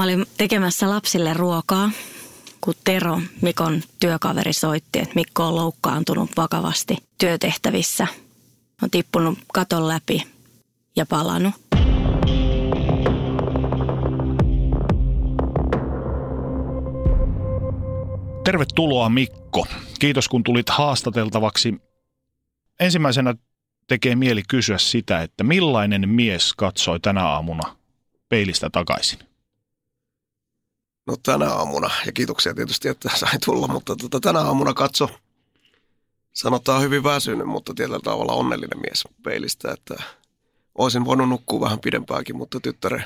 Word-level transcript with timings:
Mä 0.00 0.04
olin 0.04 0.26
tekemässä 0.38 0.90
lapsille 0.90 1.34
ruokaa, 1.34 1.90
kun 2.60 2.74
Tero, 2.84 3.20
Mikon 3.42 3.82
työkaveri, 4.00 4.52
soitti, 4.52 4.98
että 4.98 5.14
Mikko 5.14 5.44
on 5.44 5.56
loukkaantunut 5.56 6.30
vakavasti 6.36 6.96
työtehtävissä. 7.18 8.06
On 8.82 8.90
tippunut 8.90 9.38
katon 9.52 9.88
läpi 9.88 10.22
ja 10.96 11.06
palannut. 11.06 11.54
Tervetuloa 18.44 19.08
Mikko. 19.08 19.66
Kiitos 19.98 20.28
kun 20.28 20.44
tulit 20.44 20.68
haastateltavaksi. 20.68 21.74
Ensimmäisenä 22.80 23.34
tekee 23.86 24.16
mieli 24.16 24.42
kysyä 24.48 24.78
sitä, 24.78 25.22
että 25.22 25.44
millainen 25.44 26.08
mies 26.08 26.52
katsoi 26.54 27.00
tänä 27.00 27.26
aamuna 27.26 27.76
peilistä 28.28 28.70
takaisin? 28.70 29.29
No 31.10 31.16
tänä 31.22 31.48
aamuna, 31.50 31.90
ja 32.06 32.12
kiitoksia 32.12 32.54
tietysti, 32.54 32.88
että 32.88 33.10
sain 33.20 33.38
tulla, 33.44 33.68
mutta 33.68 33.96
tota, 33.96 34.20
tänä 34.20 34.40
aamuna 34.40 34.74
katso, 34.74 35.10
sanotaan 36.32 36.82
hyvin 36.82 37.04
väsynyt, 37.04 37.46
mutta 37.46 37.74
tietyllä 37.74 38.00
tavalla 38.04 38.32
onnellinen 38.32 38.80
mies 38.80 39.04
peilistä, 39.22 39.72
että 39.72 40.02
olisin 40.74 41.04
voinut 41.04 41.28
nukkua 41.28 41.60
vähän 41.60 41.80
pidempääkin, 41.80 42.36
mutta 42.36 42.60
tyttären 42.60 43.04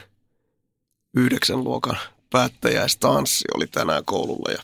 yhdeksän 1.16 1.64
luokan 1.64 1.98
päättäjäistanssi 2.30 3.44
oli 3.56 3.66
tänään 3.66 4.04
koululla 4.04 4.52
ja 4.52 4.62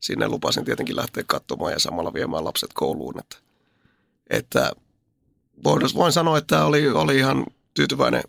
sinne 0.00 0.28
lupasin 0.28 0.64
tietenkin 0.64 0.96
lähteä 0.96 1.24
katsomaan 1.26 1.72
ja 1.72 1.78
samalla 1.78 2.12
viemään 2.12 2.44
lapset 2.44 2.70
kouluun, 2.74 3.18
että, 3.18 3.36
että 4.30 4.72
voin 5.64 6.12
sanoa, 6.12 6.38
että 6.38 6.64
oli, 6.64 6.88
oli 6.88 7.16
ihan 7.16 7.46
tyytyväinen 7.74 8.22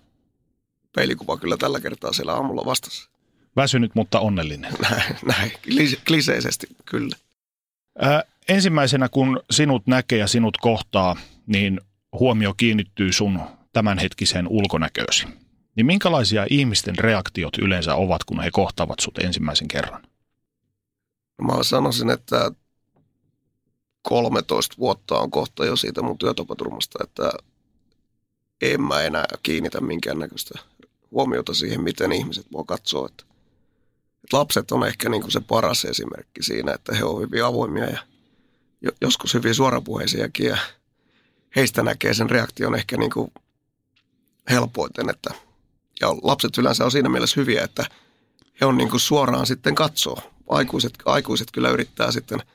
peilikuva 0.95 1.37
kyllä 1.37 1.57
tällä 1.57 1.79
kertaa 1.79 2.13
siellä 2.13 2.33
aamulla 2.33 2.65
vastassa. 2.65 3.16
Väsynyt, 3.57 3.95
mutta 3.95 4.19
onnellinen. 4.19 4.73
Näin, 4.89 5.15
näin 5.25 5.51
kliseisesti 6.07 6.67
kyllä. 6.85 7.15
Ää, 7.99 8.23
ensimmäisenä, 8.49 9.09
kun 9.09 9.39
sinut 9.51 9.87
näkee 9.87 10.19
ja 10.19 10.27
sinut 10.27 10.57
kohtaa, 10.57 11.15
niin 11.47 11.81
huomio 12.19 12.53
kiinnittyy 12.57 13.13
sun 13.13 13.39
tämänhetkiseen 13.73 14.47
ulkonäköösi. 14.47 15.27
Niin 15.75 15.85
minkälaisia 15.85 16.45
ihmisten 16.49 16.97
reaktiot 16.97 17.57
yleensä 17.57 17.95
ovat, 17.95 18.23
kun 18.23 18.43
he 18.43 18.51
kohtaavat 18.51 18.99
sut 18.99 19.17
ensimmäisen 19.17 19.67
kerran? 19.67 20.01
Mä 21.41 21.63
sanoisin, 21.63 22.09
että 22.09 22.51
13 24.01 24.75
vuotta 24.77 25.19
on 25.19 25.31
kohta 25.31 25.65
jo 25.65 25.75
siitä 25.75 26.01
mun 26.01 26.17
työtapaturmasta, 26.17 26.99
että 27.03 27.31
en 28.61 28.81
mä 28.81 29.01
enää 29.01 29.25
kiinnitä 29.43 29.81
minkäännäköistä 29.81 30.59
huomiota 31.11 31.53
siihen, 31.53 31.81
miten 31.81 32.11
ihmiset 32.11 32.45
mua 32.51 32.63
katsoo. 32.63 33.05
Että 33.05 33.23
lapset 34.33 34.71
on 34.71 34.87
ehkä 34.87 35.09
niin 35.09 35.21
kuin 35.21 35.31
se 35.31 35.39
paras 35.39 35.85
esimerkki 35.85 36.43
siinä, 36.43 36.73
että 36.73 36.95
he 36.95 37.03
ovat 37.03 37.21
hyvin 37.21 37.45
avoimia 37.45 37.85
ja 37.85 37.99
joskus 39.01 39.33
hyvin 39.33 39.55
suorapuheisiakin 39.55 40.45
ja 40.45 40.57
heistä 41.55 41.83
näkee 41.83 42.13
sen 42.13 42.29
reaktion 42.29 42.75
ehkä 42.75 42.97
niin 42.97 43.11
kuin 43.11 43.31
helpoiten. 44.49 45.09
Että, 45.09 45.33
ja 46.01 46.07
lapset 46.09 46.57
yleensä 46.57 46.85
on 46.85 46.91
siinä 46.91 47.09
mielessä 47.09 47.41
hyviä, 47.41 47.63
että 47.63 47.85
he 48.61 48.65
on 48.65 48.77
niin 48.77 48.89
kuin 48.89 48.99
suoraan 48.99 49.45
sitten 49.45 49.75
katsoo. 49.75 50.19
Aikuiset, 50.49 50.93
aikuiset 51.05 51.47
kyllä 51.51 51.69
yrittää 51.69 52.11
sitten– 52.11 52.39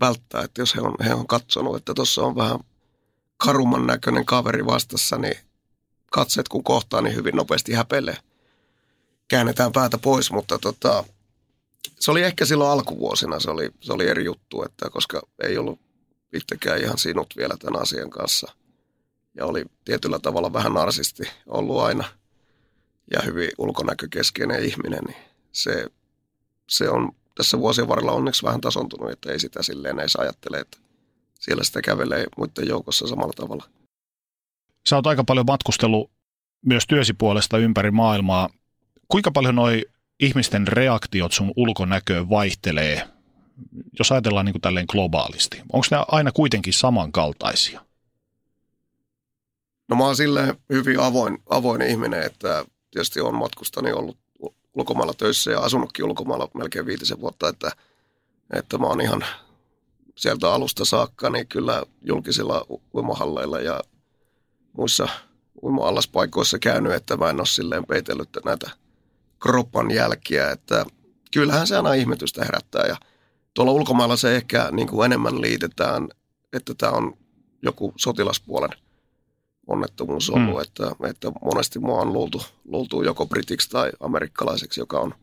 välttää, 0.00 0.42
että 0.42 0.60
jos 0.60 0.74
he 0.74 0.80
on, 0.80 0.94
he 1.04 1.14
on 1.14 1.26
katsonut, 1.26 1.76
että 1.76 1.94
tuossa 1.94 2.22
on 2.22 2.36
vähän 2.36 2.58
karumman 3.36 3.86
näköinen 3.86 4.24
kaveri 4.24 4.66
vastassa, 4.66 5.18
niin 5.18 5.36
katseet 6.12 6.48
kun 6.48 6.64
kohtaa, 6.64 7.00
niin 7.00 7.16
hyvin 7.16 7.36
nopeasti 7.36 7.72
häpelee. 7.72 8.16
Käännetään 9.28 9.72
päätä 9.72 9.98
pois, 9.98 10.30
mutta 10.30 10.58
tota, 10.58 11.04
se 12.00 12.10
oli 12.10 12.22
ehkä 12.22 12.44
silloin 12.44 12.70
alkuvuosina, 12.70 13.40
se 13.40 13.50
oli, 13.50 13.70
se 13.80 13.92
oli 13.92 14.08
eri 14.08 14.24
juttu, 14.24 14.62
että 14.62 14.90
koska 14.90 15.22
ei 15.42 15.58
ollut 15.58 15.80
itsekään 16.32 16.80
ihan 16.80 16.98
sinut 16.98 17.34
vielä 17.36 17.56
tämän 17.56 17.82
asian 17.82 18.10
kanssa. 18.10 18.52
Ja 19.34 19.46
oli 19.46 19.64
tietyllä 19.84 20.18
tavalla 20.18 20.52
vähän 20.52 20.74
narsisti 20.74 21.22
ollut 21.46 21.80
aina 21.80 22.04
ja 23.10 23.22
hyvin 23.22 23.50
ulkonäkökeskeinen 23.58 24.64
ihminen, 24.64 25.04
niin 25.04 25.16
se, 25.52 25.86
se 26.68 26.90
on 26.90 27.12
tässä 27.34 27.58
vuosien 27.58 27.88
varrella 27.88 28.12
onneksi 28.12 28.42
vähän 28.42 28.60
tasontunut, 28.60 29.10
että 29.10 29.32
ei 29.32 29.40
sitä 29.40 29.62
silleen 29.62 29.98
edes 29.98 30.16
ajattele, 30.16 30.58
että 30.60 30.78
siellä 31.40 31.64
sitä 31.64 31.82
kävelee 31.82 32.26
muiden 32.36 32.68
joukossa 32.68 33.06
samalla 33.06 33.32
tavalla. 33.36 33.64
Sä 34.88 34.96
oot 34.96 35.06
aika 35.06 35.24
paljon 35.24 35.46
matkustellut 35.46 36.10
myös 36.66 36.86
työsi 36.86 37.12
puolesta 37.12 37.58
ympäri 37.58 37.90
maailmaa. 37.90 38.48
Kuinka 39.08 39.30
paljon 39.30 39.54
noi 39.54 39.84
ihmisten 40.20 40.68
reaktiot 40.68 41.32
sun 41.32 41.52
ulkonäköön 41.56 42.30
vaihtelee, 42.30 43.08
jos 43.98 44.12
ajatellaan 44.12 44.46
niin 44.46 44.54
kuin 44.54 44.62
tälleen 44.62 44.86
globaalisti? 44.88 45.62
Onko 45.72 45.86
ne 45.90 46.04
aina 46.08 46.32
kuitenkin 46.32 46.72
samankaltaisia? 46.72 47.80
No 49.88 49.96
mä 49.96 50.04
oon 50.04 50.16
silleen 50.16 50.54
hyvin 50.70 51.00
avoin, 51.00 51.38
avoin 51.50 51.82
ihminen, 51.82 52.22
että 52.22 52.64
tietysti 52.90 53.20
on 53.20 53.34
matkustani 53.34 53.92
ollut 53.92 54.18
ulkomailla 54.74 55.14
töissä 55.14 55.50
ja 55.50 55.60
asunutkin 55.60 56.04
ulkomailla 56.04 56.48
melkein 56.54 56.86
viitisen 56.86 57.20
vuotta, 57.20 57.48
että, 57.48 57.70
että 58.52 58.78
mä 58.78 58.86
oon 58.86 59.00
ihan 59.00 59.24
sieltä 60.16 60.52
alusta 60.52 60.84
saakka, 60.84 61.30
niin 61.30 61.46
kyllä 61.46 61.82
julkisilla 62.02 62.66
uimahalleilla 62.94 63.60
ja 63.60 63.80
muissa 64.72 65.08
uima-allaspaikoissa 65.62 66.58
käynyt, 66.58 66.92
että 66.92 67.16
mä 67.16 67.30
en 67.30 67.40
ole 67.40 67.46
silleen 67.46 67.86
peitellyt 67.86 68.28
näitä 68.44 68.70
kroppan 69.46 69.90
jälkiä, 69.90 70.50
että 70.50 70.84
kyllähän 71.32 71.66
se 71.66 71.76
aina 71.76 71.92
ihmetystä 71.92 72.44
herättää 72.44 72.86
ja 72.86 72.96
tuolla 73.54 73.72
ulkomailla 73.72 74.16
se 74.16 74.36
ehkä 74.36 74.68
niin 74.70 74.88
kuin 74.88 75.06
enemmän 75.06 75.40
liitetään, 75.40 76.08
että 76.52 76.74
tämä 76.78 76.92
on 76.92 77.16
joku 77.62 77.92
sotilaspuolen– 77.96 78.70
onnettomuus 79.66 80.30
ollut, 80.30 80.54
mm. 80.54 80.62
että, 80.62 80.90
että 81.08 81.32
monesti 81.44 81.78
mua 81.78 82.00
on 82.00 82.12
luultu, 82.12 82.42
luultu 82.64 83.02
joko 83.02 83.26
britiksi 83.26 83.70
tai 83.70 83.92
amerikkalaiseksi, 84.00 84.80
joka 84.80 85.00
on 85.00 85.14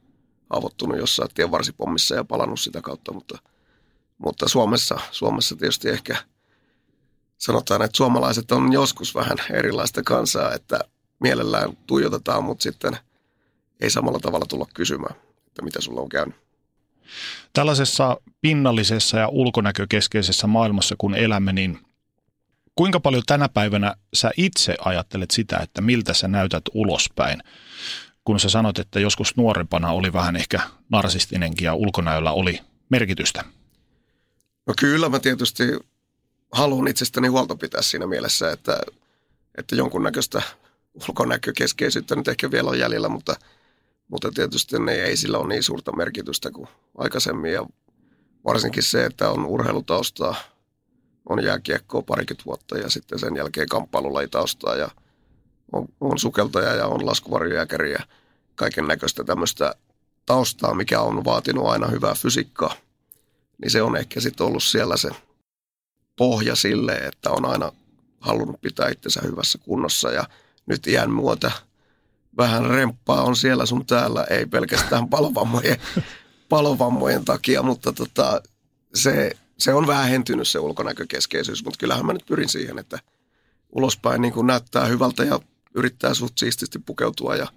avottunut 0.50 0.98
jossain 0.98 1.30
tienvarsipommissa 1.34 2.16
ja 2.16 2.24
palannut 2.24 2.60
sitä 2.60 2.82
kautta, 2.82 3.14
mutta, 3.14 3.38
mutta 4.18 4.50
Suomessa, 4.50 5.00
Suomessa 5.12 5.56
tietysti 5.56 5.90
ehkä 5.90 6.18
sanotaan, 7.38 7.82
että 7.82 7.98
suomalaiset 7.98 8.52
on 8.52 8.74
joskus 8.74 9.16
vähän 9.16 9.38
erilaista 9.52 10.04
kansaa, 10.04 10.54
että 10.54 10.80
mielellään 11.20 11.78
tuijotetaan, 11.88 12.44
mutta 12.44 12.64
sitten 12.64 12.98
ei 13.84 13.90
samalla 13.90 14.20
tavalla 14.20 14.46
tulla 14.46 14.68
kysymään, 14.74 15.16
että 15.48 15.62
mitä 15.62 15.82
sulla 15.82 16.02
on 16.02 16.10
käynyt. 16.10 16.36
Tällaisessa 17.54 18.18
pinnallisessa 18.42 19.20
ja 19.20 19.28
ulkonäkökeskeisessä 19.28 20.48
maailmassa, 20.48 20.96
kun 20.98 21.16
elämme, 21.16 21.54
niin– 21.54 21.80
kuinka 22.76 23.00
paljon 23.00 23.24
tänä 23.26 23.50
päivänä 23.50 23.96
sä 24.14 24.32
itse 24.38 24.76
ajattelet 24.86 25.32
sitä, 25.32 25.58
että 25.58 25.82
miltä 25.82 26.14
sä 26.14 26.28
näytät 26.28 26.64
ulospäin? 26.74 27.44
Kun 28.26 28.40
sä 28.40 28.50
sanot, 28.50 28.80
että 28.80 29.00
joskus 29.00 29.38
nuorempana 29.38 29.92
oli 29.92 30.14
vähän 30.14 30.36
ehkä 30.36 30.60
narsistinenkin 30.90 31.66
ja 31.66 31.74
ulkonäöllä 31.74 32.32
oli 32.32 32.60
merkitystä. 32.90 33.44
No 34.68 34.74
kyllä 34.80 35.10
mä 35.10 35.20
tietysti 35.20 35.64
haluan 36.52 36.88
itsestäni 36.88 37.28
huolta 37.28 37.56
pitää 37.56 37.82
siinä 37.82 38.08
mielessä, 38.08 38.52
että, 38.52 38.80
että 39.58 39.76
jonkunnäköistä 39.76 40.42
ulkonäkökeskeisyyttä 40.94 42.16
nyt 42.16 42.28
ehkä 42.28 42.52
vielä 42.52 42.70
on 42.70 42.80
jäljellä, 42.80 43.10
mutta, 43.10 43.36
mutta 44.14 44.32
tietysti 44.32 44.80
ne 44.80 44.94
ei 44.94 45.18
sillä 45.18 45.38
ole 45.38 45.48
niin 45.48 45.64
suurta 45.64 45.96
merkitystä 45.96 46.52
kuin 46.52 46.68
aikaisemmin 46.98 47.54
ja 47.54 47.66
varsinkin 48.46 48.84
se, 48.84 49.06
että 49.06 49.30
on 49.30 49.46
urheilutaustaa– 49.46 50.36
on 51.30 51.44
jääkiekkoa 51.44 52.02
parikymmentä 52.02 52.46
vuotta 52.46 52.78
ja 52.78 52.90
sitten 52.90 53.20
sen 53.20 53.36
jälkeen 53.36 53.70
kamppailulajitaustaa 53.70 54.76
ja 54.76 54.90
on, 55.72 55.88
on 56.02 56.20
sukeltaja 56.20 56.74
ja 56.74 56.88
on 56.88 57.06
laskuvarjojääkäri 57.06 57.92
ja 57.92 58.00
kaiken 58.56 58.88
näköistä 58.88 59.24
tämmöistä 59.24 59.76
taustaa, 60.26 60.74
mikä 60.74 61.02
on 61.02 61.26
vaatinut 61.26 61.68
aina 61.68 61.88
hyvää 61.88 62.14
fysiikkaa. 62.14 62.74
Niin 63.62 63.72
se 63.72 63.82
on 63.82 63.96
ehkä 63.96 64.20
sitten 64.20 64.48
ollut 64.48 64.64
siellä 64.64 64.98
se 64.98 65.10
pohja 66.18 66.56
sille, 66.56 66.92
että 66.92 67.30
on 67.32 67.46
aina 67.46 67.72
halunnut 68.20 68.62
pitää 68.62 68.90
itsensä 68.90 69.22
hyvässä 69.24 69.58
kunnossa 69.58 70.12
ja 70.12 70.24
nyt 70.66 70.88
iän 70.88 71.12
muuta 71.12 71.52
vähän 72.38 72.66
remppaa 72.66 73.24
on 73.24 73.36
siellä 73.36 73.66
sun 73.66 73.86
täällä, 73.86 74.24
ei 74.30 74.46
pelkästään 74.46 75.10
palovammojen, 75.10 75.78
palovammojen 76.50 77.26
takia, 77.26 77.64
mutta 77.64 77.94
tota, 77.94 78.42
se, 78.94 79.32
se 79.58 79.74
on 79.74 79.88
vähentynyt 79.88 80.48
se 80.48 80.60
ulkonäkökeskeisyys, 80.60 81.64
mutta 81.64 81.78
kyllähän 81.78 82.06
mä 82.06 82.14
nyt 82.14 82.26
pyrin 82.26 82.50
siihen, 82.50 82.80
että 82.80 83.00
ulospäin 83.72 84.22
niin 84.22 84.34
kuin 84.34 84.48
näyttää 84.48 84.86
hyvältä 84.86 85.24
ja 85.24 85.40
yrittää 85.76 86.14
suht 86.14 86.38
siististi 86.38 86.80
pukeutua 86.80 87.36
ja 87.36 87.48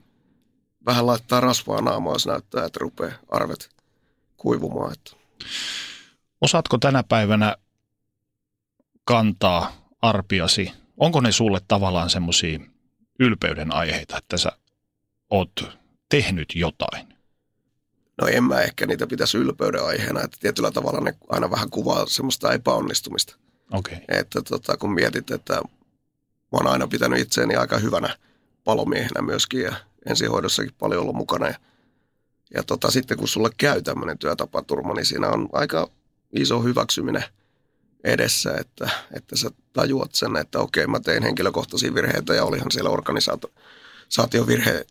vähän 0.87 1.06
laittaa 1.06 1.40
rasvaa 1.40 1.81
naamaa, 1.81 2.12
jos 2.12 2.26
näyttää, 2.26 2.64
että 2.64 2.79
rupeaa 2.81 3.12
arvet 3.29 3.70
kuivumaan. 4.37 4.93
Että. 4.93 5.17
Osaatko 6.40 6.79
tänä 6.79 7.02
päivänä 7.02 7.56
kantaa 9.05 9.90
arpiasi? 10.02 10.72
Onko 10.96 11.20
ne 11.20 11.32
sulle 11.32 11.61
tavallaan 11.69 12.11
semmoisia 12.11 12.58
ylpeyden 13.20 13.75
aiheita, 13.75 14.19
että 14.19 14.37
sä 14.37 14.52
oot 15.31 15.69
tehnyt 16.08 16.49
jotain? 16.55 17.17
No 18.23 18.28
en 18.28 18.44
mä 18.44 18.61
ehkä 18.61 18.87
niitä 18.87 19.06
pitäisi 19.06 19.38
ylpeyden 19.38 19.84
aiheena, 19.84 20.23
että 20.23 20.37
tietyllä 20.40 20.70
tavalla 20.70 21.00
ne 21.00 21.14
aina 21.28 21.50
vähän 21.50 21.70
kuvaa 21.70 22.06
semmoista 22.06 22.52
epäonnistumista. 22.52 23.37
Okay. 23.73 23.96
Että 24.08 24.43
tota, 24.43 24.76
kun 24.76 24.94
mietit, 24.94 25.31
että 25.31 25.55
mä 25.55 25.62
oon 26.52 26.67
aina 26.67 26.88
pitänyt 26.88 27.19
itseäni 27.19 27.56
aika 27.56 27.78
hyvänä 27.78 28.17
palomiehenä 28.64 29.23
myöskin 29.23 29.61
ja 29.61 29.76
ensihoidossakin 30.06 30.75
paljon 30.78 31.02
ollut 31.02 31.17
mukana. 31.17 31.46
Ja, 31.46 31.55
ja 32.55 32.62
tota, 32.62 32.90
sitten 32.90 33.19
kun 33.19 33.29
sulle 33.29 33.50
käy 33.56 33.82
tämmöinen 33.82 34.19
työtapaturma, 34.19 34.94
niin 34.94 35.06
siinä 35.06 35.29
on 35.29 35.49
aika 35.52 35.90
iso 36.32 36.62
hyväksyminen 36.62 37.25
edessä, 38.05 38.55
että, 38.55 38.90
että 39.12 39.37
sä 39.37 39.50
tajuat 39.72 40.14
sen, 40.14 40.37
että 40.37 40.58
okei, 40.58 40.87
mä 40.87 41.00
tein 41.00 41.22
henkilökohtaisia 41.22 41.94
virheitä 41.94 42.34
ja 42.34 42.44
olihan 42.44 42.70
siellä 42.70 42.90
organisaation 42.90 44.46
virhe, 44.46 44.87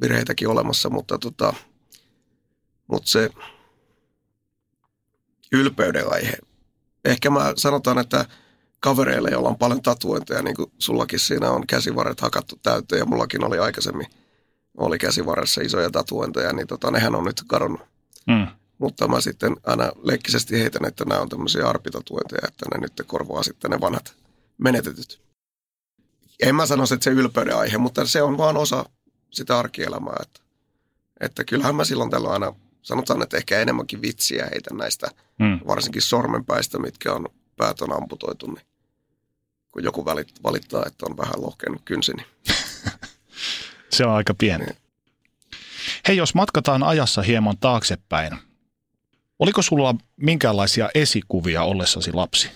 virheitäkin 0.00 0.48
olemassa, 0.48 0.90
mutta, 0.90 1.18
tota, 1.18 1.54
mutta 2.86 3.08
se 3.08 3.30
ylpeyden 5.52 6.12
aihe. 6.12 6.38
Ehkä 7.04 7.30
mä 7.30 7.52
sanotaan, 7.56 7.98
että 7.98 8.24
kavereille, 8.80 9.30
joilla 9.30 9.48
on 9.48 9.58
paljon 9.58 9.82
tatuointeja, 9.82 10.42
niin 10.42 10.56
kuin 10.56 10.72
sullakin 10.78 11.20
siinä 11.20 11.50
on 11.50 11.66
käsivarret 11.66 12.20
hakattu 12.20 12.58
täyteen 12.62 12.98
ja 12.98 13.06
mullakin 13.06 13.44
oli 13.44 13.58
aikaisemmin 13.58 14.06
oli 14.76 14.98
käsivarressa 14.98 15.60
isoja 15.60 15.90
tatuointeja, 15.90 16.52
niin 16.52 16.66
tota, 16.66 16.90
nehän 16.90 17.14
on 17.14 17.24
nyt 17.24 17.42
kadonnut. 17.46 17.80
Mm. 18.26 18.46
Mutta 18.78 19.08
mä 19.08 19.20
sitten 19.20 19.56
aina 19.66 19.92
leikkisesti 20.02 20.60
heitän, 20.60 20.84
että 20.84 21.04
nämä 21.04 21.20
on 21.20 21.28
tämmöisiä 21.28 21.68
arpitatuointeja, 21.68 22.48
että 22.48 22.66
ne 22.72 22.80
nyt 22.80 22.92
korvaa 23.06 23.42
sitten 23.42 23.70
ne 23.70 23.80
vanhat 23.80 24.14
menetetyt. 24.58 25.20
En 26.42 26.54
mä 26.54 26.66
sano, 26.66 26.82
että 26.82 27.04
se 27.04 27.10
ylpeyden 27.10 27.56
aihe, 27.56 27.78
mutta 27.78 28.06
se 28.06 28.22
on 28.22 28.38
vaan 28.38 28.56
osa 28.56 28.84
sitä 29.30 29.58
arkielämää. 29.58 30.16
Että, 30.22 30.40
että 31.20 31.44
kyllähän 31.44 31.74
mä 31.74 31.84
silloin 31.84 32.10
tällöin 32.10 32.32
aina, 32.32 32.54
sanotaan, 32.82 33.22
että 33.22 33.36
ehkä 33.36 33.60
enemmänkin 33.60 34.02
vitsiä 34.02 34.48
heitä 34.52 34.74
näistä, 34.74 35.10
mm. 35.38 35.60
varsinkin 35.66 36.02
sormenpäistä, 36.02 36.78
mitkä 36.78 37.12
on 37.12 37.26
päät 37.56 37.80
on 37.80 37.92
amputoitu, 37.92 38.46
niin 38.46 38.66
kun 39.72 39.84
joku 39.84 40.04
valittaa, 40.42 40.84
että 40.86 41.06
on 41.10 41.16
vähän 41.16 41.42
lohkennut 41.42 41.82
kynsi, 41.84 42.12
niin 42.12 42.26
Se 43.92 44.06
on 44.06 44.12
aika 44.12 44.34
pieni. 44.34 44.66
Hei, 46.08 46.16
jos 46.16 46.34
matkataan 46.34 46.82
ajassa 46.82 47.22
hieman 47.22 47.58
taaksepäin, 47.58 48.32
oliko 49.38 49.62
sulla 49.62 49.94
minkäänlaisia 50.16 50.88
esikuvia 50.94 51.62
ollessasi 51.62 52.12
lapsi? 52.12 52.50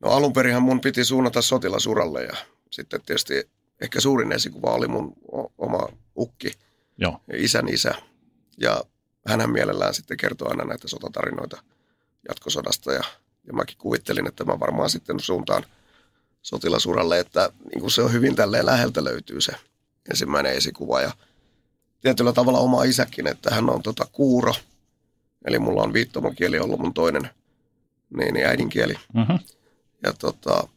No 0.00 0.10
alun 0.10 0.32
perinhän 0.32 0.62
mun 0.62 0.80
piti 0.80 1.04
suunnata 1.04 1.42
sotilasuralle 1.42 2.24
ja 2.24 2.36
sitten 2.70 3.00
tietysti 3.06 3.50
ehkä 3.80 4.00
suurin 4.00 4.32
esikuva 4.32 4.70
oli 4.70 4.88
mun 4.88 5.12
oma 5.58 5.88
ukki, 6.16 6.52
Joo. 6.98 7.20
isän 7.32 7.68
isä. 7.68 7.94
Ja 8.58 8.84
hän 9.26 9.50
mielellään 9.50 9.94
sitten 9.94 10.16
kertoo 10.16 10.48
aina 10.48 10.64
näitä 10.64 10.88
sotatarinoita 10.88 11.62
jatkosodasta 12.28 12.92
ja, 12.92 13.02
ja 13.46 13.52
mäkin 13.52 13.78
kuvittelin, 13.78 14.26
että 14.26 14.44
mä 14.44 14.60
varmaan 14.60 14.90
sitten 14.90 15.20
suuntaan 15.20 15.66
sotilasuralle, 16.42 17.18
että 17.18 17.50
niin 17.70 17.80
kuin 17.80 17.90
se 17.90 18.02
on 18.02 18.12
hyvin 18.12 18.36
tälleen 18.36 18.66
läheltä 18.66 19.04
löytyy 19.04 19.40
se 19.40 19.52
ensimmäinen 20.10 20.52
esikuva 20.52 21.00
ja 21.00 21.12
tietyllä 22.00 22.32
tavalla 22.32 22.58
oma 22.58 22.84
isäkin, 22.84 23.26
että 23.26 23.54
hän 23.54 23.70
on 23.70 23.82
tota 23.82 24.06
kuuro, 24.12 24.54
eli 25.44 25.58
mulla 25.58 25.82
on 25.82 25.92
viittomakieli 25.92 26.58
ollut 26.58 26.80
mun 26.80 26.94
toinen 26.94 27.30
niin, 28.16 28.34
niin 28.34 28.46
äidinkieli. 28.46 28.94
Mm-hmm. 29.14 29.38
Ja 30.02 30.12
tota, 30.12 30.68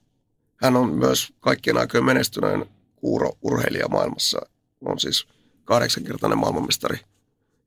hän 0.56 0.76
on 0.76 0.90
myös 0.90 1.34
kaikkien 1.40 1.78
aikojen 1.78 2.06
menestyneen 2.06 2.66
kuuro-urheilija 3.04 3.88
maailmassa. 3.88 4.40
On 4.82 5.00
siis 5.00 5.28
kahdeksankertainen 5.64 6.38
maailmanmestari 6.38 7.00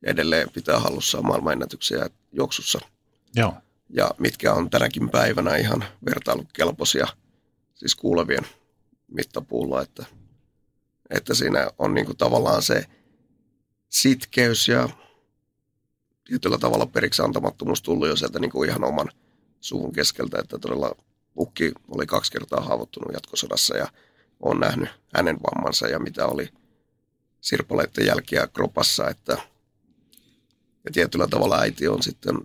ja 0.03 0.11
edelleen 0.11 0.51
pitää 0.51 0.79
hallussaan 0.79 1.27
maailmanennätyksiä 1.27 2.11
juoksussa. 2.33 2.81
Joo. 3.35 3.55
Ja 3.91 4.11
mitkä 4.19 4.53
on 4.53 4.71
tänäkin 4.71 5.11
päivänä 5.11 5.57
ihan 5.57 5.85
vertailukelpoisia, 6.05 7.07
siis 7.75 7.95
kuulevien 7.95 8.47
mittapuulla, 9.09 9.83
että 9.83 10.05
että 11.11 11.35
siinä 11.35 11.71
on 11.79 11.95
niin 11.95 12.07
kuin 12.07 12.19
tavallaan 12.19 12.63
se 12.63 12.85
sitkeys 13.89 14.69
ja 14.69 14.89
tietyllä 16.25 16.59
tavalla 16.59 16.87
periksi 16.87 17.23
antamattomuus 17.23 17.83
tullut 17.83 18.09
jo 18.09 18.17
sieltä 18.17 18.39
niin 18.39 18.51
kuin 18.51 18.69
ihan 18.69 18.85
oman 18.85 19.11
suvun 19.61 19.93
keskeltä, 19.93 20.39
että 20.39 20.59
todella 20.59 20.97
Ukki 21.39 21.73
oli 21.89 22.07
kaksi 22.07 22.33
kertaa 22.33 22.61
haavoittunut 22.61 23.13
jatkosodassa 23.13 23.77
ja 23.77 23.89
on 24.41 24.61
nähnyt 24.61 24.89
hänen 25.15 25.37
vammansa 25.37 25.89
ja 25.89 25.99
mitä 25.99 26.27
oli 26.27 26.49
sirpaleiden 27.41 28.07
jälkiä 28.07 28.47
kropassa, 28.47 29.09
että 29.09 29.39
ja 30.85 30.93
tietyllä 30.93 31.29
tavalla 31.29 31.59
äiti 31.59 31.89
on 31.89 32.03
sitten 32.03 32.37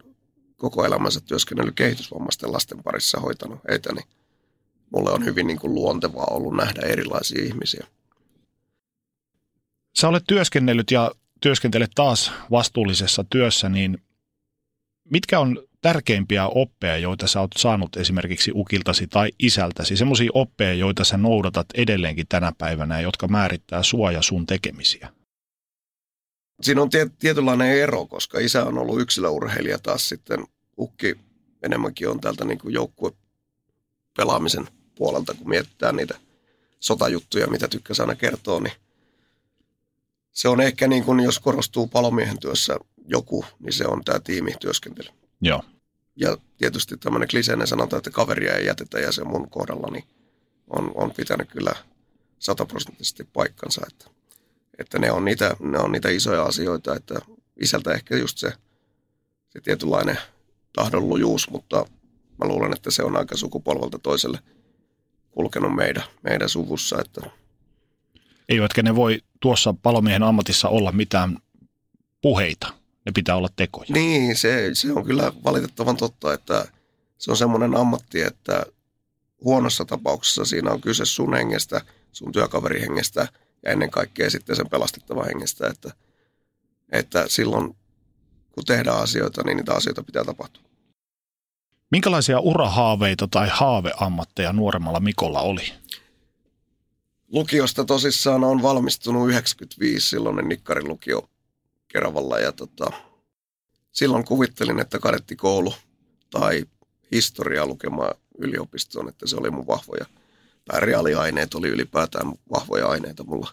koko 0.57 0.85
elämänsä 0.85 1.19
työskennellyt 1.19 1.75
kehitysvammaisten 1.75 2.51
lasten 2.51 2.83
parissa 2.83 3.19
hoitanut 3.19 3.59
heitä, 3.69 3.93
niin 3.93 4.05
mulle 4.89 5.11
on 5.11 5.25
hyvin 5.25 5.47
niin 5.47 5.59
kuin 5.59 5.73
luontevaa 5.73 6.27
ollut 6.29 6.55
nähdä 6.55 6.81
erilaisia 6.81 7.43
ihmisiä. 7.43 7.87
Sä 9.99 10.07
olet 10.07 10.23
työskennellyt 10.27 10.91
ja 10.91 11.11
työskentelet 11.41 11.91
taas 11.95 12.31
vastuullisessa 12.51 13.25
työssä, 13.29 13.69
niin 13.69 14.03
mitkä 15.09 15.39
on 15.39 15.63
tärkeimpiä 15.81 16.47
oppeja, 16.47 16.97
joita 16.97 17.27
sä 17.27 17.39
oot 17.39 17.51
saanut 17.57 17.97
esimerkiksi 17.97 18.51
ukiltasi 18.55 19.07
tai 19.07 19.31
isältäsi, 19.39 19.97
semmoisia 19.97 20.31
oppeja, 20.33 20.73
joita 20.73 21.03
sä 21.03 21.17
noudatat 21.17 21.67
edelleenkin 21.73 22.25
tänä 22.29 22.51
päivänä 22.57 22.95
ja 22.95 23.01
jotka 23.01 23.27
määrittää 23.27 23.83
sua 23.83 24.11
ja 24.11 24.21
sun 24.21 24.45
tekemisiä? 24.45 25.09
Siinä 26.61 26.81
on 26.81 26.89
tietynlainen 27.19 27.77
ero, 27.77 28.05
koska 28.05 28.39
isä 28.39 28.65
on 28.65 28.77
ollut 28.77 29.01
yksilöurheilija 29.01 29.79
taas 29.79 30.09
sitten 30.09 30.39
ukki 30.77 31.15
enemmänkin 31.63 32.09
on 32.09 32.21
täältä 32.21 32.45
niin 32.45 32.59
kuin 32.59 32.73
joukkue 32.73 33.11
pelaamisen 34.17 34.67
puolelta, 34.95 35.33
kun 35.33 35.49
mietitään 35.49 35.95
niitä 35.95 36.19
sotajuttuja, 36.79 37.47
mitä 37.47 37.67
tykkäs 37.67 37.99
aina 37.99 38.15
kertoo, 38.15 38.59
niin 38.59 38.73
se 40.31 40.49
on 40.49 40.61
ehkä 40.61 40.87
niin 40.87 41.03
kuin, 41.03 41.19
jos 41.19 41.39
korostuu 41.39 41.87
palomiehen 41.87 42.39
työssä 42.39 42.77
joku, 43.05 43.45
niin 43.59 43.73
se 43.73 43.87
on 43.87 44.03
tämä 44.05 44.19
tiimityöskentely. 44.19 45.09
Joo. 45.41 45.63
Ja 46.15 46.37
tietysti 46.57 46.97
tämmöinen 46.97 47.27
kliseinen 47.29 47.67
sanonta, 47.67 47.97
että 47.97 48.09
kaveria 48.09 48.53
ei 48.53 48.65
jätetä 48.65 48.99
ja 48.99 49.11
se 49.11 49.23
mun 49.23 49.49
kohdalla, 49.49 49.91
niin 49.91 50.03
on, 50.67 50.91
on 50.95 51.11
pitänyt 51.11 51.49
kyllä 51.49 51.71
sataprosenttisesti 52.39 53.23
paikkansa. 53.23 53.81
Että, 53.87 54.05
että 54.77 54.99
ne, 54.99 55.11
on 55.11 55.25
niitä, 55.25 55.55
ne 55.59 55.79
on 55.79 55.91
niitä 55.91 56.09
isoja 56.09 56.43
asioita, 56.43 56.95
että 56.95 57.19
isältä 57.61 57.93
ehkä 57.93 58.17
just 58.17 58.37
se, 58.37 58.53
se 59.49 59.61
tietynlainen 59.61 60.17
tahdonlujuus, 60.73 61.49
mutta 61.49 61.85
mä 62.37 62.47
luulen, 62.47 62.73
että 62.73 62.91
se 62.91 63.03
on 63.03 63.17
aika 63.17 63.37
sukupolvelta 63.37 63.99
toiselle 63.99 64.39
kulkenut 65.31 65.75
meidän, 65.75 66.03
meidän 66.23 66.49
suvussa, 66.49 67.01
että 67.01 67.21
eivätkä 68.49 68.83
ne 68.83 68.95
voi 68.95 69.21
tuossa 69.39 69.73
palomiehen 69.83 70.23
ammatissa 70.23 70.69
olla 70.69 70.91
mitään 70.91 71.37
puheita. 72.21 72.80
Ne 73.05 73.11
pitää 73.15 73.35
olla 73.35 73.49
tekoja. 73.55 73.87
Niin, 73.89 74.37
se, 74.37 74.69
se 74.73 74.93
on 74.93 75.05
kyllä 75.05 75.33
valitettavan 75.43 75.97
totta, 75.97 76.33
että 76.33 76.65
se 77.17 77.31
on 77.31 77.37
semmoinen 77.37 77.77
ammatti, 77.77 78.21
että 78.21 78.65
huonossa 79.43 79.85
tapauksessa 79.85 80.45
siinä 80.45 80.71
on 80.71 80.81
kyse 80.81 81.05
sun 81.05 81.33
hengestä, 81.33 81.81
sun 82.11 82.31
työkaverihengestä 82.31 83.27
ja 83.65 83.71
ennen 83.71 83.91
kaikkea 83.91 84.29
sitten 84.29 84.55
sen 84.55 84.69
pelastettava 84.69 85.23
hengestä, 85.23 85.67
että, 85.67 85.91
että 86.91 87.25
silloin 87.27 87.75
kun 88.51 88.65
tehdään 88.65 88.99
asioita, 88.99 89.43
niin 89.43 89.57
niitä 89.57 89.73
asioita 89.73 90.03
pitää 90.03 90.23
tapahtua. 90.23 90.63
Minkälaisia 91.91 92.39
urahaaveita 92.39 93.27
tai 93.31 93.47
haaveammatteja 93.51 94.53
nuoremmalla 94.53 94.99
Mikolla 94.99 95.41
oli? 95.41 95.73
lukiosta 97.31 97.85
tosissaan 97.85 98.43
on 98.43 98.61
valmistunut 98.61 99.29
95 99.29 100.09
silloinen 100.09 100.49
nikkarilukio 100.49 101.29
Keravalla 101.93 102.39
ja 102.39 102.51
tota, 102.51 102.91
silloin 103.91 104.25
kuvittelin, 104.25 104.79
että 104.79 104.99
kadettikoulu 104.99 105.73
tai 106.29 106.65
historia 107.11 107.65
lukemaan 107.65 108.15
yliopistoon, 108.37 109.09
että 109.09 109.27
se 109.27 109.35
oli 109.35 109.49
mun 109.49 109.67
vahvoja, 109.67 110.05
tai 110.65 110.79
reaaliaineet 110.79 111.53
oli 111.53 111.67
ylipäätään 111.67 112.33
vahvoja 112.51 112.87
aineita 112.87 113.23
mulla. 113.23 113.51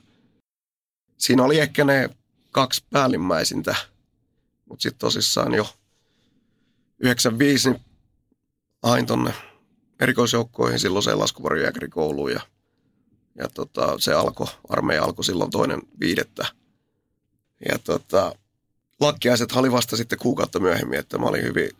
siinä 1.18 1.44
oli 1.44 1.58
ehkä 1.58 1.84
ne 1.84 2.10
kaksi 2.50 2.84
päällimmäisintä, 2.90 3.74
mutta 4.68 4.82
sitten 4.82 4.98
tosissaan 4.98 5.54
jo 5.54 5.66
95 6.98 7.70
niin 7.70 7.80
hain 8.82 9.06
tonne 9.06 9.34
erikoisjoukkoihin 10.00 10.78
silloiseen 10.78 11.18
laskuvarjojääkärikouluun 11.18 12.32
ja, 12.32 12.40
ja 13.34 13.48
tota, 13.48 13.98
se 13.98 14.14
alkoi, 14.14 14.46
armeija 14.68 15.04
alkoi 15.04 15.24
silloin 15.24 15.50
toinen 15.50 15.82
viidettä. 16.00 16.46
Ja 17.68 17.78
tota, 17.78 18.34
lakkiaiset 19.00 19.52
oli 19.52 19.72
vasta 19.72 19.96
sitten 19.96 20.18
kuukautta 20.18 20.60
myöhemmin, 20.60 20.98
että 20.98 21.18
mä 21.18 21.26
olin 21.26 21.42
hyvin 21.44 21.70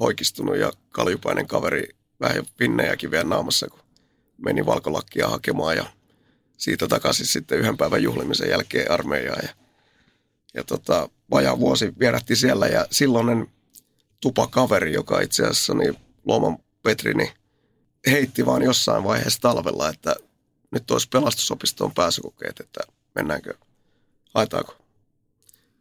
hoikistunut 0.00 0.56
ja 0.56 0.72
kaljupainen 0.90 1.46
kaveri, 1.46 1.88
vähän 2.20 2.44
pinnejäkin 2.56 3.10
vielä 3.10 3.24
naamassa, 3.24 3.68
kun 3.68 3.80
meni 4.38 4.66
valkolakkia 4.66 5.28
hakemaan 5.28 5.76
ja 5.76 5.86
siitä 6.56 6.88
takaisin 6.88 7.26
sitten 7.26 7.58
yhden 7.58 7.76
päivän 7.76 8.02
juhlimisen 8.02 8.50
jälkeen 8.50 8.90
armeijaan. 8.90 9.40
Ja, 9.42 9.54
ja 10.54 10.64
tota, 10.64 11.08
vajaa 11.30 11.58
vuosi 11.58 11.92
vierähti 11.98 12.36
siellä 12.36 12.66
ja 12.66 12.86
silloinen 12.90 13.46
tupakaveri, 14.20 14.92
joka 14.92 15.20
itse 15.20 15.42
asiassa 15.42 15.74
niin 15.74 15.96
Loman 16.24 16.58
Petri, 16.82 17.14
niin 17.14 17.30
heitti 18.10 18.46
vaan 18.46 18.62
jossain 18.62 19.04
vaiheessa 19.04 19.40
talvella, 19.40 19.88
että 19.88 20.16
nyt 20.70 20.90
olisi 20.90 21.08
pelastusopistoon 21.08 21.94
pääsykokeet, 21.94 22.60
että 22.60 22.80
mennäänkö, 23.14 23.54
haetaanko. 24.34 24.83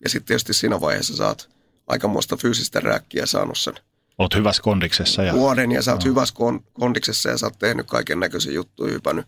Ja 0.04 0.10
sitten 0.10 0.28
tietysti 0.28 0.54
siinä 0.54 0.82
vaiheessa 0.82 1.16
saat 1.16 1.50
aikamoista 1.88 2.38
fyysistä 2.38 2.80
rääkkiä 2.80 3.26
saanut 3.26 3.58
sen 3.58 3.74
Olet 4.18 4.36
hyvässä 4.36 4.64
kondiksessa. 4.64 5.24
Ja... 5.24 5.34
Vuoden 5.34 5.72
ja 5.72 5.82
sä 5.82 5.92
oot 5.92 6.04
no. 6.04 6.10
hyvässä 6.10 6.36
kondiksessa 6.74 7.30
ja 7.30 7.38
sä 7.38 7.46
oot 7.46 7.60
tehnyt 7.60 7.88
kaiken 7.88 8.20
näköisiä 8.20 8.54
juttuja, 8.54 8.94
hypännyt 8.94 9.26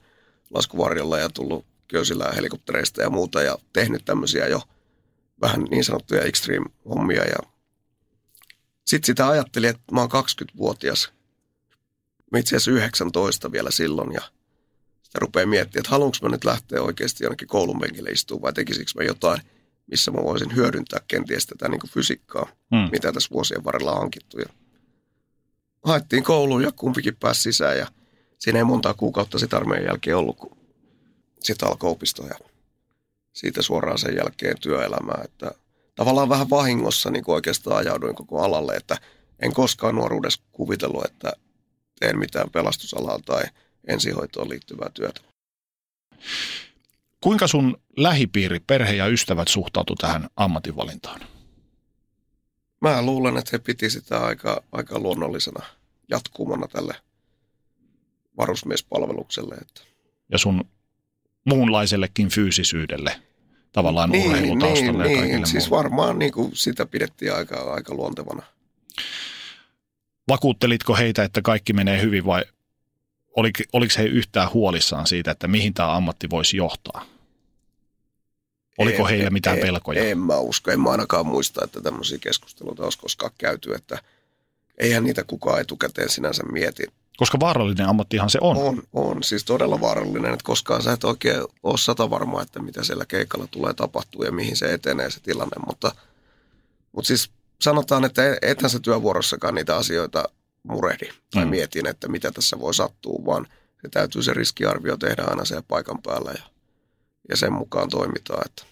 laskuvarjolla 0.51 1.19
ja 1.19 1.29
tullut 1.29 1.65
köysillä 1.87 2.31
helikoptereista 2.35 3.01
ja 3.01 3.09
muuta 3.09 3.41
ja 3.41 3.57
tehnyt 3.73 4.05
tämmöisiä 4.05 4.47
jo 4.47 4.61
vähän 5.41 5.63
niin 5.63 5.83
sanottuja 5.83 6.21
extreme-hommia. 6.21 7.23
Ja 7.23 7.37
sitten 8.85 9.05
sitä 9.05 9.27
ajattelin, 9.29 9.69
että 9.69 9.83
mä 9.91 9.99
oon 9.99 10.09
20-vuotias, 10.11 11.11
mä 12.31 12.39
itse 12.39 12.55
asiassa 12.55 12.71
19 12.71 13.51
vielä 13.51 13.71
silloin 13.71 14.13
ja 14.13 14.21
sitä 15.03 15.19
rupeaa 15.19 15.45
miettimään, 15.45 15.81
että 15.81 15.91
haluanko 15.91 16.17
mä 16.21 16.29
nyt 16.29 16.45
lähteä 16.45 16.81
oikeasti 16.81 17.23
jonnekin 17.23 17.47
koulun 17.47 17.79
penkille 17.79 18.09
istumaan 18.09 18.41
vai 18.41 18.53
tekisikö 18.53 18.91
mä 18.95 19.03
jotain, 19.03 19.41
missä 19.87 20.11
mä 20.11 20.23
voisin 20.23 20.55
hyödyntää 20.55 20.99
kenties 21.07 21.45
tätä 21.45 21.69
niin 21.69 21.89
fysiikkaa, 21.89 22.47
hmm. 22.75 22.89
mitä 22.91 23.11
tässä 23.11 23.29
vuosien 23.33 23.63
varrella 23.63 23.91
on 23.91 23.99
hankittu. 23.99 24.39
Ja 24.39 24.45
haettiin 25.83 26.23
kouluun 26.23 26.63
ja 26.63 26.71
kumpikin 26.71 27.15
pääsi 27.15 27.41
sisään 27.41 27.77
ja 27.77 27.87
siinä 28.39 28.59
ei 28.59 28.65
montaa 28.65 28.93
kuukautta 28.93 29.39
sitä 29.39 29.57
armeijan 29.57 29.85
jälkeen 29.85 30.17
ollut, 30.17 30.37
kun 30.37 30.57
sitten 31.39 31.69
alkoi 31.69 31.91
opisto 31.91 32.27
ja 32.27 32.35
siitä 33.33 33.61
suoraan 33.61 33.97
sen 33.97 34.15
jälkeen 34.15 34.59
työelämää. 34.59 35.21
Että 35.23 35.51
tavallaan 35.95 36.29
vähän 36.29 36.49
vahingossa 36.49 37.11
niin 37.11 37.23
oikeastaan 37.27 37.77
ajauduin 37.77 38.15
koko 38.15 38.41
alalle, 38.43 38.75
että 38.75 38.97
en 39.39 39.53
koskaan 39.53 39.95
nuoruudessa 39.95 40.41
kuvitellut, 40.51 41.05
että 41.05 41.33
teen 41.99 42.19
mitään 42.19 42.49
pelastusalaa 42.49 43.19
tai 43.25 43.43
ensihoitoon 43.87 44.49
liittyvää 44.49 44.89
työtä. 44.93 45.21
Kuinka 47.21 47.47
sun 47.47 47.77
lähipiiri, 47.97 48.59
perhe 48.59 48.93
ja 48.93 49.07
ystävät 49.07 49.47
suhtautu 49.47 49.95
tähän 49.95 50.29
ammatinvalintaan? 50.35 51.21
Mä 52.81 53.01
luulen, 53.01 53.37
että 53.37 53.49
he 53.53 53.59
piti 53.59 53.89
sitä 53.89 54.25
aika, 54.25 54.63
aika 54.71 54.99
luonnollisena 54.99 55.65
jatkumona 56.09 56.67
tälle 56.67 56.95
varusmiespalvelukselle. 58.37 59.55
Että. 59.55 59.81
Ja 60.31 60.37
sun 60.37 60.65
muunlaisellekin 61.45 62.29
fyysisyydelle, 62.29 63.21
tavallaan 63.71 64.09
niin, 64.09 64.29
urheilutaustalle 64.29 65.03
niin, 65.03 65.11
ja 65.11 65.17
kaikille 65.17 65.37
niin, 65.37 65.47
siis 65.47 65.69
varmaan 65.69 66.19
niin 66.19 66.31
kuin 66.31 66.55
sitä 66.55 66.85
pidettiin 66.85 67.33
aika, 67.33 67.73
aika 67.73 67.93
luontevana. 67.93 68.43
Vakuuttelitko 70.27 70.95
heitä, 70.95 71.23
että 71.23 71.41
kaikki 71.41 71.73
menee 71.73 72.01
hyvin 72.01 72.25
vai 72.25 72.43
oliko, 73.35 73.63
oliko 73.73 73.93
he 73.97 74.03
yhtään 74.03 74.53
huolissaan 74.53 75.07
siitä, 75.07 75.31
että 75.31 75.47
mihin 75.47 75.73
tämä 75.73 75.95
ammatti 75.95 76.29
voisi 76.29 76.57
johtaa? 76.57 77.05
Oliko 78.77 79.01
en, 79.01 79.09
heillä 79.09 79.29
mitään 79.29 79.57
en, 79.57 79.61
pelkoja? 79.61 80.01
En, 80.01 80.11
en 80.11 80.19
mä 80.19 80.37
usko, 80.37 80.71
en 80.71 80.79
mä 80.79 80.89
ainakaan 80.89 81.25
muista, 81.25 81.63
että 81.63 81.81
tämmöisiä 81.81 82.17
keskusteluita 82.17 82.83
olisi 82.83 82.99
koskaan 82.99 83.31
käyty, 83.37 83.73
että 83.73 83.99
eihän 84.77 85.03
niitä 85.03 85.23
kukaan 85.23 85.61
etukäteen 85.61 86.09
sinänsä 86.09 86.43
mieti. 86.43 86.83
Koska 87.17 87.39
vaarallinen 87.39 87.87
ammattihan 87.87 88.29
se 88.29 88.39
on. 88.41 88.57
On, 88.57 88.83
on. 88.93 89.23
Siis 89.23 89.43
todella 89.43 89.81
vaarallinen, 89.81 90.33
että 90.33 90.43
koskaan 90.43 90.81
sä 90.81 90.91
et 90.91 91.03
oikein 91.03 91.41
ole 91.63 91.77
sata 91.77 92.09
varma, 92.09 92.41
että 92.41 92.59
mitä 92.59 92.83
siellä 92.83 93.05
keikalla 93.05 93.47
tulee 93.51 93.73
tapahtua 93.73 94.25
ja 94.25 94.31
mihin 94.31 94.55
se 94.55 94.73
etenee 94.73 95.11
se 95.11 95.19
tilanne. 95.19 95.55
Mutta, 95.67 95.95
mutta 96.91 97.07
siis 97.07 97.29
sanotaan, 97.61 98.05
että 98.05 98.21
ethän 98.41 98.69
se 98.69 98.79
työvuorossakaan 98.79 99.55
niitä 99.55 99.75
asioita 99.75 100.29
murehdi 100.67 101.09
tai 101.31 101.45
mm. 101.45 101.49
mietin, 101.49 101.87
että 101.87 102.07
mitä 102.07 102.31
tässä 102.31 102.59
voi 102.59 102.73
sattua, 102.73 103.25
vaan 103.25 103.47
se 103.81 103.89
täytyy 103.91 104.23
se 104.23 104.33
riskiarvio 104.33 104.97
tehdä 104.97 105.23
aina 105.27 105.45
siellä 105.45 105.65
paikan 105.67 106.01
päällä 106.01 106.31
ja, 106.31 106.43
ja 107.29 107.37
sen 107.37 107.53
mukaan 107.53 107.89
toimitaan. 107.89 108.41
Että. 108.45 108.63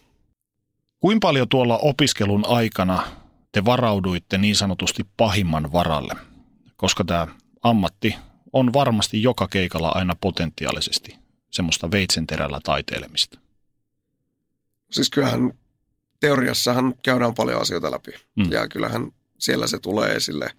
Kuinka 1.00 1.28
paljon 1.28 1.50
tuolla 1.50 1.78
opiskelun 1.78 2.46
aikana 2.48 3.08
te 3.52 3.66
varauduitte 3.66 4.38
niin 4.38 4.56
sanotusti 4.56 5.06
pahimman 5.18 5.72
varalle? 5.72 6.14
Koska 6.76 7.04
tämä 7.04 7.28
ammatti 7.62 8.16
on 8.54 8.74
varmasti 8.74 9.24
joka 9.24 9.48
keikalla 9.48 9.90
aina 9.90 10.16
potentiaalisesti 10.22 11.16
semmoista 11.52 11.92
veitsenterällä 11.92 12.60
taiteilemista. 12.64 13.40
Siis 14.92 15.10
kyllähän 15.10 15.54
teoriassahan 16.20 16.94
käydään 17.04 17.34
paljon 17.34 17.62
asioita 17.62 17.92
läpi. 17.92 18.12
Mm. 18.36 18.52
Ja 18.52 18.68
kyllähän 18.68 19.12
siellä 19.40 19.68
se 19.68 19.80
tulee 19.80 20.16
esille, 20.16 20.50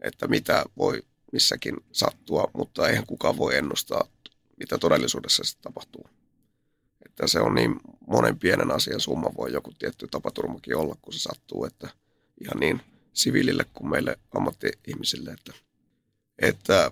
että 0.00 0.28
mitä 0.28 0.64
voi 0.76 1.02
missäkin 1.32 1.76
sattua, 1.92 2.50
mutta 2.54 2.88
eihän 2.88 3.06
kukaan 3.06 3.36
voi 3.36 3.56
ennustaa, 3.56 4.08
mitä 4.58 4.78
todellisuudessa 4.78 5.44
se 5.44 5.58
tapahtuu. 5.62 6.06
Että 7.06 7.26
se 7.26 7.40
on 7.40 7.54
niin 7.54 7.80
monen 8.06 8.38
pienen 8.38 8.70
asian 8.70 9.00
summa 9.00 9.30
voi 9.36 9.52
joku 9.52 9.72
tietty 9.78 10.08
tapaturmakin 10.10 10.76
olla, 10.76 10.96
kun 11.02 11.12
se 11.12 11.18
sattuu, 11.18 11.64
että 11.64 11.88
ihan 12.40 12.60
niin 12.60 12.80
siviilille 13.12 13.64
kuin 13.74 13.90
meille 13.90 14.18
ammatti-ihmisille, 14.34 15.30
että– 15.30 15.52
että 16.38 16.90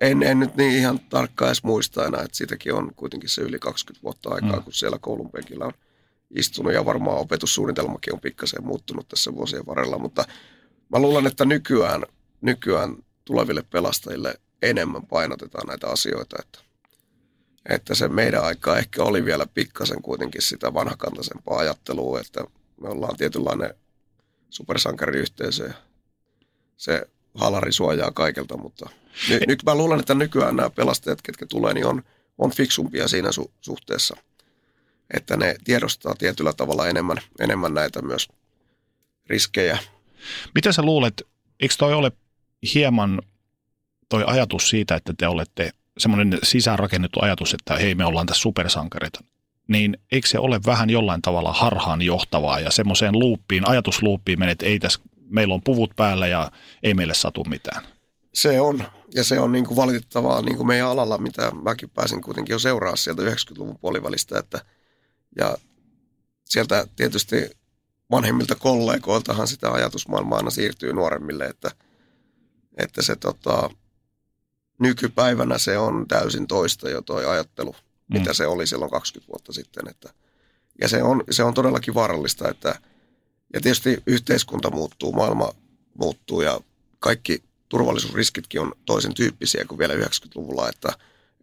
en, 0.00 0.22
en 0.22 0.40
nyt 0.40 0.56
niin 0.56 0.72
ihan 0.72 1.00
tarkkaan 1.00 1.48
edes 1.48 1.64
muista 1.64 2.06
enää, 2.06 2.22
että 2.22 2.36
siitäkin 2.36 2.74
on 2.74 2.92
kuitenkin 2.96 3.28
se 3.28 3.42
yli 3.42 3.58
20 3.58 4.02
vuotta 4.02 4.30
aikaa, 4.30 4.56
mm. 4.56 4.62
kun 4.62 4.72
siellä 4.72 4.98
koulun 4.98 5.30
penkillä 5.30 5.64
on 5.64 5.72
istunut 6.30 6.72
ja 6.72 6.84
varmaan 6.84 7.18
opetussuunnitelmakin 7.18 8.12
on 8.12 8.20
pikkasen 8.20 8.64
muuttunut 8.64 9.08
tässä 9.08 9.34
vuosien 9.34 9.66
varrella, 9.66 9.98
mutta 9.98 10.24
mä 10.92 10.98
luulen, 10.98 11.26
että 11.26 11.44
nykyään, 11.44 12.02
nykyään 12.40 12.96
tuleville 13.24 13.62
pelastajille 13.70 14.40
enemmän 14.62 15.06
painotetaan 15.06 15.66
näitä 15.66 15.86
asioita, 15.86 16.36
että, 16.40 16.58
että 17.68 17.94
se 17.94 18.08
meidän 18.08 18.44
aika 18.44 18.78
ehkä 18.78 19.02
oli 19.02 19.24
vielä 19.24 19.46
pikkasen 19.46 20.02
kuitenkin 20.02 20.42
sitä 20.42 20.74
vanhakantaisempaa 20.74 21.58
ajattelua, 21.58 22.20
että 22.20 22.44
me 22.80 22.88
ollaan 22.88 23.16
tietynlainen 23.16 23.74
supersankariyhteisö 24.50 25.64
ja 25.64 25.74
se 26.76 27.06
halari 27.34 27.72
suojaa 27.72 28.10
kaikelta, 28.10 28.56
mutta 28.56 28.90
ny, 29.28 29.40
nyt 29.48 29.62
mä 29.66 29.74
luulen, 29.74 30.00
että 30.00 30.14
nykyään 30.14 30.56
nämä 30.56 30.70
pelastajat, 30.70 31.22
ketkä 31.22 31.46
tulee, 31.46 31.74
niin 31.74 31.86
on, 31.86 32.02
on 32.38 32.50
fiksumpia 32.50 33.08
siinä 33.08 33.28
su- 33.28 33.50
suhteessa, 33.60 34.16
että 35.16 35.36
ne 35.36 35.56
tiedostaa 35.64 36.14
tietyllä 36.14 36.52
tavalla 36.52 36.88
enemmän, 36.88 37.18
enemmän 37.40 37.74
näitä 37.74 38.02
myös 38.02 38.28
riskejä. 39.26 39.78
Mitä 40.54 40.72
sä 40.72 40.82
luulet, 40.82 41.22
eikö 41.60 41.74
toi 41.78 41.94
ole 41.94 42.12
hieman 42.74 43.22
toi 44.08 44.24
ajatus 44.26 44.68
siitä, 44.68 44.94
että 44.94 45.14
te 45.18 45.28
olette 45.28 45.70
semmoinen 45.98 46.38
sisäänrakennettu 46.42 47.20
ajatus, 47.22 47.54
että 47.54 47.74
hei 47.74 47.94
me 47.94 48.04
ollaan 48.04 48.26
tässä 48.26 48.42
supersankareita, 48.42 49.24
niin 49.68 49.98
eikö 50.12 50.28
se 50.28 50.38
ole 50.38 50.60
vähän 50.66 50.90
jollain 50.90 51.22
tavalla 51.22 51.52
harhaan 51.52 52.02
johtavaa 52.02 52.60
ja 52.60 52.70
semmoiseen 52.70 53.18
luuppiin, 53.18 53.68
ajatusluuppiin 53.68 54.38
menet, 54.38 54.52
että 54.52 54.66
ei 54.66 54.78
tässä 54.78 55.00
meillä 55.32 55.54
on 55.54 55.62
puvut 55.62 55.90
päällä 55.96 56.26
ja 56.26 56.50
ei 56.82 56.94
meille 56.94 57.14
satu 57.14 57.44
mitään. 57.44 57.82
Se 58.34 58.60
on, 58.60 58.84
ja 59.14 59.24
se 59.24 59.40
on 59.40 59.52
niin 59.52 59.66
kuin 59.66 59.76
valitettavaa 59.76 60.42
niin 60.42 60.56
kuin 60.56 60.66
meidän 60.66 60.88
alalla, 60.88 61.18
mitä 61.18 61.50
mäkin 61.50 61.90
pääsin 61.90 62.22
kuitenkin 62.22 62.54
jo 62.54 62.58
seuraa 62.58 62.96
sieltä 62.96 63.22
90-luvun 63.22 63.78
puolivälistä, 63.78 64.38
että 64.38 64.60
ja 65.38 65.56
sieltä 66.44 66.86
tietysti 66.96 67.50
vanhemmilta 68.12 68.54
kollegoiltahan 68.54 69.48
sitä 69.48 69.72
ajatusmaailmaa 69.72 70.38
aina 70.38 70.50
siirtyy 70.50 70.92
nuoremmille, 70.92 71.44
että, 71.44 71.70
että 72.76 73.02
se 73.02 73.16
tota, 73.16 73.70
nykypäivänä 74.78 75.58
se 75.58 75.78
on 75.78 76.08
täysin 76.08 76.46
toista 76.46 76.90
jo 76.90 77.02
toi 77.02 77.26
ajattelu, 77.26 77.72
mm. 77.72 78.18
mitä 78.18 78.34
se 78.34 78.46
oli 78.46 78.66
silloin 78.66 78.90
20 78.90 79.32
vuotta 79.32 79.52
sitten. 79.52 79.88
Että, 79.88 80.14
ja 80.80 80.88
se 80.88 81.02
on, 81.02 81.24
se 81.30 81.42
on 81.44 81.54
todellakin 81.54 81.94
vaarallista, 81.94 82.48
että– 82.48 82.74
ja 83.52 83.60
tietysti 83.60 84.02
yhteiskunta 84.06 84.70
muuttuu, 84.70 85.12
maailma 85.12 85.52
muuttuu 85.94 86.40
ja 86.40 86.60
kaikki 86.98 87.42
turvallisuusriskitkin 87.68 88.60
on 88.60 88.72
toisen 88.84 89.14
tyyppisiä 89.14 89.64
kuin 89.64 89.78
vielä 89.78 89.94
90-luvulla, 89.94 90.68
että, 90.68 90.92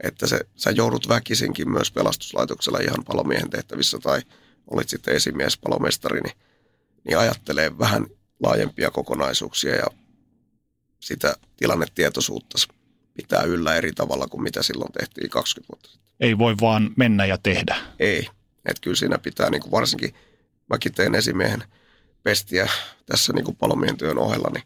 että 0.04 0.28
se, 0.28 0.40
sä 0.56 0.72
joudut 0.72 1.10
väkisinkin 1.10 1.72
myös 1.72 1.92
pelastuslaitoksella 1.92 2.80
ihan 2.80 3.04
palomiehen 3.06 3.50
tehtävissä 3.50 4.00
tai 4.00 4.22
olit 4.72 4.90
sitten 4.90 5.16
esimies, 5.16 5.58
palomestari, 5.58 6.22
niin, 6.22 6.38
niin 7.04 7.18
ajattelee 7.18 7.78
vähän 7.78 8.08
laajempia 8.44 8.92
kokonaisuuksia 8.92 9.76
ja 9.76 9.86
sitä 11.00 11.34
tilannetietoisuutta 11.58 12.58
pitää 13.14 13.44
yllä 13.44 13.76
eri 13.76 13.92
tavalla 13.92 14.28
kuin 14.28 14.44
mitä 14.44 14.64
silloin 14.64 14.92
tehtiin 14.92 15.30
20 15.30 15.74
vuotta 15.74 15.90
sitten. 15.90 16.10
Ei 16.20 16.38
voi 16.38 16.56
vaan 16.62 16.92
mennä 16.96 17.26
ja 17.26 17.38
tehdä. 17.38 17.76
Ei. 18.00 18.28
Että 18.66 18.82
kyllä 18.82 18.96
siinä 18.96 19.18
pitää 19.18 19.50
niin 19.50 19.62
kuin 19.62 19.72
varsinkin, 19.72 20.14
mäkin 20.70 20.94
teen 20.94 21.16
esimiehen 21.16 21.64
pestiä 22.24 22.70
tässä 23.06 23.34
niin 23.34 23.46
kuin 23.46 23.58
palomiehen 23.58 23.98
työn 23.98 24.18
ohella, 24.18 24.50
niin, 24.54 24.64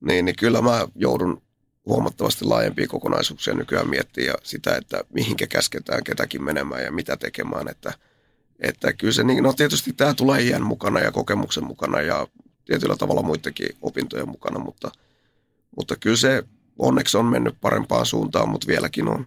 niin, 0.00 0.24
niin 0.24 0.36
kyllä 0.36 0.62
mä 0.62 0.88
joudun 0.94 1.42
huomattavasti 1.86 2.44
laajempia 2.44 2.88
kokonaisuuksia 2.88 3.54
nykyään 3.54 3.88
miettiä 3.88 4.24
ja 4.24 4.34
sitä, 4.42 4.76
että 4.76 5.04
mihinkä 5.12 5.46
käsketään 5.46 6.04
ketäkin 6.04 6.44
menemään 6.44 6.84
ja 6.84 6.92
mitä 6.92 7.16
tekemään. 7.16 7.68
Että, 7.68 7.92
että 8.60 8.92
kyllä 8.92 9.12
se, 9.12 9.24
niin, 9.24 9.42
no 9.42 9.52
tietysti 9.52 9.92
tämä 9.92 10.14
tulee 10.14 10.42
iän 10.42 10.62
mukana 10.62 11.00
ja 11.00 11.12
kokemuksen 11.12 11.64
mukana 11.64 12.00
ja 12.00 12.26
tietyllä 12.64 12.96
tavalla 12.96 13.22
muidenkin 13.22 13.68
opintojen 13.82 14.28
mukana, 14.28 14.58
mutta, 14.58 14.90
mutta 15.76 15.96
kyllä 15.96 16.16
se 16.16 16.44
onneksi 16.78 17.16
on 17.16 17.24
mennyt 17.24 17.54
parempaan 17.60 18.06
suuntaan, 18.06 18.48
mutta 18.48 18.66
vieläkin 18.66 19.08
on 19.08 19.26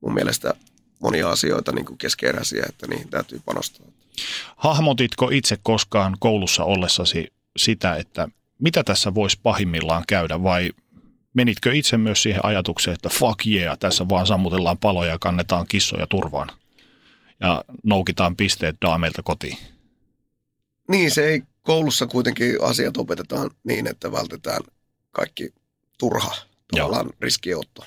mun 0.00 0.14
mielestä 0.14 0.54
monia 1.00 1.30
asioita 1.30 1.72
niin 1.72 1.84
kuin 1.84 1.98
keskeeräisiä, 1.98 2.64
että 2.68 2.86
niihin 2.86 3.08
täytyy 3.08 3.40
panostaa. 3.44 3.86
Hahmotitko 4.56 5.30
itse 5.30 5.58
koskaan 5.62 6.16
koulussa 6.20 6.64
ollessasi 6.64 7.32
sitä, 7.56 7.96
että 7.96 8.28
mitä 8.58 8.84
tässä 8.84 9.14
voisi 9.14 9.40
pahimmillaan 9.42 10.04
käydä 10.08 10.42
vai 10.42 10.72
menitkö 11.34 11.74
itse 11.74 11.96
myös 11.96 12.22
siihen 12.22 12.44
ajatukseen, 12.44 12.94
että 12.94 13.08
fuck 13.08 13.46
yeah, 13.46 13.78
tässä 13.78 14.08
vaan 14.08 14.26
sammutellaan 14.26 14.78
paloja 14.78 15.10
ja 15.10 15.18
kannetaan 15.18 15.66
kissoja 15.66 16.06
turvaan 16.06 16.48
ja 17.40 17.64
noukitaan 17.82 18.36
pisteet 18.36 18.76
daameilta 18.82 19.22
kotiin? 19.22 19.58
Niin, 20.88 21.10
se 21.10 21.28
ei 21.28 21.42
koulussa 21.62 22.06
kuitenkin 22.06 22.62
asiat 22.62 22.96
opetetaan 22.96 23.50
niin, 23.64 23.86
että 23.86 24.12
vältetään 24.12 24.60
kaikki 25.12 25.54
turha 25.98 26.34
tavallaan 26.70 27.10
riskiotto. 27.20 27.84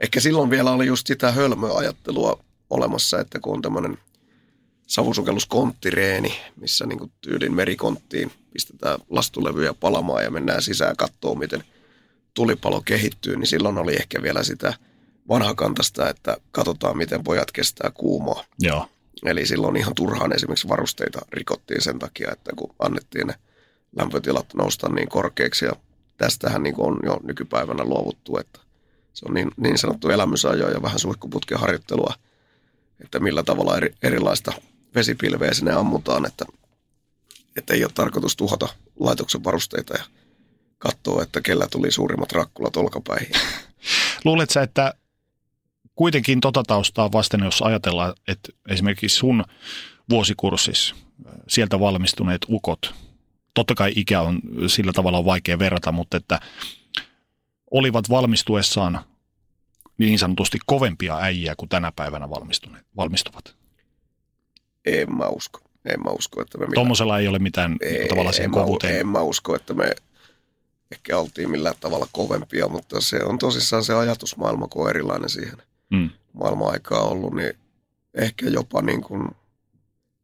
Ehkä 0.00 0.20
silloin 0.20 0.50
vielä 0.50 0.70
oli 0.70 0.86
just 0.86 1.06
sitä 1.06 1.32
hölmöajattelua 1.32 2.44
olemassa, 2.70 3.20
että 3.20 3.40
kun 3.40 3.54
on 3.54 3.62
tämmöinen 3.62 3.98
savusukelluskonttireeni, 4.86 6.40
missä 6.56 6.86
niin 6.86 7.12
tyylin 7.20 7.54
merikonttiin 7.54 8.32
pistetään 8.52 8.98
lastulevyjä 9.10 9.74
palamaan 9.74 10.24
ja 10.24 10.30
mennään 10.30 10.62
sisään 10.62 10.96
katsoa, 10.96 11.34
miten 11.34 11.64
tulipalo 12.34 12.80
kehittyy, 12.80 13.36
niin 13.36 13.46
silloin 13.46 13.78
oli 13.78 13.94
ehkä 13.94 14.22
vielä 14.22 14.42
sitä 14.42 14.74
vanhakantasta, 15.28 16.08
että 16.08 16.36
katsotaan, 16.52 16.96
miten 16.96 17.24
pojat 17.24 17.52
kestää 17.52 17.90
kuumaa. 17.94 18.44
Joo. 18.58 18.88
Eli 19.24 19.46
silloin 19.46 19.76
ihan 19.76 19.94
turhaan 19.94 20.34
esimerkiksi 20.34 20.68
varusteita 20.68 21.20
rikottiin 21.32 21.82
sen 21.82 21.98
takia, 21.98 22.32
että 22.32 22.52
kun 22.56 22.74
annettiin 22.78 23.26
ne 23.26 23.34
lämpötilat 23.96 24.54
nousta 24.54 24.88
niin 24.88 25.08
korkeaksi 25.08 25.64
ja 25.64 25.72
tästähän 26.16 26.62
niin 26.62 26.74
on 26.78 26.98
jo 27.02 27.20
nykypäivänä 27.22 27.84
luovuttu, 27.84 28.38
että 28.38 28.60
se 29.12 29.26
on 29.28 29.34
niin, 29.34 29.50
niin 29.56 29.78
sanottu 29.78 30.08
elämysajo 30.08 30.68
ja 30.68 30.82
vähän 30.82 30.98
suihkuputken 30.98 31.58
harjoittelua, 31.58 32.14
että 33.00 33.20
millä 33.20 33.42
tavalla 33.42 33.76
eri, 33.76 33.94
erilaista 34.02 34.52
vesipilveä 34.94 35.54
sinne 35.54 35.72
ammutaan, 35.72 36.26
että, 36.26 36.44
että 37.56 37.74
ei 37.74 37.84
ole 37.84 37.92
tarkoitus 37.94 38.36
tuhota 38.36 38.68
laitoksen 39.00 39.44
varusteita 39.44 39.94
ja 39.94 40.04
katsoa, 40.78 41.22
että 41.22 41.40
kellä 41.40 41.66
tuli 41.70 41.90
suurimmat 41.90 42.32
rakkulat 42.32 42.76
olkapäihin. 42.76 43.30
Luuletko 44.24 44.60
että 44.60 44.94
kuitenkin 45.94 46.40
tota 46.40 46.62
taustaa 46.62 47.12
vasten, 47.12 47.40
jos 47.40 47.62
ajatellaan, 47.62 48.14
että 48.28 48.52
esimerkiksi 48.68 49.16
sun 49.16 49.44
vuosikurssissa 50.10 50.94
sieltä 51.48 51.80
valmistuneet 51.80 52.46
ukot, 52.48 52.94
totta 53.54 53.74
kai 53.74 53.92
ikä 53.96 54.20
on 54.20 54.40
sillä 54.66 54.92
tavalla 54.92 55.24
vaikea 55.24 55.58
verrata, 55.58 55.92
mutta 55.92 56.16
että 56.16 56.40
olivat 57.70 58.10
valmistuessaan 58.10 59.00
niin 59.98 60.18
sanotusti 60.18 60.58
kovempia 60.66 61.16
äijiä 61.16 61.54
kuin 61.56 61.68
tänä 61.68 61.92
päivänä 61.96 62.28
valmistuvat? 62.96 63.56
En 64.86 65.16
mä 65.16 65.26
usko. 65.28 65.60
En 65.84 66.02
mä 66.04 66.10
usko, 66.10 66.42
että 66.42 66.58
me. 66.58 66.66
Tuommoisella 66.74 67.18
ei 67.18 67.28
ole 67.28 67.38
mitään 67.38 67.76
ei, 67.80 68.08
tavallaan 68.08 68.34
siihen 68.34 68.50
kovuuteen. 68.50 69.00
En 69.00 69.08
mä 69.08 69.20
usko, 69.20 69.56
että 69.56 69.74
me 69.74 69.94
ehkä 70.92 71.18
oltiin 71.18 71.50
millään 71.50 71.74
tavalla 71.80 72.06
kovempia, 72.12 72.68
mutta 72.68 73.00
se 73.00 73.24
on 73.24 73.38
tosissaan 73.38 73.84
se 73.84 73.94
ajatusmaailma, 73.94 74.68
kun 74.68 74.84
on 74.84 74.90
erilainen 74.90 75.30
siihen 75.30 75.56
mm. 75.90 76.10
maailman-aikaa 76.32 77.02
ollut, 77.02 77.34
niin 77.34 77.52
ehkä 78.14 78.46
jopa 78.46 78.82
niin 78.82 79.02
kuin 79.02 79.28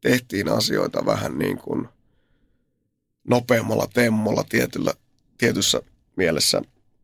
tehtiin 0.01 0.49
asioita 0.49 1.05
vähän 1.05 1.37
niin 1.37 1.57
kuin 1.57 1.87
nopeammalla 3.27 3.87
temmolla 3.93 4.43
tietyllä, 4.49 4.93
tietyssä 5.37 5.81
mielessä, 6.15 6.61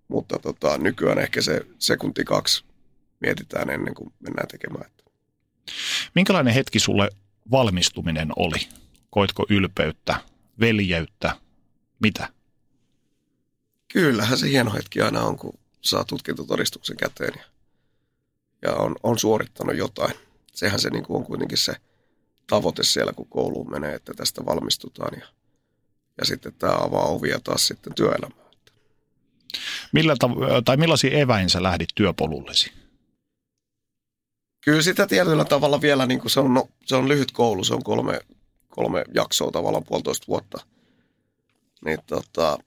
mutta 0.07 0.39
tota, 0.39 0.77
nykyään 0.77 1.19
ehkä 1.19 1.41
se 1.41 1.61
sekunti 1.79 2.23
kaksi 2.23 2.65
mietitään 3.19 3.69
ennen 3.69 3.93
kuin 3.93 4.13
mennään 4.19 4.47
tekemään. 4.47 4.91
Minkälainen 6.15 6.53
hetki 6.53 6.79
sulle 6.79 7.09
valmistuminen 7.51 8.29
oli? 8.35 8.67
Koitko 9.09 9.45
ylpeyttä, 9.49 10.21
veljeyttä, 10.59 11.35
mitä? 11.99 12.29
Kyllähän 13.93 14.37
se 14.37 14.49
hieno 14.49 14.73
hetki 14.73 15.01
aina 15.01 15.21
on, 15.21 15.37
kun 15.37 15.59
saa 15.81 16.03
tutkintotodistuksen 16.03 16.97
käteen 16.97 17.33
ja, 17.37 17.43
ja 18.61 18.73
on, 18.73 18.95
on 19.03 19.19
suorittanut 19.19 19.77
jotain. 19.77 20.13
Sehän 20.53 20.79
se 20.79 20.89
niin 20.89 21.03
kuin 21.03 21.17
on 21.17 21.25
kuitenkin 21.25 21.57
se 21.57 21.75
tavoite 22.47 22.83
siellä, 22.83 23.13
kun 23.13 23.29
kouluun 23.29 23.71
menee, 23.71 23.95
että 23.95 24.13
tästä 24.13 24.45
valmistutaan 24.45 25.19
ja, 25.19 25.27
ja 26.17 26.25
sitten 26.25 26.53
tämä 26.53 26.73
avaa 26.73 27.05
ovia 27.05 27.39
taas 27.39 27.67
sitten 27.67 27.93
työelämään. 27.95 28.47
Millä 29.93 30.13
tav- 30.13 30.61
tai 30.65 30.77
millaisia 30.77 31.17
eväin 31.17 31.49
sä 31.49 31.63
lähdit 31.63 31.89
työpolullesi? 31.95 32.71
Kyllä 34.61 34.81
sitä 34.81 35.07
tietyllä 35.07 35.45
tavalla 35.45 35.81
vielä, 35.81 36.05
niin 36.05 36.19
kuin 36.19 36.31
se, 36.31 36.39
on, 36.39 36.53
no, 36.53 36.69
se 36.85 36.95
on 36.95 37.07
lyhyt 37.07 37.31
koulu, 37.31 37.63
se 37.63 37.73
on 37.73 37.83
kolme, 37.83 38.21
kolme 38.67 39.05
jaksoa 39.13 39.51
tavallaan 39.51 39.83
puolitoista 39.83 40.27
vuotta. 40.27 40.65
Niin 41.85 41.99
tota, 42.07 42.57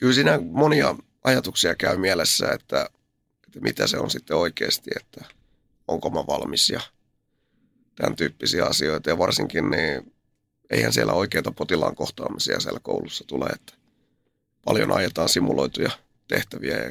kyllä 0.00 0.12
siinä 0.12 0.40
monia 0.50 0.94
ajatuksia 1.24 1.74
käy 1.74 1.96
mielessä, 1.96 2.48
että, 2.52 2.90
että 3.54 3.64
mitä 3.64 3.86
se 3.86 3.98
on 3.98 4.10
sitten 4.10 4.36
oikeasti, 4.36 4.90
että 5.00 5.24
onko 5.88 6.10
mä 6.10 6.26
valmis 6.26 6.70
ja 6.70 6.80
tämän 7.94 8.16
tyyppisiä 8.16 8.64
asioita. 8.64 9.10
Ja 9.10 9.18
varsinkin 9.18 9.70
niin 9.70 10.12
eihän 10.70 10.92
siellä 10.92 11.12
oikeita 11.12 11.52
potilaan 11.52 11.94
kohtaamisia 11.96 12.60
siellä 12.60 12.80
koulussa 12.82 13.24
tule, 13.26 13.46
että 13.46 13.72
paljon 14.64 14.92
ajetaan 14.92 15.28
simuloituja 15.28 15.90
tehtäviä 16.28 16.76
ja 16.76 16.90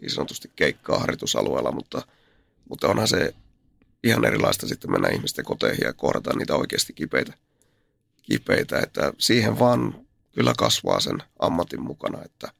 niin 0.00 0.10
sanotusti 0.10 0.50
keikkaa 0.56 0.98
harjoitusalueella, 0.98 1.72
mutta, 1.72 2.02
mutta 2.68 2.88
onhan 2.88 3.08
se 3.08 3.34
ihan 4.04 4.24
erilaista 4.24 4.68
sitten 4.68 4.90
mennä 4.90 5.08
ihmisten 5.08 5.44
koteihin 5.44 5.84
ja 5.84 5.92
kohdata 5.92 6.32
niitä 6.38 6.54
oikeasti 6.54 6.92
kipeitä, 6.92 7.32
kipeitä, 8.22 8.78
että 8.78 9.12
siihen 9.18 9.58
vaan 9.58 10.06
kyllä 10.32 10.54
kasvaa 10.58 11.00
sen 11.00 11.22
ammatin 11.38 11.82
mukana, 11.82 12.22
että 12.24 12.52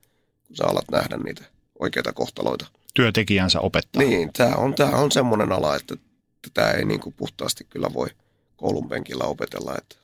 kun 0.47 0.57
sä 0.57 0.65
alat 0.67 0.91
nähdä 0.91 1.17
niitä 1.17 1.45
oikeita 1.79 2.13
kohtaloita. 2.13 2.67
Työtekijänsä 2.95 3.61
opettaa. 3.61 4.03
Niin, 4.03 4.33
tämä 4.33 4.55
on, 4.55 4.75
tämä 4.75 4.91
on 4.91 5.13
semmoinen 5.13 5.53
ala, 5.53 5.77
että 5.77 5.97
tämä 6.55 6.71
ei 6.71 6.85
niin 6.85 7.01
kuin 7.01 7.15
puhtaasti 7.17 7.67
kyllä 7.71 7.89
voi 7.95 8.09
koulun 8.57 8.89
penkillä 8.89 9.25
opetella. 9.25 9.75
Että. 9.79 9.97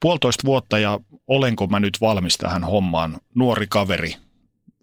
Puolitoista 0.00 0.46
vuotta 0.46 0.78
ja 0.78 1.00
olenko 1.26 1.66
mä 1.66 1.80
nyt 1.80 1.98
valmis 2.00 2.38
tähän 2.38 2.64
hommaan? 2.64 3.20
Nuori 3.34 3.66
kaveri, 3.66 4.16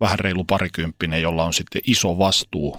vähän 0.01 0.19
reilu 0.19 0.43
parikymppinen, 0.43 1.21
jolla 1.21 1.43
on 1.43 1.53
sitten 1.53 1.81
iso 1.87 2.17
vastuu. 2.17 2.77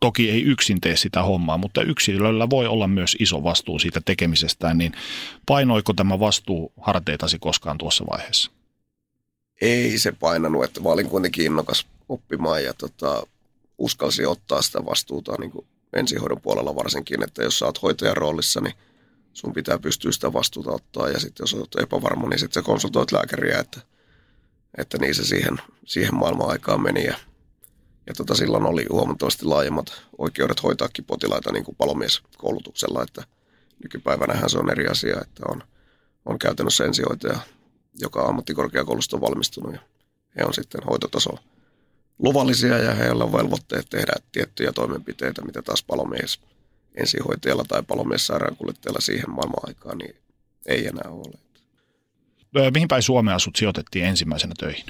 Toki 0.00 0.30
ei 0.30 0.42
yksin 0.42 0.80
tee 0.80 0.96
sitä 0.96 1.22
hommaa, 1.22 1.58
mutta 1.58 1.82
yksilöllä 1.82 2.50
voi 2.50 2.66
olla 2.66 2.86
myös 2.86 3.16
iso 3.20 3.42
vastuu 3.42 3.78
siitä 3.78 4.00
tekemisestään, 4.04 4.78
niin 4.78 4.92
painoiko 5.46 5.92
tämä 5.92 6.20
vastuu 6.20 6.72
harteitasi 6.80 7.38
koskaan 7.38 7.78
tuossa 7.78 8.04
vaiheessa? 8.10 8.50
Ei 9.60 9.98
se 9.98 10.12
painanut, 10.12 10.64
että 10.64 10.80
mä 10.80 10.88
olin 10.88 11.08
kuitenkin 11.08 11.46
innokas 11.46 11.86
oppimaan 12.08 12.64
ja 12.64 12.74
tota, 12.74 13.26
uskalsin 13.78 14.28
ottaa 14.28 14.62
sitä 14.62 14.84
vastuuta 14.84 15.34
niin 15.38 15.50
kuin 15.50 15.66
ensihoidon 15.92 16.40
puolella 16.40 16.74
varsinkin, 16.74 17.22
että 17.22 17.42
jos 17.42 17.58
sä 17.58 17.66
oot 17.66 17.82
hoitajan 17.82 18.16
roolissa, 18.16 18.60
niin 18.60 18.74
sun 19.32 19.52
pitää 19.52 19.78
pystyä 19.78 20.12
sitä 20.12 20.32
vastuuta 20.32 20.70
ottaa. 20.70 21.08
Ja 21.08 21.20
sitten 21.20 21.44
jos 21.44 21.54
olet 21.54 21.74
epävarma, 21.82 22.28
niin 22.28 22.38
sitten 22.38 22.62
sä 22.62 22.66
konsultoit 22.66 23.12
lääkäriä, 23.12 23.58
että, 23.58 23.80
että 24.78 24.98
niin 24.98 25.14
se 25.14 25.24
siihen, 25.24 25.60
siihen 25.86 26.14
maailman 26.14 26.50
aikaan 26.50 26.82
meni. 26.82 27.04
Ja, 27.04 27.16
ja 28.06 28.14
tota, 28.14 28.34
silloin 28.34 28.66
oli 28.66 28.86
huomattavasti 28.90 29.44
laajemmat 29.44 30.02
oikeudet 30.18 30.62
hoitaakin 30.62 31.04
potilaita 31.04 31.52
niin 31.52 31.64
kuin 31.64 31.76
palomieskoulutuksella, 31.76 33.02
että 33.02 33.24
nykypäivänähän 33.82 34.50
se 34.50 34.58
on 34.58 34.70
eri 34.70 34.86
asia, 34.86 35.20
että 35.20 35.42
on, 35.48 35.62
on 36.26 36.38
käytännössä 36.38 36.84
ensihoitaja, 36.84 37.38
joka 37.98 38.22
on 38.22 38.28
ammattikorkeakoulusta 38.28 39.20
valmistunut 39.20 39.72
ja 39.72 39.80
he 40.36 40.44
on 40.44 40.54
sitten 40.54 40.84
hoitotaso 40.84 41.30
luvallisia 42.18 42.78
ja 42.78 42.94
heillä 42.94 43.24
on 43.24 43.32
velvoitteet 43.32 43.86
tehdä 43.90 44.12
tiettyjä 44.32 44.72
toimenpiteitä, 44.72 45.42
mitä 45.42 45.62
taas 45.62 45.82
palomies 45.82 46.40
ensihoitajalla 46.94 47.64
tai 47.68 47.82
palomies 47.82 48.26
sairaankuljettajalla 48.26 49.00
siihen 49.00 49.30
maailman 49.30 49.68
aikaan 49.68 49.98
niin 49.98 50.16
ei 50.66 50.86
enää 50.86 51.10
ole. 51.10 51.38
Mihin 52.74 52.88
päin 52.88 53.02
Suomea 53.02 53.38
sut 53.38 53.56
sijoitettiin 53.56 54.04
ensimmäisenä 54.04 54.54
töihin? 54.58 54.86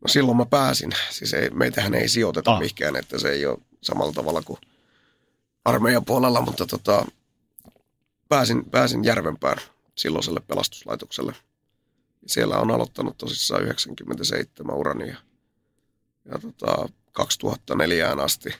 No 0.00 0.08
silloin 0.08 0.36
mä 0.36 0.46
pääsin. 0.46 0.90
Siis 1.10 1.34
ei, 1.34 1.50
meitähän 1.50 1.94
ei 1.94 2.08
sijoiteta 2.08 2.50
Ah. 2.50 2.54
ah. 2.56 2.60
mihinkään, 2.60 2.96
että 2.96 3.18
se 3.18 3.28
ei 3.28 3.46
ole 3.46 3.58
samalla 3.80 4.12
tavalla 4.12 4.42
kuin 4.42 4.58
armeijan 5.64 6.04
puolella, 6.04 6.40
mutta 6.40 6.66
tota, 6.66 7.06
pääsin, 8.28 8.64
pääsin 8.70 9.04
Järvenpään 9.04 9.58
silloiselle 9.96 10.40
pelastuslaitokselle. 10.40 11.32
Siellä 12.26 12.58
on 12.58 12.70
aloittanut 12.70 13.18
tosissaan 13.18 13.62
97 13.62 14.76
urani 14.76 15.08
ja, 15.08 15.16
ja 16.24 16.38
tota, 16.38 16.88
2004 17.12 18.10
asti 18.10 18.54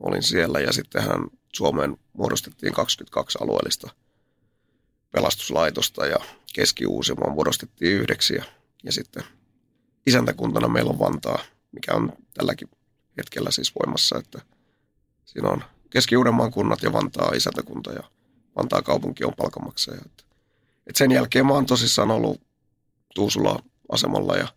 olin 0.00 0.22
siellä 0.22 0.60
ja 0.60 0.72
sittenhän 0.72 1.20
Suomeen 1.52 1.96
muodostettiin 2.12 2.72
22 2.72 3.38
alueellista 3.40 3.90
pelastuslaitosta 5.10 6.06
ja 6.06 6.18
Keski-Uusimaa 6.54 7.30
muodostettiin 7.30 7.96
yhdeksi 7.96 8.34
ja, 8.34 8.44
ja 8.84 8.92
sitten 8.92 9.24
isäntäkuntana 10.06 10.68
meillä 10.68 10.90
on 10.90 10.98
Vantaa, 10.98 11.38
mikä 11.72 11.94
on 11.94 12.12
tälläkin 12.34 12.68
hetkellä 13.16 13.50
siis 13.50 13.72
voimassa, 13.74 14.18
että 14.18 14.40
siinä 15.24 15.48
on 15.48 15.64
Keski-Uudenmaan 15.90 16.50
kunnat 16.50 16.82
ja 16.82 16.92
Vantaa 16.92 17.32
isäntäkunta 17.34 17.92
ja 17.92 18.02
Vantaa 18.56 18.82
kaupunki 18.82 19.24
on 19.24 19.32
palkanmaksaja. 19.36 20.00
Et 20.86 20.96
sen 20.96 21.10
jälkeen 21.10 21.46
mä 21.46 21.52
oon 21.52 21.66
tosissaan 21.66 22.10
ollut 22.10 22.40
Tuusula 23.14 23.62
asemalla 23.92 24.36
ja 24.36 24.48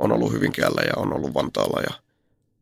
on 0.00 0.12
ollut 0.12 0.32
Hyvinkäällä 0.32 0.82
ja 0.82 0.92
on 0.96 1.12
ollut 1.12 1.34
Vantaalla 1.34 1.80
ja, 1.80 1.94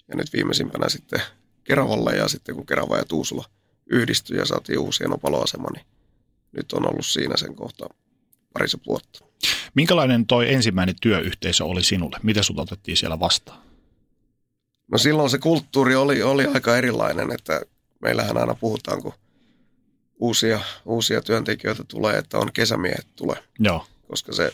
ja 0.09 0.17
nyt 0.17 0.33
viimeisimpänä 0.33 0.89
sitten 0.89 1.23
Keravalla 1.65 2.11
ja 2.11 2.29
sitten 2.29 2.55
kun 2.55 2.67
Kerava 2.67 2.97
ja 2.97 3.05
Tuusula 3.05 3.45
yhdistyi 3.91 4.39
ja 4.39 4.47
saatiin 4.47 4.79
uusi 4.79 5.05
paloasema, 5.23 5.69
niin 5.75 5.87
nyt 6.53 6.73
on 6.73 6.89
ollut 6.91 7.07
siinä 7.07 7.37
sen 7.37 7.55
kohta 7.55 7.89
parisen 8.53 8.81
vuotta. 8.87 9.25
Minkälainen 9.75 10.27
toi 10.27 10.53
ensimmäinen 10.53 10.95
työyhteisö 11.01 11.65
oli 11.65 11.83
sinulle? 11.83 12.19
Miten 12.23 12.45
sut 12.45 12.59
otettiin 12.59 12.97
siellä 12.97 13.21
vastaan? 13.21 13.59
No 14.93 14.99
silloin 14.99 15.31
se 15.31 15.39
kulttuuri 15.39 15.97
oli, 15.97 16.23
oli 16.23 16.47
aika 16.47 16.77
erilainen, 16.77 17.33
että 17.33 17.61
meillähän 18.03 18.37
aina 18.37 18.55
puhutaan, 18.55 19.03
kun 19.03 19.13
uusia, 20.19 20.61
uusia 20.85 21.23
työntekijöitä 21.23 21.85
tulee, 21.89 22.19
että 22.19 22.39
on 22.39 22.53
kesämiehet 22.53 23.07
tulee, 23.17 23.43
Joo. 23.59 23.87
koska 24.09 24.33
se 24.33 24.53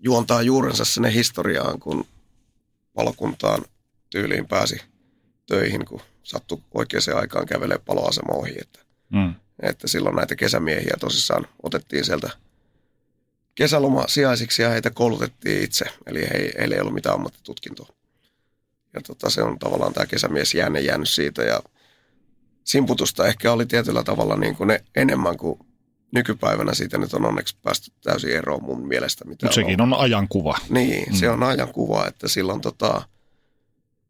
juontaa 0.00 0.42
juurensa 0.42 0.84
sinne 0.84 1.14
historiaan, 1.14 1.80
kun 1.80 2.04
palokuntaan 2.94 3.64
tyyliin 4.10 4.48
pääsi 4.48 4.80
töihin, 5.46 5.84
kun 5.84 6.00
sattui 6.22 6.62
oikeaan 6.74 7.20
aikaan 7.20 7.46
kävelee 7.46 7.78
paloasema 7.78 8.32
ohi. 8.32 8.54
Että, 8.60 8.78
Mm. 9.10 9.34
että 9.62 9.88
silloin 9.88 10.16
näitä 10.16 10.36
kesämiehiä 10.36 10.96
tosissaan 11.00 11.46
otettiin 11.62 12.04
sieltä 12.04 12.30
kesälomasijaisiksi 13.54 14.62
ja 14.62 14.68
heitä 14.68 14.90
koulutettiin 14.90 15.64
itse, 15.64 15.84
eli 16.06 16.20
he, 16.20 16.52
heillä 16.58 16.74
ei 16.74 16.80
ollut 16.80 16.94
mitään 16.94 17.14
ammattitutkintoa. 17.14 17.88
Ja 18.94 19.00
tota, 19.00 19.30
se 19.30 19.42
on 19.42 19.58
tavallaan 19.58 19.92
tämä 19.92 20.06
kesämies 20.06 20.54
jääne 20.54 20.80
jäänyt 20.80 21.08
siitä 21.08 21.42
ja 21.42 21.62
simputusta 22.64 23.26
ehkä 23.26 23.52
oli 23.52 23.66
tietyllä 23.66 24.04
tavalla 24.04 24.36
niin 24.36 24.56
kuin 24.56 24.66
ne 24.66 24.84
enemmän 24.96 25.36
kuin 25.36 25.58
nykypäivänä 26.12 26.74
siitä 26.74 26.98
nyt 26.98 27.14
on 27.14 27.24
onneksi 27.24 27.56
päästy 27.62 27.92
täysin 28.02 28.36
eroon 28.36 28.64
mun 28.64 28.86
mielestä. 28.86 29.24
Mitä 29.24 29.46
Mutta 29.46 29.54
sekin 29.54 29.80
on 29.80 29.94
ajankuva. 29.94 30.58
Niin, 30.68 31.16
se 31.16 31.30
on 31.30 31.42
ajan 31.42 31.72
kuva, 31.72 32.06
että 32.06 32.28
silloin 32.28 32.60
tota, 32.60 33.02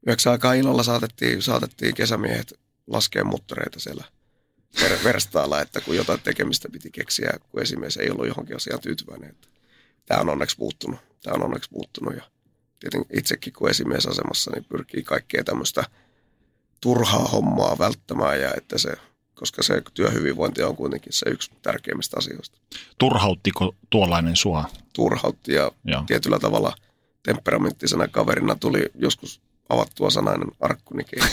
yhdeksän 0.07 0.33
aikaa 0.33 0.55
illalla 0.55 0.83
saatettiin, 0.83 1.43
saatettiin 1.43 1.95
kesämiehet 1.95 2.55
laskea 2.87 3.25
muttereita 3.25 3.81
siellä 3.81 4.05
ver- 4.81 5.05
verstaalla, 5.05 5.61
että 5.61 5.81
kun 5.81 5.97
jotain 5.97 6.21
tekemistä 6.21 6.69
piti 6.73 6.91
keksiä, 6.91 7.31
kun 7.51 7.63
esimies 7.63 7.97
ei 7.97 8.11
ollut 8.11 8.27
johonkin 8.27 8.57
asiaan 8.57 8.81
tyytyväinen. 8.81 9.31
Että 9.31 9.49
tämä 10.07 10.21
on 10.21 10.29
onneksi 10.29 10.57
muuttunut. 10.59 11.01
Tämä 11.23 11.35
on 11.35 11.43
onneksi 11.43 11.71
muuttunut 11.73 12.17
ja 12.17 12.23
tietenkin 12.81 13.19
itsekin 13.19 13.53
kun 13.53 13.71
esimiesasemassa, 13.71 14.51
niin 14.51 14.65
pyrkii 14.65 15.03
kaikkea 15.03 15.45
tämmöistä 15.45 15.85
turhaa 16.81 17.25
hommaa 17.25 17.79
välttämään 17.79 18.41
ja 18.41 18.55
että 18.55 18.79
se, 18.79 18.93
koska 19.39 19.63
se 19.63 19.83
työhyvinvointi 19.95 20.63
on 20.63 20.77
kuitenkin 20.77 21.13
se 21.13 21.31
yksi 21.31 21.51
tärkeimmistä 21.63 22.17
asioista. 22.19 22.59
Turhauttiko 22.99 23.75
tuollainen 23.91 24.37
sua? 24.37 24.65
Turhautti 24.93 25.53
ja 25.53 25.73
Joo. 25.85 26.03
tietyllä 26.07 26.39
tavalla 26.39 26.77
temperamenttisena 27.23 28.09
kaverina 28.09 28.55
tuli 28.55 28.87
joskus 28.95 29.41
avattua 29.69 30.11
sanainen 30.11 30.49
arkkunikin. 30.61 31.23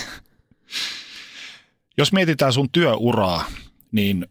Jos 1.98 2.14
mietitään 2.14 2.54
sun 2.54 2.70
työuraa, 2.70 3.46
niin 3.92 4.28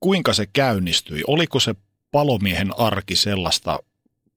kuinka 0.00 0.32
se 0.32 0.46
käynnistyi? 0.46 1.22
Oliko 1.26 1.60
se 1.60 1.74
palomiehen 2.12 2.78
arki 2.78 3.16
sellaista, 3.16 3.78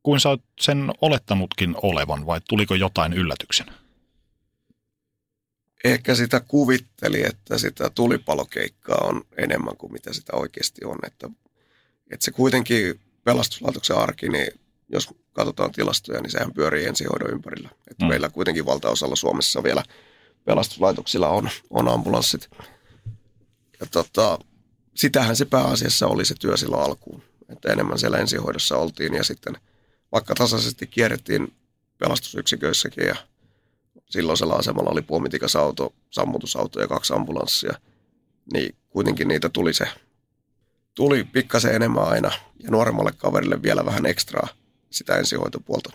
kuin 0.04 0.20
sä 0.20 0.30
oot 0.30 0.42
sen 0.62 0.92
olettanutkin 1.02 1.76
olevan, 1.82 2.26
vai 2.26 2.42
tuliko 2.50 2.76
jotain 2.76 3.14
yllätyksenä? 3.14 3.74
Ehkä 5.84 6.16
sitä 6.16 6.40
kuvitteli, 6.40 7.24
että 7.26 7.58
sitä 7.58 7.90
tulipalokeikkaa 7.90 9.02
on 9.04 9.22
enemmän 9.38 9.78
kuin 9.78 9.94
mitä 9.94 10.14
sitä 10.14 10.32
oikeasti 10.36 10.86
on. 10.86 10.98
Että, 11.08 11.30
että 12.12 12.26
se 12.26 12.32
kuitenkin 12.32 13.00
pelastuslaitoksen 13.24 13.98
arki, 13.98 14.30
niin 14.30 14.48
jos 14.90 15.10
katsotaan 15.34 15.72
tilastoja, 15.72 16.22
niin 16.22 16.32
sehän 16.32 16.54
pyörii 16.54 16.86
ensihoidon 16.86 17.32
ympärillä. 17.32 17.70
Että 17.92 18.06
Mm. 18.06 18.10
meillä 18.10 18.30
kuitenkin 18.30 18.66
valtaosalla 18.66 19.16
Suomessa 19.16 19.64
vielä 19.64 19.84
pelastuslaitoksilla 20.46 21.30
on, 21.30 21.50
on 21.70 21.88
ambulanssit. 21.88 22.50
Ja 23.80 23.86
tota, 23.92 24.40
sitähän 24.96 25.36
se 25.36 25.46
pääasiassa 25.46 26.08
oli 26.08 26.26
se 26.26 26.36
työ 26.40 26.58
silloin 26.58 26.84
alkuun. 26.84 27.24
Että 27.50 27.74
enemmän 27.74 28.00
siellä 28.00 28.18
ensihoidossa 28.18 28.78
oltiin 28.78 29.14
ja 29.14 29.24
sitten 29.24 29.58
vaikka 30.12 30.36
tasaisesti 30.36 30.88
kierrettiin 30.88 31.54
pelastusyksiköissäkin 31.98 33.08
ja 33.08 33.16
silloisella 34.14 34.56
asemalla 34.56 34.90
oli 34.90 35.02
puomitikas 35.02 35.56
auto, 35.56 35.94
sammutusauto 36.10 36.82
ja 36.82 36.88
kaksi 36.88 37.14
ambulanssia, 37.14 37.74
niin 38.54 38.76
kuitenkin 38.90 39.28
niitä 39.28 39.50
tuli 39.50 39.74
se, 39.74 39.88
tuli 40.96 41.24
pikkasen 41.24 41.76
enemmän 41.76 42.08
aina 42.08 42.32
ja 42.64 42.72
nuoremmalle 42.72 43.12
kaverille 43.18 43.62
vielä 43.62 43.86
vähän 43.86 44.06
ekstraa 44.06 44.48
sitä 44.90 45.18
ensihoitopuolta. 45.18 45.90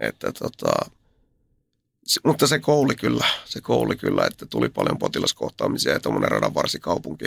Että 0.00 0.32
tota, 0.32 0.90
mutta 2.24 2.46
se 2.46 2.58
kouli 2.58 2.96
kyllä, 2.96 3.26
se 3.44 3.60
kouli 3.60 3.96
kyllä, 3.96 4.26
että 4.26 4.46
tuli 4.46 4.68
paljon 4.68 4.98
potilaskohtaamisia 4.98 5.92
ja 5.92 6.00
tuommoinen 6.00 6.30
radanvarsikaupunki. 6.30 7.26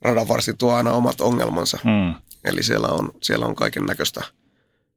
Radanvarsi 0.00 0.54
tuo 0.54 0.72
aina 0.72 0.92
omat 0.92 1.20
ongelmansa. 1.20 1.78
Hmm. 1.84 2.14
Eli 2.44 2.62
siellä 2.62 2.88
on, 2.88 3.10
siellä 3.22 3.46
on 3.46 3.54
kaiken 3.54 3.86
näköistä 3.86 4.22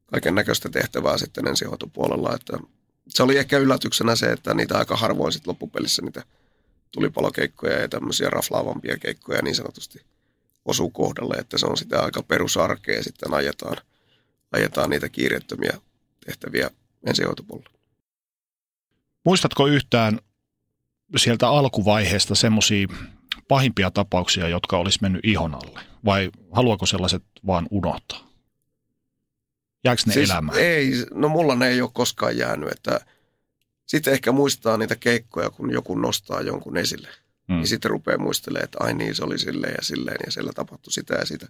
kaiken 0.06 0.36
näköistä 0.36 0.70
tehtävää 0.70 1.18
sitten 1.18 1.48
ensihoitopuolella. 1.48 2.36
Että 2.36 2.58
se 3.14 3.24
oli 3.24 3.38
ehkä 3.38 3.58
yllätyksenä 3.58 4.16
se, 4.16 4.32
että 4.32 4.54
niitä 4.54 4.78
aika 4.78 4.96
harvoin 4.96 5.34
sitten 5.34 5.52
loppupelissä 5.52 6.02
niitä 6.02 6.24
tulipalokeikkoja 6.92 7.80
ja 7.80 7.90
tämmöisiä 7.90 8.30
raflaavampia 8.30 8.98
keikkoja 8.98 9.42
niin 9.42 9.56
sanotusti 9.56 10.06
osuu 10.66 10.90
kohdalle, 10.90 11.36
että 11.36 11.58
se 11.58 11.66
on 11.66 11.78
sitä 11.78 12.02
aika 12.02 12.24
perusarkea 12.24 13.04
sitten 13.04 13.34
ajetaan, 13.34 13.78
ajetaan 14.52 14.90
niitä 14.90 15.10
kiireettömiä 15.10 15.78
tehtäviä 16.26 16.70
ensihoitopuolella. 17.08 17.72
Muistatko 19.26 19.68
yhtään 19.68 20.20
sieltä 21.18 21.50
alkuvaiheesta 21.50 22.36
semmoisia 22.36 22.88
pahimpia 23.48 23.92
tapauksia, 23.92 24.48
jotka 24.48 24.78
olisi 24.78 25.00
mennyt 25.02 25.26
ihon 25.26 25.56
alle? 25.56 25.80
Vai 26.06 26.32
haluako 26.52 26.86
sellaiset 26.86 27.24
vaan 27.48 27.68
unohtaa? 27.72 28.31
Jääkö 29.84 30.02
ne 30.06 30.14
siis 30.14 30.30
elämään? 30.30 30.60
Ei, 30.60 30.92
no 31.14 31.30
mulla 31.30 31.56
ne 31.56 31.68
ei 31.68 31.82
ole 31.82 31.90
koskaan 31.94 32.38
jäänyt, 32.38 32.72
että 32.72 33.00
sitten 33.86 34.14
ehkä 34.14 34.32
muistaa 34.32 34.78
niitä 34.78 34.96
keikkoja, 34.96 35.50
kun 35.50 35.72
joku 35.72 35.96
nostaa 35.96 36.42
jonkun 36.42 36.78
esille. 36.78 37.08
Hmm. 37.48 37.56
Niin 37.58 37.68
sitten 37.68 37.92
rupeaa 37.92 38.18
muistelemaan, 38.18 38.64
että 38.64 38.78
ai 38.82 38.94
niin, 38.94 39.16
se 39.16 39.24
oli 39.24 39.40
silleen 39.40 39.74
ja 39.78 39.84
silleen 39.84 40.18
ja 40.26 40.32
siellä 40.32 40.52
tapahtui 40.56 40.94
sitä 40.94 41.16
ja 41.16 41.26
sitä. 41.26 41.48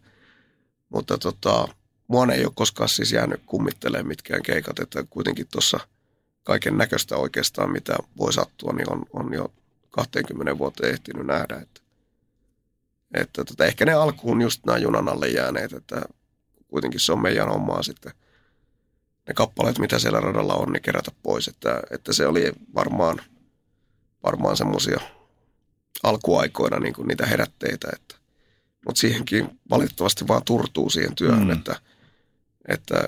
Mutta 0.89 1.17
tota, 1.17 1.67
mua 2.07 2.25
ei 2.33 2.45
ole 2.45 2.53
koskaan 2.55 2.89
siis 2.89 3.11
jäänyt 3.11 3.41
kummittelemaan 3.45 4.07
mitkään 4.07 4.43
keikat, 4.43 4.79
että 4.79 5.03
kuitenkin 5.09 5.47
tuossa 5.51 5.79
kaiken 6.43 6.77
näköistä 6.77 7.17
oikeastaan, 7.17 7.71
mitä 7.71 7.95
voi 8.17 8.33
sattua, 8.33 8.73
niin 8.73 8.91
on, 8.91 9.05
on 9.13 9.33
jo 9.33 9.53
20 9.89 10.57
vuoteen 10.57 10.93
ehtinyt 10.93 11.25
nähdä. 11.25 11.55
Että, 11.55 11.81
että 13.13 13.45
tota, 13.45 13.65
ehkä 13.65 13.85
ne 13.85 13.93
alkuun 13.93 14.41
just 14.41 14.65
nämä 14.65 14.77
junan 14.77 15.09
alle 15.09 15.27
jääneet, 15.27 15.73
että 15.73 16.01
kuitenkin 16.67 16.99
se 16.99 17.11
on 17.11 17.21
meidän 17.21 17.49
omaa 17.49 17.83
sitten 17.83 18.11
ne 19.27 19.33
kappaleet, 19.33 19.79
mitä 19.79 19.99
siellä 19.99 20.19
radalla 20.19 20.53
on, 20.53 20.71
niin 20.71 20.81
kerätä 20.81 21.11
pois. 21.23 21.47
Että, 21.47 21.81
että 21.91 22.13
se 22.13 22.27
oli 22.27 22.51
varmaan, 22.75 23.21
varmaan 24.23 24.57
semmoisia 24.57 24.99
alkuaikoina 26.03 26.79
niin 26.79 26.93
kuin 26.93 27.07
niitä 27.07 27.25
herätteitä. 27.25 27.89
Että, 27.93 28.15
mutta 28.85 28.99
siihenkin 28.99 29.59
valitettavasti 29.69 30.27
vaan 30.27 30.45
turtuu 30.45 30.89
siihen 30.89 31.15
työhön. 31.15 31.43
Mm. 31.43 31.51
Että, 31.51 31.81
että, 32.67 33.07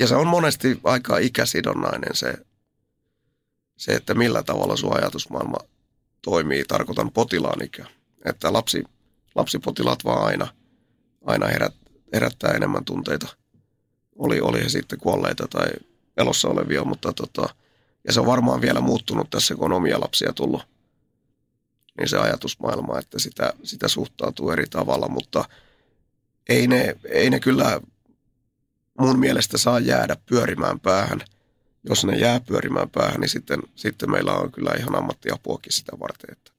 ja 0.00 0.06
se 0.06 0.16
on 0.16 0.26
monesti 0.26 0.80
aika 0.84 1.18
ikäsidonnainen 1.18 2.14
se, 2.14 2.34
se, 3.76 3.92
että 3.92 4.14
millä 4.14 4.42
tavalla 4.42 4.76
sun 4.76 4.96
ajatusmaailma 4.96 5.56
toimii, 6.22 6.64
tarkoitan 6.64 7.10
potilaan 7.10 7.64
ikä. 7.64 7.86
Että 8.24 8.52
lapsi, 8.52 8.84
lapsipotilaat 9.34 10.04
vaan 10.04 10.26
aina, 10.26 10.48
aina 11.24 11.46
herät, 11.46 11.74
herättää 12.12 12.50
enemmän 12.50 12.84
tunteita. 12.84 13.43
Oli, 14.18 14.40
oli 14.40 14.64
he 14.64 14.68
sitten 14.68 14.98
kuolleita 14.98 15.48
tai 15.48 15.66
elossa 16.16 16.48
olevia, 16.48 16.84
mutta 16.84 17.12
tota, 17.12 17.48
ja 18.06 18.12
se 18.12 18.20
on 18.20 18.26
varmaan 18.26 18.60
vielä 18.60 18.80
muuttunut 18.80 19.30
tässä, 19.30 19.54
kun 19.54 19.64
on 19.64 19.76
omia 19.76 20.00
lapsia 20.00 20.32
tullut. 20.32 20.62
Niin 21.98 22.08
se 22.08 22.18
ajatusmaailma, 22.18 22.98
että 22.98 23.18
sitä, 23.18 23.52
sitä 23.62 23.88
suhtautuu 23.88 24.50
eri 24.50 24.64
tavalla, 24.70 25.08
mutta 25.08 25.44
ei 26.48 26.66
ne, 26.66 26.96
ei 27.08 27.30
ne 27.30 27.40
kyllä 27.40 27.80
mun 29.00 29.18
mielestä 29.18 29.58
saa 29.58 29.78
jäädä 29.78 30.16
pyörimään 30.26 30.80
päähän. 30.80 31.20
Jos 31.88 32.04
ne 32.04 32.16
jää 32.16 32.40
pyörimään 32.40 32.90
päähän, 32.90 33.20
niin 33.20 33.28
sitten, 33.28 33.60
sitten 33.74 34.10
meillä 34.10 34.32
on 34.32 34.52
kyllä 34.52 34.74
ihan 34.78 34.96
ammattiapuakin 34.96 35.72
sitä 35.72 35.92
varten, 36.00 36.32
että 36.32 36.52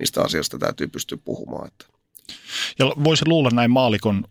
niistä 0.00 0.22
asioista 0.22 0.58
täytyy 0.58 0.88
pystyä 0.88 1.18
puhumaan. 1.24 1.66
Että. 1.66 1.86
Ja 2.78 2.86
voisi 3.04 3.24
luulla 3.26 3.50
näin 3.50 3.70
maalikon 3.70 4.24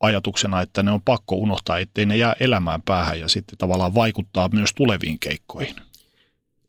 ajatuksena, 0.00 0.60
että 0.60 0.82
ne 0.82 0.90
on 0.90 1.02
pakko 1.02 1.34
unohtaa, 1.34 1.78
ettei 1.78 2.06
ne 2.06 2.16
jää 2.16 2.36
elämään 2.40 2.82
päähän 2.82 3.20
ja 3.20 3.28
sitten 3.28 3.58
tavallaan 3.58 3.94
vaikuttaa 3.94 4.48
myös 4.52 4.70
tuleviin 4.74 5.18
keikkoihin. 5.18 5.76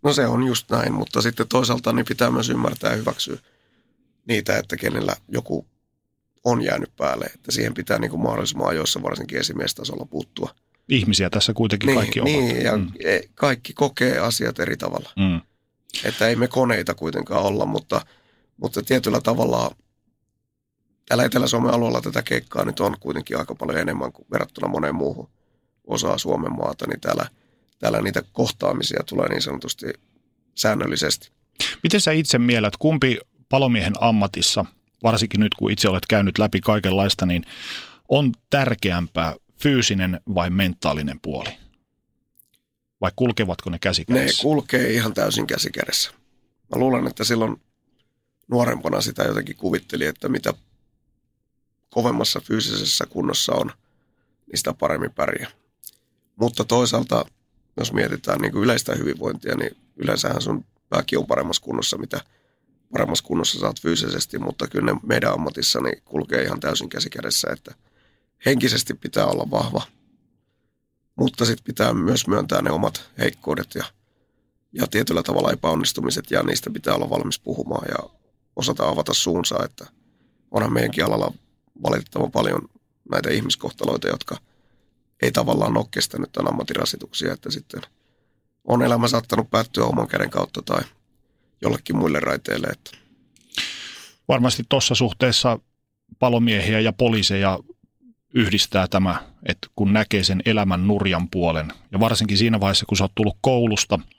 No 0.03 0.13
se 0.13 0.27
on 0.27 0.43
just 0.43 0.71
näin, 0.71 0.93
mutta 0.93 1.21
sitten 1.21 1.47
toisaalta 1.47 1.93
niin 1.93 2.05
pitää 2.05 2.31
myös 2.31 2.49
ymmärtää 2.49 2.91
ja 2.91 2.97
hyväksyä 2.97 3.37
niitä, 4.27 4.57
että 4.57 4.77
kenellä 4.77 5.15
joku 5.27 5.65
on 6.43 6.61
jäänyt 6.61 6.95
päälle. 6.97 7.25
Että 7.25 7.51
siihen 7.51 7.73
pitää 7.73 7.99
niin 7.99 8.11
kuin 8.11 8.21
mahdollisimman 8.21 8.67
ajoissa 8.67 9.03
varsinkin 9.03 9.39
esimiestasolla 9.39 10.05
puuttua. 10.05 10.55
Ihmisiä 10.89 11.29
tässä 11.29 11.53
kuitenkin 11.53 11.87
niin, 11.87 11.97
kaikki 11.97 12.19
ovat. 12.19 12.31
Niin, 12.31 12.63
ja 12.63 12.77
mm. 12.77 12.91
kaikki 13.35 13.73
kokee 13.73 14.19
asiat 14.19 14.59
eri 14.59 14.77
tavalla. 14.77 15.09
Mm. 15.15 15.41
Että 16.03 16.27
ei 16.27 16.35
me 16.35 16.47
koneita 16.47 16.93
kuitenkaan 16.93 17.43
olla, 17.43 17.65
mutta, 17.65 18.05
mutta 18.57 18.83
tietyllä 18.83 19.21
tavalla 19.21 19.75
täällä 21.05 21.23
Etelä-Suomen 21.23 21.73
alueella 21.73 22.01
tätä 22.01 22.21
keikkaa 22.21 22.65
nyt 22.65 22.79
on 22.79 22.95
kuitenkin 22.99 23.37
aika 23.37 23.55
paljon 23.55 23.77
enemmän 23.77 24.11
kuin 24.11 24.27
verrattuna 24.31 24.67
moneen 24.67 24.95
muuhun 24.95 25.29
osaan 25.87 26.19
Suomen 26.19 26.55
maata, 26.55 26.85
niin 26.87 27.01
täällä, 27.01 27.29
täällä 27.79 28.01
niitä 28.01 28.23
kohtaamisia 28.33 29.03
tulee 29.05 29.29
niin 29.29 29.41
sanotusti 29.41 29.85
säännöllisesti. 30.55 31.31
Miten 31.83 32.01
sä 32.01 32.11
itse 32.11 32.37
mielät, 32.37 32.77
kumpi 32.77 33.19
palomiehen 33.49 33.93
ammatissa, 33.99 34.65
varsinkin 35.03 35.39
nyt 35.39 35.55
kun 35.55 35.71
itse 35.71 35.89
olet 35.89 36.05
käynyt 36.09 36.37
läpi 36.37 36.61
kaikenlaista, 36.61 37.25
niin 37.25 37.45
on 38.09 38.31
tärkeämpää 38.49 39.35
fyysinen 39.61 40.19
vai 40.35 40.49
mentaalinen 40.49 41.19
puoli? 41.21 41.49
Vai 43.01 43.11
kulkevatko 43.15 43.69
ne 43.69 43.79
käsikädessä? 43.79 44.37
Ne 44.37 44.41
kulkee 44.41 44.93
ihan 44.93 45.13
täysin 45.13 45.47
käsikädessä. 45.47 46.11
Mä 46.75 46.79
luulen, 46.79 47.07
että 47.07 47.23
silloin 47.23 47.61
nuorempana 48.47 49.01
sitä 49.01 49.23
jotenkin 49.23 49.55
kuvitteli, 49.55 50.05
että 50.05 50.29
mitä 50.29 50.53
kovemmassa 51.89 52.39
fyysisessä 52.39 53.05
kunnossa 53.05 53.53
on, 53.53 53.71
niin 54.47 54.57
sitä 54.57 54.73
paremmin 54.73 55.11
pärjää. 55.11 55.51
Mutta 56.35 56.63
toisaalta, 56.63 57.25
jos 57.77 57.93
mietitään 57.93 58.39
niin 58.39 58.51
kuin 58.51 58.63
yleistä 58.63 58.95
hyvinvointia, 58.95 59.55
niin 59.55 59.77
yleensähän 59.95 60.41
sun 60.41 60.65
pääkin 60.89 61.19
on 61.19 61.27
paremmassa 61.27 61.63
kunnossa, 61.63 61.97
mitä 61.97 62.21
paremmassa 62.91 63.25
kunnossa 63.25 63.59
saat 63.59 63.81
fyysisesti, 63.81 64.39
mutta 64.39 64.67
kyllä 64.67 64.93
ne 64.93 64.99
meidän 65.03 65.33
ammatissa 65.33 65.81
niin 65.81 66.01
kulkee 66.05 66.43
ihan 66.43 66.59
täysin 66.59 66.89
käsikädessä, 66.89 67.47
että 67.51 67.75
henkisesti 68.45 68.93
pitää 68.93 69.25
olla 69.25 69.51
vahva, 69.51 69.81
mutta 71.15 71.45
sitten 71.45 71.63
pitää 71.63 71.93
myös 71.93 72.27
myöntää 72.27 72.61
ne 72.61 72.71
omat 72.71 73.09
heikkoudet 73.17 73.75
ja, 73.75 73.85
ja 74.73 74.87
tietyllä 74.87 75.23
tavalla 75.23 75.51
epäonnistumiset 75.51 76.31
ja 76.31 76.43
niistä 76.43 76.69
pitää 76.69 76.95
olla 76.95 77.09
valmis 77.09 77.39
puhumaan 77.39 77.87
ja 77.89 78.09
osata 78.55 78.87
avata 78.87 79.13
suunsa, 79.13 79.63
että 79.65 79.85
onhan 80.51 80.73
meidänkin 80.73 81.05
alalla 81.05 81.33
valitettavan 81.83 82.31
paljon 82.31 82.61
näitä 83.11 83.29
ihmiskohtaloita, 83.29 84.07
jotka 84.07 84.37
ei 85.21 85.31
tavallaan 85.31 85.77
ole 85.77 85.85
kestänyt 85.91 86.31
tämän 86.31 86.51
ammattirasituksia, 86.51 87.33
että 87.33 87.51
sitten 87.51 87.81
on 88.65 88.81
elämä 88.81 89.07
saattanut 89.07 89.49
päättyä 89.49 89.85
oman 89.85 90.07
käden 90.07 90.29
kautta 90.29 90.61
tai 90.61 90.81
jollekin 91.61 91.97
muille 91.97 92.19
raiteille. 92.19 92.67
Että. 92.67 92.91
Varmasti 94.27 94.63
tuossa 94.69 94.95
suhteessa 94.95 95.59
palomiehiä 96.19 96.79
ja 96.79 96.93
poliiseja 96.93 97.59
yhdistää 98.33 98.87
tämä, 98.87 99.23
että 99.45 99.67
kun 99.75 99.93
näkee 99.93 100.23
sen 100.23 100.41
elämän 100.45 100.87
nurjan 100.87 101.29
puolen, 101.29 101.73
ja 101.91 101.99
varsinkin 101.99 102.37
siinä 102.37 102.59
vaiheessa, 102.59 102.85
kun 102.85 102.97
sä 102.97 103.03
oot 103.03 103.15
tullut 103.15 103.37
koulusta– 103.41 103.99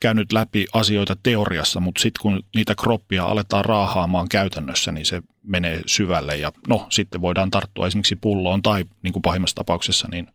käynyt 0.00 0.32
läpi 0.32 0.66
asioita 0.72 1.16
teoriassa, 1.22 1.80
mutta 1.80 2.00
sitten 2.00 2.22
kun 2.22 2.42
niitä 2.54 2.74
kroppia 2.74 3.24
aletaan 3.24 3.64
raahaamaan 3.64 4.28
käytännössä, 4.28 4.92
niin 4.92 5.06
se 5.06 5.22
menee 5.42 5.82
syvälle 5.86 6.36
ja 6.36 6.52
no 6.68 6.86
sitten 6.90 7.20
voidaan 7.20 7.50
tarttua 7.50 7.86
esimerkiksi 7.86 8.16
pulloon 8.16 8.62
tai 8.62 8.84
niin 9.02 9.12
kuin 9.12 9.22
pahimmassa 9.22 9.56
tapauksessa, 9.56 10.08
niin 10.10 10.26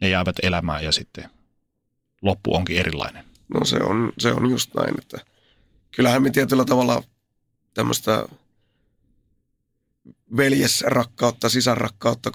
ne 0.00 0.08
jäävät 0.08 0.36
elämään 0.42 0.84
ja 0.84 0.92
sitten 0.92 1.30
loppu 2.22 2.54
onkin 2.54 2.78
erilainen. 2.78 3.24
No 3.54 3.64
se 3.64 3.76
on, 3.76 4.12
se 4.18 4.32
on 4.32 4.50
just 4.50 4.74
näin, 4.74 4.94
että 4.98 5.18
kyllähän 5.90 6.22
me 6.22 6.30
tietyllä 6.30 6.64
tavalla 6.64 7.02
tämmöistä 7.74 8.24
veljesrakkautta, 10.36 11.48
sisarrakkautta 11.48 12.30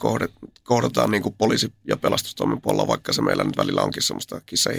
kohdataan 0.64 1.12
niin 1.12 1.24
kuin 1.24 1.36
poliisi- 1.38 1.74
ja 1.88 1.98
pelastustoimen 1.98 2.62
puolella, 2.62 2.88
vaikka 2.88 3.14
se 3.14 3.22
meillä 3.22 3.44
nyt 3.44 3.58
välillä 3.58 3.82
onkin 3.82 4.04
semmoista 4.04 4.42
kissa 4.46 4.70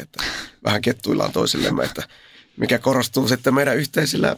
että 0.00 0.24
vähän 0.64 0.82
kettuillaan 0.82 1.32
toisillemme, 1.32 1.84
että 1.84 2.08
mikä 2.56 2.78
korostuu 2.78 3.28
sitten 3.28 3.54
meidän 3.54 3.76
yhteisillä 3.76 4.36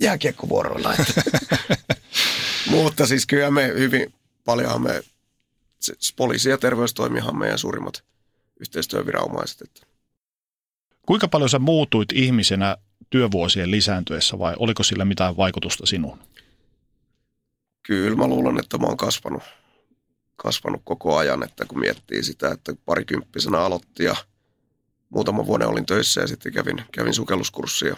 jääkiekkovuoroilla. 0.00 0.94
Mutta 2.70 3.06
siis 3.06 3.26
kyllä 3.26 3.50
me 3.50 3.68
hyvin 3.68 4.14
paljonhan 4.44 4.82
me, 4.82 5.02
poliisi 6.16 6.50
ja 6.50 6.58
terveystoimihan 6.58 7.38
meidän 7.38 7.58
suurimmat 7.58 8.04
yhteistyöviranomaiset. 8.60 9.60
Että. 9.62 9.86
Kuinka 11.06 11.28
paljon 11.28 11.50
sä 11.50 11.58
muutuit 11.58 12.12
ihmisenä 12.12 12.76
työvuosien 13.10 13.70
lisääntyessä 13.70 14.38
vai 14.38 14.54
oliko 14.58 14.82
sillä 14.82 15.04
mitään 15.04 15.36
vaikutusta 15.36 15.86
sinuun? 15.86 16.18
Kyllä 17.86 18.16
mä 18.16 18.26
luulen, 18.26 18.58
että 18.58 18.78
mä 18.78 18.86
oon 18.86 18.96
kasvanut, 18.96 19.42
kasvanut 20.36 20.80
koko 20.84 21.16
ajan, 21.16 21.42
että 21.42 21.64
kun 21.64 21.80
miettii 21.80 22.22
sitä, 22.22 22.50
että 22.50 22.74
parikymppisenä 22.84 23.58
aloitti 23.58 24.04
ja 24.04 24.16
muutama 25.10 25.46
vuoden 25.46 25.68
olin 25.68 25.86
töissä 25.86 26.20
ja 26.20 26.26
sitten 26.26 26.52
kävin, 26.52 26.84
kävin 26.92 27.14
sukelluskurssia. 27.14 27.96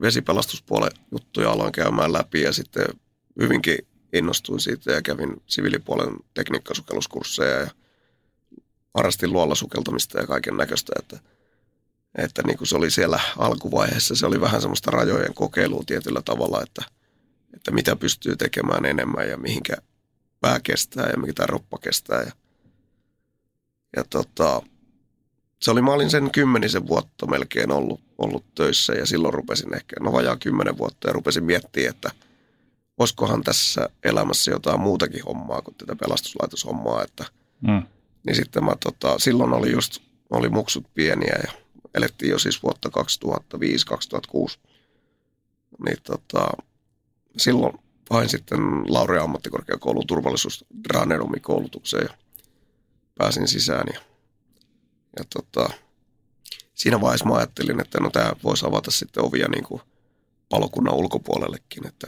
Vesipelastuspuolen 0.00 0.90
juttuja 1.12 1.50
aloin 1.50 1.72
käymään 1.72 2.12
läpi 2.12 2.42
ja 2.42 2.52
sitten 2.52 2.86
hyvinkin 3.40 3.78
innostuin 4.12 4.60
siitä 4.60 4.92
ja 4.92 5.02
kävin 5.02 5.42
siviilipuolen 5.46 6.16
tekniikkasukelluskursseja 6.34 7.60
ja 7.60 7.70
harrastin 8.94 9.32
luolla 9.32 9.54
sukeltamista 9.54 10.18
ja 10.18 10.26
kaiken 10.26 10.56
näköistä, 10.56 10.92
että, 10.98 11.18
että 12.18 12.42
niin 12.42 12.58
kuin 12.58 12.68
se 12.68 12.76
oli 12.76 12.90
siellä 12.90 13.20
alkuvaiheessa, 13.38 14.14
se 14.14 14.26
oli 14.26 14.40
vähän 14.40 14.60
semmoista 14.60 14.90
rajojen 14.90 15.34
kokeilua 15.34 15.82
tietyllä 15.86 16.22
tavalla, 16.22 16.62
että– 16.62 16.82
että 17.54 17.70
mitä 17.70 17.96
pystyy 17.96 18.36
tekemään 18.36 18.84
enemmän 18.84 19.28
ja 19.28 19.36
mihinkä 19.36 19.76
pää 20.40 20.60
kestää 20.60 21.06
ja 21.06 21.18
mitä 21.18 21.46
roppa 21.46 21.78
kestää. 21.78 22.22
Ja, 22.22 22.32
ja 23.96 24.04
tota, 24.10 24.62
se 25.62 25.70
oli, 25.70 25.82
mä 25.82 25.92
olin 25.92 26.10
sen 26.10 26.30
kymmenisen 26.30 26.86
vuotta 26.86 27.26
melkein 27.26 27.70
ollut, 27.72 28.00
ollut 28.18 28.54
töissä 28.54 28.92
ja 28.92 29.06
silloin 29.06 29.34
rupesin 29.34 29.74
ehkä, 29.74 29.96
no 30.00 30.12
vajaa 30.12 30.36
kymmenen 30.36 30.78
vuotta 30.78 31.08
ja 31.08 31.12
rupesin 31.12 31.44
miettimään, 31.44 31.90
että 31.90 32.10
olisikohan 32.98 33.42
tässä 33.42 33.88
elämässä 34.04 34.50
jotain 34.50 34.80
muutakin 34.80 35.24
hommaa 35.24 35.62
kuin 35.62 35.74
tätä 35.74 35.96
pelastuslaitoshommaa, 35.96 37.02
että 37.02 37.24
mm. 37.60 37.82
niin 38.26 38.36
sitten 38.36 38.64
mä 38.64 38.72
tota, 38.84 39.18
silloin 39.18 39.52
oli 39.52 39.72
just, 39.72 39.98
oli 40.30 40.48
muksut 40.48 40.94
pieniä 40.94 41.38
ja 41.44 41.52
elettiin 41.94 42.30
jo 42.30 42.38
siis 42.38 42.62
vuotta 42.62 42.90
2005-2006, 44.46 44.58
niin 45.84 45.96
tota, 46.02 46.48
silloin 47.36 47.78
hain 48.10 48.28
sitten 48.28 48.60
Laurea 48.88 49.22
ammattikorkeakoulun 49.22 50.06
turvallisuusdranenomikoulutukseen 50.06 52.08
ja 52.10 52.16
pääsin 53.18 53.48
sisään. 53.48 53.86
Ja, 53.94 54.00
ja 55.18 55.24
tota, 55.34 55.70
siinä 56.74 57.00
vaiheessa 57.00 57.28
mä 57.28 57.34
ajattelin, 57.34 57.80
että 57.80 58.00
no 58.00 58.10
tämä 58.10 58.32
voisi 58.44 58.66
avata 58.66 58.90
sitten 58.90 59.24
ovia 59.24 59.48
niin 59.48 59.64
kuin 59.64 59.82
palokunnan 60.48 60.94
ulkopuolellekin, 60.94 61.86
että 61.86 62.06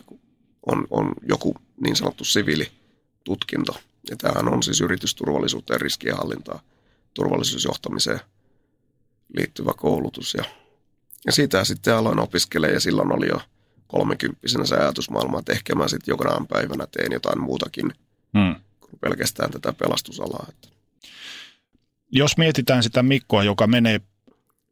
on, 0.67 0.87
on 0.91 1.13
joku 1.29 1.55
niin 1.81 1.97
sanottu 1.97 2.25
siviilitutkinto. 2.25 3.77
Ja 4.11 4.17
tämähän 4.17 4.49
on 4.49 4.63
siis 4.63 4.81
yritysturvallisuuteen 4.81 5.81
riskienhallintaa, 5.81 6.63
turvallisuusjohtamiseen 7.15 8.21
liittyvä 9.37 9.73
koulutus. 9.77 10.35
Ja, 10.35 10.45
ja 11.27 11.33
siitä 11.33 11.65
sitten 11.65 11.95
aloin 11.95 12.19
opiskelemaan 12.19 12.75
ja 12.75 12.81
silloin 12.81 13.13
oli 13.13 13.29
jo– 13.29 13.41
kolmekymppisenä 13.93 14.67
se 14.67 14.77
ajatusmaailma, 14.77 15.39
että 15.39 15.53
ehkä 15.53 15.75
mä 15.75 15.89
sitten 15.89 16.13
jokainen 16.13 16.47
päivänä 16.47 16.87
teen 16.87 17.13
jotain 17.13 17.41
muutakin 17.41 17.93
hmm. 18.39 18.55
kuin 18.81 18.99
pelkästään 19.01 19.51
tätä 19.51 19.73
pelastusalaa. 19.73 20.47
Jos 22.13 22.37
mietitään 22.37 22.83
sitä 22.83 23.03
Mikkoa, 23.03 23.45
joka 23.45 23.67
menee 23.67 24.01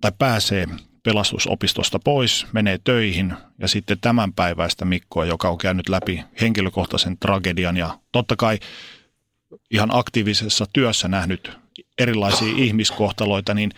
tai 0.01 0.13
pääsee 0.19 0.67
pelastusopistosta 1.03 1.99
pois, 1.99 2.47
menee 2.53 2.79
töihin 2.85 3.35
ja 3.59 3.69
sitten 3.69 3.99
tämän 4.01 4.33
päiväistä 4.33 4.85
Mikkoa, 4.85 5.25
joka 5.25 5.49
on 5.49 5.59
käynyt 5.59 5.89
läpi 5.89 6.25
henkilökohtaisen 6.41 7.19
tragedian 7.19 7.77
ja 7.77 7.99
totta 8.13 8.37
kai 8.37 8.59
ihan 9.71 9.89
aktiivisessa 9.93 10.67
työssä 10.73 11.09
nähnyt 11.09 11.51
erilaisia 11.99 12.55
ihmiskohtaloita, 12.67 13.55
niin 13.55 13.71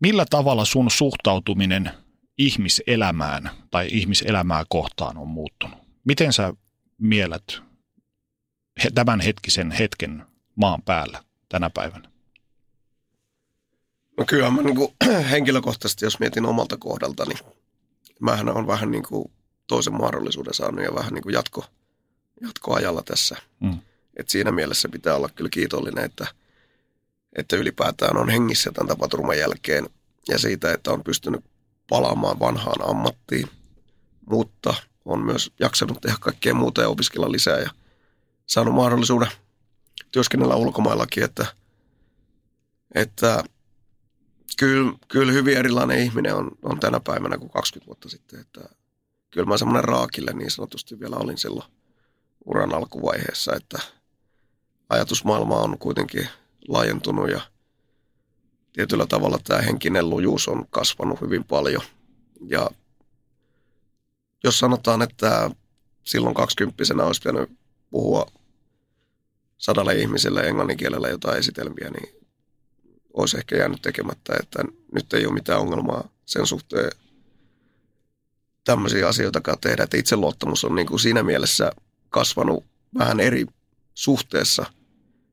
millä 0.00 0.26
tavalla 0.30 0.64
sun 0.64 0.90
suhtautuminen 0.90 1.90
ihmiselämään 2.38 3.50
tai 3.70 3.88
ihmiselämää 3.90 4.64
kohtaan 4.68 5.18
on 5.18 5.28
muuttunut? 5.28 5.78
Miten 6.04 6.32
sä 6.32 6.54
mielät 6.98 7.44
tämän 8.94 9.20
hetkisen 9.20 9.70
hetken 9.70 10.26
maan 10.54 10.82
päällä 10.82 11.22
tänä 11.48 11.70
päivänä? 11.70 12.10
No 14.16 14.24
kyllä 14.24 14.50
mä 14.50 14.62
niin 14.62 14.76
kuin, 14.76 14.94
henkilökohtaisesti, 15.30 16.04
jos 16.04 16.20
mietin 16.20 16.46
omalta 16.46 16.76
kohdalta, 16.76 17.24
niin 17.24 17.38
mähän 18.20 18.48
on 18.48 18.66
vähän 18.66 18.90
niin 18.90 19.02
kuin 19.02 19.30
toisen 19.66 19.94
mahdollisuuden 19.94 20.54
saanut 20.54 20.84
ja 20.84 20.94
vähän 20.94 21.14
niin 21.14 21.22
kuin 21.22 21.32
jatko, 21.32 21.64
jatkoajalla 22.40 23.02
tässä. 23.02 23.36
Mm. 23.60 23.78
Et 24.16 24.28
siinä 24.28 24.52
mielessä 24.52 24.88
pitää 24.88 25.14
olla 25.14 25.28
kyllä 25.28 25.50
kiitollinen, 25.50 26.04
että, 26.04 26.26
että 27.36 27.56
ylipäätään 27.56 28.16
on 28.16 28.28
hengissä 28.28 28.72
tämän 28.72 28.88
tapaturman 28.88 29.38
jälkeen 29.38 29.88
ja 30.28 30.38
siitä, 30.38 30.72
että 30.72 30.92
on 30.92 31.04
pystynyt 31.04 31.44
palaamaan 31.88 32.40
vanhaan 32.40 32.90
ammattiin, 32.90 33.48
mutta 34.30 34.74
on 35.04 35.20
myös 35.20 35.52
jaksanut 35.60 36.00
tehdä 36.00 36.16
kaikkea 36.20 36.54
muuta 36.54 36.82
ja 36.82 36.88
opiskella 36.88 37.32
lisää 37.32 37.58
ja 37.58 37.70
saanut 38.46 38.74
mahdollisuuden 38.74 39.28
työskennellä 40.12 40.56
ulkomaillakin, 40.56 41.24
että, 41.24 41.46
että 42.94 43.44
kyllä, 44.58 44.92
kyllä 45.08 45.32
hyvin 45.32 45.56
erilainen 45.56 45.98
ihminen 45.98 46.34
on, 46.34 46.50
on 46.62 46.80
tänä 46.80 47.00
päivänä 47.00 47.38
kuin 47.38 47.50
20 47.50 47.86
vuotta 47.86 48.08
sitten. 48.08 48.40
Että 48.40 48.60
kyllä 49.30 49.48
mä 49.48 49.58
semmoinen 49.58 49.84
raakille 49.84 50.32
niin 50.32 50.50
sanotusti 50.50 51.00
vielä 51.00 51.16
olin 51.16 51.38
silloin 51.38 51.70
uran 52.44 52.74
alkuvaiheessa, 52.74 53.56
että 53.56 53.78
ajatusmaailma 54.90 55.56
on 55.56 55.78
kuitenkin 55.78 56.28
laajentunut 56.68 57.30
ja 57.30 57.40
tietyllä 58.78 59.06
tavalla 59.06 59.38
tämä 59.44 59.62
henkinen 59.62 60.10
lujuus 60.10 60.48
on 60.48 60.66
kasvanut 60.70 61.20
hyvin 61.20 61.44
paljon. 61.44 61.82
Ja 62.48 62.70
jos 64.44 64.58
sanotaan, 64.58 65.02
että 65.02 65.50
silloin 66.04 66.34
kaksikymppisenä 66.34 67.04
olisi 67.04 67.20
pitänyt 67.20 67.50
puhua 67.90 68.26
sadalle 69.56 69.94
ihmiselle 69.94 70.40
englannin 70.40 70.76
kielellä 70.76 71.08
jotain 71.08 71.38
esitelmiä, 71.38 71.90
niin 71.90 72.26
olisi 73.12 73.38
ehkä 73.38 73.56
jäänyt 73.56 73.82
tekemättä, 73.82 74.32
että 74.40 74.64
nyt 74.94 75.12
ei 75.12 75.26
ole 75.26 75.34
mitään 75.34 75.60
ongelmaa 75.60 76.08
sen 76.26 76.46
suhteen 76.46 76.90
tämmöisiä 78.64 79.08
asioita 79.08 79.40
tehdä, 79.60 79.82
että 79.82 79.96
itseluottamus 79.96 80.64
on 80.64 80.74
niin 80.74 80.86
kuin 80.86 81.00
siinä 81.00 81.22
mielessä 81.22 81.72
kasvanut 82.10 82.64
vähän 82.98 83.20
eri 83.20 83.46
suhteessa. 83.94 84.66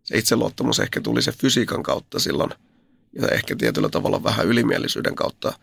Se 0.03 0.17
itseluottamus 0.17 0.79
ehkä 0.79 1.01
tuli 1.01 1.21
se 1.21 1.31
fysiikan 1.31 1.84
kautta 1.84 2.19
silloin 2.19 2.51
ja 3.15 3.28
ehkä 3.28 3.56
tietyllä 3.56 3.89
tavalla 3.89 4.23
vähän 4.23 4.45
ylimielisyyden 4.45 5.15
kautta. 5.15 5.54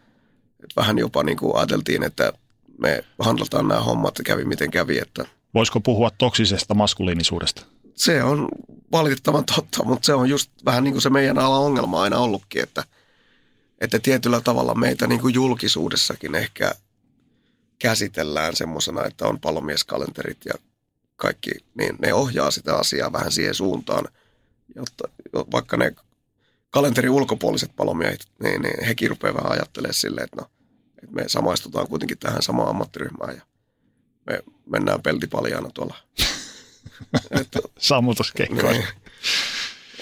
Että 0.62 0.80
vähän 0.80 0.98
jopa 0.98 1.22
niin 1.22 1.36
kuin 1.36 1.56
ajateltiin, 1.56 2.02
että 2.02 2.32
me 2.78 3.04
handlataan 3.18 3.68
nämä 3.68 3.80
hommat 3.80 4.18
ja 4.18 4.24
kävi 4.24 4.44
miten 4.44 4.70
kävi. 4.70 4.98
Että 4.98 5.26
Voisiko 5.54 5.80
puhua 5.80 6.10
toksisesta 6.18 6.74
maskuliinisuudesta? 6.74 7.62
Se 7.94 8.22
on 8.22 8.48
valitettavan 8.92 9.44
totta, 9.44 9.84
mutta 9.84 10.06
se 10.06 10.14
on 10.14 10.28
just 10.28 10.50
vähän 10.64 10.84
niin 10.84 10.94
kuin 10.94 11.02
se 11.02 11.10
meidän 11.10 11.38
ala 11.38 11.58
ongelma 11.58 12.02
aina 12.02 12.18
ollutkin, 12.18 12.62
että, 12.62 12.84
että 13.80 13.98
tietyllä 13.98 14.40
tavalla 14.40 14.74
meitä 14.74 15.06
niin 15.06 15.20
kuin 15.20 15.34
julkisuudessakin 15.34 16.34
ehkä 16.34 16.74
käsitellään 17.78 18.56
semmoisena, 18.56 19.04
että 19.04 19.26
on 19.26 19.40
palomieskalenterit 19.40 20.38
ja 20.44 20.54
kaikki, 21.16 21.50
niin 21.74 21.96
ne 21.98 22.14
ohjaa 22.14 22.50
sitä 22.50 22.76
asiaa 22.76 23.12
vähän 23.12 23.32
siihen 23.32 23.54
suuntaan, 23.54 24.08
jotta 24.76 25.08
vaikka 25.52 25.76
ne 25.76 25.94
kalenterin 26.72 27.10
ulkopuoliset 27.10 27.76
palomiehet, 27.76 28.26
niin, 28.42 28.62
niin 28.62 28.84
hekin 28.84 29.10
rupeaa 29.10 29.34
vähän 29.34 29.52
ajattelemaan 29.52 29.94
silleen, 29.94 30.24
että, 30.24 30.36
no, 30.36 30.50
että 31.02 31.14
me 31.14 31.24
samaistutaan 31.26 31.88
kuitenkin 31.88 32.18
tähän 32.18 32.42
samaan 32.42 32.68
ammattiryhmään 32.68 33.36
ja 33.36 33.42
me 34.26 34.42
mennään 34.66 35.02
peltipaljaana 35.02 35.70
tuolla 35.74 35.96
Sammutuskeikkoja. 37.78 38.72
Niin. 38.72 38.86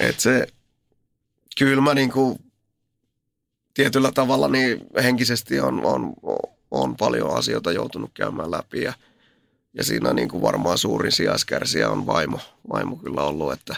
Et 0.00 0.20
se, 0.20 0.46
kyllä 1.59 1.83
mä 1.83 1.94
niin 1.94 2.12
kuin, 2.12 2.38
tietyllä 3.74 4.12
tavalla 4.12 4.48
niin 4.48 4.80
henkisesti 5.02 5.61
on, 5.61 5.85
on, 5.85 6.14
on 6.70 6.96
paljon 6.96 7.37
asioita 7.37 7.72
joutunut 7.72 8.11
käymään 8.14 8.50
läpi 8.50 8.83
ja, 8.83 8.92
ja 9.74 9.85
siinä 9.85 10.12
niin 10.12 10.28
kuin 10.28 10.42
varmaan 10.42 10.78
suurin 10.78 11.12
sijaiskärsijä 11.12 11.90
on 11.90 12.06
vaimo, 12.06 12.40
vaimo 12.72 12.96
kyllä 12.96 13.22
ollut, 13.22 13.52
että 13.52 13.76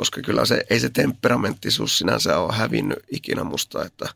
koska 0.00 0.20
kyllä 0.20 0.44
se, 0.44 0.64
ei 0.70 0.80
se 0.80 0.90
temperamenttisuus 0.90 1.98
sinänsä 1.98 2.38
ole 2.38 2.52
hävinnyt 2.52 2.98
ikinä 3.10 3.44
musta, 3.44 3.84
että, 3.84 4.08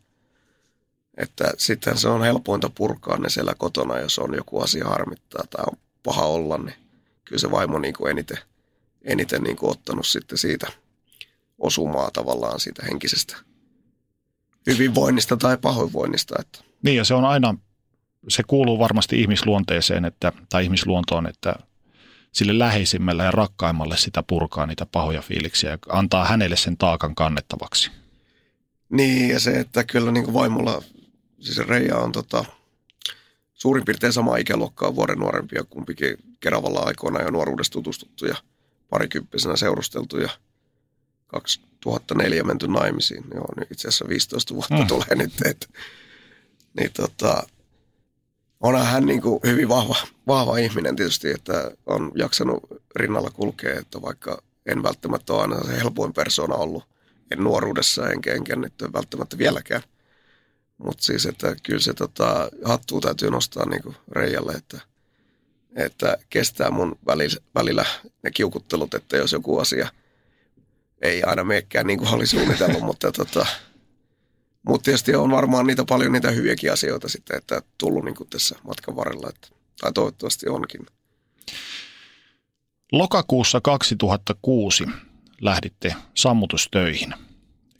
että 1.16 1.52
sitten 1.58 1.98
se 1.98 2.08
on 2.08 2.22
helpointa 2.22 2.70
purkaa 2.74 3.18
ne 3.18 3.28
siellä 3.28 3.54
kotona, 3.58 3.98
jos 3.98 4.18
on 4.18 4.34
joku 4.34 4.60
asia 4.60 4.84
harmittaa 4.84 5.44
tai 5.50 5.64
on 5.66 5.78
paha 6.02 6.26
olla, 6.26 6.58
niin 6.58 6.74
kyllä 7.24 7.40
se 7.40 7.50
vaimo 7.50 7.78
niin 7.78 7.94
kuin 7.94 8.10
eniten, 8.10 8.38
eniten 9.02 9.42
niin 9.42 9.56
kuin 9.56 9.70
ottanut 9.70 10.06
sitten 10.06 10.38
siitä 10.38 10.66
osumaa 11.58 12.10
tavallaan 12.10 12.60
siitä 12.60 12.82
henkisestä 12.86 13.36
hyvinvoinnista 14.66 15.36
tai 15.36 15.56
pahoinvoinnista. 15.56 16.34
Että. 16.40 16.58
Niin 16.82 16.96
ja 16.96 17.04
se 17.04 17.14
on 17.14 17.24
aina, 17.24 17.54
se 18.28 18.42
kuuluu 18.46 18.78
varmasti 18.78 19.20
ihmisluonteeseen 19.20 20.04
että, 20.04 20.32
tai 20.48 20.64
ihmisluontoon, 20.64 21.26
että 21.26 21.54
sille 22.34 22.58
läheisimmälle 22.58 23.24
ja 23.24 23.30
rakkaimmalle 23.30 23.96
sitä 23.96 24.22
purkaa 24.22 24.66
niitä 24.66 24.86
pahoja 24.86 25.22
fiiliksiä 25.22 25.70
ja 25.70 25.78
antaa 25.88 26.24
hänelle 26.24 26.56
sen 26.56 26.76
taakan 26.76 27.14
kannettavaksi. 27.14 27.90
Niin 28.88 29.28
ja 29.28 29.40
se, 29.40 29.60
että 29.60 29.84
kyllä 29.84 30.12
niin 30.12 30.24
kuin 30.24 30.34
vaimolla, 30.34 30.82
siis 31.40 31.58
Reija 31.58 31.98
on 31.98 32.12
tota, 32.12 32.44
suurin 33.54 33.84
piirtein 33.84 34.12
sama 34.12 34.36
ikäluokkaa 34.36 34.94
vuoden 34.94 35.18
nuorempia, 35.18 35.64
kumpikin 35.64 36.16
Keravalla 36.40 36.80
aikoina 36.80 37.22
jo 37.22 37.30
nuoruudessa 37.30 37.72
tutustuttu 37.72 38.26
ja 38.26 38.36
parikymppisenä 38.90 39.56
seurusteltu 39.56 40.18
ja 40.18 40.28
2004 41.26 42.44
menty 42.44 42.68
naimisiin. 42.68 43.24
Joo, 43.34 43.48
niin 43.56 43.66
itse 43.70 43.88
asiassa 43.88 44.08
15 44.08 44.54
vuotta 44.54 44.74
mm. 44.74 44.86
tulee 44.86 45.14
nyt. 45.14 45.32
Et, 45.44 45.70
niin 46.78 46.90
tota, 46.92 47.42
onhan 48.64 48.86
hän 48.86 49.06
niin 49.06 49.22
kuin 49.22 49.40
hyvin 49.46 49.68
vahva, 49.68 49.96
vahva 50.26 50.58
ihminen 50.58 50.96
tietysti, 50.96 51.30
että 51.30 51.70
on 51.86 52.12
jaksanut 52.14 52.62
rinnalla 52.96 53.30
kulkea, 53.30 53.78
että 53.78 54.02
vaikka 54.02 54.42
en 54.66 54.82
välttämättä 54.82 55.32
ole 55.32 55.42
aina 55.42 55.64
se 55.64 55.76
helpoin 55.76 56.12
persona 56.12 56.54
ollut, 56.54 56.84
en 57.30 57.38
nuoruudessa 57.38 58.10
enkä, 58.10 58.34
enkä 58.34 58.56
nyt 58.56 58.74
välttämättä 58.92 59.38
vieläkään. 59.38 59.82
Mutta 60.78 61.04
siis, 61.04 61.26
että 61.26 61.56
kyllä 61.62 61.80
se 61.80 61.94
tota, 61.94 62.48
hattua 62.64 63.00
täytyy 63.00 63.30
nostaa 63.30 63.68
niin 63.68 63.96
Reijalle, 64.12 64.52
että, 64.52 64.80
että 65.76 66.18
kestää 66.30 66.70
mun 66.70 66.98
välillä, 67.06 67.36
välillä 67.54 67.84
ne 68.22 68.30
kiukuttelut, 68.30 68.94
että 68.94 69.16
jos 69.16 69.32
joku 69.32 69.58
asia 69.58 69.88
ei 71.02 71.22
aina 71.22 71.44
meekään 71.44 71.86
niin 71.86 71.98
kuin 71.98 72.14
oli 72.14 72.26
suunnitellut, 72.26 72.82
mutta 72.90 73.12
tota, 73.12 73.46
mutta 74.66 74.84
tietysti 74.84 75.14
on 75.14 75.30
varmaan 75.30 75.66
niitä 75.66 75.84
paljon 75.84 76.12
niitä 76.12 76.30
hyviäkin 76.30 76.72
asioita 76.72 77.08
sitten, 77.08 77.36
että 77.36 77.62
tullut 77.78 78.04
niin 78.04 78.14
kuin 78.14 78.28
tässä 78.30 78.56
matkan 78.62 78.96
varrella, 78.96 79.28
että, 79.28 79.48
tai 79.80 79.92
toivottavasti 79.92 80.48
onkin. 80.48 80.86
Lokakuussa 82.92 83.60
2006 83.60 84.84
lähditte 85.40 85.94
sammutustöihin– 86.14 87.14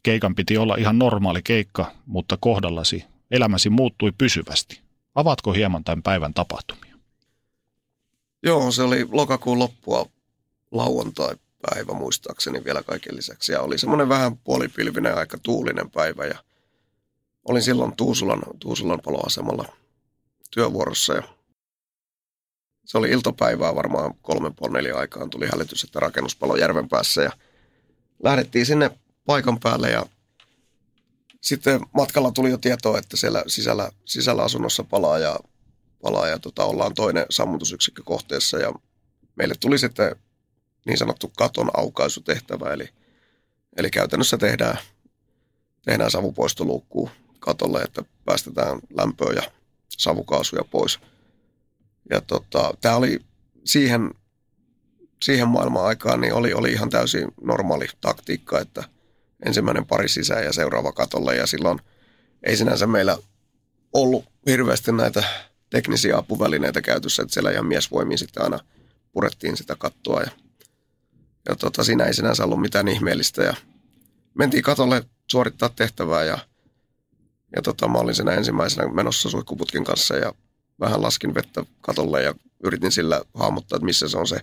Keikan 0.04 0.34
piti 0.34 0.58
olla 0.58 0.76
ihan 0.76 0.98
normaali 0.98 1.42
keikka, 1.42 1.92
mutta 2.06 2.36
kohdallasi 2.40 3.04
elämäsi 3.30 3.70
muuttui 3.70 4.12
pysyvästi. 4.18 4.80
Avatko 5.14 5.52
hieman 5.52 5.84
tämän 5.84 6.02
päivän 6.02 6.34
tapahtumia? 6.34 6.94
Joo, 8.42 8.70
se 8.70 8.82
oli 8.82 9.08
lokakuun 9.12 9.58
loppua 9.58 10.06
lauantai-päivä 10.70 11.92
muistaakseni 11.92 12.64
vielä 12.64 12.82
kaiken 12.82 13.16
lisäksi. 13.16 13.52
Ja 13.52 13.60
oli 13.60 13.78
semmoinen 13.78 14.08
vähän 14.08 14.36
puolipilvinen 14.36 15.18
aika 15.18 15.38
tuulinen 15.42 15.90
päivä 15.90 16.26
ja 16.26 16.38
olin 17.44 17.62
silloin 17.62 17.96
Tuusulan, 17.96 18.42
Tuusulan 18.60 19.00
paloasemalla 19.04 19.76
työvuorossa 20.50 21.14
ja 21.14 21.22
se 22.84 22.98
oli 22.98 23.10
iltapäivää 23.10 23.74
varmaan 23.74 24.14
kolmen 24.22 24.54
puoli 24.54 24.72
neljä 24.72 24.96
aikaan 24.96 25.30
tuli 25.30 25.46
hälytys, 25.52 25.84
että 25.84 26.00
rakennuspalo 26.00 26.56
järven 26.56 26.88
päässä 26.88 27.22
ja 27.22 27.32
lähdettiin 28.22 28.66
sinne 28.66 28.90
paikan 29.26 29.60
päälle 29.60 29.90
ja 29.90 30.06
sitten 31.40 31.80
matkalla 31.94 32.32
tuli 32.32 32.50
jo 32.50 32.58
tietoa, 32.58 32.98
että 32.98 33.16
siellä 33.16 33.44
sisällä, 33.46 33.90
sisällä 34.04 34.42
asunnossa 34.42 34.84
palaa 34.84 35.18
ja, 35.18 35.38
palaa 36.02 36.28
ja 36.28 36.38
tota, 36.38 36.64
ollaan 36.64 36.94
toinen 36.94 37.26
sammutusyksikkö 37.30 38.02
kohteessa 38.04 38.58
ja 38.58 38.72
meille 39.36 39.54
tuli 39.60 39.78
sitten 39.78 40.16
niin 40.86 40.98
sanottu 40.98 41.32
katon 41.38 41.70
aukaisutehtävä, 41.76 42.72
eli, 42.72 42.88
eli 43.76 43.90
käytännössä 43.90 44.38
tehdään, 44.38 44.78
tehdään 45.84 46.10
savupoistoluukkuun 46.10 47.10
katolle, 47.44 47.82
että 47.82 48.02
päästetään 48.24 48.78
lämpöä 48.96 49.32
ja 49.32 49.42
savukaasuja 49.88 50.64
pois. 50.64 51.00
Ja 52.10 52.20
tota, 52.20 52.74
tämä 52.80 52.96
oli 52.96 53.20
siihen, 53.64 54.10
siihen 55.22 55.48
maailman 55.48 55.84
aikaan, 55.86 56.20
niin 56.20 56.34
oli, 56.34 56.52
oli 56.52 56.72
ihan 56.72 56.90
täysin 56.90 57.28
normaali 57.42 57.86
taktiikka, 58.00 58.60
että 58.60 58.84
ensimmäinen 59.46 59.86
pari 59.86 60.08
sisään 60.08 60.44
ja 60.44 60.52
seuraava 60.52 60.92
katolle. 60.92 61.36
Ja 61.36 61.46
silloin 61.46 61.80
ei 62.42 62.56
sinänsä 62.56 62.86
meillä 62.86 63.18
ollut 63.92 64.24
hirveästi 64.46 64.92
näitä 64.92 65.24
teknisiä 65.70 66.16
apuvälineitä 66.16 66.82
käytössä, 66.82 67.22
että 67.22 67.34
siellä 67.34 67.50
ihan 67.50 67.66
miesvoimiin 67.66 68.18
sitten 68.18 68.42
aina 68.42 68.58
purettiin 69.12 69.56
sitä 69.56 69.76
kattoa 69.78 70.20
ja, 70.20 70.30
ja 71.48 71.56
tota, 71.56 71.84
siinä 71.84 72.04
ei 72.04 72.14
sinänsä 72.14 72.44
ollut 72.44 72.60
mitään 72.60 72.88
ihmeellistä 72.88 73.42
ja 73.42 73.54
mentiin 74.34 74.62
katolle 74.62 75.04
suorittaa 75.30 75.68
tehtävää 75.68 76.24
ja, 76.24 76.38
ja 77.56 77.62
tota, 77.62 77.88
mä 77.88 77.98
olin 77.98 78.14
siinä 78.14 78.32
ensimmäisenä 78.32 78.88
menossa 78.88 79.30
suihkuputkin 79.30 79.84
kanssa 79.84 80.16
ja 80.16 80.32
vähän 80.80 81.02
laskin 81.02 81.34
vettä 81.34 81.64
katolle 81.80 82.22
ja 82.22 82.34
yritin 82.64 82.92
sillä 82.92 83.22
hahmottaa, 83.34 83.76
että 83.76 83.84
missä 83.84 84.08
se 84.08 84.18
on 84.18 84.26
se 84.26 84.40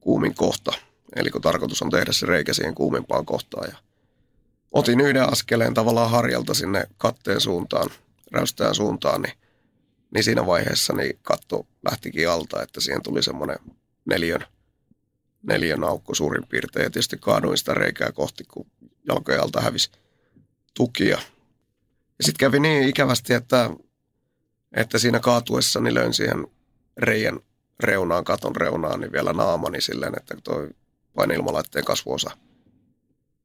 kuumin 0.00 0.34
kohta. 0.34 0.72
Eli 1.16 1.30
kun 1.30 1.42
tarkoitus 1.42 1.82
on 1.82 1.90
tehdä 1.90 2.12
se 2.12 2.26
reikä 2.26 2.52
siihen 2.52 2.74
kuumimpaan 2.74 3.26
kohtaan. 3.26 3.68
Ja 3.70 3.76
otin 4.72 5.00
yhden 5.00 5.32
askeleen 5.32 5.74
tavallaan 5.74 6.10
harjalta 6.10 6.54
sinne 6.54 6.86
katteen 6.98 7.40
suuntaan, 7.40 7.90
räystään 8.32 8.74
suuntaan, 8.74 9.22
niin, 9.22 9.34
niin 10.14 10.24
siinä 10.24 10.46
vaiheessa 10.46 10.92
niin 10.92 11.18
katto 11.22 11.66
lähtikin 11.90 12.30
alta, 12.30 12.62
että 12.62 12.80
siihen 12.80 13.02
tuli 13.02 13.22
semmoinen 13.22 13.58
neljön, 14.04 14.44
neljön 15.42 15.84
aukko 15.84 16.14
suurin 16.14 16.46
piirtein. 16.48 16.84
Ja 16.84 16.90
tietysti 16.90 17.16
kaaduin 17.20 17.58
sitä 17.58 17.74
reikää 17.74 18.12
kohti, 18.12 18.44
kun 18.44 18.66
jalkojen 19.08 19.42
alta 19.42 19.60
hävisi 19.60 19.90
tukia. 20.74 21.18
Sitten 22.20 22.38
kävi 22.38 22.60
niin 22.60 22.88
ikävästi, 22.88 23.34
että, 23.34 23.70
että 24.72 24.98
siinä 24.98 25.20
kaatuessa 25.20 25.80
niin 25.80 25.94
löin 25.94 26.14
siihen 26.14 26.46
reijän 26.96 27.40
reunaan, 27.80 28.24
katon 28.24 28.56
reunaan, 28.56 29.00
niin 29.00 29.12
vielä 29.12 29.32
naamani 29.32 29.80
silleen, 29.80 30.12
että 30.16 30.36
toi 30.44 30.70
painilmalaitteen 31.14 31.84
kasvuosa 31.84 32.30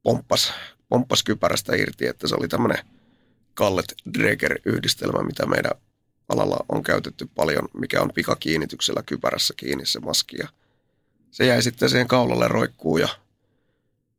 pomppas, 0.04 0.54
pomppas 0.90 1.24
kypärästä 1.24 1.76
irti, 1.76 2.08
että 2.08 2.28
se 2.28 2.36
oli 2.36 2.48
tämmöinen 2.48 2.86
Kallet 3.54 3.94
Dreger-yhdistelmä, 4.14 5.24
mitä 5.24 5.46
meidän 5.46 5.72
alalla 6.30 6.66
on 6.70 6.84
käytetty 6.84 7.30
paljon, 7.36 7.68
mikä 7.74 8.02
on 8.02 8.12
pikakiinnityksellä 8.14 9.04
kypärässä 9.06 9.54
kiinni 9.58 9.86
se 9.86 10.00
maski. 10.00 10.38
Ja 10.40 10.48
se 11.32 11.46
jäi 11.46 11.64
sitten 11.64 11.90
siihen 11.90 12.08
kaulalle 12.08 12.48
roikkuu 12.48 12.98
ja 12.98 13.08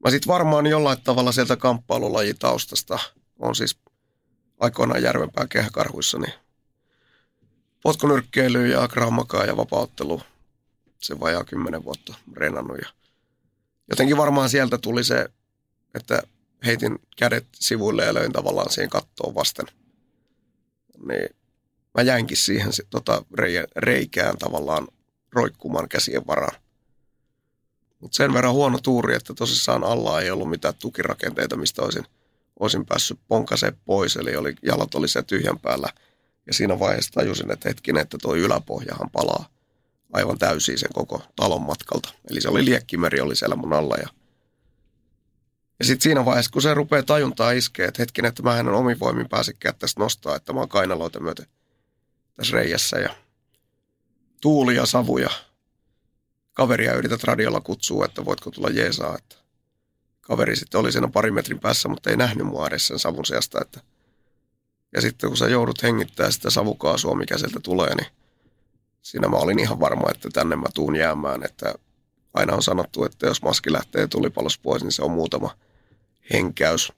mä 0.04 0.10
sitten 0.10 0.32
varmaan 0.32 0.66
jollain 0.66 0.98
tavalla 1.04 1.32
sieltä 1.32 1.56
kamppailulajitaustasta 1.56 2.98
on 3.38 3.54
siis 3.54 3.78
aikoinaan 4.62 5.02
Järvenpää 5.02 5.46
kehäkarhuissa, 5.46 6.18
niin 6.18 6.32
potkunyrkkeily 7.82 8.66
ja 8.66 8.88
grammakaa 8.88 9.44
ja 9.44 9.56
vapauttelu 9.56 10.22
se 11.00 11.20
vajaa 11.20 11.44
kymmenen 11.44 11.84
vuotta 11.84 12.14
reenannut. 12.36 12.78
Ja 12.78 12.88
jotenkin 13.90 14.16
varmaan 14.16 14.50
sieltä 14.50 14.78
tuli 14.78 15.04
se, 15.04 15.28
että 15.94 16.22
heitin 16.66 16.98
kädet 17.16 17.46
sivuille 17.54 18.04
ja 18.04 18.14
löin 18.14 18.32
tavallaan 18.32 18.70
siihen 18.70 18.90
kattoon 18.90 19.34
vasten. 19.34 19.66
Niin 21.08 21.36
mä 21.94 22.02
jäinkin 22.02 22.36
siihen 22.36 22.72
tota, 22.90 23.24
reikään 23.76 24.38
tavallaan 24.38 24.88
roikkumaan 25.32 25.88
käsien 25.88 26.26
varaan. 26.26 26.62
Mutta 28.00 28.16
sen 28.16 28.34
verran 28.34 28.52
huono 28.52 28.78
tuuri, 28.82 29.14
että 29.14 29.34
tosissaan 29.34 29.84
alla 29.84 30.20
ei 30.20 30.30
ollut 30.30 30.50
mitään 30.50 30.74
tukirakenteita, 30.74 31.56
mistä 31.56 31.82
olisin, 31.82 32.06
olisin 32.60 32.86
päässyt 32.86 33.20
ponkaseen 33.28 33.76
pois. 33.84 34.16
Eli 34.16 34.36
oli, 34.36 34.54
jalat 34.62 34.94
oli 34.94 35.08
se 35.08 35.22
tyhjän 35.22 35.58
päällä. 35.58 35.88
Ja 36.46 36.54
siinä 36.54 36.78
vaiheessa 36.78 37.12
tajusin, 37.12 37.50
että 37.50 37.68
hetkinen, 37.68 38.02
että 38.02 38.18
tuo 38.22 38.36
yläpohjahan 38.36 39.10
palaa 39.10 39.52
aivan 40.12 40.38
täysin 40.38 40.78
sen 40.78 40.92
koko 40.94 41.22
talon 41.36 41.62
matkalta. 41.62 42.14
Eli 42.30 42.40
se 42.40 42.48
oli 42.48 42.64
liekkimeri, 42.64 43.20
oli 43.20 43.36
siellä 43.36 43.56
mun 43.56 43.72
alla. 43.72 43.96
Ja, 43.96 44.08
ja 45.78 45.84
sitten 45.84 46.02
siinä 46.02 46.24
vaiheessa, 46.24 46.52
kun 46.52 46.62
se 46.62 46.74
rupeaa 46.74 47.02
tajuntaa 47.02 47.50
iskeä, 47.50 47.88
että 47.88 48.02
hetkinen, 48.02 48.28
että 48.28 48.42
mä 48.42 48.58
en 48.58 48.68
omin 48.68 49.00
voimin 49.00 49.28
pääsekään 49.28 49.74
tästä 49.78 50.00
nostaa, 50.00 50.36
että 50.36 50.52
mä 50.52 50.60
oon 50.60 50.68
kainaloita 50.68 51.20
myöten 51.20 51.46
tässä 52.34 52.56
reijässä 52.56 52.98
ja 52.98 53.14
tuuli 54.40 54.76
ja 54.76 54.86
savuja. 54.86 55.30
Kaveria 56.52 56.94
yrität 56.94 57.24
radiolla 57.24 57.60
kutsua, 57.60 58.04
että 58.04 58.24
voitko 58.24 58.50
tulla 58.50 58.68
jeesaa. 58.68 59.16
Että 59.18 59.36
kaveri 60.22 60.56
sitten 60.56 60.80
oli 60.80 60.92
siinä 60.92 61.08
pari 61.08 61.30
metrin 61.30 61.60
päässä, 61.60 61.88
mutta 61.88 62.10
ei 62.10 62.16
nähnyt 62.16 62.46
mua 62.46 62.66
edes 62.66 62.86
sen 62.86 62.98
savun 62.98 63.24
seasta. 63.24 63.60
Että 63.60 63.80
ja 64.94 65.00
sitten 65.00 65.30
kun 65.30 65.36
sä 65.36 65.48
joudut 65.48 65.82
hengittää 65.82 66.30
sitä 66.30 66.50
savukaasua, 66.50 67.14
mikä 67.14 67.38
sieltä 67.38 67.60
tulee, 67.60 67.94
niin 67.94 68.06
siinä 69.02 69.28
mä 69.28 69.36
olin 69.36 69.58
ihan 69.58 69.80
varma, 69.80 70.10
että 70.10 70.28
tänne 70.32 70.56
mä 70.56 70.66
tuun 70.74 70.96
jäämään. 70.96 71.44
Että 71.44 71.74
aina 72.34 72.54
on 72.54 72.62
sanottu, 72.62 73.04
että 73.04 73.26
jos 73.26 73.42
maski 73.42 73.72
lähtee 73.72 74.06
tulipalos 74.06 74.58
pois, 74.58 74.82
niin 74.82 74.92
se 74.92 75.02
on 75.02 75.10
muutama 75.10 75.56
henkäys. 76.32 76.92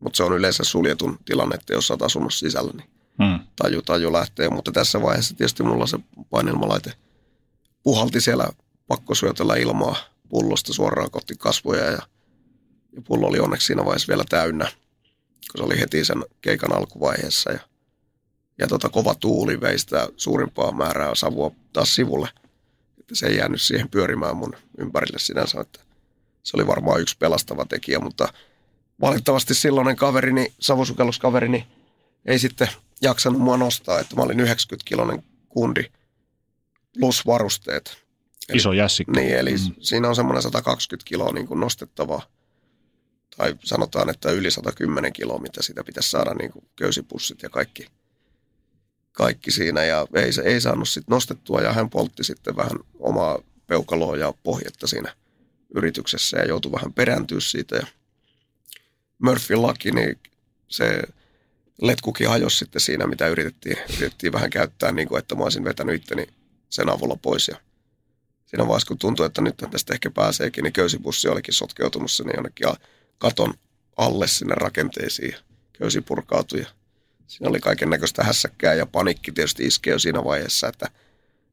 Mutta 0.00 0.16
se 0.16 0.22
on 0.22 0.32
yleensä 0.32 0.64
suljetun 0.64 1.18
tilanne, 1.24 1.54
että 1.54 1.72
jos 1.72 1.86
sä 1.86 1.94
oot 1.94 2.02
asunut 2.02 2.34
sisällä, 2.34 2.72
niin 2.76 2.90
hmm. 3.22 3.38
taju, 3.56 3.82
taju 3.82 4.12
lähtee. 4.12 4.48
Mutta 4.48 4.72
tässä 4.72 5.02
vaiheessa 5.02 5.36
tietysti 5.36 5.62
mulla 5.62 5.86
se 5.86 5.98
painelmalaite 6.30 6.92
puhalti 7.82 8.20
siellä 8.20 8.48
pakkosyötellä 8.88 9.56
ilmaa 9.56 9.96
pullosta 10.28 10.72
suoraan 10.72 11.10
kohti 11.10 11.34
kasvoja 11.38 11.84
ja, 11.84 12.02
ja 12.98 13.02
pullo 13.02 13.26
oli 13.26 13.38
onneksi 13.38 13.66
siinä 13.66 13.84
vaiheessa 13.84 14.08
vielä 14.08 14.24
täynnä, 14.28 14.64
kun 15.52 15.58
se 15.58 15.62
oli 15.62 15.80
heti 15.80 16.04
sen 16.04 16.24
keikan 16.40 16.72
alkuvaiheessa 16.72 17.52
ja, 17.52 17.60
ja 18.58 18.66
tota, 18.66 18.88
kova 18.88 19.14
tuuli 19.14 19.60
vei 19.60 19.78
sitä 19.78 20.08
suurimpaa 20.16 20.72
määrää 20.72 21.14
savua 21.14 21.50
taas 21.72 21.94
sivulle, 21.94 22.28
että 23.00 23.14
se 23.14 23.26
ei 23.26 23.36
jäänyt 23.36 23.62
siihen 23.62 23.88
pyörimään 23.88 24.36
mun 24.36 24.52
ympärille 24.78 25.18
sinänsä, 25.18 25.60
että 25.60 25.80
se 26.42 26.56
oli 26.56 26.66
varmaan 26.66 27.00
yksi 27.00 27.16
pelastava 27.18 27.64
tekijä, 27.64 27.98
mutta 27.98 28.32
valitettavasti 29.00 29.54
silloinen 29.54 29.96
kaverini, 29.96 30.52
savusukelluskaverini, 30.60 31.66
ei 32.26 32.38
sitten 32.38 32.68
jaksanut 33.02 33.40
mua 33.40 33.56
nostaa, 33.56 34.00
että 34.00 34.16
mä 34.16 34.22
olin 34.22 34.40
90-kilonen 34.40 35.22
kundi 35.48 35.84
plus 36.98 37.26
varusteet. 37.26 37.98
Eli, 38.48 38.56
Iso 38.56 38.72
jässikko. 38.72 39.12
Niin, 39.12 39.38
eli 39.38 39.52
mm. 39.52 39.74
siinä 39.80 40.08
on 40.08 40.16
semmoinen 40.16 40.42
120 40.42 41.08
kiloa 41.08 41.32
niin 41.32 41.46
kuin 41.46 41.60
nostettavaa. 41.60 42.37
Tai 43.38 43.54
sanotaan, 43.64 44.10
että 44.10 44.30
yli 44.30 44.50
110 44.50 45.12
kiloa, 45.12 45.38
mitä 45.38 45.62
sitä 45.62 45.84
pitäisi 45.84 46.10
saada 46.10 46.34
niin 46.34 46.52
kuin 46.52 46.64
köysipussit 46.76 47.42
ja 47.42 47.48
kaikki, 47.48 47.86
kaikki 49.12 49.50
siinä. 49.50 49.84
Ja 49.84 50.06
ei, 50.14 50.30
ei 50.44 50.60
saanut 50.60 50.88
sitten 50.88 51.12
nostettua 51.12 51.60
ja 51.60 51.72
hän 51.72 51.90
poltti 51.90 52.24
sitten 52.24 52.56
vähän 52.56 52.78
omaa 52.98 53.38
peukaloa 53.66 54.16
ja 54.16 54.34
pohjetta 54.42 54.86
siinä 54.86 55.14
yrityksessä 55.74 56.38
ja 56.38 56.44
joutui 56.44 56.72
vähän 56.72 56.92
perääntyä 56.92 57.40
siitä. 57.40 57.76
Ja 57.76 57.86
Murphyn 59.18 59.62
laki, 59.62 59.90
niin 59.90 60.18
se 60.68 61.02
letkukin 61.82 62.28
hajosi 62.28 62.56
sitten 62.56 62.80
siinä, 62.80 63.06
mitä 63.06 63.28
yritettiin, 63.28 63.76
yritettiin 63.98 64.32
vähän 64.32 64.50
käyttää, 64.50 64.92
niin 64.92 65.08
kuin, 65.08 65.18
että 65.18 65.34
mä 65.34 65.42
olisin 65.42 65.64
vetänyt 65.64 65.94
itteni 65.94 66.26
sen 66.70 66.88
avulla 66.88 67.16
pois. 67.16 67.48
Ja 67.48 67.56
siinä 68.46 68.66
vaiheessa, 68.66 68.88
kun 68.88 68.98
tuntui, 68.98 69.26
että 69.26 69.42
nyt 69.42 69.56
tästä 69.70 69.94
ehkä 69.94 70.10
pääseekin, 70.10 70.64
niin 70.64 70.72
köysipussi 70.72 71.28
olikin 71.28 71.54
sotkeutunut 71.54 72.10
sinne 72.10 72.32
jonnekin 72.34 72.66
katon 73.18 73.54
alle 73.96 74.28
sinne 74.28 74.54
rakenteisiin. 74.54 75.34
Köysi 75.72 76.00
purkautui 76.00 76.60
ja 76.60 76.66
siinä 77.26 77.50
oli 77.50 77.60
kaiken 77.60 77.90
näköistä 77.90 78.24
hässäkkää 78.24 78.74
ja 78.74 78.86
panikki 78.86 79.32
tietysti 79.32 79.66
iskee 79.66 79.92
jo 79.92 79.98
siinä 79.98 80.24
vaiheessa, 80.24 80.68
että, 80.68 80.90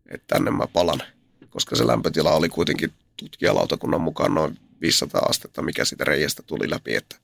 että 0.06 0.28
tänne 0.28 0.52
mä 0.52 0.68
palan. 0.68 1.02
Koska 1.50 1.76
se 1.76 1.88
lämpötila 1.88 2.32
oli 2.32 2.50
kuitenkin 2.50 2.94
tutkijalautakunnan 3.18 4.02
mukaan 4.02 4.34
noin 4.34 4.60
500 4.82 5.22
astetta, 5.22 5.62
mikä 5.62 5.86
siitä 5.86 6.04
reiästä 6.04 6.44
tuli 6.44 6.70
läpi, 6.70 6.96
että 6.96 7.16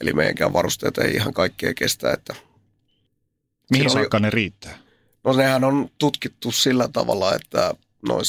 Eli 0.00 0.12
meidänkään 0.12 0.52
varusteet 0.52 0.98
ei 0.98 1.14
ihan 1.14 1.34
kaikkea 1.34 1.74
kestä. 1.74 2.12
Että 2.12 2.34
Mihin 3.70 3.90
saakka 3.90 4.16
oli, 4.16 4.22
ne 4.22 4.30
riittää? 4.30 4.78
No 5.24 5.32
nehän 5.32 5.64
on 5.64 5.90
tutkittu 5.98 6.52
sillä 6.52 6.88
tavalla, 6.88 7.34
että 7.34 7.74
noin 8.08 8.24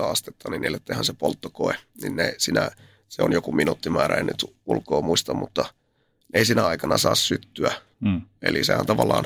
150-200 0.00 0.04
astetta, 0.04 0.50
niin 0.50 0.62
niille 0.62 0.80
tehdään 0.84 1.04
se 1.04 1.12
polttokoe. 1.12 1.76
Niin 2.02 2.16
ne, 2.16 2.34
sinä, 2.38 2.70
se 3.12 3.22
on 3.22 3.32
joku 3.32 3.52
minuuttimäärä, 3.52 4.16
en 4.16 4.26
nyt 4.26 4.44
ulkoa 4.66 5.00
muista, 5.00 5.34
mutta 5.34 5.64
ei 6.34 6.44
siinä 6.44 6.66
aikana 6.66 6.98
saa 6.98 7.14
syttyä. 7.14 7.72
Mm. 8.00 8.22
Eli 8.42 8.64
sehän 8.64 8.86
tavallaan, 8.86 9.24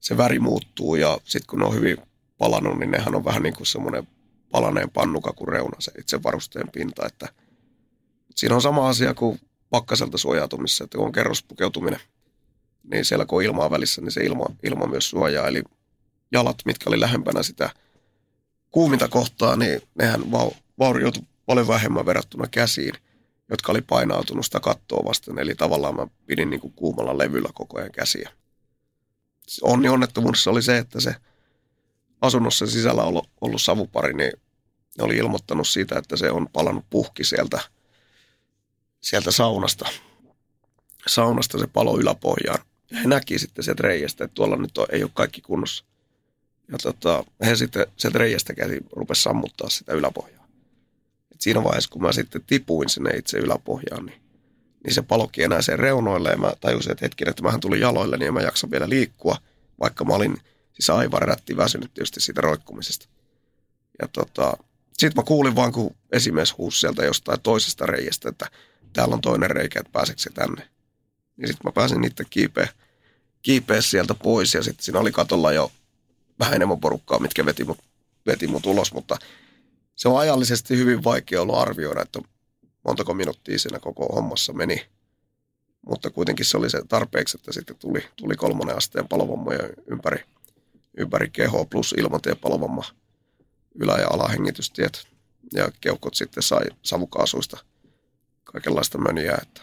se 0.00 0.16
väri 0.16 0.38
muuttuu 0.38 0.94
ja 0.94 1.18
sitten 1.24 1.46
kun 1.50 1.58
ne 1.58 1.64
on 1.64 1.74
hyvin 1.74 1.96
palannut, 2.38 2.78
niin 2.78 2.90
nehän 2.90 3.14
on 3.14 3.24
vähän 3.24 3.42
niin 3.42 3.54
kuin 3.54 3.66
semmoinen 3.66 4.08
palaneen 4.50 4.90
pannuka 4.90 5.32
kuin 5.32 5.48
reuna, 5.48 5.76
se 5.78 5.92
itse 5.98 6.22
varusteen 6.22 6.68
pinta. 6.72 7.06
Että 7.06 7.28
siinä 8.34 8.54
on 8.54 8.62
sama 8.62 8.88
asia 8.88 9.14
kuin 9.14 9.40
pakkaselta 9.70 10.18
suojautumissa, 10.18 10.84
että 10.84 10.98
kun 10.98 11.06
on 11.06 11.12
kerrospukeutuminen, 11.12 12.00
niin 12.92 13.04
siellä 13.04 13.26
kun 13.26 13.38
on 13.38 13.44
ilmaa 13.44 13.70
välissä, 13.70 14.00
niin 14.00 14.12
se 14.12 14.24
ilma, 14.24 14.46
ilma 14.62 14.86
myös 14.86 15.10
suojaa. 15.10 15.48
Eli 15.48 15.62
jalat, 16.32 16.56
mitkä 16.64 16.90
oli 16.90 17.00
lähempänä 17.00 17.42
sitä 17.42 17.70
kuuminta 18.70 19.08
kohtaa, 19.08 19.56
niin 19.56 19.82
nehän 19.94 20.20
vaurioitu 20.78 21.20
paljon 21.50 21.68
vähemmän 21.68 22.06
verrattuna 22.06 22.46
käsiin, 22.50 22.94
jotka 23.48 23.72
oli 23.72 23.82
painautunut 23.82 24.44
sitä 24.44 24.60
kattoa 24.60 25.04
vasten. 25.04 25.38
Eli 25.38 25.54
tavallaan 25.54 25.96
mä 25.96 26.06
pidin 26.26 26.50
niin 26.50 26.60
kuin 26.60 26.72
kuumalla 26.72 27.18
levyllä 27.18 27.48
koko 27.54 27.78
ajan 27.78 27.92
käsiä. 27.92 28.30
Onni 29.62 29.88
onnettomuudessa 29.88 30.50
oli 30.50 30.62
se, 30.62 30.78
että 30.78 31.00
se 31.00 31.14
asunnossa 32.20 32.66
sisällä 32.66 33.02
ollut, 33.02 33.28
ollut 33.40 33.62
savupari, 33.62 34.14
niin 34.14 34.32
oli 35.00 35.16
ilmoittanut 35.16 35.68
siitä, 35.68 35.98
että 35.98 36.16
se 36.16 36.30
on 36.30 36.48
palannut 36.52 36.84
puhki 36.90 37.24
sieltä, 37.24 37.60
sieltä 39.00 39.30
saunasta. 39.30 39.88
Saunasta 41.06 41.58
se 41.58 41.66
palo 41.66 41.98
yläpohjaan. 41.98 42.64
Ja 42.90 42.98
he 42.98 43.08
näki 43.08 43.38
sitten 43.38 43.64
sieltä 43.64 43.82
reiästä, 43.82 44.24
että 44.24 44.34
tuolla 44.34 44.56
nyt 44.56 44.78
on, 44.78 44.86
ei 44.92 45.02
ole 45.02 45.10
kaikki 45.14 45.40
kunnossa. 45.40 45.84
Ja 46.72 46.78
tota, 46.78 47.24
he 47.46 47.56
sitten 47.56 47.86
sieltä 47.96 48.18
reiästä 48.18 48.54
käsi 48.54 48.80
rupesi 48.92 49.22
sammuttaa 49.22 49.68
sitä 49.68 49.92
yläpohjaa. 49.92 50.39
Et 51.40 51.44
siinä 51.44 51.64
vaiheessa, 51.64 51.90
kun 51.90 52.02
mä 52.02 52.12
sitten 52.12 52.42
tipuin 52.46 52.88
sinne 52.88 53.10
itse 53.10 53.38
yläpohjaan, 53.38 54.06
niin, 54.06 54.22
niin 54.84 54.94
se 54.94 55.02
palokin 55.02 55.44
enää 55.44 55.62
sen 55.62 55.78
reunoille. 55.78 56.30
Ja 56.30 56.36
mä 56.36 56.52
tajusin, 56.60 56.92
että 56.92 57.04
hetken, 57.04 57.28
että 57.28 57.42
mähän 57.42 57.60
tuli 57.60 57.80
jaloille, 57.80 58.16
niin 58.16 58.34
mä 58.34 58.40
jaksan 58.40 58.70
vielä 58.70 58.88
liikkua, 58.88 59.36
vaikka 59.80 60.04
mä 60.04 60.14
olin 60.14 60.36
siis 60.72 60.90
aivan 60.90 61.22
rätti 61.22 61.56
väsynyt 61.56 61.94
tietysti 61.94 62.20
siitä 62.20 62.40
roikkumisesta. 62.40 63.08
Ja 64.02 64.08
tota, 64.08 64.56
sitten 64.92 65.12
mä 65.16 65.22
kuulin 65.22 65.56
vaan, 65.56 65.72
kun 65.72 65.96
esimies 66.12 66.58
huusi 66.58 66.80
sieltä 66.80 67.04
jostain 67.04 67.40
toisesta 67.40 67.86
reiästä, 67.86 68.28
että 68.28 68.50
täällä 68.92 69.14
on 69.14 69.20
toinen 69.20 69.50
reikä, 69.50 69.80
että 69.80 69.92
pääseekö 69.92 70.22
se 70.22 70.30
tänne. 70.30 70.68
Niin 71.36 71.48
sitten 71.48 71.64
mä 71.64 71.72
pääsin 71.72 72.00
niitä 72.00 72.24
kiipeä, 72.30 72.68
kiipeä 73.42 73.80
sieltä 73.80 74.14
pois 74.14 74.54
ja 74.54 74.62
sitten 74.62 74.84
siinä 74.84 75.00
oli 75.00 75.12
katolla 75.12 75.52
jo 75.52 75.72
vähän 76.38 76.54
enemmän 76.54 76.80
porukkaa, 76.80 77.18
mitkä 77.18 77.46
veti 77.46 77.64
mut, 77.64 77.78
veti 78.26 78.46
mut 78.46 78.66
ulos, 78.66 78.92
mutta 78.92 79.18
se 80.00 80.08
on 80.08 80.18
ajallisesti 80.18 80.76
hyvin 80.76 81.04
vaikea 81.04 81.42
ollut 81.42 81.58
arvioida, 81.58 82.02
että 82.02 82.20
montako 82.84 83.14
minuuttia 83.14 83.58
siinä 83.58 83.78
koko 83.78 84.06
hommassa 84.06 84.52
meni. 84.52 84.86
Mutta 85.86 86.10
kuitenkin 86.10 86.46
se 86.46 86.56
oli 86.56 86.70
se 86.70 86.82
tarpeeksi, 86.88 87.36
että 87.36 87.52
sitten 87.52 87.76
tuli, 87.76 88.04
tuli 88.16 88.36
kolmonen 88.36 88.76
asteen 88.76 89.08
palovammoja 89.08 89.68
ympäri, 89.86 90.24
ympäri 90.96 91.30
kehoa 91.30 91.64
plus 91.64 91.94
ilmatie 91.98 92.34
palovamma 92.34 92.84
ylä- 93.74 93.98
ja 94.00 94.08
alahengitystiet. 94.08 95.06
Ja 95.54 95.70
keuhkot 95.80 96.14
sitten 96.14 96.42
sai 96.42 96.64
savukaasuista 96.82 97.58
kaikenlaista 98.44 98.98
möniä. 98.98 99.38
Että. 99.42 99.62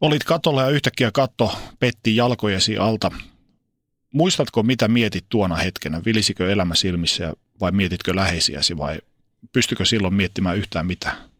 Olit 0.00 0.24
katolla 0.24 0.62
ja 0.62 0.68
yhtäkkiä 0.70 1.10
katto 1.10 1.52
petti 1.78 2.16
jalkojesi 2.16 2.76
alta. 2.76 3.10
Muistatko, 4.14 4.62
mitä 4.62 4.88
mietit 4.88 5.24
tuona 5.28 5.56
hetkenä? 5.56 6.02
Vilisikö 6.04 6.52
elämä 6.52 6.74
silmissä 6.74 7.34
vai 7.60 7.72
mietitkö 7.72 8.16
läheisiäsi 8.16 8.76
vai 8.76 8.98
pystykö 9.52 9.84
silloin 9.84 10.14
miettimään 10.14 10.56
yhtään 10.56 10.86
mitään? 10.86 11.30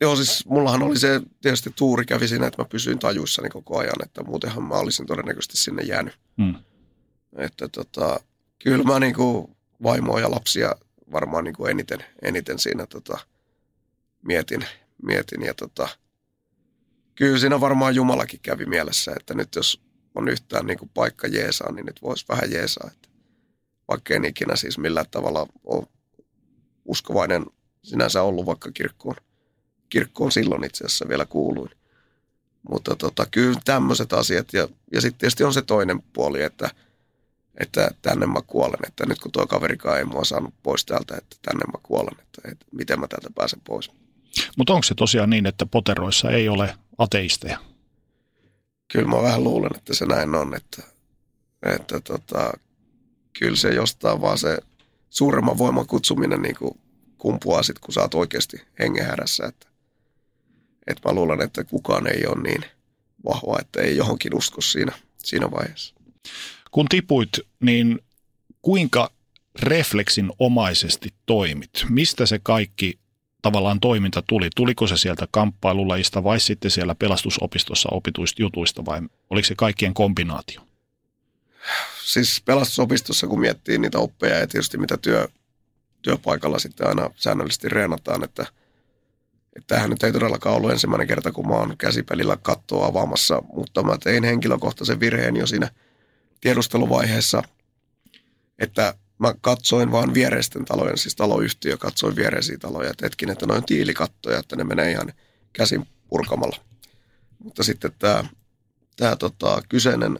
Joo, 0.00 0.16
siis 0.16 0.46
mullahan 0.46 0.82
oli 0.82 0.98
se 0.98 1.20
tietysti 1.40 1.72
tuuri 1.76 2.04
kävi 2.04 2.28
siinä, 2.28 2.46
että 2.46 2.62
mä 2.62 2.68
pysyin 2.68 2.98
tajuissani 2.98 3.48
koko 3.48 3.78
ajan, 3.78 4.02
että 4.02 4.22
muutenhan 4.22 4.64
mä 4.64 4.74
olisin 4.74 5.06
todennäköisesti 5.06 5.56
sinne 5.56 5.82
jäänyt. 5.82 6.14
Hmm. 6.42 6.54
Että 7.36 7.68
tota, 7.68 8.20
kyllä 8.58 8.84
mä 8.84 9.00
niin 9.00 9.14
kuin 9.14 9.56
vaimoa 9.82 10.20
ja 10.20 10.30
lapsia 10.30 10.74
varmaan 11.12 11.44
niin 11.44 11.54
kuin 11.54 11.70
eniten, 11.70 12.04
eniten 12.22 12.58
siinä 12.58 12.86
tota, 12.86 13.18
mietin, 14.22 14.64
mietin 15.02 15.42
ja 15.42 15.54
tota, 15.54 15.88
kyllä 17.14 17.38
siinä 17.38 17.60
varmaan 17.60 17.94
Jumalakin 17.94 18.40
kävi 18.40 18.66
mielessä, 18.66 19.12
että 19.20 19.34
nyt 19.34 19.54
jos 19.54 19.80
on 20.14 20.28
yhtään 20.28 20.66
niin 20.66 20.78
kuin 20.78 20.90
paikka 20.94 21.26
jeesaa, 21.26 21.72
niin 21.72 21.86
nyt 21.86 22.02
voisi 22.02 22.24
vähän 22.28 22.50
jeesaa. 22.50 22.90
Että 22.92 23.08
vaikka 23.88 24.14
en 24.14 24.24
ikinä 24.24 24.56
siis 24.56 24.78
millään 24.78 25.06
tavalla 25.10 25.46
ole 25.64 25.86
uskovainen 26.84 27.46
sinänsä 27.82 28.22
ollut, 28.22 28.46
vaikka 28.46 28.70
kirkkoon, 28.72 29.16
kirkkoon 29.88 30.32
silloin 30.32 30.64
itse 30.64 30.84
asiassa 30.84 31.08
vielä 31.08 31.26
kuuluin. 31.26 31.70
Mutta 32.70 32.96
tota, 32.96 33.26
kyllä 33.30 33.60
tämmöiset 33.64 34.12
asiat 34.12 34.52
ja, 34.52 34.68
ja 34.92 35.00
sitten 35.00 35.18
tietysti 35.18 35.44
on 35.44 35.54
se 35.54 35.62
toinen 35.62 36.02
puoli, 36.02 36.42
että, 36.42 36.70
että 37.60 37.90
tänne 38.02 38.26
mä 38.26 38.40
kuolen, 38.46 38.86
että 38.86 39.06
nyt 39.06 39.18
kun 39.18 39.32
tuo 39.32 39.46
kaverikaan 39.46 39.98
ei 39.98 40.04
mua 40.04 40.24
saanut 40.24 40.54
pois 40.62 40.84
täältä, 40.84 41.16
että 41.16 41.36
tänne 41.42 41.64
mä 41.66 41.78
kuolen, 41.82 42.14
että, 42.20 42.50
että 42.52 42.66
miten 42.72 43.00
mä 43.00 43.08
täältä 43.08 43.30
pääsen 43.34 43.60
pois. 43.64 43.90
Mutta 44.56 44.72
onko 44.72 44.82
se 44.82 44.94
tosiaan 44.94 45.30
niin, 45.30 45.46
että 45.46 45.66
poteroissa 45.66 46.30
ei 46.30 46.48
ole 46.48 46.74
ateisteja? 46.98 47.58
Kyllä 48.92 49.08
mä 49.08 49.22
vähän 49.22 49.44
luulen, 49.44 49.76
että 49.76 49.94
se 49.94 50.06
näin 50.06 50.34
on, 50.34 50.54
että, 50.54 50.82
että 51.62 52.00
tota, 52.00 52.52
kyllä 53.38 53.56
se 53.56 53.68
jostain 53.68 54.20
vaan 54.20 54.38
se 54.38 54.58
suuremman 55.10 55.58
voiman 55.58 55.86
kutsuminen 55.86 56.42
niin 56.42 56.56
kuin 56.56 56.80
kumpuaa 57.18 57.62
sitten, 57.62 57.80
kun 57.80 57.94
sä 57.94 58.00
oot 58.00 58.14
oikeasti 58.14 58.56
hengenhädässä. 58.78 59.46
Että, 59.46 59.66
että 60.86 61.08
mä 61.08 61.14
luulen, 61.14 61.40
että 61.40 61.64
kukaan 61.64 62.06
ei 62.06 62.26
ole 62.26 62.42
niin 62.42 62.64
vahva, 63.24 63.58
että 63.60 63.80
ei 63.80 63.96
johonkin 63.96 64.34
usko 64.34 64.60
siinä, 64.60 64.92
siinä 65.18 65.50
vaiheessa. 65.50 65.94
Kun 66.70 66.86
tipuit, 66.88 67.30
niin 67.60 67.98
kuinka 68.62 69.10
refleksin 69.62 70.30
omaisesti 70.38 71.14
toimit? 71.26 71.70
Mistä 71.88 72.26
se 72.26 72.40
kaikki 72.42 72.98
tavallaan 73.42 73.80
toiminta 73.80 74.22
tuli? 74.28 74.48
Tuliko 74.56 74.86
se 74.86 74.96
sieltä 74.96 75.28
kamppailulajista 75.30 76.24
vai 76.24 76.40
sitten 76.40 76.70
siellä 76.70 76.94
pelastusopistossa 76.94 77.88
opituista 77.92 78.42
jutuista 78.42 78.84
vai 78.84 79.00
oliko 79.30 79.46
se 79.46 79.54
kaikkien 79.54 79.94
kombinaatio? 79.94 80.60
Siis 82.04 82.42
pelastusopistossa 82.44 83.26
kun 83.26 83.40
miettii 83.40 83.78
niitä 83.78 83.98
oppeja 83.98 84.38
ja 84.38 84.46
tietysti 84.46 84.78
mitä 84.78 84.96
työ, 84.96 85.28
työpaikalla 86.02 86.58
sitten 86.58 86.86
aina 86.86 87.10
säännöllisesti 87.16 87.68
reenataan, 87.68 88.24
että, 88.24 88.42
että 89.56 89.66
tämähän 89.66 89.90
nyt 89.90 90.02
ei 90.02 90.12
todellakaan 90.12 90.56
ollut 90.56 90.70
ensimmäinen 90.70 91.06
kerta, 91.06 91.32
kun 91.32 91.48
mä 91.48 91.54
oon 91.54 91.76
käsipelillä 91.78 92.36
kattoa 92.36 92.86
avaamassa, 92.86 93.42
mutta 93.52 93.82
mä 93.82 93.98
tein 93.98 94.24
henkilökohtaisen 94.24 95.00
virheen 95.00 95.36
jo 95.36 95.46
siinä 95.46 95.70
tiedusteluvaiheessa, 96.40 97.42
että 98.58 98.94
mä 99.18 99.34
katsoin 99.40 99.92
vaan 99.92 100.14
viereisten 100.14 100.64
talojen, 100.64 100.98
siis 100.98 101.16
taloyhtiö 101.16 101.76
katsoi 101.76 102.16
viereisiä 102.16 102.58
taloja, 102.58 102.90
että 102.90 103.06
hetkin, 103.06 103.30
että 103.30 103.46
noin 103.46 103.64
tiilikattoja, 103.64 104.38
että 104.38 104.56
ne 104.56 104.64
menee 104.64 104.90
ihan 104.90 105.12
käsin 105.52 105.86
purkamalla. 106.08 106.56
Mutta 107.38 107.62
sitten 107.62 107.92
tämä, 107.98 108.24
tämä 108.96 109.16
tota, 109.16 109.62
kyseinen 109.68 110.18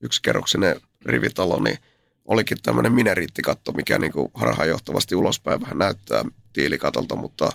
yksikerroksinen 0.00 0.80
rivitalo, 1.04 1.60
niin 1.60 1.78
olikin 2.24 2.58
tämmöinen 2.62 2.92
mineriittikatto, 2.92 3.72
mikä 3.72 3.98
niin 3.98 4.12
harhaanjohtavasti 4.34 5.14
ulospäin 5.14 5.60
vähän 5.60 5.78
näyttää 5.78 6.24
tiilikatolta, 6.52 7.16
mutta, 7.16 7.52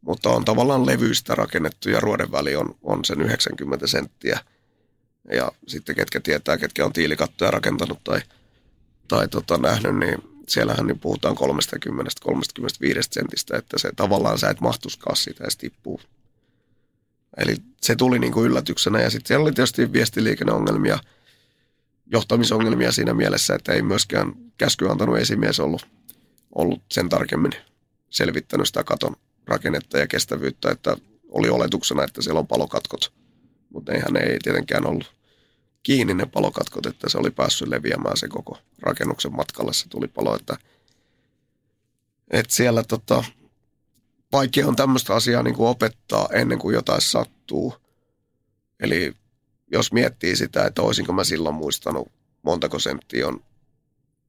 mutta 0.00 0.30
on 0.30 0.44
tavallaan 0.44 0.86
levyistä 0.86 1.34
rakennettu 1.34 1.88
ja 1.88 2.00
ruoden 2.00 2.32
väli 2.32 2.56
on, 2.56 2.74
on 2.82 3.04
sen 3.04 3.20
90 3.20 3.86
senttiä. 3.86 4.40
Ja 5.32 5.52
sitten 5.68 5.94
ketkä 5.96 6.20
tietää, 6.20 6.56
ketkä 6.56 6.84
on 6.84 6.92
tiilikattoja 6.92 7.50
rakentanut 7.50 8.04
tai– 8.04 8.20
tai 9.08 9.28
tota, 9.28 9.58
nähnyt, 9.58 9.96
niin 9.96 10.18
siellähän 10.48 10.86
niin 10.86 10.98
puhutaan 10.98 11.36
30-35 11.36 11.38
sentistä, 13.10 13.56
että 13.56 13.78
se 13.78 13.90
tavallaan 13.96 14.38
sä 14.38 14.50
et 14.50 14.60
mahtuskaan 14.60 15.16
siitä 15.16 15.44
edes 15.44 15.56
tippuu. 15.56 16.00
Eli 17.36 17.56
se 17.80 17.96
tuli 17.96 18.18
niin 18.18 18.32
kuin 18.32 18.46
yllätyksenä 18.46 19.00
ja 19.00 19.10
sitten 19.10 19.28
siellä 19.28 19.42
oli 19.42 19.52
tietysti 19.52 19.92
viestiliikenneongelmia, 19.92 20.98
johtamisongelmia 22.06 22.92
siinä 22.92 23.14
mielessä, 23.14 23.54
että 23.54 23.72
ei 23.72 23.82
myöskään 23.82 24.32
käsky 24.58 24.90
antanut 24.90 25.18
esimies 25.18 25.60
ollut, 25.60 25.86
ollut 26.54 26.82
sen 26.92 27.08
tarkemmin 27.08 27.52
selvittänyt 28.10 28.66
sitä 28.66 28.84
katon 28.84 29.16
rakennetta 29.46 29.98
ja 29.98 30.06
kestävyyttä, 30.06 30.70
että 30.70 30.96
oli 31.28 31.48
oletuksena, 31.48 32.04
että 32.04 32.22
siellä 32.22 32.38
on 32.38 32.46
palokatkot, 32.46 33.12
mutta 33.70 33.92
eihän 33.92 34.16
ei 34.16 34.38
tietenkään 34.42 34.86
ollut 34.86 35.14
kiinni 35.82 36.14
ne 36.14 36.26
palokatkot, 36.26 36.86
että 36.86 37.08
se 37.08 37.18
oli 37.18 37.30
päässyt 37.30 37.68
leviämään 37.68 38.16
se 38.16 38.28
koko 38.28 38.58
rakennuksen 38.82 39.36
matkalle 39.36 39.72
se 39.72 39.88
tuli 39.88 40.08
palo, 40.08 40.36
että, 40.36 40.56
että 42.30 42.54
siellä 42.54 42.82
tota, 42.82 43.24
vaikea 44.32 44.68
on 44.68 44.76
tämmöistä 44.76 45.14
asiaa 45.14 45.42
niin 45.42 45.54
kuin 45.54 45.68
opettaa 45.68 46.28
ennen 46.32 46.58
kuin 46.58 46.74
jotain 46.74 47.00
sattuu. 47.00 47.74
Eli 48.80 49.14
jos 49.72 49.92
miettii 49.92 50.36
sitä, 50.36 50.64
että 50.66 50.82
olisinko 50.82 51.12
mä 51.12 51.24
silloin 51.24 51.54
muistanut, 51.54 52.12
montako 52.42 52.78
senttiä 52.78 53.28
on 53.28 53.44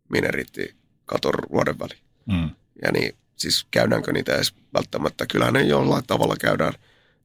mineritti 0.09 0.75
katon 1.05 1.33
ruoden 1.33 1.79
väli. 1.79 1.97
Mm. 2.25 2.49
Ja 2.81 2.91
niin, 2.91 3.15
siis 3.35 3.67
käydäänkö 3.71 4.11
niitä 4.11 4.35
edes 4.35 4.53
välttämättä. 4.73 5.25
Kyllähän 5.25 5.53
ne 5.53 5.61
jollain 5.61 6.03
tavalla 6.07 6.35
käydään 6.35 6.73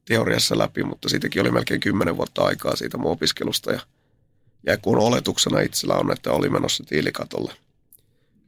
teoriassa 0.05 0.57
läpi, 0.57 0.83
mutta 0.83 1.09
siitäkin 1.09 1.41
oli 1.41 1.51
melkein 1.51 1.79
kymmenen 1.79 2.17
vuotta 2.17 2.41
aikaa 2.41 2.75
siitä 2.75 2.97
mun 2.97 3.11
opiskelusta. 3.11 3.71
Ja 3.71 3.79
ja 4.65 4.77
kun 4.77 4.97
oletuksena 4.97 5.59
itsellä 5.59 5.95
on, 5.95 6.11
että 6.11 6.31
oli 6.31 6.49
menossa 6.49 6.83
tiilikatolle, 6.83 7.53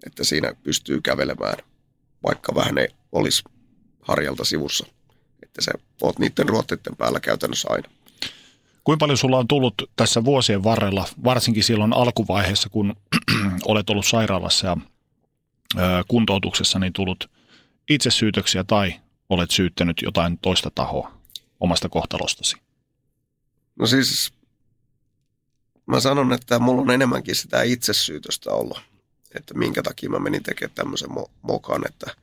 että 0.05 0.24
siinä 0.24 0.55
pystyy 0.64 1.01
kävelemään, 1.01 1.57
vaikka 2.24 2.55
vähän 2.55 2.78
ei 2.78 2.88
olisi 3.11 3.43
harjalta 4.01 4.45
sivussa. 4.45 4.86
Että 5.43 5.61
se 5.61 5.72
oot 6.01 6.20
niiden 6.20 6.49
ruotteiden 6.49 6.95
päällä 6.95 7.20
käytännössä 7.20 7.68
aina. 7.72 7.89
Kuinka 8.84 9.03
paljon 9.03 9.17
sulla 9.17 9.38
on 9.38 9.47
tullut 9.47 9.73
tässä 9.95 10.25
vuosien 10.25 10.63
varrella, 10.63 11.07
varsinkin 11.23 11.63
silloin 11.63 11.93
alkuvaiheessa, 11.93 12.69
kun 12.69 12.95
olet 13.65 13.89
ollut 13.89 14.05
sairaalassa 14.05 14.67
ja 14.67 14.77
kuntoutuksessa, 16.07 16.79
niin 16.79 16.93
tullut 16.93 17.29
itsesyytöksiä 17.89 18.63
tai 18.63 18.93
olet 19.29 19.51
syyttänyt 19.51 20.01
jotain 20.01 20.38
toista 20.38 20.71
tahoa 20.75 21.11
omasta 21.59 21.89
kohtalostasi? 21.89 22.55
No 23.79 23.88
siis 23.88 24.34
mä 25.86 25.99
sanon, 25.99 26.34
että 26.34 26.59
mulla 26.59 26.81
on 26.81 26.91
enemmänkin 26.91 27.36
sitä 27.36 27.61
itsesyytöstä 27.61 28.51
ollut, 28.51 28.81
että 29.36 29.53
minkä 29.53 29.84
takia 29.84 30.09
mä 30.09 30.19
menin 30.19 30.43
tekemään 30.43 30.75
tämmöisen 30.75 31.09
mo- 31.09 31.29
mokan, 31.41 31.88
että 31.88 32.15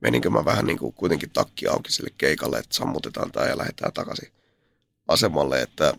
meninkö 0.00 0.30
mä 0.30 0.44
vähän 0.44 0.66
niin 0.66 0.78
kuin 0.78 0.92
kuitenkin 0.92 1.30
takki 1.30 1.66
auki 1.66 1.92
sille 1.92 2.10
keikalle, 2.18 2.58
että 2.58 2.74
sammutetaan 2.74 3.32
tämä 3.32 3.46
ja 3.46 3.58
lähdetään 3.58 3.92
takaisin 3.92 4.32
asemalle, 5.12 5.62
että, 5.62 5.94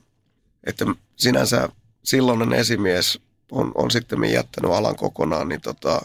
että 0.63 0.85
sinänsä 1.15 1.69
silloinen 2.03 2.53
esimies 2.53 3.19
on, 3.51 3.71
on 3.75 3.91
sitten 3.91 4.23
jättänyt 4.23 4.71
alan 4.71 4.95
kokonaan, 4.95 5.49
niin 5.49 5.61
tota, 5.61 6.01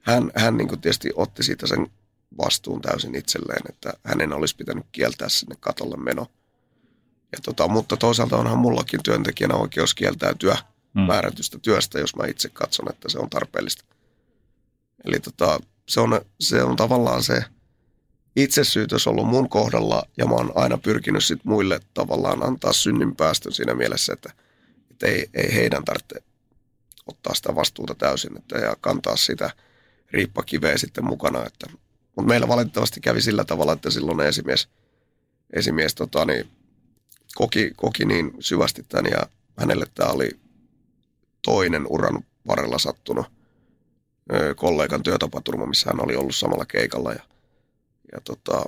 hän, 0.00 0.30
hän 0.34 0.56
niin 0.56 0.68
kuin 0.68 0.80
tietysti 0.80 1.10
otti 1.14 1.42
siitä 1.42 1.66
sen 1.66 1.86
vastuun 2.38 2.82
täysin 2.82 3.14
itselleen, 3.14 3.62
että 3.68 3.92
hänen 4.04 4.32
olisi 4.32 4.56
pitänyt 4.56 4.86
kieltää 4.92 5.28
sinne 5.28 5.56
katolle 5.60 5.96
meno. 5.96 6.26
Ja 7.32 7.38
tota, 7.44 7.68
mutta 7.68 7.96
toisaalta 7.96 8.36
onhan 8.36 8.58
mullakin 8.58 9.02
työntekijänä 9.02 9.54
oikeus 9.54 9.94
kieltäytyä 9.94 10.56
mm. 10.94 11.00
määrätystä 11.00 11.58
työstä, 11.58 11.98
jos 11.98 12.16
mä 12.16 12.26
itse 12.26 12.48
katson, 12.48 12.90
että 12.90 13.08
se 13.08 13.18
on 13.18 13.30
tarpeellista. 13.30 13.84
Eli 15.04 15.20
tota, 15.20 15.60
se, 15.88 16.00
on, 16.00 16.20
se 16.40 16.62
on 16.62 16.76
tavallaan 16.76 17.22
se 17.22 17.44
itsesyytös 18.36 19.06
ollut 19.06 19.26
mun 19.26 19.48
kohdalla 19.48 20.02
ja 20.16 20.26
mä 20.26 20.34
oon 20.34 20.52
aina 20.54 20.78
pyrkinyt 20.78 21.24
sit 21.24 21.44
muille 21.44 21.80
tavallaan 21.94 22.42
antaa 22.42 22.72
synninpäästön 22.72 23.52
siinä 23.52 23.74
mielessä, 23.74 24.12
että, 24.12 24.32
että 24.90 25.06
ei, 25.06 25.30
ei 25.34 25.54
heidän 25.54 25.84
tarvitse 25.84 26.22
ottaa 27.06 27.34
sitä 27.34 27.54
vastuuta 27.54 27.94
täysin 27.94 28.36
että, 28.36 28.58
ja 28.58 28.76
kantaa 28.80 29.16
sitä 29.16 29.50
riippakiveä 30.10 30.78
sitten 30.78 31.04
mukana. 31.04 31.46
Että, 31.46 31.66
mutta 32.16 32.28
meillä 32.28 32.48
valitettavasti 32.48 33.00
kävi 33.00 33.22
sillä 33.22 33.44
tavalla, 33.44 33.72
että 33.72 33.90
silloin 33.90 34.20
esimies, 34.20 34.68
esimies 35.52 35.94
tota, 35.94 36.24
niin, 36.24 36.50
koki, 37.34 37.72
koki 37.76 38.04
niin 38.04 38.32
syvästi 38.40 38.82
tämän 38.82 39.12
ja 39.12 39.26
hänelle 39.58 39.86
tämä 39.94 40.10
oli 40.10 40.30
toinen 41.42 41.86
uran 41.88 42.24
varrella 42.46 42.78
sattunut 42.78 43.26
kollegan 44.56 45.02
työtapaturma, 45.02 45.66
missä 45.66 45.90
hän 45.90 46.04
oli 46.04 46.16
ollut 46.16 46.36
samalla 46.36 46.64
keikalla. 46.64 47.12
Ja, 47.12 47.22
ja, 48.12 48.20
tota, 48.20 48.64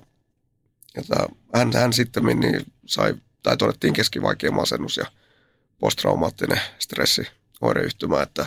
ja 0.96 1.02
tämä, 1.02 1.26
hän, 1.54 1.72
hän 1.74 1.92
sitten 1.92 2.24
niin 2.24 2.72
sai, 2.86 3.14
tai 3.42 3.56
todettiin 3.56 3.94
keskivaikea 3.94 4.50
masennus 4.50 4.96
ja 4.96 5.06
posttraumaattinen 5.78 6.60
stressi 6.78 7.26
oireyhtymä, 7.60 8.22
että, 8.22 8.46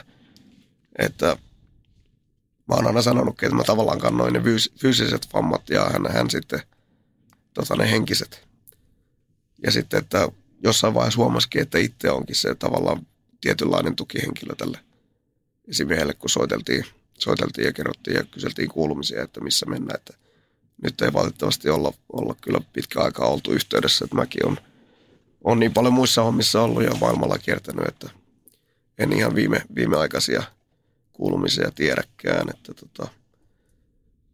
että 0.99 1.37
mä 2.67 2.75
oon 2.75 2.87
aina 2.87 3.01
sanonut, 3.01 3.43
että 3.43 3.55
mä 3.55 3.63
tavallaan 3.63 3.99
kannoin 3.99 4.33
ne 4.33 4.41
fyysiset 4.81 5.27
vammat 5.33 5.69
ja 5.69 5.89
hän, 5.89 6.13
hän 6.13 6.29
sitten 6.29 6.59
tota, 7.53 7.75
ne 7.75 7.91
henkiset. 7.91 8.47
Ja 9.63 9.71
sitten, 9.71 9.97
että 9.97 10.27
jossain 10.63 10.93
vaiheessa 10.93 11.17
huomasikin, 11.21 11.61
että 11.61 11.77
itse 11.77 12.11
onkin 12.11 12.35
se 12.35 12.55
tavallaan 12.55 13.07
tietynlainen 13.41 13.95
tukihenkilö 13.95 14.55
tälle 14.55 14.79
esimiehelle, 15.67 16.13
kun 16.13 16.29
soiteltiin, 16.29 16.85
soiteltiin 17.19 17.65
ja 17.65 17.73
kerrottiin 17.73 18.15
ja 18.15 18.23
kyseltiin 18.23 18.69
kuulumisia, 18.69 19.23
että 19.23 19.41
missä 19.41 19.65
mennään. 19.65 19.99
Että 19.99 20.13
nyt 20.81 21.01
ei 21.01 21.13
valitettavasti 21.13 21.69
olla, 21.69 21.93
olla 22.13 22.35
kyllä 22.41 22.61
pitkä 22.73 23.01
aikaa 23.01 23.27
oltu 23.27 23.51
yhteydessä, 23.51 24.05
että 24.05 24.15
mäkin 24.15 24.45
on, 24.45 24.57
on 25.43 25.59
niin 25.59 25.73
paljon 25.73 25.93
muissa 25.93 26.23
hommissa 26.23 26.61
ollut 26.61 26.83
ja 26.83 26.95
maailmalla 27.01 27.37
kiertänyt, 27.37 27.87
että 27.87 28.09
en 28.97 29.13
ihan 29.13 29.35
viime, 29.35 29.65
viimeaikaisia 29.75 30.43
kuulumisia 31.13 31.71
tiedäkään. 31.71 32.49
Että 32.49 32.73
tota, 32.73 33.07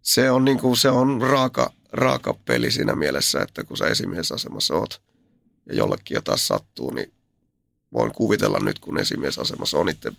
se 0.02 0.32
on, 0.32 0.46
niin 0.46 0.60
kuin, 0.60 0.78
se 0.78 0.90
on 0.90 1.22
raaka, 1.22 1.74
raaka 1.92 2.34
peli 2.34 2.72
siinä 2.72 2.96
mielessä, 2.96 3.42
että 3.42 3.64
kun 3.64 3.78
sä 3.78 3.88
esimiesasemassa 3.88 4.76
oot 4.76 5.02
ja 5.66 5.76
jollekin 5.76 6.16
jotain 6.16 6.40
sattuu, 6.40 6.92
niin 6.92 7.14
voin 7.94 8.12
kuvitella 8.12 8.60
nyt, 8.60 8.80
kun 8.80 9.00
esimiesasemassa 9.00 9.78
on 9.78 9.90
itse, 9.90 10.12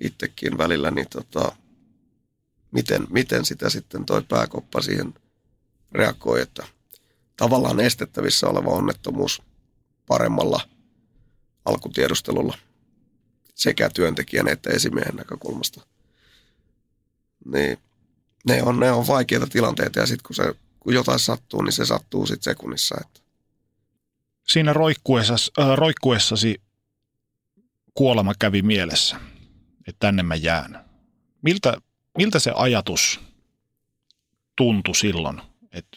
itsekin 0.00 0.58
välillä, 0.58 0.90
niin 0.90 1.08
tota, 1.10 1.52
miten, 2.72 3.06
miten 3.10 3.44
sitä 3.44 3.70
sitten 3.70 4.06
toi 4.06 4.22
pääkoppa 4.22 4.82
siihen 4.82 5.14
reagoi, 5.92 6.40
että 6.40 6.66
tavallaan 7.36 7.80
estettävissä 7.80 8.46
oleva 8.46 8.70
onnettomuus 8.70 9.42
paremmalla 10.06 10.60
alkutiedustelulla 11.64 12.58
sekä 13.54 13.90
työntekijän 13.90 14.48
että 14.48 14.70
esimiehen 14.70 15.16
näkökulmasta. 15.16 15.86
Niin 17.52 17.78
ne 18.46 18.62
on, 18.62 18.80
ne 18.80 18.92
on 18.92 19.06
vaikeita 19.06 19.46
tilanteita 19.46 19.98
ja 19.98 20.06
sitten 20.06 20.36
kun, 20.36 20.54
kun 20.80 20.94
jotain 20.94 21.18
sattuu, 21.18 21.62
niin 21.62 21.72
se 21.72 21.86
sattuu 21.86 22.26
sitten 22.26 22.52
sekunnissa. 22.52 22.96
Että. 23.00 23.20
Siinä 24.48 24.72
roikkuessasi, 24.72 25.50
äh, 25.58 25.76
roikkuessasi 25.76 26.60
kuolema 27.94 28.32
kävi 28.38 28.62
mielessä, 28.62 29.20
että 29.78 29.98
tänne 29.98 30.22
mä 30.22 30.34
jään. 30.34 30.84
Miltä, 31.42 31.76
miltä 32.18 32.38
se 32.38 32.52
ajatus 32.54 33.20
tuntui 34.56 34.94
silloin, 34.94 35.40
että 35.72 35.96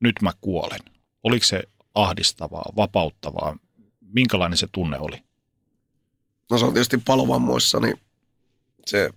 nyt 0.00 0.14
mä 0.22 0.32
kuolen? 0.40 0.80
Oliko 1.22 1.46
se 1.46 1.62
ahdistavaa, 1.94 2.72
vapauttavaa? 2.76 3.56
Minkälainen 4.00 4.56
se 4.56 4.66
tunne 4.72 4.98
oli? 4.98 5.22
No 6.50 6.58
se 6.58 6.64
on 6.64 6.72
tietysti 6.72 6.98
palovammoissa, 6.98 7.80
niin 7.80 8.00
se 8.86 9.10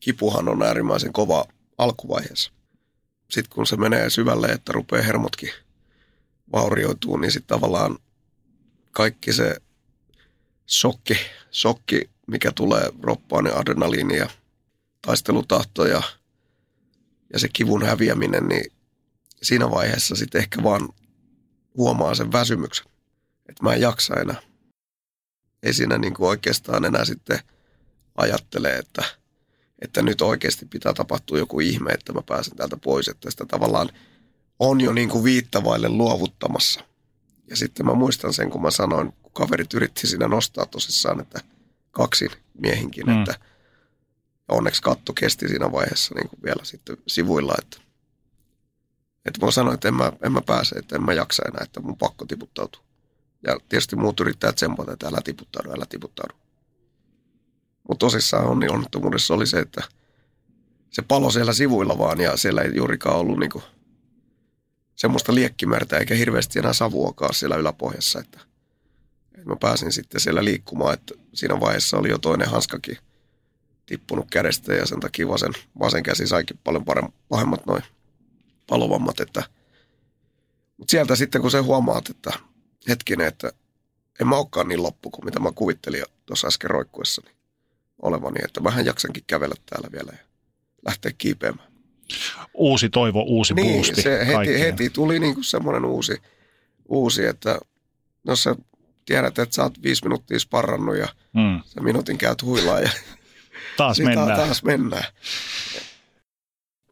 kipuhan 0.00 0.48
on 0.48 0.62
äärimmäisen 0.62 1.12
kova 1.12 1.44
alkuvaiheessa. 1.78 2.52
Sitten 3.30 3.54
kun 3.54 3.66
se 3.66 3.76
menee 3.76 4.10
syvälle, 4.10 4.46
että 4.46 4.72
rupeaa 4.72 5.02
hermotkin 5.02 5.50
vaurioituu, 6.52 7.16
niin 7.16 7.32
sitten 7.32 7.58
tavallaan 7.58 7.98
kaikki 8.90 9.32
se 9.32 9.56
shokki, 10.68 11.14
shokki 11.52 12.10
mikä 12.26 12.52
tulee 12.52 12.90
roppaan 13.02 13.46
ja 13.46 13.58
adrenaliini 13.58 14.16
ja 14.16 14.28
taistelutahto 15.02 15.86
ja, 15.86 16.02
ja 17.32 17.38
se 17.38 17.48
kivun 17.48 17.86
häviäminen, 17.86 18.48
niin 18.48 18.72
siinä 19.42 19.70
vaiheessa 19.70 20.16
sitten 20.16 20.40
ehkä 20.40 20.62
vaan 20.62 20.88
huomaa 21.76 22.14
sen 22.14 22.32
väsymyksen, 22.32 22.86
että 23.48 23.62
mä 23.62 23.74
en 23.74 23.80
jaksa 23.80 24.14
enää. 24.14 24.42
Ei 25.62 25.72
siinä 25.72 25.98
niin 25.98 26.14
kuin 26.14 26.28
oikeastaan 26.28 26.84
enää 26.84 27.04
sitten 27.04 27.38
ajattele, 28.14 28.76
että, 28.76 29.04
että 29.82 30.02
nyt 30.02 30.20
oikeasti 30.20 30.66
pitää 30.66 30.94
tapahtua 30.94 31.38
joku 31.38 31.60
ihme, 31.60 31.90
että 31.90 32.12
mä 32.12 32.22
pääsen 32.22 32.56
täältä 32.56 32.76
pois, 32.76 33.08
että 33.08 33.30
sitä 33.30 33.46
tavallaan 33.46 33.88
on 34.58 34.80
jo 34.80 34.92
niin 34.92 35.08
kuin 35.08 35.24
viittavaille 35.24 35.88
luovuttamassa. 35.88 36.84
Ja 37.50 37.56
sitten 37.56 37.86
mä 37.86 37.94
muistan 37.94 38.32
sen, 38.32 38.50
kun 38.50 38.62
mä 38.62 38.70
sanoin, 38.70 39.12
kun 39.22 39.32
kaverit 39.32 39.74
yritti 39.74 40.06
siinä 40.06 40.28
nostaa 40.28 40.66
tosissaan, 40.66 41.20
että 41.20 41.40
kaksin 41.90 42.30
miehinkin, 42.60 43.06
mm. 43.06 43.18
että 43.18 43.38
onneksi 44.48 44.82
katto 44.82 45.12
kesti 45.12 45.48
siinä 45.48 45.72
vaiheessa 45.72 46.14
niin 46.14 46.28
kuin 46.28 46.42
vielä 46.42 46.64
sitten 46.64 46.96
sivuilla, 47.06 47.54
että, 47.58 47.87
että 49.28 49.46
mä 49.46 49.50
sanoin, 49.50 49.74
että 49.74 49.88
en 49.88 49.94
mä, 49.94 50.12
en 50.22 50.32
mä 50.32 50.40
pääse, 50.40 50.76
että 50.76 50.96
en 50.96 51.02
mä 51.02 51.12
jaksa 51.12 51.42
enää, 51.48 51.64
että 51.64 51.80
mun 51.80 51.96
pakko 51.96 52.24
tiputtautua. 52.24 52.82
Ja 53.46 53.58
tietysti 53.68 53.96
muut 53.96 54.20
yrittää 54.20 54.52
tsempata, 54.52 54.92
että 54.92 55.08
älä 55.08 55.20
tiputtaudu, 55.24 55.70
älä 55.70 55.86
tiputtaudu. 55.88 56.34
Mutta 57.88 58.06
tosissaan 58.06 58.46
onni 58.46 58.68
onnettomuudessa 58.68 59.34
oli 59.34 59.46
se, 59.46 59.58
että 59.58 59.82
se 60.90 61.02
palo 61.02 61.30
siellä 61.30 61.52
sivuilla 61.52 61.98
vaan 61.98 62.20
ja 62.20 62.36
siellä 62.36 62.62
ei 62.62 62.76
juurikaan 62.76 63.16
ollut 63.16 63.38
niinku 63.38 63.62
semmoista 64.94 65.34
liekkimärtä 65.34 65.98
eikä 65.98 66.14
hirveästi 66.14 66.58
enää 66.58 66.72
savuakaan 66.72 67.34
siellä 67.34 67.56
yläpohjassa, 67.56 68.20
että, 68.20 68.40
että 69.34 69.48
mä 69.48 69.56
pääsin 69.56 69.92
sitten 69.92 70.20
siellä 70.20 70.44
liikkumaan, 70.44 70.94
että 70.94 71.14
siinä 71.34 71.60
vaiheessa 71.60 71.98
oli 71.98 72.08
jo 72.08 72.18
toinen 72.18 72.48
hanskakin 72.48 72.98
tippunut 73.86 74.26
kädestä 74.30 74.74
ja 74.74 74.86
sen 74.86 75.00
takia 75.00 75.28
vasen, 75.28 75.52
vasen 75.78 76.02
käsi 76.02 76.26
saikin 76.26 76.58
paljon 76.64 76.84
paremmat, 76.84 77.14
pahemmat 77.28 77.66
noin 77.66 77.82
palovammat, 78.68 79.20
että 79.20 79.42
mutta 80.76 80.90
sieltä 80.90 81.16
sitten 81.16 81.40
kun 81.40 81.50
se 81.50 81.58
huomaat, 81.58 82.10
että 82.10 82.32
hetkinen, 82.88 83.26
että 83.26 83.52
en 84.20 84.28
mä 84.28 84.36
olekaan 84.36 84.68
niin 84.68 84.82
loppu 84.82 85.10
kuin 85.10 85.24
mitä 85.24 85.40
mä 85.40 85.52
kuvittelin 85.52 86.04
tuossa 86.26 86.48
äsken 86.48 86.70
roikkuessani 86.70 87.30
olevani, 88.02 88.40
että 88.44 88.64
vähän 88.64 88.86
jaksankin 88.86 89.24
kävellä 89.26 89.54
täällä 89.70 89.88
vielä 89.92 90.12
ja 90.12 90.24
lähteä 90.86 91.12
kiipeämään. 91.18 91.68
Uusi 92.54 92.88
toivo, 92.88 93.22
uusi 93.22 93.54
niin, 93.54 93.74
boosti. 93.74 94.02
se 94.02 94.26
heti, 94.26 94.60
heti 94.60 94.90
tuli 94.90 95.18
niin 95.18 95.34
kuin 95.34 95.44
semmoinen 95.44 95.84
uusi, 95.84 96.22
uusi, 96.88 97.26
että 97.26 97.58
jos 98.26 98.42
sä 98.42 98.56
tiedät, 99.04 99.38
että 99.38 99.54
sä 99.54 99.62
oot 99.62 99.82
viisi 99.82 100.04
minuuttia 100.04 100.38
sparrannut 100.38 100.96
ja 100.96 101.08
mm. 101.32 101.62
sä 101.64 101.80
minuutin 101.80 102.18
käyt 102.18 102.42
huilaa 102.42 102.80
ja 102.80 102.90
taas, 103.76 104.00
mennään. 104.04 104.36
taas 104.36 104.62
mennään. 104.62 105.04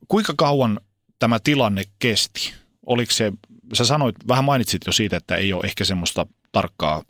Kuinka 0.09 0.35
kauan 0.37 0.81
tämä 1.19 1.39
tilanne 1.45 1.85
kesti? 1.99 2.55
Oliko 2.87 3.13
se, 3.13 3.33
sä 3.73 3.85
sanoit, 3.85 4.17
vähän 4.29 4.45
mainitsit 4.45 4.83
jo 4.87 4.93
siitä, 4.93 5.17
että 5.17 5.37
ei 5.37 5.53
ole 5.53 5.65
ehkä 5.65 5.85
semmoista 5.85 6.27
tarkkaa 6.53 7.03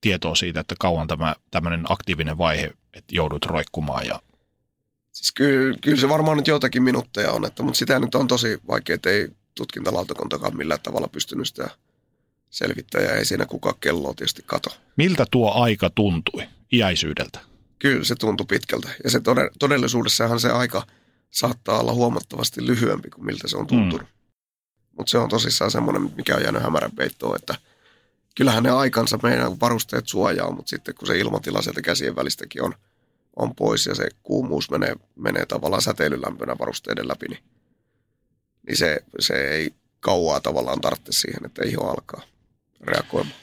tietoa 0.00 0.34
siitä, 0.34 0.60
että 0.60 0.74
kauan 0.80 1.08
tämä 1.08 1.36
tämmöinen 1.50 1.84
aktiivinen 1.88 2.38
vaihe, 2.38 2.72
että 2.94 3.14
joudut 3.14 3.46
roikkumaan 3.46 4.06
ja 4.06 4.20
Siis 5.12 5.32
kyllä, 5.32 5.78
kyllä 5.80 6.00
se 6.00 6.08
varmaan 6.08 6.36
nyt 6.36 6.46
joitakin 6.46 6.82
minuutteja 6.82 7.32
on, 7.32 7.44
että, 7.44 7.62
mutta 7.62 7.78
sitä 7.78 7.98
nyt 7.98 8.14
on 8.14 8.28
tosi 8.28 8.58
vaikea, 8.68 8.94
että 8.94 9.10
ei 9.10 9.28
tutkintalautakuntakaan 9.54 10.56
millään 10.56 10.80
tavalla 10.82 11.08
pystynyt 11.08 11.48
sitä 11.48 11.70
selvittää 12.50 13.00
ja 13.00 13.14
ei 13.14 13.24
siinä 13.24 13.46
kukaan 13.46 13.74
kelloa 13.80 14.14
tietysti 14.14 14.42
kato. 14.46 14.70
Miltä 14.96 15.26
tuo 15.30 15.52
aika 15.52 15.90
tuntui 15.90 16.42
iäisyydeltä? 16.72 17.40
Kyllä 17.78 18.04
se 18.04 18.14
tuntui 18.14 18.46
pitkältä 18.46 18.88
ja 19.04 19.10
se 19.10 19.20
todellisuudessahan 19.58 20.40
se 20.40 20.50
aika 20.50 20.86
saattaa 21.30 21.80
olla 21.80 21.92
huomattavasti 21.92 22.66
lyhyempi 22.66 23.10
kuin 23.10 23.26
miltä 23.26 23.48
se 23.48 23.56
on 23.56 23.66
tuntunut. 23.66 24.06
Mm. 24.06 24.18
Mutta 24.96 25.10
se 25.10 25.18
on 25.18 25.28
tosissaan 25.28 25.70
semmoinen, 25.70 26.12
mikä 26.16 26.36
on 26.36 26.42
jäänyt 26.42 26.62
hämärän 26.62 26.92
peittoon, 26.92 27.36
että 27.36 27.54
kyllähän 28.34 28.62
ne 28.62 28.70
aikansa 28.70 29.18
meidän 29.22 29.60
varusteet 29.60 30.08
suojaa, 30.08 30.50
mutta 30.50 30.70
sitten 30.70 30.94
kun 30.94 31.06
se 31.06 31.18
ilmatila 31.18 31.62
sieltä 31.62 31.82
käsien 31.82 32.16
välistäkin 32.16 32.62
on, 32.62 32.74
on 33.36 33.54
pois 33.54 33.86
ja 33.86 33.94
se 33.94 34.08
kuumuus 34.22 34.70
menee, 34.70 34.96
menee 35.16 35.46
tavallaan 35.46 35.82
säteilylämpönä 35.82 36.56
varusteiden 36.58 37.08
läpi, 37.08 37.26
niin, 37.28 37.42
niin 38.66 38.76
se, 38.76 39.04
se 39.20 39.34
ei 39.34 39.74
kauaa 40.00 40.40
tavallaan 40.40 40.80
tarvitse 40.80 41.12
siihen, 41.12 41.46
että 41.46 41.64
iho 41.64 41.90
alkaa 41.90 42.22
reagoimaan. 42.80 43.36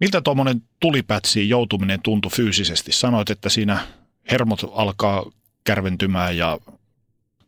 Miltä 0.00 0.20
tuommoinen 0.20 0.62
tulipätsiin 0.80 1.48
joutuminen 1.48 2.02
tuntui 2.02 2.30
fyysisesti? 2.30 2.92
Sanoit, 2.92 3.30
että 3.30 3.48
siinä 3.48 3.86
hermot 4.30 4.60
alkaa 4.72 5.30
kärventymään 5.64 6.36
ja... 6.36 6.58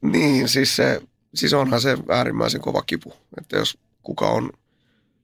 Niin, 0.05 0.49
siis, 0.49 0.77
se, 0.77 1.03
siis 1.35 1.53
onhan 1.53 1.81
se 1.81 1.99
äärimmäisen 2.09 2.61
kova 2.61 2.83
kipu. 2.83 3.13
Että 3.39 3.57
jos 3.57 3.79
kuka 4.03 4.29
on 4.29 4.51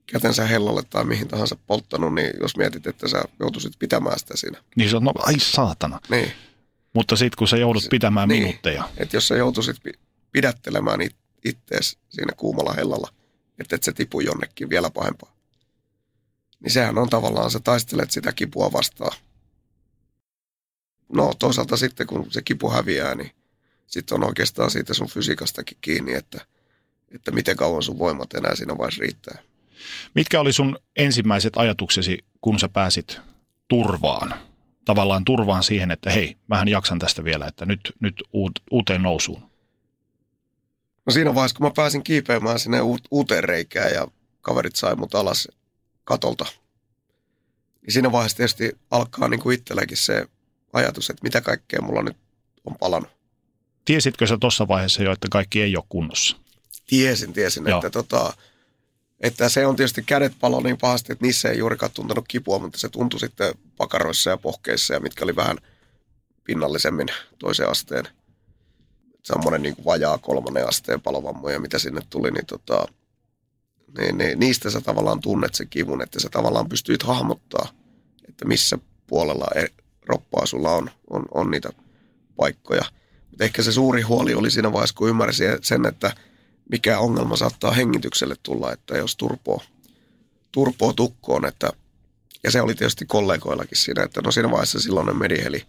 kätensä 0.07 0.47
hellalle 0.47 0.83
tai 0.91 1.05
mihin 1.05 1.28
tahansa 1.28 1.57
polttanut, 1.66 2.14
niin 2.14 2.31
jos 2.41 2.57
mietit, 2.57 2.87
että 2.87 3.09
sä 3.09 3.22
joutuisit 3.41 3.72
pitämään 3.78 4.18
sitä 4.18 4.37
siinä. 4.37 4.62
Niin 4.76 4.91
se 4.91 4.97
on, 4.97 5.05
no 5.05 5.12
ai 5.18 5.39
saatana. 5.39 6.01
Niin. 6.09 6.33
Mutta 6.93 7.16
sitten 7.16 7.37
kun 7.39 7.49
sä 7.49 7.57
joudut 7.57 7.85
pitämään 7.91 8.28
niin, 8.28 8.43
minuutteja. 8.43 8.89
Että 8.97 9.16
jos 9.16 9.28
sä 9.28 9.37
joutuisit 9.37 9.76
pidättelemään 10.33 11.01
it, 11.01 11.16
ittees 11.45 11.99
siinä 12.09 12.33
kuumalla 12.37 12.72
hellalla, 12.72 13.09
että 13.59 13.76
et 13.76 13.83
se 13.83 13.93
tipu 13.93 14.20
jonnekin 14.20 14.70
vielä 14.70 14.91
pahempaa. 14.91 15.37
Niin 16.61 16.70
sehän 16.70 16.99
on 16.99 17.09
tavallaan, 17.09 17.51
sä 17.51 17.61
taistelet 17.61 18.11
sitä 18.11 18.33
kipua 18.33 18.72
vastaan. 18.72 19.16
No 21.12 21.35
toisaalta 21.39 21.76
sitten 21.76 22.07
kun 22.07 22.26
se 22.31 22.43
kipu 22.43 22.70
häviää, 22.70 23.14
niin 23.14 23.31
sitten 23.91 24.14
on 24.14 24.24
oikeastaan 24.24 24.70
siitä 24.70 24.95
sun 24.95 25.09
fysiikastakin 25.09 25.78
kiinni, 25.80 26.14
että, 26.14 26.47
että 27.14 27.30
miten 27.30 27.57
kauan 27.57 27.82
sun 27.82 27.99
voimat 27.99 28.34
enää 28.34 28.55
siinä 28.57 28.78
vaiheessa 28.78 29.01
riittää. 29.01 29.38
Mitkä 30.14 30.41
oli 30.41 30.53
sun 30.53 30.78
ensimmäiset 30.97 31.53
ajatuksesi, 31.57 32.18
kun 32.41 32.59
sä 32.59 32.68
pääsit 32.68 33.20
turvaan? 33.68 34.34
Tavallaan 34.84 35.24
turvaan 35.24 35.62
siihen, 35.62 35.91
että 35.91 36.11
hei, 36.11 36.36
mähän 36.49 36.68
jaksan 36.68 36.99
tästä 36.99 37.24
vielä, 37.24 37.47
että 37.47 37.66
nyt, 37.66 37.93
nyt 38.01 38.22
uuteen 38.70 39.03
nousuun. 39.03 39.51
No 41.07 41.12
siinä 41.12 41.34
vaiheessa, 41.34 41.57
kun 41.57 41.66
mä 41.66 41.72
pääsin 41.76 42.03
kiipeämään 42.03 42.59
sinne 42.59 42.78
uuteen 43.11 43.45
reikään 43.45 43.93
ja 43.93 44.09
kaverit 44.41 44.76
sai 44.76 44.97
mut 44.97 45.14
alas 45.14 45.49
katolta, 46.05 46.47
niin 47.82 47.93
siinä 47.93 48.12
vaiheessa 48.12 48.36
tietysti 48.36 48.78
alkaa 48.91 49.28
niin 49.28 49.41
kuin 49.41 49.55
itselläkin 49.55 49.97
se 49.97 50.26
ajatus, 50.72 51.11
että 51.11 51.22
mitä 51.22 51.41
kaikkea 51.41 51.82
mulla 51.82 52.03
nyt 52.03 52.16
on 52.64 52.76
palannut. 52.80 53.20
Tiesitkö 53.85 54.26
sä 54.26 54.39
tuossa 54.41 54.68
vaiheessa 54.68 55.03
jo, 55.03 55.12
että 55.12 55.28
kaikki 55.31 55.62
ei 55.62 55.76
ole 55.76 55.85
kunnossa? 55.89 56.37
Tiesin, 56.87 57.33
tiesin, 57.33 57.66
Joo. 57.66 57.78
että, 57.78 57.91
tota, 57.91 58.33
että 59.20 59.49
se 59.49 59.66
on 59.66 59.76
tietysti 59.76 60.03
kädet 60.03 60.33
palo 60.41 60.61
niin 60.61 60.78
pahasti, 60.78 61.12
että 61.12 61.24
niissä 61.24 61.51
ei 61.51 61.59
juurikaan 61.59 61.93
tuntunut 61.93 62.24
kipua, 62.28 62.59
mutta 62.59 62.78
se 62.78 62.89
tuntui 62.89 63.20
sitten 63.20 63.55
pakaroissa 63.76 64.31
ja 64.31 64.37
pohkeissa 64.37 64.95
ja 64.95 65.01
mitkä 65.01 65.24
oli 65.24 65.37
vähän 65.37 65.57
pinnallisemmin 66.45 67.09
toisen 67.39 67.68
asteen– 67.68 68.09
semmoinen 69.22 69.62
niin 69.62 69.76
vajaa 69.85 70.18
kolmannen 70.18 70.68
asteen 70.68 71.01
palovammoja, 71.01 71.61
mitä 71.61 71.78
sinne 71.78 72.01
tuli, 72.11 72.31
niin, 72.31 72.47
tota, 72.47 72.87
niin, 73.99 74.18
niin 74.18 74.41
niistä 74.41 74.70
sä 74.70 74.81
tavallaan 74.81 75.20
tunnet 75.20 75.55
se 75.55 75.66
kivun, 75.66 76.03
että 76.03 76.20
sä 76.20 76.28
tavallaan 76.28 76.68
pystyit 76.68 77.03
hahmottaa, 77.03 77.68
että 78.28 78.45
missä 78.45 78.78
puolella 79.07 79.47
roppaa 80.07 80.47
sulla 80.47 80.70
on, 80.70 80.91
on, 81.11 81.24
on 81.35 81.51
niitä 81.51 81.70
paikkoja. 82.37 82.85
Mutta 83.31 83.45
ehkä 83.45 83.62
se 83.62 83.72
suuri 83.72 84.03
huoli 84.03 84.35
oli 84.35 84.51
siinä 84.51 84.72
vaiheessa, 84.72 84.97
kun 84.97 85.09
ymmärsi 85.09 85.45
sen, 85.62 85.87
että 85.87 86.12
mikä 86.70 86.99
ongelma 86.99 87.37
saattaa 87.37 87.72
hengitykselle 87.72 88.37
tulla, 88.43 88.72
että 88.72 88.97
jos 88.97 89.16
turpoo, 89.16 89.62
turpoo 90.53 90.93
tukkoon, 90.93 91.45
että 91.45 91.72
ja 92.45 92.51
se 92.51 92.61
oli 92.61 92.74
tietysti 92.74 93.07
kollegoillakin 93.07 93.78
siinä, 93.78 94.03
että 94.03 94.22
no 94.22 94.31
siinä 94.31 94.51
vaiheessa 94.51 94.81
silloinen 94.81 95.16
Mediheli, 95.16 95.66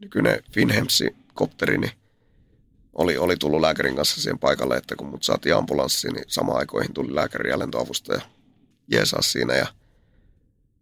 nykyinen 0.00 0.42
Finhemsi 0.52 1.16
kopteri, 1.34 1.78
niin 1.78 1.92
oli, 2.92 3.18
oli 3.18 3.36
tullut 3.36 3.60
lääkärin 3.60 3.96
kanssa 3.96 4.20
siihen 4.20 4.38
paikalle, 4.38 4.76
että 4.76 4.96
kun 4.96 5.06
mut 5.06 5.22
saatiin 5.22 5.56
ambulanssiin, 5.56 6.14
niin 6.14 6.24
sama 6.28 6.52
aikoihin 6.52 6.94
tuli 6.94 7.14
lääkäri 7.14 7.50
ja 7.50 7.58
lentoavustaja 7.58 8.20
jeesaa 8.88 9.22
siinä. 9.22 9.54
Ja 9.54 9.66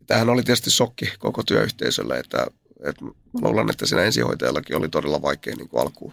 tämähän 0.06 0.28
oli 0.28 0.42
tietysti 0.42 0.70
shokki 0.70 1.12
koko 1.18 1.42
työyhteisölle, 1.42 2.18
että, 2.18 2.46
että 2.84 3.04
mä 3.04 3.48
luulen, 3.48 3.70
että 3.70 3.86
siinä 3.86 4.02
ensihoitajallakin 4.02 4.76
oli 4.76 4.88
todella 4.88 5.22
vaikea 5.22 5.56
niin 5.56 5.68
kuin 5.68 5.82
alkuun 5.82 6.12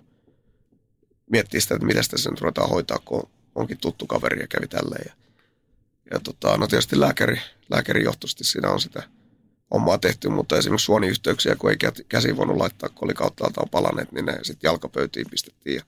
miettiä 1.29 1.61
sitä, 1.61 1.75
että 1.75 1.87
miten 1.87 2.03
sitä 2.03 2.17
sen 2.17 2.37
ruvetaan 2.41 2.69
hoitaa, 2.69 2.99
kun 3.05 3.29
onkin 3.55 3.77
tuttu 3.77 4.07
kaveri 4.07 4.39
ja 4.39 4.47
kävi 4.47 4.67
tälleen. 4.67 5.05
Ja, 5.05 5.13
ja 6.11 6.19
tota, 6.19 6.57
no 6.57 6.67
tietysti 6.67 6.99
lääkäri, 6.99 7.41
lääkärijohtoisesti 7.69 8.43
siinä 8.43 8.69
on 8.69 8.81
sitä 8.81 9.03
hommaa 9.73 9.97
tehty, 9.97 10.29
mutta 10.29 10.57
esimerkiksi 10.57 10.85
suoniyhteyksiä, 10.85 11.55
kun 11.55 11.69
ei 11.69 11.77
käsi 12.09 12.37
voinut 12.37 12.57
laittaa, 12.57 12.89
kun 12.89 13.07
oli 13.07 13.13
kauttaaltaan 13.13 13.69
palaneet, 13.69 14.11
niin 14.11 14.25
ne 14.25 14.39
sitten 14.41 14.67
jalkapöytiin 14.67 15.29
pistettiin 15.29 15.75
ja 15.75 15.83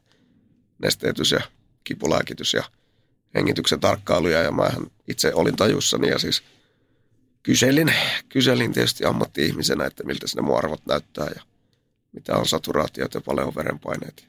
nesteytys 0.79 1.31
ja 1.31 1.41
kipulääkitys 1.83 2.53
ja 2.53 2.63
hengityksen 3.35 3.79
tarkkailuja 3.79 4.43
ja 4.43 4.51
mähän 4.51 4.87
itse 5.07 5.33
olin 5.33 5.55
tajussani 5.55 6.09
ja 6.09 6.19
siis 6.19 6.43
kyselin, 7.47 7.93
kyselin 8.29 8.73
tietysti 8.73 9.05
ammatti-ihmisenä, 9.05 9.85
että 9.85 10.03
miltä 10.03 10.27
sinne 10.27 10.41
mun 10.41 10.57
arvot 10.57 10.85
näyttää 10.85 11.27
ja 11.35 11.41
mitä 12.11 12.35
on 12.35 12.45
saturaatiot 12.45 13.13
ja 13.13 13.21
paljon 13.21 13.55
verenpaineet. 13.55 14.27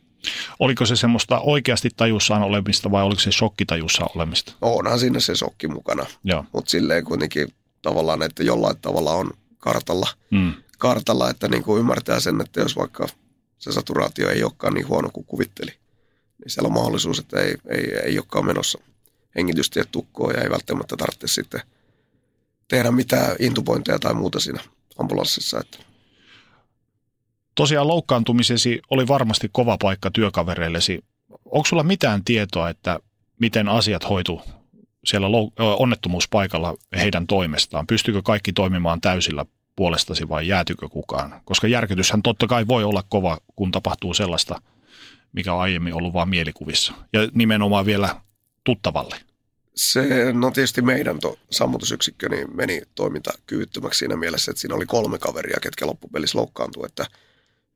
Oliko 0.59 0.87
se 0.87 0.97
semmoista 0.97 1.41
oikeasti 1.41 1.91
tajussaan 1.97 2.43
olemista 2.43 2.91
vai 2.91 3.03
oliko 3.03 3.21
se 3.21 3.33
shokkitajussa 3.33 4.07
olemista? 4.14 4.53
onhan 4.61 4.99
siinä 4.99 5.21
se 5.21 5.35
shokki 5.35 5.69
mukana, 5.69 6.07
mutta 6.53 6.71
silleen 6.71 7.05
kuitenkin 7.05 7.49
tavallaan, 7.83 8.23
että 8.23 8.43
jollain 8.43 8.77
tavalla 8.81 9.12
on 9.12 9.31
kartalla, 9.59 10.09
mm. 10.31 10.53
kartalla 10.79 11.31
että 11.31 11.49
niin 11.49 11.62
kuin 11.62 11.81
ymmärtää 11.81 12.21
sen, 12.21 12.41
että 12.41 12.61
jos 12.61 12.77
vaikka 12.77 13.09
se 13.59 13.73
saturaatio 13.73 14.31
ei 14.31 14.43
olekaan 14.45 14.75
niin 14.75 14.89
huono 14.89 15.11
kuin 15.12 15.27
kuvitteli, 15.27 15.71
niin 16.39 16.51
siellä 16.51 16.66
on 16.66 16.75
mahdollisuus, 16.75 17.19
että 17.19 17.41
ei, 17.41 17.55
ei, 17.69 17.93
ei 18.05 18.19
olekaan 18.19 18.47
menossa 18.47 18.79
hengitystiet 19.37 19.89
tukkoon 19.93 20.35
ja 20.35 20.43
ei 20.43 20.51
välttämättä 20.51 20.97
tarvitse 20.97 21.27
sitten 21.27 21.61
tehdä 22.69 22.91
mitään 22.91 23.37
intubointeja 23.39 23.99
tai 23.99 24.14
muuta 24.14 24.41
siinä 24.41 24.61
ambulanssissa. 24.99 25.61
Että. 25.61 25.79
Tosiaan 27.55 27.89
loukkaantumisesi 27.89 28.81
oli 28.91 29.09
varmasti 29.09 29.49
kova 29.53 29.77
paikka 29.81 30.11
työkavereillesi. 30.11 31.05
Onko 31.45 31.66
sulla 31.66 31.83
mitään 31.83 32.25
tietoa, 32.25 32.69
että 32.71 33.01
miten 33.41 33.69
asiat 33.69 34.09
hoitu 34.09 34.43
siellä 35.05 35.27
onnettomuuspaikalla 35.59 36.75
heidän 36.97 37.27
toimestaan? 37.27 37.87
Pystyykö 37.87 38.23
kaikki 38.23 38.53
toimimaan 38.53 39.01
täysillä 39.01 39.47
puolestasi 39.77 40.29
vai 40.29 40.49
jäätykö 40.49 40.89
kukaan? 40.89 41.41
Koska 41.45 41.69
järkytyshän 41.69 42.23
totta 42.23 42.47
kai 42.47 42.66
voi 42.66 42.85
olla 42.85 43.05
kova, 43.09 43.39
kun 43.57 43.71
tapahtuu 43.71 44.14
sellaista, 44.14 44.62
mikä 45.33 45.53
on 45.53 45.61
aiemmin 45.61 45.95
ollut 45.95 46.12
vain 46.12 46.29
mielikuvissa. 46.29 46.93
Ja 47.12 47.21
nimenomaan 47.35 47.87
vielä 47.87 48.21
tuttavalle. 48.64 49.16
Se, 49.79 50.33
no 50.33 50.51
tietysti 50.51 50.83
meidän 50.83 51.18
to, 51.18 51.39
sammutusyksikkö 51.51 52.29
niin 52.29 52.57
meni 52.57 52.83
toimintakyvyttömäksi 52.95 53.99
siinä 53.99 54.16
mielessä, 54.16 54.51
että 54.51 54.61
siinä 54.61 54.74
oli 54.74 54.87
kolme 54.87 55.18
kaveria, 55.18 55.61
ketkä 55.62 55.87
loppupelissä 55.87 56.39
loukkaantui, 56.39 56.87
että 56.87 57.07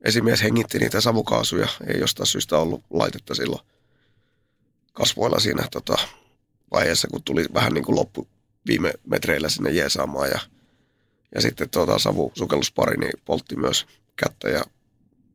esimies 0.04 0.42
hengitti 0.42 0.78
niitä 0.78 1.00
savukaasuja, 1.00 1.68
ei 1.86 2.00
jostain 2.00 2.26
syystä 2.26 2.58
ollut 2.58 2.84
laitetta 2.90 3.34
silloin 3.34 3.62
kasvoilla 4.92 5.40
siinä 5.40 5.68
tota, 5.70 5.96
vaiheessa, 6.72 7.08
kun 7.08 7.22
tuli 7.22 7.46
vähän 7.54 7.72
niin 7.72 7.84
kuin 7.84 7.96
loppu 7.96 8.28
viime 8.66 8.92
metreillä 9.06 9.48
sinne 9.48 9.70
jeesaamaan 9.70 10.28
ja, 10.28 10.40
ja 11.34 11.40
sitten 11.40 11.70
tuota, 11.70 11.98
savusukelluspari 11.98 12.96
niin 12.96 13.12
poltti 13.24 13.56
myös 13.56 13.86
kättä 14.16 14.48
ja 14.48 14.64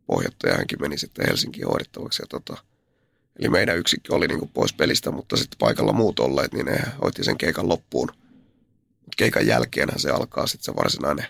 pohjatta 0.05 0.47
ja 0.47 0.55
hänkin 0.55 0.81
meni 0.81 0.97
sitten 0.97 1.25
Helsinkiin 1.27 1.67
hoidettavaksi. 1.67 2.23
Ja 2.23 2.27
tota, 2.27 2.57
eli 3.39 3.49
meidän 3.49 3.77
yksikkö 3.77 4.15
oli 4.15 4.27
niin 4.27 4.39
kuin 4.39 4.51
pois 4.53 4.73
pelistä, 4.73 5.11
mutta 5.11 5.37
sitten 5.37 5.57
paikalla 5.59 5.93
muut 5.93 6.19
olleet, 6.19 6.53
niin 6.53 6.65
ne 6.65 6.79
hoiti 7.01 7.23
sen 7.23 7.37
keikan 7.37 7.69
loppuun. 7.69 8.11
Keikan 9.17 9.47
jälkeenhän 9.47 9.99
se 9.99 10.09
alkaa 10.09 10.47
sitten 10.47 10.65
se 10.65 10.75
varsinainen 10.75 11.27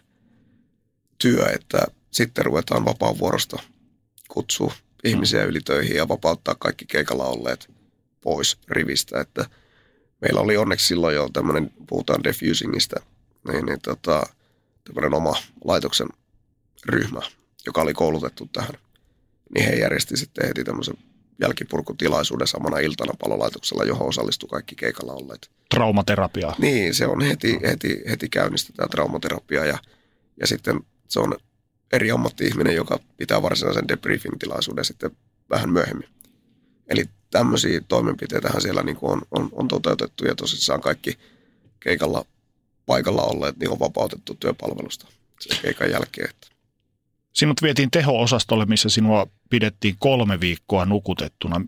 työ, 1.17 1.45
että 1.45 1.77
sitten 2.11 2.45
ruvetaan 2.45 2.85
vapaavuorosta 2.85 3.59
kutsua 4.27 4.73
ihmisiä 5.03 5.43
yli 5.43 5.59
töihin 5.61 5.95
ja 5.95 6.07
vapauttaa 6.07 6.55
kaikki 6.59 6.85
keikalla 6.85 7.25
olleet 7.25 7.69
pois 8.21 8.57
rivistä, 8.67 9.21
että– 9.21 9.45
meillä 10.21 10.41
oli 10.41 10.57
onneksi 10.57 10.87
silloin 10.87 11.15
jo 11.15 11.29
tämmöinen, 11.33 11.71
puhutaan 11.87 12.23
defusingista, 12.23 12.99
niin, 13.47 13.65
niin 13.65 13.81
tota, 13.81 14.23
tämmöinen 14.83 15.13
oma 15.13 15.35
laitoksen 15.65 16.07
ryhmä, 16.85 17.21
joka 17.65 17.81
oli 17.81 17.93
koulutettu 17.93 18.49
tähän. 18.53 18.73
Niin 19.55 19.69
he 19.69 19.75
järjesti 19.75 20.17
sitten 20.17 20.47
heti 20.47 20.63
tämmöisen 20.63 20.97
jälkipurkutilaisuuden 21.41 22.47
samana 22.47 22.79
iltana 22.79 23.13
palolaitoksella, 23.19 23.83
johon 23.83 24.07
osallistui 24.07 24.49
kaikki 24.49 24.75
keikalla 24.75 25.13
olleet. 25.13 25.49
Traumaterapiaa. 25.69 26.55
Niin, 26.57 26.95
se 26.95 27.07
on 27.07 27.21
heti, 27.21 27.59
heti, 27.63 28.03
heti 28.09 28.29
käynnistetään 28.29 28.89
traumaterapia 28.89 29.65
ja, 29.65 29.77
ja 30.39 30.47
sitten 30.47 30.79
se 31.07 31.19
on 31.19 31.37
eri 31.93 32.11
ammatti-ihminen, 32.11 32.75
joka 32.75 32.99
pitää 33.17 33.41
varsinaisen 33.41 33.87
debriefing-tilaisuuden 33.87 34.85
sitten 34.85 35.11
vähän 35.49 35.69
myöhemmin. 35.69 36.09
Eli 36.87 37.05
tämmöisiä 37.31 37.81
toimenpiteitähän 37.87 38.61
siellä 38.61 38.83
niin 38.83 38.95
kuin 38.95 39.11
on, 39.11 39.21
on, 39.31 39.49
on 39.51 39.67
toteutettu 39.67 40.25
ja 40.25 40.35
tosissaan 40.35 40.81
kaikki 40.81 41.17
keikalla 41.79 42.25
paikalla 42.85 43.23
olleet 43.23 43.57
niin 43.57 43.71
on 43.71 43.79
vapautettu 43.79 44.35
työpalvelusta 44.39 45.07
sen 45.39 45.57
keikan 45.61 45.91
jälkeen. 45.91 46.29
Että. 46.29 46.56
Sinut 47.37 47.61
vietiin 47.61 47.91
teho-osastolle, 47.91 48.65
missä 48.65 48.89
sinua 48.89 49.27
pidettiin 49.49 49.95
kolme 49.99 50.39
viikkoa 50.39 50.85
nukutettuna. 50.85 51.61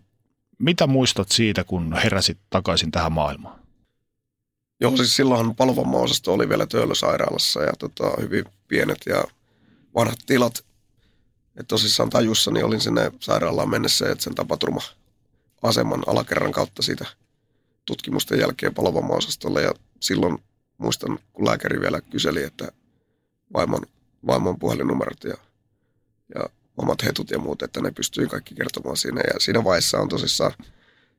Mitä 0.58 0.86
muistat 0.86 1.28
siitä, 1.30 1.64
kun 1.64 1.96
heräsit 2.02 2.38
takaisin 2.50 2.90
tähän 2.90 3.12
maailmaan? 3.12 3.60
Joo, 4.80 4.96
siis 4.96 5.16
silloinhan 5.16 5.56
palvomma-osasto 5.56 6.34
oli 6.34 6.48
vielä 6.48 6.66
Töölösairaalassa 6.66 7.62
ja 7.62 7.72
tota, 7.78 8.04
hyvin 8.20 8.44
pienet 8.68 8.98
ja 9.06 9.24
vanhat 9.94 10.18
tilat. 10.26 10.64
Et 11.56 11.68
tosissaan 11.68 12.10
tajussani 12.10 12.62
olin 12.62 12.80
sinne 12.80 13.12
sairaalaan 13.20 13.70
mennessä, 13.70 14.10
että 14.10 14.24
sen 14.24 14.34
tapaturma 14.34 14.80
aseman 15.62 16.02
alakerran 16.06 16.52
kautta 16.52 16.82
siitä 16.82 17.06
tutkimusten 17.86 18.38
jälkeen 18.38 18.74
palvomma-osastolle. 18.74 19.62
Ja 19.62 19.74
silloin 20.00 20.38
muistan, 20.78 21.18
kun 21.32 21.46
lääkäri 21.46 21.80
vielä 21.80 22.00
kyseli, 22.00 22.42
että 22.42 22.72
vaimon, 23.52 23.82
vaimon 24.26 24.58
puhelinnumerot 24.58 25.24
ja, 25.24 25.34
ja 26.34 26.48
omat 26.76 27.04
hetut 27.04 27.30
ja 27.30 27.38
muut, 27.38 27.62
että 27.62 27.80
ne 27.80 27.90
pystyy 27.90 28.26
kaikki 28.26 28.54
kertomaan 28.54 28.96
siinä. 28.96 29.20
Ja 29.34 29.40
siinä 29.40 29.64
vaiheessa 29.64 29.98
on 29.98 30.08
tosissaan 30.08 30.52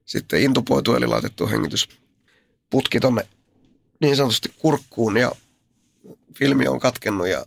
sitten 0.05 0.41
intupoitu, 0.41 0.95
eli 0.95 1.07
laitettu 1.07 1.47
hengitysputki 1.47 2.99
tonne 3.01 3.27
niin 4.01 4.15
sanotusti 4.15 4.53
kurkkuun 4.57 5.17
ja 5.17 5.31
filmi 6.35 6.67
on 6.67 6.79
katkennut 6.79 7.27
ja 7.27 7.45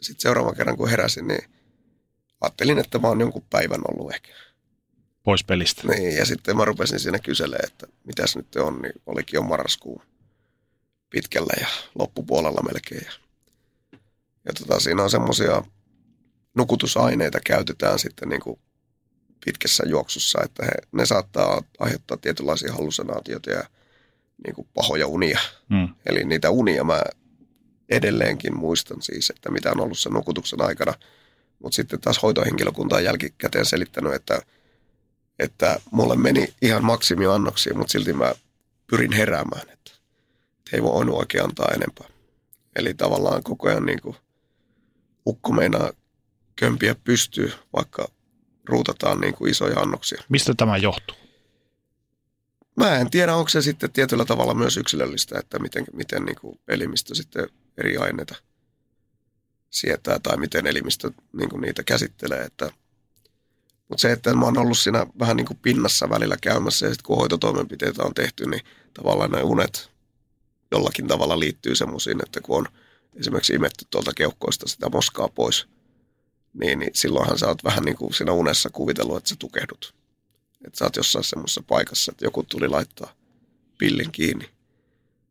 sitten 0.00 0.22
seuraavan 0.22 0.56
kerran 0.56 0.76
kun 0.76 0.90
heräsin, 0.90 1.28
niin 1.28 1.50
ajattelin, 2.40 2.78
että 2.78 2.98
mä 2.98 3.08
oon 3.08 3.20
jonkun 3.20 3.44
päivän 3.50 3.80
ollut 3.88 4.14
ehkä. 4.14 4.32
Pois 5.22 5.44
pelistä. 5.44 5.88
Niin, 5.88 6.16
ja 6.16 6.24
sitten 6.24 6.56
mä 6.56 6.64
rupesin 6.64 7.00
siinä 7.00 7.18
kyselemään, 7.18 7.68
että 7.68 7.86
mitäs 8.04 8.36
nyt 8.36 8.56
on, 8.56 8.82
niin 8.82 8.92
olikin 9.06 9.38
jo 9.38 9.42
marraskuun 9.42 10.02
pitkällä 11.10 11.52
ja 11.60 11.66
loppupuolella 11.94 12.62
melkein. 12.62 13.06
Ja, 13.06 13.12
ja 14.44 14.52
tota, 14.52 14.80
siinä 14.80 15.02
on 15.02 15.10
semmoisia 15.10 15.62
nukutusaineita 16.56 17.38
käytetään 17.46 17.98
sitten 17.98 18.28
niin 18.28 18.40
kuin 18.40 18.60
pitkässä 19.44 19.84
juoksussa, 19.86 20.38
että 20.44 20.64
he, 20.64 20.72
ne 20.92 21.06
saattaa 21.06 21.62
aiheuttaa 21.78 22.16
tietynlaisia 22.16 22.72
hallusinaatioita 22.72 23.50
ja 23.50 23.64
niin 24.46 24.54
kuin 24.54 24.68
pahoja 24.74 25.06
unia. 25.06 25.40
Mm. 25.68 25.88
Eli 26.06 26.24
niitä 26.24 26.50
unia 26.50 26.84
mä 26.84 27.02
edelleenkin 27.88 28.56
muistan 28.56 29.02
siis, 29.02 29.30
että 29.30 29.50
mitä 29.50 29.70
on 29.70 29.80
ollut 29.80 29.98
sen 29.98 30.12
nukutuksen 30.12 30.62
aikana. 30.62 30.94
Mutta 31.62 31.76
sitten 31.76 32.00
taas 32.00 32.22
hoitohenkilökunta 32.22 32.96
on 32.96 33.04
jälkikäteen 33.04 33.66
selittänyt, 33.66 34.14
että, 34.14 34.42
että 35.38 35.80
mulle 35.90 36.16
meni 36.16 36.54
ihan 36.62 36.84
maksimiannoksia, 36.84 37.74
mutta 37.74 37.92
silti 37.92 38.12
mä 38.12 38.34
pyrin 38.86 39.12
heräämään, 39.12 39.62
että, 39.62 39.90
että 40.58 40.70
ei 40.72 40.82
voi 40.82 41.06
oikein 41.10 41.44
antaa 41.44 41.72
enempää. 41.74 42.06
Eli 42.76 42.94
tavallaan 42.94 43.42
koko 43.42 43.68
ajan 43.68 43.86
niin 43.86 44.02
kuin 44.02 44.16
ukko 45.26 45.52
meinaa 45.52 45.90
kömpiä 46.56 46.94
pystyy, 46.94 47.52
vaikka 47.72 48.08
ruutataan 48.64 49.20
niin 49.20 49.34
kuin 49.34 49.50
isoja 49.50 49.80
annoksia. 49.80 50.22
Mistä 50.28 50.54
tämä 50.56 50.76
johtuu? 50.76 51.16
Mä 52.76 52.96
en 52.96 53.10
tiedä, 53.10 53.36
onko 53.36 53.48
se 53.48 53.62
sitten 53.62 53.92
tietyllä 53.92 54.24
tavalla 54.24 54.54
myös 54.54 54.76
yksilöllistä, 54.76 55.38
että 55.38 55.58
miten, 55.58 55.84
miten 55.92 56.24
niin 56.24 56.36
kuin 56.40 56.60
elimistö 56.68 57.14
sitten 57.14 57.48
eri 57.78 57.96
aineita 57.96 58.34
sietää 59.70 60.18
tai 60.18 60.36
miten 60.36 60.66
elimistö 60.66 61.10
niin 61.32 61.48
kuin 61.48 61.60
niitä 61.60 61.82
käsittelee. 61.82 62.42
Että, 62.42 62.70
mutta 63.88 64.02
se, 64.02 64.12
että 64.12 64.34
mä 64.34 64.44
oon 64.44 64.58
ollut 64.58 64.78
siinä 64.78 65.06
vähän 65.18 65.36
niin 65.36 65.46
kuin 65.46 65.58
pinnassa 65.62 66.10
välillä 66.10 66.36
käymässä 66.42 66.86
ja 66.86 66.90
sitten 66.90 67.06
kun 67.06 67.16
hoitotoimenpiteitä 67.16 68.02
on 68.02 68.14
tehty, 68.14 68.46
niin 68.46 68.62
tavallaan 68.94 69.30
ne 69.30 69.42
unet 69.42 69.90
jollakin 70.70 71.08
tavalla 71.08 71.38
liittyy 71.38 71.74
semmoisiin, 71.74 72.20
että 72.22 72.40
kun 72.40 72.58
on 72.58 72.66
esimerkiksi 73.14 73.54
imetty 73.54 73.86
tuolta 73.90 74.14
keuhkoista 74.14 74.68
sitä 74.68 74.88
moskaa 74.88 75.28
pois, 75.28 75.68
niin, 76.60 76.78
niin 76.78 76.90
silloinhan 76.94 77.38
sä 77.38 77.48
oot 77.48 77.64
vähän 77.64 77.84
niin 77.84 77.96
kuin 77.96 78.14
siinä 78.14 78.32
unessa 78.32 78.70
kuvitellut, 78.70 79.16
että 79.16 79.28
sä 79.28 79.36
tukehdut. 79.38 79.94
Että 80.66 80.78
sä 80.78 80.84
oot 80.84 80.96
jossain 80.96 81.24
semmoisessa 81.24 81.62
paikassa, 81.62 82.12
että 82.12 82.24
joku 82.24 82.42
tuli 82.42 82.68
laittaa 82.68 83.12
pillin 83.78 84.12
kiinni. 84.12 84.44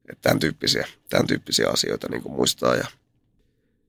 Että 0.10 0.22
tämän 0.22 0.40
tyyppisiä, 0.40 0.88
tämän 1.10 1.28
tyyppisiä 1.28 1.70
asioita 1.70 2.08
niin 2.10 2.22
kuin 2.22 2.36
muistaa. 2.36 2.76
Ja 2.76 2.88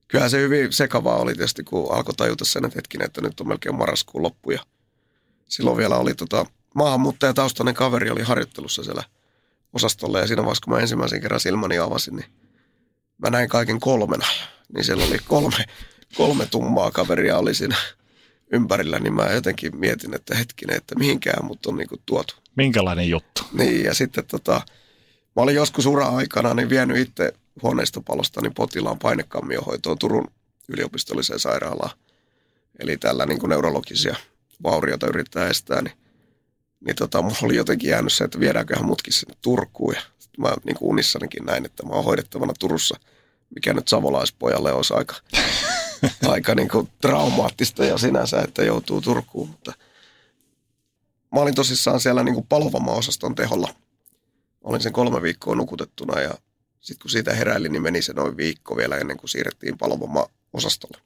kyllähän 0.07 0.31
se 0.31 0.41
hyvin 0.41 0.73
sekavaa 0.73 1.17
oli 1.17 1.35
tietysti, 1.35 1.63
kun 1.63 1.93
alkoi 1.93 2.13
tajuta 2.15 2.45
sen, 2.45 2.65
että 2.65 2.77
hetkinen, 2.77 3.05
että 3.05 3.21
nyt 3.21 3.39
on 3.39 3.47
melkein 3.47 3.75
marraskuun 3.75 4.23
loppu. 4.23 4.51
Ja 4.51 4.59
silloin 5.47 5.77
vielä 5.77 5.97
oli 5.97 6.15
tota, 6.15 6.45
maahanmuuttajataustainen 6.75 7.73
kaveri 7.73 8.09
oli 8.09 8.21
harjoittelussa 8.21 8.83
siellä 8.83 9.03
osastolla. 9.73 10.19
Ja 10.19 10.27
siinä 10.27 10.41
vaiheessa, 10.41 10.63
kun 10.65 10.73
mä 10.73 10.79
ensimmäisen 10.79 11.21
kerran 11.21 11.39
silmäni 11.39 11.79
avasin, 11.79 12.15
niin 12.15 12.29
mä 13.17 13.29
näin 13.29 13.49
kaiken 13.49 13.79
kolmena. 13.79 14.27
Niin 14.73 14.83
siellä 14.83 15.05
oli 15.05 15.19
kolme, 15.27 15.65
kolme 16.15 16.45
tummaa 16.45 16.91
kaveria 16.91 17.37
oli 17.37 17.53
siinä 17.53 17.75
ympärillä, 18.51 18.99
niin 18.99 19.13
mä 19.13 19.31
jotenkin 19.31 19.77
mietin, 19.77 20.13
että 20.13 20.35
hetkinen, 20.35 20.77
että 20.77 20.95
mihinkään 20.95 21.45
mut 21.45 21.65
on 21.65 21.77
niin 21.77 21.89
kuin 21.89 22.01
tuotu. 22.05 22.35
Minkälainen 22.55 23.09
juttu? 23.09 23.41
Niin, 23.53 23.83
ja 23.83 23.93
sitten 23.93 24.25
tota, 24.25 24.61
mä 25.35 25.41
olin 25.41 25.55
joskus 25.55 25.85
ura-aikana 25.85 26.53
niin 26.53 26.69
vienyt 26.69 26.97
itse 26.97 27.33
huoneistopalosta 27.63 28.41
niin 28.41 28.53
potilaan 28.53 28.99
painekammiohoitoon 28.99 29.99
Turun 29.99 30.27
yliopistolliseen 30.69 31.39
sairaalaan. 31.39 31.97
Eli 32.79 32.97
tällä 32.97 33.25
niin 33.25 33.39
kuin 33.39 33.49
neurologisia 33.49 34.15
vaurioita 34.63 35.07
yrittää 35.07 35.47
estää, 35.47 35.81
niin, 35.81 35.97
niin 36.85 36.95
tota, 36.95 37.21
mulla 37.21 37.37
oli 37.41 37.55
jotenkin 37.55 37.89
jäänyt 37.89 38.13
se, 38.13 38.23
että 38.23 38.39
viedäänköhän 38.39 38.85
mutkin 38.85 39.13
sinne 39.13 39.35
Turkuun. 39.41 39.93
Ja 39.93 40.01
mä 40.37 40.53
niin 40.63 40.75
kuin 40.75 40.89
unissanikin 40.89 41.45
näin, 41.45 41.65
että 41.65 41.85
mä 41.85 41.93
oon 41.93 42.05
hoidettavana 42.05 42.53
Turussa, 42.59 42.99
mikä 43.55 43.73
nyt 43.73 43.87
savolaispojalle 43.87 44.73
olisi 44.73 44.93
aika 44.93 45.15
aika 46.33 46.55
niin 46.55 46.69
kuin 46.69 46.89
traumaattista 47.01 47.85
ja 47.85 47.97
sinänsä, 47.97 48.41
että 48.41 48.63
joutuu 48.63 49.01
Turkuun. 49.01 49.49
Mutta 49.49 49.73
mä 51.35 51.41
olin 51.41 51.55
tosissaan 51.55 51.99
siellä 51.99 52.23
niin 52.23 52.35
kuin 52.35 52.47
palovamma-osaston 52.49 53.35
teholla. 53.35 53.69
Olin 54.61 54.81
sen 54.81 54.93
kolme 54.93 55.21
viikkoa 55.21 55.55
nukutettuna 55.55 56.21
ja 56.21 56.33
sitten 56.79 57.01
kun 57.01 57.11
siitä 57.11 57.33
heräilin, 57.33 57.71
niin 57.71 57.83
meni 57.83 58.01
se 58.01 58.13
noin 58.13 58.37
viikko 58.37 58.77
vielä 58.77 58.97
ennen 58.97 59.17
kuin 59.17 59.29
siirrettiin 59.29 59.77
palovamma-osastolle. 59.77 60.97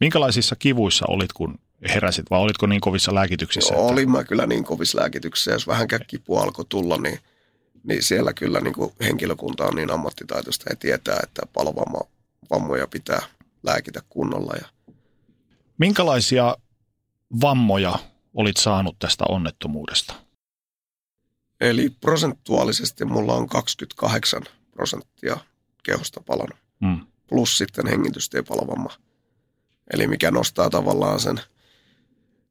Minkälaisissa 0.00 0.56
kivuissa 0.56 1.06
olit, 1.08 1.32
kun 1.32 1.58
heräsit, 1.94 2.30
vai 2.30 2.40
olitko 2.40 2.66
niin 2.66 2.80
kovissa 2.80 3.14
lääkityksissä? 3.14 3.74
Joo, 3.74 3.82
että... 3.82 3.92
olin 3.92 4.10
mä 4.10 4.24
kyllä 4.24 4.46
niin 4.46 4.64
kovissa 4.64 4.98
lääkityksissä. 4.98 5.50
Jos 5.50 5.66
vähän 5.66 5.88
kipua 6.06 6.42
alkoi 6.42 6.64
tulla, 6.68 6.96
niin, 6.96 7.18
niin 7.84 8.02
siellä 8.02 8.32
kyllä 8.32 8.60
niin 8.60 8.74
kuin 8.74 8.92
henkilökunta 9.00 9.64
on 9.64 9.76
niin 9.76 9.90
ammattitaitoista 9.90 10.70
ja 10.70 10.76
tietää, 10.76 11.20
että 11.22 11.42
palovamma 11.52 12.00
vammoja 12.50 12.86
pitää 12.86 13.22
lääkitä 13.66 14.00
kunnolla. 14.08 14.52
Ja... 14.60 14.94
Minkälaisia 15.78 16.56
vammoja 17.40 17.98
olit 18.34 18.56
saanut 18.56 18.96
tästä 18.98 19.24
onnettomuudesta? 19.28 20.14
Eli 21.60 21.90
prosentuaalisesti 21.90 23.04
mulla 23.04 23.34
on 23.34 23.48
28 23.48 24.42
prosenttia 24.72 25.36
kehosta 25.82 26.20
palannut. 26.20 26.58
Mm. 26.80 27.00
Plus 27.26 27.58
sitten 27.58 27.86
hengitystiepalvamma. 27.86 28.90
Eli 29.94 30.06
mikä 30.06 30.30
nostaa 30.30 30.70
tavallaan 30.70 31.20
sen 31.20 31.40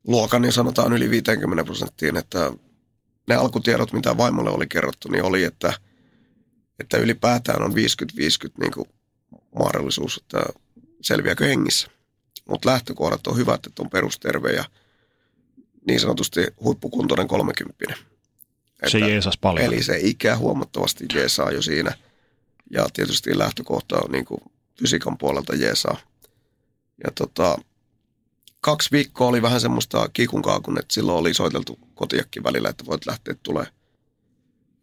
luokan, 0.08 0.42
niin 0.42 0.52
sanotaan 0.52 0.94
yli 0.94 1.10
50 1.10 1.64
prosenttiin, 1.64 2.18
että 2.18 2.52
ne 3.28 3.36
alkutiedot, 3.36 3.94
mitä 3.94 4.18
vaimolle 4.18 4.50
oli 4.50 4.68
kerrottu, 4.68 5.12
niin 5.12 5.24
oli, 5.24 5.44
että, 5.44 5.74
että 6.80 6.98
ylipäätään 6.98 7.64
on 7.64 7.72
50-50 7.72 7.76
niin 8.60 8.72
kuin 8.72 8.90
mahdollisuus, 9.60 10.18
että 10.18 10.46
selviääkö 11.06 11.46
hengissä. 11.46 11.88
Mutta 12.50 12.70
lähtökohdat 12.70 13.28
on 13.28 13.38
hyvät, 13.38 13.66
että 13.66 13.82
on 13.82 13.90
perusterve 13.90 14.52
ja 14.52 14.66
niin 15.88 16.00
sanotusti 16.00 16.48
huippukuntoinen 16.64 17.28
kolmekymppinen. 17.28 17.98
Se 18.88 19.00
jeesas 19.00 19.38
paljon. 19.38 19.66
Eli 19.66 19.84
se 19.84 20.00
ikä 20.02 20.38
huomattavasti 20.38 21.06
jeesaa 21.14 21.52
jo 21.52 21.62
siinä. 21.62 21.94
Ja 22.72 22.88
tietysti 22.94 23.38
lähtökohta 23.38 23.96
on 23.96 24.12
niin 24.12 24.26
kuin 24.26 24.42
fysiikan 24.80 25.18
puolelta 25.18 25.56
jeesaa. 25.56 25.98
Ja 27.04 27.12
tota, 27.16 27.58
kaksi 28.62 28.92
viikkoa 28.92 29.28
oli 29.28 29.42
vähän 29.42 29.62
semmoista 29.62 30.10
kiikun 30.14 30.42
kaakun, 30.42 30.80
että 30.80 30.94
silloin 30.94 31.20
oli 31.20 31.34
soiteltu 31.34 31.80
kotiakin 31.96 32.44
välillä, 32.44 32.70
että 32.70 32.86
voit 32.86 33.06
lähteä 33.06 33.36
tulee. 33.44 33.68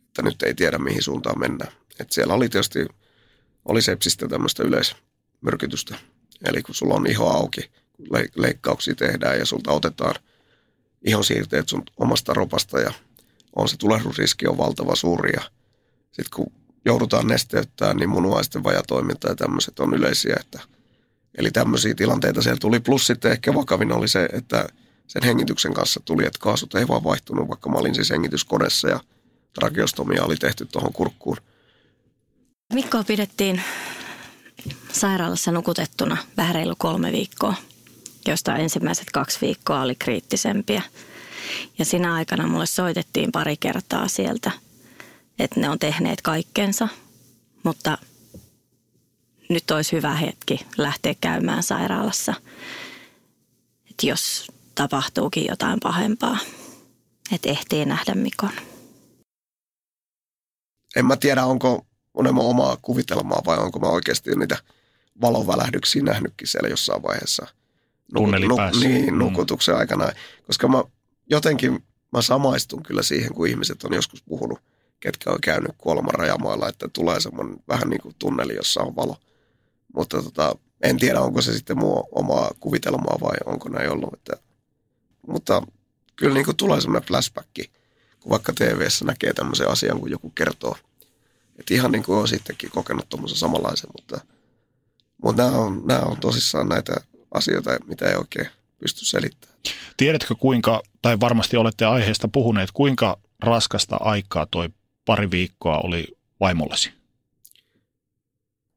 Että 0.06 0.22
nyt 0.22 0.42
ei 0.42 0.54
tiedä 0.54 0.78
mihin 0.78 1.02
suuntaan 1.02 1.40
mennään. 1.40 1.72
Et 2.00 2.12
siellä 2.12 2.34
oli 2.34 2.48
tietysti, 2.48 2.86
oli 3.64 3.82
sepsistä 3.82 4.28
tämmöistä 4.28 4.62
yleismyrkytystä 5.42 5.96
Eli 6.44 6.62
kun 6.62 6.74
sulla 6.74 6.94
on 6.94 7.06
iho 7.06 7.28
auki, 7.28 7.70
leikkauksia 8.36 8.94
tehdään 8.94 9.38
ja 9.38 9.46
sulta 9.46 9.72
otetaan 9.72 10.14
ihon 11.06 11.24
siirteet 11.24 11.68
sun 11.68 11.82
omasta 11.96 12.34
ropasta 12.34 12.80
ja 12.80 12.92
on 13.56 13.68
se 13.68 13.76
tulehdusriski 13.76 14.46
on 14.46 14.58
valtava 14.58 14.96
suuri 14.96 15.32
ja 15.32 15.42
sitten 16.12 16.36
kun 16.36 16.52
joudutaan 16.84 17.26
nesteyttämään, 17.26 17.96
niin 17.96 18.08
munuaisten 18.08 18.64
vajatoiminta 18.64 19.28
ja 19.28 19.34
tämmöiset 19.34 19.78
on 19.78 19.94
yleisiä, 19.94 20.36
että 20.40 20.60
eli 21.38 21.50
tämmöisiä 21.50 21.94
tilanteita 21.94 22.42
siellä 22.42 22.58
tuli. 22.60 22.80
Plus 22.80 23.06
sitten 23.06 23.32
ehkä 23.32 23.54
vakavin 23.54 23.92
oli 23.92 24.08
se, 24.08 24.28
että 24.32 24.68
sen 25.06 25.22
hengityksen 25.22 25.74
kanssa 25.74 26.00
tuli, 26.04 26.26
että 26.26 26.38
kaasut 26.38 26.74
ei 26.74 26.88
vaan 26.88 27.04
vaihtunut, 27.04 27.48
vaikka 27.48 27.70
mä 27.70 27.78
olin 27.78 27.94
siis 27.94 28.10
hengityskodessa 28.10 28.88
ja 28.88 29.00
trakeostomia 29.60 30.24
oli 30.24 30.36
tehty 30.36 30.66
tuohon 30.66 30.92
kurkkuun. 30.92 31.36
Mikko 32.74 33.04
pidettiin 33.04 33.62
sairaalassa 34.92 35.52
nukutettuna 35.52 36.16
vähän 36.36 36.54
reilu 36.54 36.74
kolme 36.78 37.12
viikkoa, 37.12 37.54
josta 38.26 38.56
ensimmäiset 38.56 39.10
kaksi 39.10 39.38
viikkoa 39.40 39.82
oli 39.82 39.94
kriittisempiä. 39.94 40.82
Ja 41.78 41.84
siinä 41.84 42.14
aikana 42.14 42.46
mulle 42.46 42.66
soitettiin 42.66 43.32
pari 43.32 43.56
kertaa 43.56 44.08
sieltä, 44.08 44.50
että 45.38 45.60
ne 45.60 45.70
on 45.70 45.78
tehneet 45.78 46.22
kaikkensa, 46.22 46.88
mutta 47.62 47.98
nyt 49.48 49.70
olisi 49.70 49.92
hyvä 49.96 50.14
hetki 50.14 50.66
lähteä 50.76 51.14
käymään 51.20 51.62
sairaalassa, 51.62 52.34
että 53.90 54.06
jos 54.06 54.46
tapahtuukin 54.74 55.46
jotain 55.48 55.80
pahempaa, 55.82 56.38
että 57.32 57.48
ehtii 57.48 57.84
nähdä 57.84 58.14
Mikon. 58.14 58.52
En 60.96 61.06
mä 61.06 61.16
tiedä, 61.16 61.44
onko 61.44 61.86
on 62.14 62.26
omaa 62.38 62.76
kuvitelmaa 62.82 63.42
vai 63.46 63.58
onko 63.58 63.78
mä 63.78 63.86
oikeasti 63.86 64.30
niitä 64.36 64.56
valovälähdyksiä 65.20 66.02
nähnytkin 66.02 66.48
siellä 66.48 66.68
jossain 66.68 67.02
vaiheessa. 67.02 67.46
Tunneli 68.14 68.46
Nuk- 68.46 68.56
päässä. 68.56 68.88
Niin, 68.88 69.12
Mm. 69.12 69.18
nukutuksen 69.18 69.76
aikana. 69.76 70.12
Koska 70.46 70.68
mä 70.68 70.84
jotenkin, 71.30 71.84
mä 72.12 72.22
samaistun 72.22 72.82
kyllä 72.82 73.02
siihen, 73.02 73.34
kun 73.34 73.46
ihmiset 73.48 73.84
on 73.84 73.94
joskus 73.94 74.22
puhunut, 74.22 74.58
ketkä 75.00 75.30
on 75.30 75.40
käynyt 75.40 75.72
kuoleman 75.78 76.14
rajamailla, 76.14 76.68
että 76.68 76.88
tulee 76.92 77.20
semmoinen 77.20 77.56
vähän 77.68 77.88
niin 77.90 78.00
kuin 78.00 78.14
tunneli, 78.18 78.54
jossa 78.54 78.80
on 78.80 78.96
valo. 78.96 79.16
Mutta 79.94 80.22
tota, 80.22 80.56
en 80.82 80.96
tiedä, 80.98 81.20
onko 81.20 81.42
se 81.42 81.52
sitten 81.52 81.78
mun 81.78 82.04
omaa 82.12 82.50
kuvitelmaa 82.60 83.16
vai 83.20 83.36
onko 83.46 83.68
näin 83.68 83.90
ollut. 83.90 84.14
Että, 84.14 84.32
mutta 85.26 85.62
kyllä 86.16 86.34
niin 86.34 86.44
kuin 86.44 86.56
tulee 86.56 86.80
semmoinen 86.80 87.08
flashback, 87.08 87.48
kun 88.20 88.30
vaikka 88.30 88.52
TV-ssä 88.52 89.04
näkee 89.04 89.32
tämmöisen 89.32 89.68
asian, 89.68 90.00
kun 90.00 90.10
joku 90.10 90.30
kertoo. 90.30 90.76
Että 91.62 91.74
ihan 91.74 91.92
niin 91.92 92.02
kuin 92.02 92.18
on 92.18 92.28
sittenkin 92.28 92.70
kokenut 92.70 93.08
tuommoisen 93.08 93.38
samanlaisen, 93.38 93.90
mutta, 93.96 94.20
mutta 95.22 95.42
nämä, 95.42 95.56
on, 95.56 95.82
nämä 95.86 96.00
on 96.00 96.16
tosissaan 96.20 96.68
näitä 96.68 96.94
asioita, 97.34 97.70
mitä 97.86 98.08
ei 98.08 98.16
oikein 98.16 98.48
pysty 98.78 99.04
selittämään. 99.04 99.58
Tiedätkö 99.96 100.34
kuinka, 100.34 100.82
tai 101.02 101.20
varmasti 101.20 101.56
olette 101.56 101.84
aiheesta 101.84 102.28
puhuneet, 102.28 102.70
kuinka 102.72 103.18
raskasta 103.40 103.96
aikaa 104.00 104.46
toi 104.46 104.68
pari 105.04 105.30
viikkoa 105.30 105.78
oli 105.78 106.06
vaimollesi? 106.40 106.92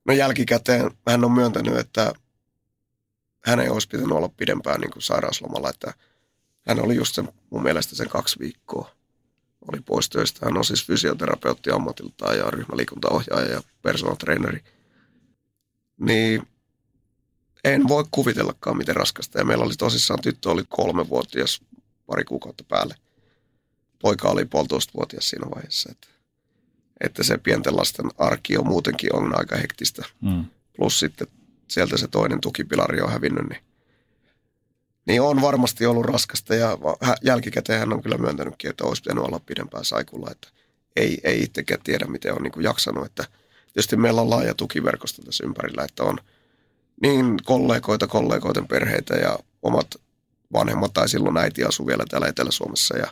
No 0.06 0.14
jälkikäteen 0.14 0.92
hän 1.08 1.26
on 1.26 1.32
myöntänyt, 1.32 1.78
että 1.78 2.14
hän 3.46 3.60
ei 3.60 3.70
olisi 3.70 3.88
pitänyt 3.88 4.12
olla 4.12 4.30
pidempään 4.30 4.82
niin 4.82 4.92
kuin 4.92 5.04
sairauslomalla, 5.04 5.70
että 5.70 5.94
hän 6.68 6.84
oli 6.84 6.96
just 6.96 7.16
sen, 7.16 7.30
mun 7.50 7.64
mielestä 7.64 7.96
sen 7.96 8.10
kaksi 8.10 8.40
viikkoa 8.40 8.96
oli 9.72 9.82
pois 9.82 10.10
töistä. 10.10 10.46
Hän 10.46 10.58
on 10.58 10.66
siis 10.66 10.86
fysioterapeutti 10.86 11.72
ammatiltaan 11.72 12.38
ja 12.38 12.52
ryhmäliikuntaohjaaja 12.52 13.52
ja 13.52 13.62
personal 13.82 14.16
traineri. 14.16 14.64
Niin 16.00 16.48
en 17.64 17.88
voi 17.88 18.04
kuvitellakaan, 18.12 18.78
miten 18.78 18.96
raskasta. 18.96 19.40
Ja 19.40 19.46
meillä 19.46 19.66
oli 19.66 19.74
tosissaan, 19.78 20.22
tyttö 20.22 20.50
oli 20.50 20.64
kolmevuotias 20.70 21.62
pari 22.06 22.24
kuukautta 22.24 22.64
päälle. 22.64 22.96
Poika 24.02 24.30
oli 24.30 24.46
puolitoistavuotias 24.46 25.30
siinä 25.30 25.48
vaiheessa. 25.56 25.90
Että, 25.92 26.08
että 27.02 27.24
se 27.24 27.38
pienten 27.38 27.76
lasten 27.76 28.06
arki 28.18 28.58
on 28.58 28.68
muutenkin 28.68 29.16
on 29.16 29.40
aika 29.40 29.58
hektistä 29.58 30.04
Mm. 30.22 30.46
plus 30.76 31.00
sitten 31.00 31.28
sieltä 31.68 31.98
se 31.98 32.08
toinen 32.08 32.42
tukipilari 32.42 33.02
on 33.02 33.12
hävinnyt, 33.12 33.50
niin, 33.50 33.64
niin 35.06 35.22
on 35.22 35.42
varmasti 35.42 35.86
ollut 35.86 36.06
raskasta 36.06 36.56
ja 36.56 36.78
jälkikäteen 37.22 37.80
hän 37.80 37.94
on 37.94 38.04
kyllä 38.04 38.18
myöntänytkin, 38.18 38.70
että 38.70 38.84
olisi 38.84 39.02
pitänyt 39.02 39.24
olla 39.24 39.40
pidempään 39.40 39.86
saikulla, 39.86 40.32
että 40.32 40.48
ei, 40.96 41.20
ei 41.24 41.44
itsekään 41.44 41.82
tiedä, 41.84 42.06
miten 42.06 42.34
on 42.34 42.44
niin 42.44 42.52
kuin 42.52 42.64
jaksanut, 42.64 43.06
että 43.06 43.26
tietysti 43.74 43.96
meillä 43.98 44.22
on 44.22 44.30
laaja 44.30 44.54
tukiverkosto 44.54 45.22
tässä 45.22 45.44
ympärillä, 45.46 45.84
että 45.84 46.04
on 46.04 46.18
niin 47.02 47.38
kollegoita, 47.46 48.08
kollegoiden 48.08 48.68
perheitä 48.68 49.16
ja 49.16 49.40
omat 49.62 49.88
vanhemmat 50.54 50.94
tai 50.94 51.10
silloin 51.10 51.38
äiti 51.38 51.64
asuu 51.64 51.88
vielä 51.88 52.04
täällä 52.10 52.28
Etelä-Suomessa 52.28 52.98
ja 52.98 53.08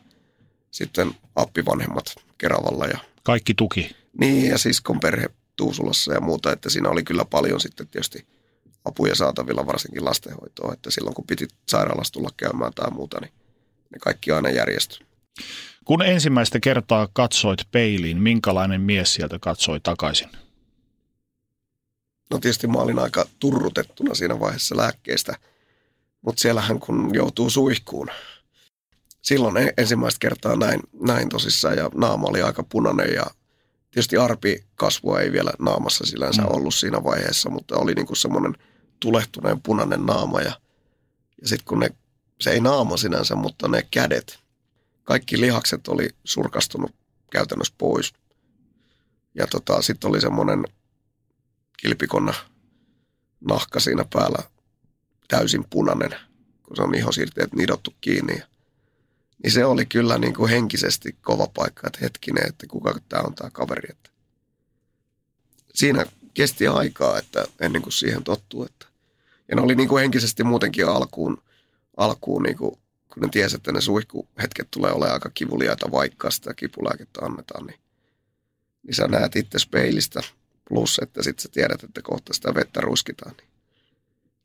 sitten 0.71 1.11
appivanhemmat 1.35 2.05
Keravalla 2.37 2.85
ja 2.85 2.97
Kaikki 3.23 3.53
tuki. 3.53 3.95
niin, 4.19 4.49
ja 4.49 4.57
siskon 4.57 4.99
perhe 4.99 5.29
Tuusulassa 5.55 6.13
ja 6.13 6.21
muuta, 6.21 6.51
että 6.51 6.69
siinä 6.69 6.89
oli 6.89 7.03
kyllä 7.03 7.25
paljon 7.25 7.59
sitten 7.59 7.87
tietysti 7.87 8.25
apuja 8.85 9.15
saatavilla, 9.15 9.65
varsinkin 9.65 10.05
lastenhoitoa, 10.05 10.73
että 10.73 10.91
silloin 10.91 11.15
kun 11.15 11.25
piti 11.27 11.47
sairaalassa 11.69 12.13
tulla 12.13 12.29
käymään 12.37 12.73
tai 12.75 12.91
muuta, 12.91 13.21
niin 13.21 13.33
ne 13.89 13.99
kaikki 13.99 14.31
aina 14.31 14.49
järjestyi. 14.49 15.07
Kun 15.85 16.01
ensimmäistä 16.01 16.59
kertaa 16.59 17.07
katsoit 17.13 17.61
peiliin, 17.71 18.21
minkälainen 18.21 18.81
mies 18.81 19.13
sieltä 19.13 19.39
katsoi 19.39 19.79
takaisin? 19.79 20.29
No 22.31 22.39
tietysti 22.39 22.67
mä 22.67 22.79
olin 22.79 22.99
aika 22.99 23.25
turrutettuna 23.39 24.13
siinä 24.13 24.39
vaiheessa 24.39 24.77
lääkkeestä, 24.77 25.35
mutta 26.21 26.41
siellähän 26.41 26.79
kun 26.79 27.09
joutuu 27.13 27.49
suihkuun, 27.49 28.07
silloin 29.21 29.57
e- 29.57 29.73
ensimmäistä 29.77 30.19
kertaa 30.19 30.55
näin, 30.55 30.79
näin 31.01 31.29
tosissaan 31.29 31.77
ja 31.77 31.89
naama 31.95 32.27
oli 32.27 32.41
aika 32.41 32.63
punainen 32.63 33.13
ja 33.13 33.25
tietysti 33.91 34.17
arpi 34.17 34.63
kasvua 34.75 35.19
ei 35.19 35.31
vielä 35.31 35.51
naamassa 35.59 36.05
sillänsä 36.05 36.41
Mm. 36.41 36.47
ollut 36.51 36.75
siinä 36.75 37.03
vaiheessa, 37.03 37.49
mutta 37.49 37.77
oli 37.77 37.93
niinku 37.93 38.15
semmoinen 38.15 38.53
tulehtuneen 39.03 39.61
punainen 39.61 40.05
naama 40.05 40.41
ja, 40.41 40.59
ja 41.41 41.47
sitten 41.47 41.65
kun 41.65 41.79
ne, 41.79 41.89
se 42.39 42.51
ei 42.51 42.59
naama 42.59 42.97
sinänsä, 42.97 43.35
mutta 43.35 43.67
ne 43.67 43.87
kädet, 43.91 44.39
kaikki 45.03 45.41
lihakset 45.41 45.87
oli 45.87 46.09
surkastunut 46.23 46.95
käytännössä 47.31 47.73
pois. 47.77 48.13
Ja 49.35 49.47
tota, 49.47 49.81
sitten 49.81 50.09
oli 50.09 50.21
semmoinen 50.21 50.63
kilpikonna 51.77 52.33
nahka 53.49 53.79
siinä 53.79 54.05
päällä 54.13 54.43
täysin 55.27 55.65
punainen, 55.69 56.15
kun 56.63 56.75
se 56.75 56.81
on 56.81 56.95
ihosiirteet 56.95 57.53
nidottu 57.53 57.93
kiinni. 58.01 58.43
Niin 59.43 59.51
se 59.51 59.65
oli 59.65 59.85
kyllä 59.85 60.17
niin 60.17 60.33
kuin 60.33 60.49
henkisesti 60.51 61.15
kova 61.21 61.47
paikka, 61.53 61.87
että 61.87 61.99
hetkinen, 62.01 62.47
että 62.47 62.67
kuka 62.67 62.99
tämä 63.09 63.23
on 63.23 63.35
tämä 63.35 63.49
kaveri. 63.49 63.89
Että 63.91 64.09
siinä 65.75 66.05
kesti 66.33 66.67
aikaa, 66.67 67.19
että 67.19 67.45
ennen 67.59 67.81
kuin 67.81 67.93
siihen 67.93 68.23
tottuu. 68.23 68.63
Että. 68.63 68.92
Ja 69.47 69.55
ne 69.55 69.61
oli 69.61 69.75
niin 69.75 69.89
kuin 69.89 70.01
henkisesti 70.01 70.43
muutenkin 70.43 70.87
alkuun, 70.87 71.37
alkuun 71.97 72.43
niin 72.43 72.57
kuin, 72.57 72.75
kun 73.13 73.23
ne 73.23 73.29
tiesi, 73.31 73.55
että 73.55 73.71
ne 73.71 73.81
suihkuhetket 73.81 74.67
tulee 74.71 74.91
olemaan 74.91 75.13
aika 75.13 75.31
kivuliaita, 75.33 75.91
vaikka 75.91 76.31
sitä 76.31 76.53
kipulääkettä 76.53 77.25
annetaan, 77.25 77.65
niin, 77.65 77.79
niin 78.83 78.95
sä 78.95 79.07
näet 79.07 79.35
itse 79.35 79.57
peilistä 79.71 80.21
plus, 80.69 80.99
että 81.03 81.23
sitten 81.23 81.43
sä 81.43 81.49
tiedät, 81.51 81.83
että 81.83 82.01
kohta 82.01 82.33
sitä 82.33 82.53
vettä 82.55 82.81
ruskitaan. 82.81 83.35
Niin 83.37 83.49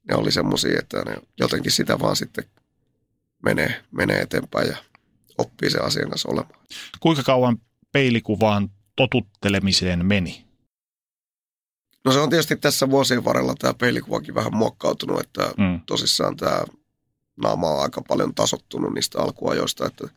ne 0.08 0.14
oli 0.16 0.32
semmoisia, 0.32 0.78
että 0.78 1.02
ne 1.04 1.16
jotenkin 1.38 1.72
sitä 1.72 1.98
vaan 1.98 2.16
sitten 2.16 2.44
menee, 3.42 3.84
menee 3.90 4.20
eteenpäin 4.20 4.68
ja 4.68 4.76
oppii 5.38 5.70
sen 5.70 5.84
asian 5.84 6.10
kanssa 6.10 6.28
olemaan. 6.28 6.60
Kuinka 7.00 7.22
kauan 7.22 7.58
peilikuvaan 7.92 8.70
totuttelemiseen 8.96 10.06
meni? 10.06 10.47
No 12.04 12.12
se 12.12 12.18
on 12.18 12.30
tietysti 12.30 12.56
tässä 12.56 12.90
vuosien 12.90 13.24
varrella 13.24 13.54
tämä 13.58 13.74
peilikuvakin 13.74 14.34
vähän 14.34 14.56
muokkautunut, 14.56 15.20
että 15.20 15.42
Mm. 15.56 15.80
tosissaan 15.86 16.36
tämä 16.36 16.64
naama 17.42 17.70
on 17.70 17.82
aika 17.82 18.02
paljon 18.08 18.34
tasottunut 18.34 18.94
niistä 18.94 19.18
alkuajoista, 19.20 19.86
että 19.86 20.08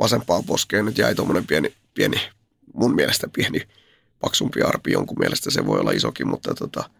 vasempaan 0.00 0.44
poskeen 0.44 0.84
nyt 0.84 0.98
jäi 0.98 1.14
tuommoinen 1.14 1.46
pieni, 1.46 1.74
pieni, 1.94 2.16
mun 2.74 2.94
mielestä 2.94 3.28
pieni 3.32 3.60
paksumpi 4.20 4.62
arpi, 4.62 4.92
jonkun 4.92 5.18
mielestä 5.18 5.50
se 5.50 5.66
voi 5.66 5.80
olla 5.80 5.90
isokin, 5.90 6.28
mutta 6.28 6.54
tota, 6.54 6.90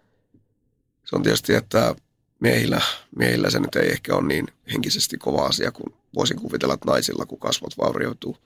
se 1.05 1.17
on 1.17 1.23
tietysti, 1.23 1.55
että 1.55 1.95
miehillä, 2.41 2.81
miehillä 3.19 3.51
se 3.51 3.61
nyt 3.61 3.77
ei 3.77 3.91
ehkä 3.91 4.15
ole 4.15 4.27
niin 4.27 4.47
henkisesti 4.73 5.19
kova 5.19 5.47
asia 5.47 5.73
kuin 5.73 5.95
voisin 6.15 6.41
kuvitella, 6.41 6.75
että 6.75 6.91
naisilla, 6.91 7.27
kun 7.27 7.39
kasvot 7.39 7.79
vaurioituu. 7.79 8.37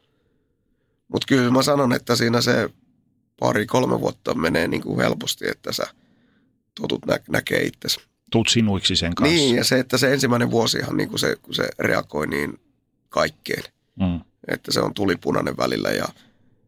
Mutta 1.08 1.26
kyllä 1.28 1.50
mä 1.50 1.62
sanon, 1.62 1.92
että 1.92 2.16
siinä 2.16 2.40
se 2.40 2.70
pari-kolme 3.40 4.00
vuotta 4.00 4.34
menee 4.34 4.68
niin 4.68 4.82
kuin 4.82 5.00
helposti, 5.00 5.48
että 5.48 5.72
sä 5.72 5.86
totut 6.80 7.06
nä- 7.06 7.20
näkee 7.28 7.62
itsesi. 7.62 8.00
Tuut 8.32 8.48
sinuiksi 8.48 8.96
sen 8.96 9.14
kanssa. 9.14 9.34
Niin, 9.34 9.56
ja 9.56 9.64
se, 9.64 9.78
että 9.78 9.98
se 9.98 10.12
ensimmäinen 10.12 10.50
vuosihan, 10.50 10.96
niin 10.96 11.08
kuin 11.08 11.18
se, 11.18 11.36
kun 11.42 11.54
se 11.54 11.68
reagoi 11.78 12.26
niin 12.26 12.60
kaikkeen, 13.08 13.62
Mm. 14.00 14.20
että 14.48 14.72
se 14.72 14.80
on 14.80 14.94
tulipunainen 14.94 15.56
välillä 15.56 15.88
ja 15.90 16.04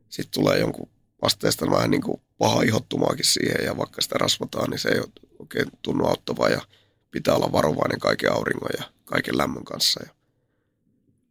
sitten 0.08 0.42
tulee 0.42 0.58
jonkun 0.58 0.88
asteesta 1.22 1.70
vähän 1.70 1.90
niin 1.90 2.02
kuin 2.02 2.20
paha 2.38 2.62
ihottumaakin 2.62 3.24
siihen 3.24 3.64
ja 3.64 3.76
vaikka 3.76 4.02
sitä 4.02 4.18
rasvataan, 4.18 4.70
niin 4.70 4.78
se 4.78 4.88
ei 4.88 5.00
oikein 5.38 5.66
tunnu 5.82 6.06
auttavaa 6.06 6.48
ja 6.48 6.60
pitää 7.10 7.34
olla 7.34 7.52
varovainen 7.52 8.00
kaiken 8.00 8.32
auringon 8.32 8.70
ja 8.78 8.84
kaiken 9.04 9.38
lämmön 9.38 9.64
kanssa. 9.64 10.00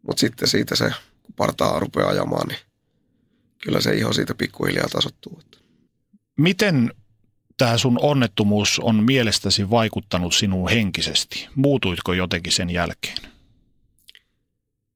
Mutta 0.01 0.19
sitten 0.19 0.47
siitä 0.47 0.75
se, 0.75 0.91
kun 1.23 1.35
partaa 1.35 1.79
rupeaa 1.79 2.09
ajamaan, 2.09 2.47
niin 2.47 2.59
kyllä 3.63 3.81
se 3.81 3.95
iho 3.95 4.13
siitä 4.13 4.35
pikkuhiljaa 4.35 4.87
tasottuu. 4.91 5.41
Miten 6.37 6.93
tämä 7.57 7.77
sun 7.77 7.99
onnettomuus 8.01 8.79
on 8.79 9.03
mielestäsi 9.03 9.69
vaikuttanut 9.69 10.33
sinuun 10.33 10.69
henkisesti? 10.69 11.47
Muutuitko 11.55 12.13
jotenkin 12.13 12.53
sen 12.53 12.69
jälkeen? 12.69 13.17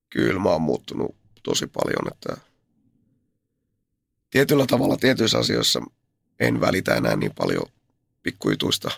Kyllä 0.10 0.40
mä 0.40 0.50
oon 0.50 0.62
muuttunut 0.62 1.16
tosi 1.44 1.68
paljon, 1.68 2.14
että 2.14 2.38
tietyllä 4.30 4.66
tavalla 4.66 4.98
tietyissä 4.98 5.38
asioissa 5.38 5.82
en 6.40 6.62
välitä 6.62 6.96
enää 6.96 7.16
niin 7.16 7.34
paljon 7.36 7.66
pikkujutuista, 8.24 8.92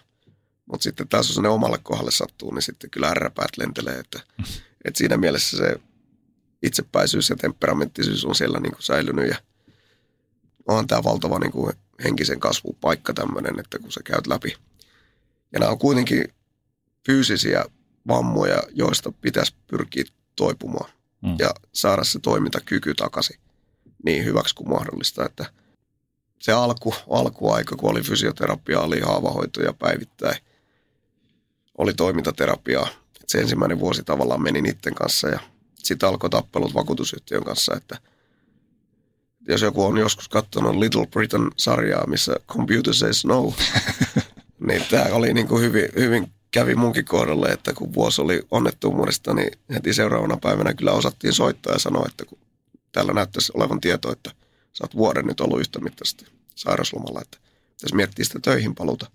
mutta 0.65 0.83
sitten 0.83 1.07
taas 1.07 1.29
jos 1.29 1.39
ne 1.39 1.49
omalle 1.49 1.79
kohdalle 1.83 2.11
sattuu, 2.11 2.53
niin 2.53 2.61
sitten 2.61 2.89
kyllä 2.89 3.09
ärräpäät 3.09 3.57
lentelee, 3.57 3.99
että, 3.99 4.19
että 4.85 4.97
siinä 4.97 5.17
mielessä 5.17 5.57
se 5.57 5.75
itsepäisyys 6.63 7.29
ja 7.29 7.35
temperamenttisyys 7.35 8.25
on 8.25 8.35
siellä 8.35 8.59
niin 8.59 8.71
kuin 8.71 8.83
säilynyt 8.83 9.29
ja 9.29 9.37
on 10.67 10.87
tämä 10.87 11.03
valtava 11.03 11.39
niin 11.39 11.51
kuin 11.51 11.73
henkisen 12.03 12.39
kasvun 12.39 12.75
paikka 12.81 13.13
tämmöinen, 13.13 13.59
että 13.59 13.79
kun 13.79 13.91
sä 13.91 13.99
käyt 14.03 14.27
läpi. 14.27 14.55
Ja 15.53 15.59
nämä 15.59 15.71
on 15.71 15.79
kuitenkin 15.79 16.33
fyysisiä 17.05 17.65
vammoja, 18.07 18.63
joista 18.71 19.11
pitäisi 19.21 19.53
pyrkiä 19.67 20.03
toipumaan 20.35 20.89
mm. 21.21 21.35
ja 21.39 21.49
saada 21.73 22.03
se 22.03 22.19
toimintakyky 22.19 22.93
takaisin 22.93 23.39
niin 24.05 24.25
hyväksi 24.25 24.55
kuin 24.55 24.69
mahdollista, 24.69 25.25
että 25.25 25.45
se 26.39 26.51
alku, 26.51 26.93
alkuaika, 27.09 27.75
kun 27.75 27.91
oli 27.91 28.01
fysioterapia, 28.01 28.79
oli 28.79 28.99
haavahoitoja 28.99 29.73
päivittäin, 29.73 30.37
oli 31.77 31.93
toimintaterapiaa. 31.93 32.87
Se 33.27 33.37
ensimmäinen 33.37 33.79
vuosi 33.79 34.03
tavallaan 34.03 34.43
meni 34.43 34.61
niiden 34.61 34.95
kanssa 34.95 35.27
ja 35.27 35.39
sitten 35.75 36.09
alkoi 36.09 36.29
tappelut 36.29 36.73
vakuutusyhtiön 36.73 37.43
kanssa, 37.43 37.75
että 37.75 37.97
jos 39.47 39.61
joku 39.61 39.85
on 39.85 39.97
joskus 39.97 40.29
katsonut 40.29 40.75
Little 40.75 41.07
Britain-sarjaa, 41.07 42.07
missä 42.07 42.35
computer 42.47 42.93
says 42.93 43.25
no, 43.25 43.53
niin 44.67 44.83
tämä 44.89 45.05
oli 45.11 45.33
niin 45.33 45.47
kuin 45.47 45.61
hyvin, 45.61 45.89
hyvin 45.95 46.31
kävi 46.51 46.75
munkin 46.75 47.05
kohdalle, 47.05 47.47
että 47.47 47.73
kun 47.73 47.93
vuosi 47.93 48.21
oli 48.21 48.41
onnettomuudesta, 48.51 49.33
niin 49.33 49.51
heti 49.73 49.93
seuraavana 49.93 50.37
päivänä 50.37 50.73
kyllä 50.73 50.91
osattiin 50.91 51.33
soittaa 51.33 51.73
ja 51.73 51.79
sanoa, 51.79 52.05
että 52.07 52.25
kun 52.25 52.37
täällä 52.91 53.13
näyttäisi 53.13 53.51
olevan 53.55 53.81
tieto, 53.81 54.11
että 54.11 54.31
sä 54.73 54.83
oot 54.83 54.95
vuoden 54.95 55.25
nyt 55.25 55.41
ollut 55.41 55.59
yhtä 55.59 55.79
mittaisesti 55.79 56.25
sairaslomalla, 56.55 57.21
että 57.21 57.37
pitäisi 57.69 57.95
miettiä 57.95 58.25
sitä 58.25 58.39
töihin 58.39 58.75
paluta. 58.75 59.11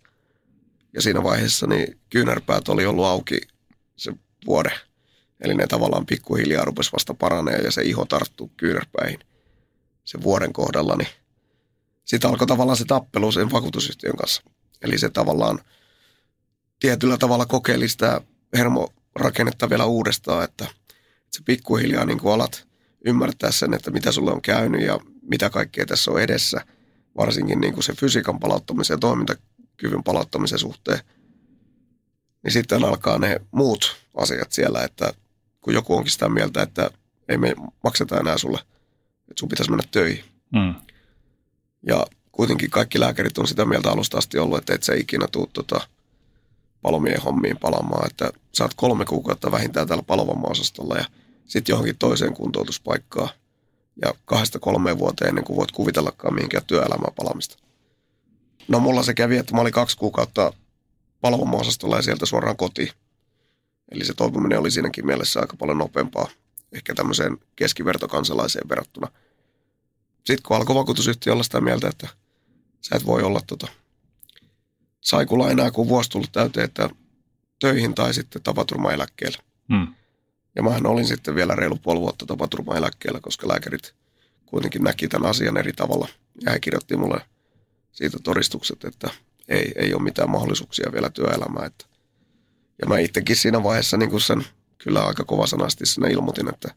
Ja 0.94 1.02
siinä 1.02 1.22
vaiheessa 1.22 1.66
niin 1.66 1.98
kyynärpäät 2.10 2.68
oli 2.68 2.86
ollut 2.86 3.04
auki 3.04 3.40
se 3.96 4.12
vuode. 4.46 4.70
Eli 5.40 5.54
ne 5.54 5.66
tavallaan 5.66 6.06
pikkuhiljaa 6.06 6.64
rupesi 6.64 6.92
vasta 6.92 7.14
paranee 7.14 7.56
ja 7.56 7.70
se 7.70 7.82
iho 7.82 8.04
tarttuu 8.04 8.50
kyynärpäihin 8.56 9.18
sen 10.04 10.22
vuoden 10.22 10.52
kohdalla. 10.52 10.96
Niin 10.96 11.08
sitten 12.04 12.30
alkoi 12.30 12.46
tavallaan 12.46 12.76
se 12.76 12.84
tappelu 12.84 13.32
sen 13.32 13.52
vakuutusyhtiön 13.52 14.16
kanssa. 14.16 14.42
Eli 14.82 14.98
se 14.98 15.10
tavallaan 15.10 15.58
tietyllä 16.80 17.18
tavalla 17.18 17.46
kokeili 17.46 17.88
sitä 17.88 18.20
hermorakennetta 18.56 19.70
vielä 19.70 19.84
uudestaan, 19.84 20.44
että 20.44 20.66
se 21.30 21.42
pikkuhiljaa 21.44 22.04
niin 22.04 22.20
alat 22.34 22.66
ymmärtää 23.04 23.50
sen, 23.50 23.74
että 23.74 23.90
mitä 23.90 24.12
sulle 24.12 24.32
on 24.32 24.42
käynyt 24.42 24.82
ja 24.82 25.00
mitä 25.22 25.50
kaikkea 25.50 25.86
tässä 25.86 26.10
on 26.10 26.20
edessä, 26.20 26.60
varsinkin 27.16 27.60
niin 27.60 27.74
kuin 27.74 27.84
se 27.84 27.92
fysiikan 27.92 28.40
palauttamisen 28.40 28.94
ja 28.94 28.98
toimintakyvyn 28.98 30.02
palauttamisen 30.04 30.58
suhteen. 30.58 30.98
Niin 32.44 32.52
sitten 32.52 32.84
alkaa 32.84 33.18
ne 33.18 33.40
muut 33.50 33.96
asiat 34.16 34.52
siellä, 34.52 34.84
että 34.84 35.12
kun 35.60 35.74
joku 35.74 35.96
onkin 35.96 36.12
sitä 36.12 36.28
mieltä, 36.28 36.62
että 36.62 36.90
ei 37.28 37.38
me 37.38 37.54
makseta 37.84 38.20
enää 38.20 38.38
sulle, 38.38 38.58
että 39.32 39.40
sun 39.40 39.48
pitäisi 39.48 39.70
mennä 39.70 39.84
töihin. 39.90 40.24
Mm. 40.50 40.74
Ja 41.86 42.06
kuitenkin 42.32 42.70
kaikki 42.70 43.00
lääkärit 43.00 43.38
on 43.38 43.46
sitä 43.46 43.64
mieltä 43.64 43.90
alusta 43.90 44.18
asti 44.18 44.38
ollut, 44.38 44.58
että 44.58 44.74
et 44.74 44.82
sä 44.82 44.94
ikinä 44.94 45.26
tuu 45.32 45.46
tota, 45.52 45.80
palomien 46.82 47.20
hommiin 47.20 47.56
palaamaan, 47.58 48.06
että 48.06 48.32
saat 48.54 48.74
kolme 48.74 49.04
kuukautta 49.04 49.52
vähintään 49.52 49.88
täällä 49.88 50.04
palovamma-osastolla 50.06 50.96
ja 50.96 51.04
sitten 51.46 51.72
johonkin 51.72 51.98
toiseen 51.98 52.34
kuntoutuspaikkaan 52.34 53.28
ja 54.02 54.14
kahdesta 54.24 54.58
kolmeen 54.58 54.98
vuoteen 54.98 55.28
ennen 55.28 55.44
kuin 55.44 55.56
voit 55.56 55.72
kuvitellakaan 55.72 56.34
mihinkään 56.34 56.64
työelämään 56.66 57.14
palamista. 57.16 57.56
No 58.68 58.80
mulla 58.80 59.02
se 59.02 59.14
kävi, 59.14 59.36
että 59.36 59.54
mä 59.54 59.60
olin 59.60 59.72
kaksi 59.72 59.96
kuukautta 59.96 60.52
palovamma-osastolla 61.20 61.96
ja 61.96 62.02
sieltä 62.02 62.26
suoraan 62.26 62.56
kotiin. 62.56 62.90
Eli 63.92 64.04
se 64.04 64.14
toipuminen 64.14 64.58
oli 64.58 64.70
siinäkin 64.70 65.06
mielessä 65.06 65.40
aika 65.40 65.56
paljon 65.56 65.78
nopeampaa, 65.78 66.28
ehkä 66.72 66.94
tämmöiseen 66.94 67.38
keskivertokansalaiseen 67.56 68.68
verrattuna. 68.68 69.08
Sitten 70.24 70.42
kun 70.42 70.56
alkoi 70.56 70.76
vakuutusyhtiö 70.76 71.32
olla 71.32 71.42
sitä 71.42 71.60
mieltä, 71.60 71.88
että 71.88 72.08
sä 72.80 72.96
et 72.96 73.06
voi 73.06 73.22
olla 73.22 73.40
tota, 73.46 73.68
saikulla 75.00 75.50
enää 75.50 75.70
kun 75.70 75.88
vuosi 75.88 76.10
tullut 76.10 76.32
täyteen, 76.32 76.64
että 76.64 76.90
töihin 77.58 77.94
tai 77.94 78.14
sitten 78.14 78.42
tapaturmaeläkkeelle. 78.42 79.38
Hmm. 79.68 79.94
Ja 80.56 80.62
mähän 80.62 80.86
olin 80.86 81.06
sitten 81.06 81.34
vielä 81.34 81.54
reilu 81.54 81.76
puoli 81.76 82.00
vuotta 82.00 82.26
tapaturmaeläkkeellä, 82.26 83.20
koska 83.20 83.48
lääkärit 83.48 83.94
kuitenkin 84.46 84.82
näki 84.82 85.08
tämän 85.08 85.30
asian 85.30 85.56
eri 85.56 85.72
tavalla. 85.72 86.08
Ja 86.44 86.52
he 86.52 86.60
kirjoitti 86.60 86.96
mulle 86.96 87.20
siitä 87.92 88.18
todistukset, 88.22 88.84
että 88.84 89.10
ei, 89.48 89.72
ei 89.76 89.94
ole 89.94 90.02
mitään 90.02 90.30
mahdollisuuksia 90.30 90.92
vielä 90.92 91.10
työelämään. 91.10 91.66
Että. 91.66 91.84
Ja 92.82 92.88
mä 92.88 92.98
itsekin 92.98 93.36
siinä 93.36 93.62
vaiheessa 93.62 93.96
niin 93.96 94.10
kuin 94.10 94.20
sen 94.20 94.44
kyllä 94.84 95.06
aika 95.06 95.24
sanasti 95.46 95.86
sinne 95.86 96.10
ilmoitin, 96.10 96.48
että, 96.48 96.74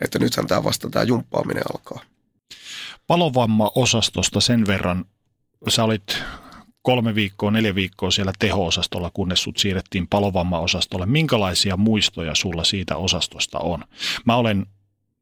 että 0.00 0.18
nythän 0.18 0.46
tämä 0.46 0.64
vasta 0.64 0.90
tämä 0.90 1.02
jumppaaminen 1.02 1.62
alkaa. 1.72 2.00
Palovamma-osastosta 3.06 4.40
sen 4.40 4.66
verran, 4.66 5.04
sä 5.68 5.84
olit 5.84 6.18
kolme 6.82 7.14
viikkoa, 7.14 7.50
neljä 7.50 7.74
viikkoa 7.74 8.10
siellä 8.10 8.32
teho-osastolla, 8.38 9.10
kunnes 9.14 9.42
sut 9.42 9.56
siirrettiin 9.56 10.08
palovamma-osastolle. 10.08 11.06
Minkälaisia 11.06 11.76
muistoja 11.76 12.34
sulla 12.34 12.64
siitä 12.64 12.96
osastosta 12.96 13.58
on? 13.58 13.84
Mä 14.24 14.36
olen 14.36 14.66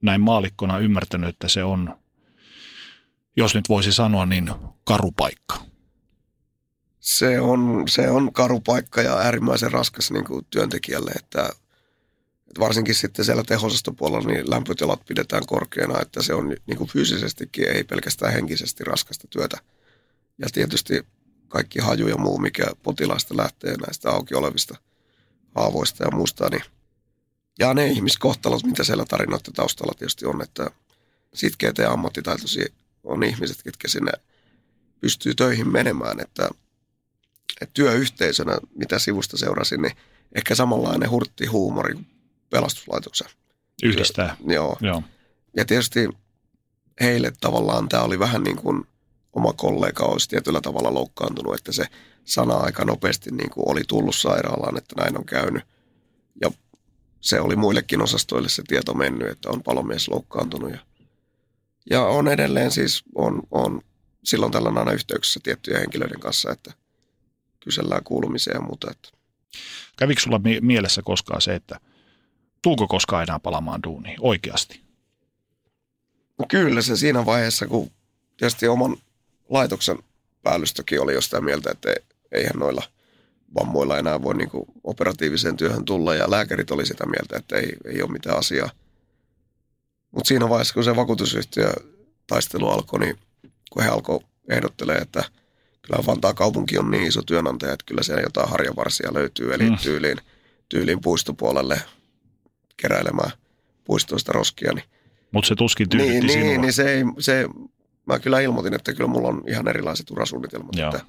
näin 0.02 0.20
maalikkona 0.20 0.78
ymmärtänyt, 0.78 1.28
että 1.28 1.48
se 1.48 1.64
on, 1.64 1.96
jos 3.36 3.54
nyt 3.54 3.68
voisi 3.68 3.92
sanoa, 3.92 4.26
niin 4.26 4.50
karupaikka. 4.84 5.56
Se 7.00 7.40
on, 7.40 7.84
se 7.88 8.10
on 8.10 8.32
karupaikka 8.32 9.02
ja 9.02 9.18
äärimmäisen 9.18 9.72
raskas 9.72 10.10
niin 10.10 10.24
kuin 10.24 10.46
työntekijälle, 10.50 11.10
että, 11.10 11.50
että 12.52 12.60
varsinkin 12.60 12.94
sitten 12.94 13.24
siellä 13.24 13.44
tehosastopuolella 13.44 14.28
niin 14.28 14.50
lämpötilat 14.50 15.04
pidetään 15.08 15.46
korkeana, 15.46 16.00
että 16.00 16.22
se 16.22 16.34
on 16.34 16.56
niin 16.66 16.78
kuin 16.78 16.90
fyysisestikin, 16.90 17.68
ei 17.68 17.84
pelkästään 17.84 18.32
henkisesti 18.32 18.84
raskasta 18.84 19.28
työtä. 19.30 19.56
Ja 20.38 20.46
tietysti 20.52 21.06
kaikki 21.48 21.78
haju 21.78 22.08
ja 22.08 22.16
muu, 22.16 22.38
mikä 22.38 22.64
potilaista 22.82 23.36
lähtee 23.36 23.76
näistä 23.76 24.10
auki 24.10 24.34
olevista 24.34 24.76
haavoista 25.54 26.04
ja 26.04 26.10
muusta, 26.10 26.48
niin 26.48 26.62
ja 27.58 27.74
ne 27.74 27.86
ihmiskohtalot, 27.86 28.64
mitä 28.64 28.84
siellä 28.84 29.04
tarinoiden 29.04 29.52
taustalla 29.52 29.94
tietysti 29.98 30.26
on, 30.26 30.42
että 30.42 30.70
sitkeät 31.34 31.78
ja 31.78 31.92
ammattitaitoisia 31.92 32.66
on 33.04 33.22
ihmiset, 33.22 33.62
ketkä 33.62 33.88
sinne 33.88 34.12
pystyy 35.00 35.34
töihin 35.34 35.72
menemään, 35.72 36.20
että, 36.20 36.48
että 37.60 37.74
työyhteisönä, 37.74 38.58
mitä 38.74 38.98
sivusta 38.98 39.36
seurasin, 39.36 39.82
niin 39.82 39.96
ehkä 40.34 40.54
samanlainen 40.54 41.10
hurtti 41.10 41.46
huumori 41.46 41.94
kuin 41.94 42.11
pelastuslaitoksen. 42.52 43.28
Yhdistää. 43.82 44.36
Työ, 44.46 44.54
joo. 44.54 44.76
joo. 44.80 45.02
Ja 45.56 45.64
tietysti 45.64 46.08
heille 47.00 47.32
tavallaan 47.40 47.88
tämä 47.88 48.02
oli 48.02 48.18
vähän 48.18 48.42
niin 48.42 48.56
kuin 48.56 48.86
oma 49.32 49.52
kollega 49.52 50.04
olisi 50.04 50.28
tietyllä 50.28 50.60
tavalla 50.60 50.94
loukkaantunut, 50.94 51.54
että 51.54 51.72
se 51.72 51.86
sana 52.24 52.54
aika 52.54 52.84
nopeasti 52.84 53.30
niin 53.30 53.50
kuin 53.50 53.70
oli 53.70 53.82
tullut 53.88 54.16
sairaalaan, 54.16 54.78
että 54.78 54.94
näin 55.02 55.18
on 55.18 55.24
käynyt. 55.24 55.64
Ja 56.42 56.50
se 57.20 57.40
oli 57.40 57.56
muillekin 57.56 58.02
osastoille 58.02 58.48
se 58.48 58.62
tieto 58.68 58.94
mennyt, 58.94 59.28
että 59.28 59.50
on 59.50 59.62
palomies 59.62 60.08
loukkaantunut. 60.08 60.70
Ja, 60.70 60.78
ja 61.90 62.02
on 62.02 62.28
edelleen 62.28 62.70
siis, 62.70 63.02
on, 63.14 63.42
on 63.50 63.82
silloin 64.24 64.52
tällä 64.52 64.72
aina 64.76 64.92
yhteyksissä 64.92 65.40
tiettyjen 65.42 65.80
henkilöiden 65.80 66.20
kanssa, 66.20 66.50
että 66.50 66.72
kysellään 67.60 68.04
kuulumisia 68.04 68.54
ja 68.54 68.60
muuta. 68.60 68.90
Että. 68.90 69.08
Kävikö 69.98 70.20
sulla 70.20 70.40
mielessä 70.60 71.02
koskaan 71.02 71.42
se, 71.42 71.54
että 71.54 71.80
tuuko 72.62 72.88
koskaan 72.88 73.22
enää 73.22 73.38
palamaan 73.38 73.82
duuniin 73.82 74.16
oikeasti? 74.20 74.80
No 76.38 76.46
kyllä 76.48 76.82
se 76.82 76.96
siinä 76.96 77.26
vaiheessa, 77.26 77.66
kun 77.66 77.90
tietysti 78.36 78.68
oman 78.68 78.96
laitoksen 79.48 79.98
päällystökin 80.42 81.00
oli 81.00 81.14
jostain 81.14 81.44
mieltä, 81.44 81.70
että 81.70 81.94
eihän 82.32 82.58
noilla 82.58 82.82
vammoilla 83.54 83.98
enää 83.98 84.22
voi 84.22 84.34
niin 84.34 84.50
kuin 84.50 84.64
operatiiviseen 84.84 85.56
työhön 85.56 85.84
tulla 85.84 86.14
ja 86.14 86.30
lääkärit 86.30 86.70
oli 86.70 86.86
sitä 86.86 87.06
mieltä, 87.06 87.36
että 87.36 87.56
ei, 87.56 87.76
ei 87.84 88.02
ole 88.02 88.10
mitään 88.10 88.38
asiaa. 88.38 88.70
Mutta 90.10 90.28
siinä 90.28 90.48
vaiheessa, 90.48 90.74
kun 90.74 90.84
se 90.84 90.96
vakuutusyhtiö 90.96 91.72
taistelu 92.26 92.68
alkoi, 92.68 93.00
niin 93.00 93.18
kun 93.70 93.82
he 93.82 93.88
alkoi 93.88 94.20
ehdottelee, 94.48 94.96
että 94.98 95.24
kyllä 95.82 96.06
Vantaa 96.06 96.34
kaupunki 96.34 96.78
on 96.78 96.90
niin 96.90 97.06
iso 97.06 97.22
työnantaja, 97.22 97.72
että 97.72 97.84
kyllä 97.86 98.02
siellä 98.02 98.22
jotain 98.22 98.48
harjavarsia 98.48 99.14
löytyy, 99.14 99.54
eli 99.54 99.70
mm. 99.70 99.78
tyyliin, 99.78 100.18
tyyliin 100.68 101.00
puistopuolelle 101.00 101.80
keräilemään 102.82 103.30
puistoista 103.84 104.32
roskia. 104.32 104.72
Niin, 104.72 104.84
Mutta 105.32 105.48
se 105.48 105.54
tuskin 105.54 105.88
tyydytti 105.88 106.20
niin, 106.20 106.30
sinua. 106.30 106.46
niin, 106.46 106.60
niin 106.60 106.72
se, 106.72 106.94
ei, 106.94 107.04
se, 107.18 107.48
mä 108.06 108.18
kyllä 108.18 108.40
ilmoitin, 108.40 108.74
että 108.74 108.92
kyllä 108.92 109.10
mulla 109.10 109.28
on 109.28 109.42
ihan 109.48 109.68
erilaiset 109.68 110.10
urasuunnitelmat. 110.10 110.76
Joo. 110.76 110.90
Että, 110.90 111.06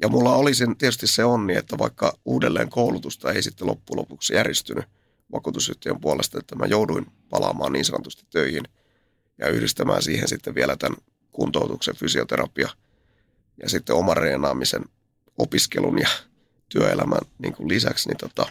ja 0.00 0.08
mulla 0.08 0.34
oli 0.34 0.54
sen, 0.54 0.76
tietysti 0.76 1.06
se 1.06 1.24
onni, 1.24 1.56
että 1.56 1.78
vaikka 1.78 2.12
uudelleen 2.24 2.70
koulutusta 2.70 3.32
ei 3.32 3.42
sitten 3.42 3.66
loppujen 3.66 3.98
lopuksi 3.98 4.34
järjestynyt 4.34 4.84
vakuutusyhtiön 5.32 6.00
puolesta, 6.00 6.38
että 6.38 6.56
mä 6.56 6.66
jouduin 6.66 7.06
palaamaan 7.30 7.72
niin 7.72 7.84
sanotusti 7.84 8.26
töihin 8.30 8.62
ja 9.38 9.48
yhdistämään 9.48 10.02
siihen 10.02 10.28
sitten 10.28 10.54
vielä 10.54 10.76
tämän 10.76 10.98
kuntoutuksen, 11.32 11.96
fysioterapia 11.96 12.68
ja 13.62 13.68
sitten 13.68 13.96
oman 13.96 14.16
reenaamisen, 14.16 14.84
opiskelun 15.38 15.98
ja 15.98 16.08
työelämän 16.68 17.20
niin 17.38 17.54
kuin 17.54 17.68
lisäksi, 17.68 18.08
niin, 18.08 18.16
tota, 18.16 18.46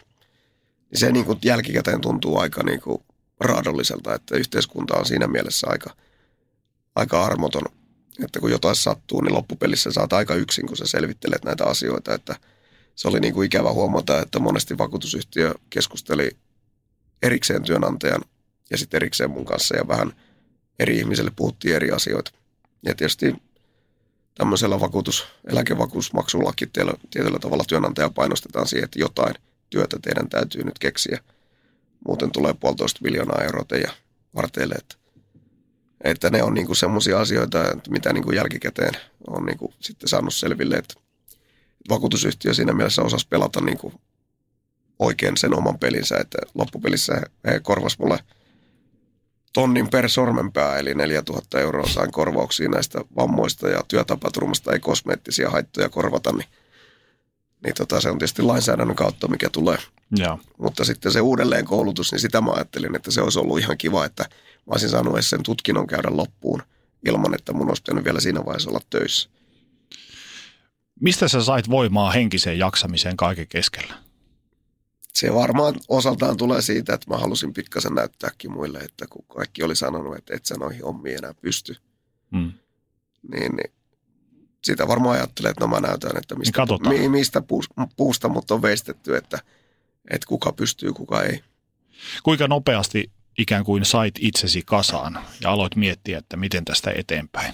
se 0.94 1.12
niin 1.12 1.26
kuin 1.26 1.40
jälkikäteen 1.44 2.02
tuntuu 2.02 2.38
aika 2.38 2.64
niin 2.64 2.82
kuin 2.82 3.04
raadolliselta, 3.40 4.16
että 4.16 4.38
yhteiskunta 4.38 4.98
on 4.98 5.06
siinä 5.06 5.28
mielessä 5.28 5.68
aika, 5.70 5.96
aika 6.96 7.26
armoton, 7.26 7.64
että 8.24 8.40
kun 8.40 8.52
jotain 8.52 8.76
sattuu, 8.76 9.22
niin 9.22 9.34
loppupelissä 9.34 9.92
saat 9.92 10.14
aika 10.14 10.36
yksin, 10.36 10.68
kun 10.68 10.78
sä 10.78 10.88
selvittelet 10.88 11.44
näitä 11.44 11.66
asioita, 11.66 12.14
että 12.14 12.36
se 12.96 13.08
oli 13.08 13.20
niin 13.20 13.34
kuin 13.34 13.46
ikävä 13.46 13.72
huomata, 13.72 14.22
että 14.22 14.40
monesti 14.40 14.78
vakuutusyhtiö 14.78 15.54
keskusteli 15.70 16.32
erikseen 17.22 17.64
työnantajan 17.64 18.22
ja 18.70 18.78
sitten 18.78 18.98
erikseen 18.98 19.32
mun 19.32 19.46
kanssa 19.46 19.76
ja 19.76 19.88
vähän 19.88 20.14
eri 20.80 20.98
ihmiselle 20.98 21.32
puhuttiin 21.36 21.76
eri 21.76 21.92
asioita. 21.92 22.32
Ja 22.86 22.96
tietysti 22.96 23.36
tämmöisellä 24.36 24.80
vakuutus, 24.80 25.26
eläkevakuusmaksullakin 25.48 26.72
tietyllä, 26.72 26.98
tietyllä 27.12 27.40
tavalla 27.40 27.64
työnantaja 27.68 28.10
painostetaan 28.10 28.68
siihen, 28.68 28.84
että 28.84 29.00
jotain 29.00 29.36
työtä 29.72 29.98
teidän 30.02 30.30
täytyy 30.30 30.64
nyt 30.64 30.80
keksiä. 30.80 31.20
Muuten 32.08 32.32
tulee 32.32 32.54
puolitoista 32.54 33.00
miljoonaa 33.04 33.44
euroa 33.44 33.66
teidän 33.68 33.94
varteille. 34.36 34.76
Että, 34.76 34.96
että 36.04 36.30
ne 36.30 36.44
on 36.44 36.54
niinku 36.54 36.76
semmoisia 36.76 37.20
asioita, 37.20 37.72
että 37.72 37.92
mitä 37.92 38.14
niinku 38.14 38.32
jälkikäteen 38.32 38.94
on 39.28 39.46
niinku 39.46 39.74
sitten 39.80 40.10
saanut 40.10 40.34
selville, 40.34 40.76
että 40.76 40.94
vakuutusyhtiö 41.90 42.54
siinä 42.54 42.74
mielessä 42.74 43.02
osasi 43.02 43.28
pelata 43.28 43.62
niinku 43.62 43.94
oikein 45.00 45.38
sen 45.38 45.54
oman 45.54 45.80
pelinsä, 45.80 46.18
että 46.18 46.38
loppupelissä 46.54 47.22
he, 47.48 47.60
korvas 47.60 48.00
mulle 48.00 48.20
tonnin 49.54 49.90
per 49.90 50.10
sormenpää, 50.10 50.78
eli 50.78 50.94
4000 50.94 51.60
euroa 51.60 51.88
sain 51.88 52.12
korvauksia 52.12 52.70
näistä 52.70 53.02
vammoista 53.16 53.70
ja 53.70 53.84
työtapaturmasta 53.88 54.74
ei 54.74 54.80
kosmeettisia 54.80 55.50
haittoja 55.50 55.90
korvata, 55.90 56.32
niin, 56.32 56.48
niin 57.64 57.76
tota, 57.76 58.02
se 58.02 58.10
on 58.10 58.18
tietysti 58.18 58.42
lainsäädännön 58.42 58.96
kautta, 58.96 59.28
mikä 59.28 59.50
tulee. 59.50 59.78
Joo. 60.12 60.40
Mutta 60.58 60.86
sitten 60.86 61.12
se 61.12 61.22
uudelleenkoulutus, 61.22 62.12
niin 62.12 62.20
sitä 62.20 62.42
mä 62.42 62.52
ajattelin, 62.52 62.96
että 62.96 63.12
se 63.12 63.22
olisi 63.22 63.40
ollut 63.40 63.60
ihan 63.60 63.78
kiva, 63.78 64.06
että 64.06 64.24
mä 64.24 64.72
olisin 64.72 64.90
saanut 64.90 65.14
edes 65.14 65.30
sen 65.30 65.44
tutkinnon 65.44 65.88
käydä 65.88 66.08
loppuun 66.12 66.64
ilman, 67.06 67.36
että 67.36 67.54
mun 67.54 67.68
olisi 67.70 67.82
pitänyt 67.82 68.06
vielä 68.06 68.20
siinä 68.20 68.46
vaiheessa 68.46 68.70
olla 68.70 68.82
töissä. 68.90 69.30
Mistä 71.00 71.28
sä 71.28 71.44
sait 71.44 71.70
voimaa 71.70 72.12
henkiseen 72.12 72.60
jaksamiseen 72.60 73.18
kaiken 73.18 73.48
keskellä? 73.48 73.94
Se 75.14 75.34
varmaan 75.34 75.76
osaltaan 75.88 76.38
tulee 76.38 76.62
siitä, 76.62 76.94
että 76.94 77.10
mä 77.10 77.18
halusin 77.18 77.54
pikkasen 77.54 77.94
näyttääkin 77.96 78.52
muille, 78.52 78.80
että 78.80 79.06
kun 79.10 79.26
kaikki 79.36 79.64
oli 79.64 79.76
sanonut, 79.76 80.18
että 80.18 80.36
et 80.36 80.46
sä 80.46 80.56
noihin 80.56 80.84
hommiin 80.84 81.18
enää 81.18 81.34
pysty, 81.34 81.76
Mm. 82.32 82.52
niin, 83.32 83.56
niin 83.56 83.72
sitä 84.64 84.88
varmaan 84.88 85.18
ajattelee, 85.18 85.52
että 85.52 85.64
no 85.64 85.68
mä 85.68 85.80
näytän, 85.80 86.18
että 86.18 86.36
mistä, 86.36 86.66
Niin 86.90 87.12
mistä 87.12 87.42
puus, 87.42 87.70
puusta 87.98 88.30
mut 88.30 88.52
on 88.52 88.62
veistetty, 88.62 89.16
että, 89.16 89.40
että 90.12 90.28
kuka 90.28 90.52
pystyy, 90.52 90.94
kuka 90.94 91.24
ei. 91.24 91.44
Kuinka 92.24 92.48
nopeasti 92.48 93.12
ikään 93.38 93.64
kuin 93.64 93.86
sait 93.86 94.16
itsesi 94.20 94.62
kasaan 94.66 95.20
ja 95.42 95.52
aloit 95.52 95.76
miettiä, 95.76 96.18
että 96.18 96.38
miten 96.38 96.66
tästä 96.66 96.92
eteenpäin? 96.96 97.54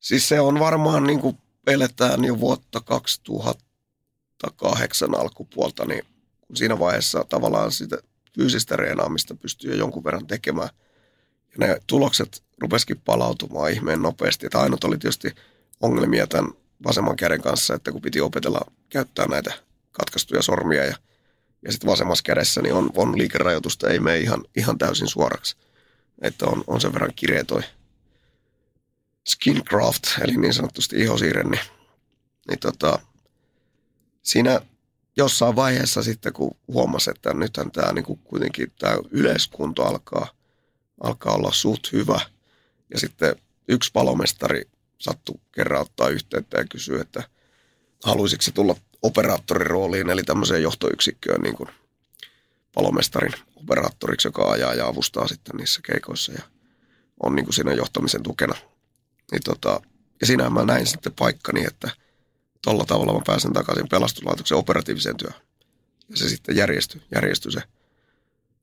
Siis 0.00 0.28
se 0.28 0.40
on 0.40 0.58
varmaan 0.58 1.04
niin 1.04 1.20
kuin 1.20 1.38
eletään 1.66 2.24
jo 2.24 2.40
vuotta 2.40 2.80
2008 2.80 5.14
alkupuolta, 5.14 5.84
niin 5.84 6.02
kun 6.40 6.56
siinä 6.56 6.78
vaiheessa 6.78 7.24
tavallaan 7.28 7.72
sitä 7.72 7.98
fyysistä 8.34 8.76
reenaamista 8.76 9.34
pystyy 9.34 9.70
jo 9.70 9.76
jonkun 9.76 10.04
verran 10.04 10.26
tekemään. 10.26 10.68
Ja 11.58 11.66
ne 11.66 11.80
tulokset 11.86 12.42
rupesikin 12.58 13.00
palautumaan 13.04 13.70
ihmeen 13.70 14.02
nopeasti. 14.02 14.46
Että 14.46 14.60
ainut 14.60 14.84
oli 14.84 14.98
tietysti 14.98 15.34
ongelmia 15.80 16.26
tämän 16.26 16.52
vasemman 16.86 17.16
käden 17.16 17.42
kanssa, 17.42 17.74
että 17.74 17.92
kun 17.92 18.02
piti 18.02 18.20
opetella 18.20 18.60
käyttää 18.88 19.26
näitä 19.26 19.54
katkaistuja 19.92 20.42
sormia 20.42 20.84
ja, 20.84 20.96
ja 21.62 21.72
sitten 21.72 21.90
vasemmassa 21.90 22.22
kädessä 22.22 22.62
niin 22.62 22.74
on, 22.74 22.90
on 22.96 23.18
liikerajoitusta, 23.18 23.88
ei 23.88 24.00
mene 24.00 24.18
ihan, 24.18 24.44
ihan 24.56 24.78
täysin 24.78 25.08
suoraksi. 25.08 25.56
Että 26.22 26.46
on, 26.46 26.64
on 26.66 26.80
sen 26.80 26.92
verran 26.92 27.12
kireä 27.16 27.44
toi 27.44 27.62
Skincraft, 29.28 30.02
eli 30.20 30.36
niin 30.36 30.54
sanotusti 30.54 30.96
ihosiirre, 31.02 31.42
niin, 31.42 31.64
niin 32.48 32.58
tota, 32.58 32.98
siinä 34.22 34.60
jossain 35.16 35.56
vaiheessa 35.56 36.02
sitten, 36.02 36.32
kun 36.32 36.56
huomasi, 36.68 37.10
että 37.10 37.34
nythän 37.34 37.70
tämä 37.70 37.92
niin 37.92 38.18
kuitenkin 38.24 38.72
tämä 38.78 38.96
yleiskunto 39.10 39.84
alkaa, 39.84 40.28
alkaa 41.00 41.34
olla 41.34 41.52
suht 41.52 41.92
hyvä. 41.92 42.20
Ja 42.90 43.00
sitten 43.00 43.36
yksi 43.68 43.90
palomestari 43.92 44.62
sattui 44.98 45.40
kerran 45.52 45.80
ottaa 45.80 46.08
yhteyttä 46.08 46.58
ja 46.58 46.64
kysyi, 46.64 47.00
että 47.00 47.22
haluaisiko 48.04 48.42
se 48.42 48.52
tulla 48.52 48.76
operaattorin 49.02 49.66
rooliin, 49.66 50.10
eli 50.10 50.22
tämmöiseen 50.22 50.62
johtoyksikköön 50.62 51.40
niin 51.40 51.56
kuin 51.56 51.68
palomestarin 52.74 53.32
operaattoriksi, 53.56 54.28
joka 54.28 54.50
ajaa 54.50 54.74
ja 54.74 54.86
avustaa 54.86 55.28
sitten 55.28 55.56
niissä 55.56 55.80
keikoissa 55.84 56.32
ja 56.32 56.42
on 57.22 57.36
niin 57.36 57.44
kuin 57.44 57.54
siinä 57.54 57.72
johtamisen 57.72 58.22
tukena. 58.22 58.54
Niin 59.32 59.42
tota, 59.44 59.80
ja 60.20 60.26
siinä 60.26 60.50
mä 60.50 60.64
näin 60.64 60.86
sitten 60.86 61.12
paikkani, 61.12 61.64
että 61.64 61.90
tolla 62.64 62.84
tavalla 62.84 63.12
mä 63.12 63.20
pääsen 63.26 63.52
takaisin 63.52 63.88
pelastuslaitoksen 63.88 64.58
operatiiviseen 64.58 65.16
työhön. 65.16 65.40
Ja 66.08 66.16
se 66.16 66.28
sitten 66.28 66.56
järjestyi, 66.56 67.02
järjestyi 67.14 67.52
se, 67.52 67.62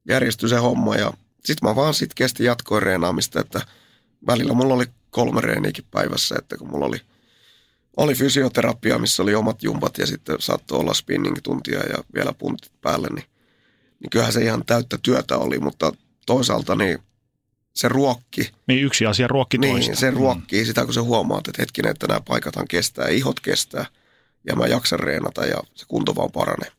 järjestyi 0.09 0.49
se 0.49 0.57
homma 0.57 0.95
ja 0.95 1.13
sitten 1.45 1.69
mä 1.69 1.75
vaan 1.75 1.93
sitten 1.93 2.15
kestin 2.15 2.45
jatkoin 2.45 2.83
reenaamista, 2.83 3.39
että 3.39 3.61
välillä 4.27 4.53
mulla 4.53 4.73
oli 4.73 4.85
kolme 5.09 5.41
reeniäkin 5.41 5.85
päivässä, 5.91 6.35
että 6.37 6.57
kun 6.57 6.69
mulla 6.71 6.85
oli, 6.85 7.01
oli 7.97 8.15
fysioterapia, 8.15 8.99
missä 8.99 9.23
oli 9.23 9.35
omat 9.35 9.63
jumpat 9.63 9.97
ja 9.97 10.07
sitten 10.07 10.35
saattoi 10.39 10.79
olla 10.79 10.93
spinning-tuntia 10.93 11.79
ja 11.79 12.03
vielä 12.15 12.33
puntit 12.33 12.71
päälle, 12.81 13.07
niin, 13.07 13.25
niin 13.99 14.09
kyllähän 14.09 14.33
se 14.33 14.43
ihan 14.43 14.65
täyttä 14.65 14.99
työtä 15.01 15.37
oli, 15.37 15.59
mutta 15.59 15.91
toisaalta 16.25 16.75
niin 16.75 16.99
se 17.73 17.87
ruokki, 17.87 18.51
Niin 18.67 18.85
yksi 18.85 19.05
asia 19.05 19.27
ruokki 19.27 19.57
toista. 19.57 19.77
niin, 19.77 19.97
se 19.97 20.11
ruokkii 20.11 20.65
sitä, 20.65 20.85
kun 20.85 20.93
sä 20.93 21.01
huomaat, 21.01 21.47
että 21.47 21.61
hetkinen, 21.61 21.91
että 21.91 22.07
nämä 22.07 22.21
paikathan 22.27 22.67
kestää, 22.67 23.07
ihot 23.07 23.39
kestää, 23.39 23.85
ja 24.47 24.55
mä 24.55 24.67
jaksan 24.67 24.99
reenata, 24.99 25.45
ja 25.45 25.57
se 25.75 25.85
kunto 25.87 26.15
vaan 26.15 26.31
paranee. 26.31 26.71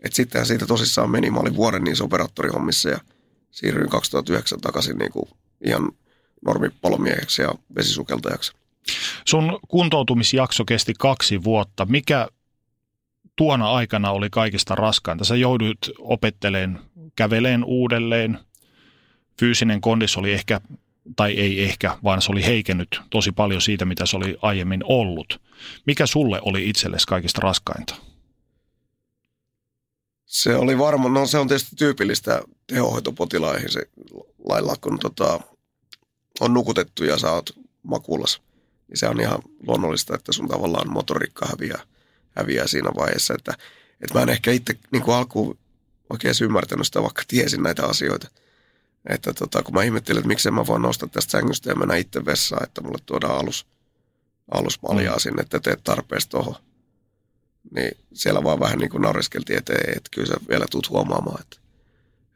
Et 0.00 0.12
sittenhän 0.12 0.46
siitä 0.46 0.66
tosissaan 0.66 1.10
meni, 1.10 1.30
mä 1.30 1.40
olin 1.40 1.56
vuoden 1.56 1.84
niissä 1.84 2.04
operaattorihommissa, 2.04 2.88
ja 2.88 2.98
siirryin 3.50 3.90
2009 3.90 4.60
takaisin 4.60 4.98
niin 4.98 5.12
kuin 5.12 5.28
ihan 5.64 5.92
normipalomieheksi 6.44 7.42
ja 7.42 7.54
vesisukeltajaksi. 7.76 8.52
Sun 9.24 9.58
kuntoutumisjakso 9.68 10.64
kesti 10.64 10.94
kaksi 10.98 11.44
vuotta. 11.44 11.86
Mikä 11.86 12.28
tuona 13.36 13.72
aikana 13.72 14.10
oli 14.10 14.30
kaikista 14.30 14.74
raskainta? 14.74 15.24
Sä 15.24 15.36
jouduit 15.36 15.78
opetteleen 15.98 16.78
käveleen 17.16 17.64
uudelleen. 17.64 18.38
Fyysinen 19.40 19.80
kondis 19.80 20.16
oli 20.16 20.32
ehkä, 20.32 20.60
tai 21.16 21.32
ei 21.32 21.64
ehkä, 21.64 21.98
vaan 22.04 22.22
se 22.22 22.32
oli 22.32 22.44
heikennyt 22.44 23.00
tosi 23.10 23.32
paljon 23.32 23.62
siitä, 23.62 23.84
mitä 23.84 24.06
se 24.06 24.16
oli 24.16 24.38
aiemmin 24.42 24.80
ollut. 24.84 25.40
Mikä 25.86 26.06
sulle 26.06 26.40
oli 26.42 26.68
itsellesi 26.68 27.06
kaikista 27.06 27.40
raskainta? 27.42 27.94
Se 30.28 30.56
oli 30.56 30.78
varmaan, 30.78 31.14
no 31.14 31.26
se 31.26 31.38
on 31.38 31.48
tietysti 31.48 31.76
tyypillistä 31.76 32.42
tehohoitopotilaihin 32.66 33.72
se 33.72 33.82
lailla, 34.44 34.76
kun 34.80 34.98
tota, 34.98 35.40
on 36.40 36.54
nukutettu 36.54 37.04
ja 37.04 37.18
sä 37.18 37.32
oot 37.32 37.50
makuulas. 37.82 38.42
Niin 38.88 38.98
se 38.98 39.08
on 39.08 39.20
ihan 39.20 39.42
luonnollista, 39.66 40.14
että 40.14 40.32
sun 40.32 40.48
tavallaan 40.48 40.92
motoriikka 40.92 41.46
häviää, 41.46 41.82
häviää 42.30 42.66
siinä 42.66 42.90
vaiheessa. 42.96 43.34
Että, 43.34 43.52
että 44.00 44.14
mä 44.14 44.22
en 44.22 44.28
ehkä 44.28 44.50
itse 44.50 44.78
niin 44.90 45.02
kuin 45.02 45.16
alkuun 45.16 45.58
oikein 46.10 46.34
ymmärtänyt 46.42 46.86
sitä, 46.86 47.02
vaikka 47.02 47.22
tiesin 47.28 47.62
näitä 47.62 47.86
asioita. 47.86 48.28
Että 49.08 49.32
tota, 49.32 49.62
kun 49.62 49.74
mä 49.74 49.82
ihmettelin, 49.82 50.18
että 50.18 50.28
miksei 50.28 50.52
mä 50.52 50.66
voin 50.66 50.82
nostaa 50.82 51.08
tästä 51.08 51.30
sängystä 51.30 51.70
ja 51.70 51.76
mennä 51.76 51.96
itse 51.96 52.24
vessaan, 52.24 52.64
että 52.64 52.80
mulle 52.80 52.98
tuodaan 53.06 53.38
alus, 53.38 53.66
alus 54.50 54.82
maljaa 54.82 55.18
sinne, 55.18 55.42
että 55.42 55.60
teet 55.60 55.84
tarpeeksi 55.84 56.28
tuohon. 56.28 56.54
Niin 57.74 57.98
siellä 58.14 58.44
vaan 58.44 58.60
vähän 58.60 58.78
niin 58.78 58.90
kuin 58.90 59.02
naureskeltiin, 59.02 59.58
että, 59.58 59.72
että 59.96 60.08
kyllä 60.14 60.26
sä 60.26 60.34
vielä 60.48 60.66
tuut 60.70 60.90
huomaamaan. 60.90 61.40
Että, 61.40 61.56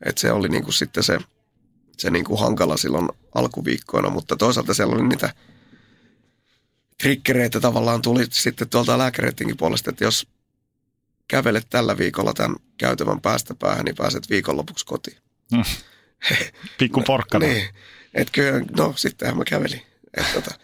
että 0.06 0.20
se 0.20 0.32
oli 0.32 0.48
niin 0.48 0.64
kuin 0.64 0.74
sitten 0.74 1.02
se, 1.02 1.18
se 1.98 2.10
niin 2.10 2.24
kuin 2.24 2.40
hankala 2.40 2.76
silloin 2.76 3.09
alkuviikkoina, 3.34 4.10
mutta 4.10 4.36
toisaalta 4.36 4.74
siellä 4.74 4.94
oli 4.94 5.09
niitä 5.09 5.34
trikkereitä 7.02 7.60
tavallaan 7.60 8.02
tuli 8.02 8.26
sitten 8.30 8.68
tuolta 8.68 8.98
lääkäreidenkin 8.98 9.56
puolesta, 9.56 9.90
että 9.90 10.04
jos 10.04 10.26
kävelet 11.28 11.66
tällä 11.70 11.98
viikolla 11.98 12.34
tämän 12.34 12.56
käytävän 12.78 13.20
päästä 13.20 13.54
päähän, 13.54 13.84
niin 13.84 13.96
pääset 13.96 14.30
viikonlopuksi 14.30 14.86
kotiin. 14.86 15.16
Mm. 15.52 15.64
Pikku 16.78 17.02
porkkana. 17.06 17.46
Niin, 17.46 17.68
että 18.14 18.32
kyllä, 18.32 18.64
no 18.76 18.92
sittenhän 18.96 19.38
mä 19.38 19.44
kävelin. 19.44 19.82
Että, 20.16 20.32
tota, 20.34 20.54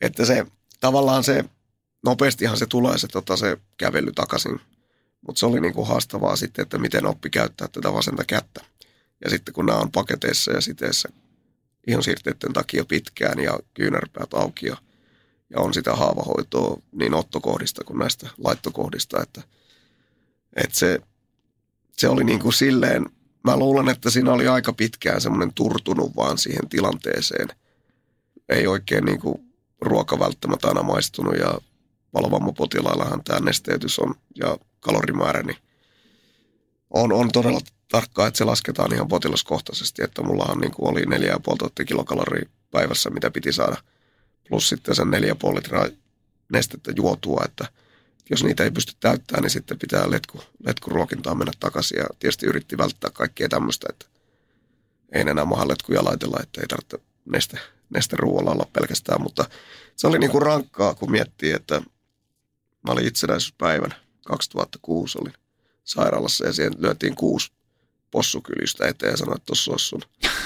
että 0.00 0.24
se 0.24 0.46
tavallaan 0.80 1.24
se, 1.24 1.44
nopeastihan 2.04 2.56
se 2.56 2.66
tulee 2.66 2.98
se, 2.98 3.08
tota, 3.08 3.36
se 3.36 3.58
kävely 3.78 4.12
takaisin. 4.12 4.60
Mutta 5.26 5.38
se 5.38 5.46
oli 5.46 5.60
niinku 5.60 5.84
haastavaa 5.84 6.36
sitten, 6.36 6.62
että 6.62 6.78
miten 6.78 7.06
oppi 7.06 7.30
käyttää 7.30 7.68
tätä 7.68 7.92
vasenta 7.92 8.24
kättä. 8.24 8.64
Ja 9.24 9.30
sitten 9.30 9.54
kun 9.54 9.66
nämä 9.66 9.78
on 9.78 9.92
paketeissa 9.92 10.52
ja 10.52 10.60
siteessä 10.60 11.08
ihonsiirteiden 11.86 12.52
takia 12.52 12.84
pitkään 12.84 13.38
ja 13.38 13.58
kyynärpäät 13.74 14.34
auki 14.34 14.66
ja, 14.66 14.76
ja 15.50 15.60
on 15.60 15.74
sitä 15.74 15.96
haavahoitoa 15.96 16.82
niin 16.92 17.14
ottokohdista 17.14 17.84
kuin 17.84 17.98
näistä 17.98 18.28
laittokohdista, 18.44 19.22
että, 19.22 19.42
että 20.56 20.78
se, 20.78 20.98
se 21.96 22.08
oli 22.08 22.24
niin 22.24 22.40
kuin 22.40 22.52
silleen, 22.52 23.06
mä 23.44 23.56
luulen, 23.56 23.88
että 23.88 24.10
siinä 24.10 24.32
oli 24.32 24.48
aika 24.48 24.72
pitkään 24.72 25.20
semmoinen 25.20 25.54
turtunut 25.54 26.16
vaan 26.16 26.38
siihen 26.38 26.68
tilanteeseen. 26.68 27.48
Ei 28.48 28.66
oikein 28.66 29.04
niin 29.04 29.20
kuin 29.20 29.52
ruoka 29.80 30.18
välttämättä 30.18 30.68
aina 30.68 30.82
maistunut 30.82 31.34
ja 31.36 31.60
palovammapotilaillahan 32.18 33.24
tämä 33.24 33.40
nesteytys 33.40 33.98
on 33.98 34.14
ja 34.34 34.58
kalorimäärä, 34.80 35.42
niin 35.42 35.56
on, 36.90 37.12
on 37.12 37.32
todella 37.32 37.60
tarkkaa, 37.90 38.26
että 38.26 38.38
se 38.38 38.44
lasketaan 38.44 38.94
ihan 38.94 39.08
potilaskohtaisesti, 39.08 40.02
että 40.02 40.22
mullahan 40.22 40.58
niin 40.58 40.72
kuin 40.72 40.90
oli 40.90 41.00
4,5 41.00 41.84
kilokaloria 41.84 42.48
päivässä, 42.70 43.10
mitä 43.10 43.30
piti 43.30 43.52
saada, 43.52 43.76
plus 44.48 44.68
sitten 44.68 44.94
sen 44.94 45.06
4,5 45.06 45.54
litraa 45.54 45.86
nestettä 46.52 46.92
juotua, 46.96 47.42
että 47.44 47.66
jos 48.30 48.44
niitä 48.44 48.64
ei 48.64 48.70
pysty 48.70 48.92
täyttämään, 49.00 49.42
niin 49.42 49.50
sitten 49.50 49.78
pitää 49.78 50.10
letku, 50.10 50.42
letkuruokintaa 50.66 51.34
mennä 51.34 51.52
takaisin 51.60 51.98
ja 51.98 52.06
tietysti 52.18 52.46
yritti 52.46 52.78
välttää 52.78 53.10
kaikkea 53.10 53.48
tämmöistä, 53.48 53.86
että 53.90 54.06
ei 55.12 55.20
enää 55.20 55.44
maha 55.44 55.68
letkuja 55.68 56.04
laitella, 56.04 56.38
että 56.42 56.60
ei 56.60 56.66
tarvitse 56.66 56.98
neste, 57.24 57.58
neste 57.90 58.16
ruoalla 58.16 58.50
olla 58.50 58.66
pelkästään, 58.72 59.22
mutta 59.22 59.44
se 59.96 60.06
oli 60.06 60.18
niin 60.18 60.30
kuin 60.30 60.42
rankkaa, 60.42 60.94
kun 60.94 61.10
miettii, 61.10 61.52
että 61.52 61.82
mä 62.86 62.92
olin 62.92 63.06
itsenäisyyspäivän 63.06 63.94
2006 64.26 65.18
olin 65.18 65.32
sairaalassa 65.84 66.46
ja 66.46 66.52
siihen 66.52 66.72
lyötiin 66.78 67.14
kuusi 67.14 67.52
possukylystä 68.10 68.86
eteen 68.86 69.10
ja 69.10 69.16
sanoi, 69.16 69.36
että 69.36 69.46
tuossa 69.46 69.70
olisi 69.70 69.86
sun, 69.86 70.02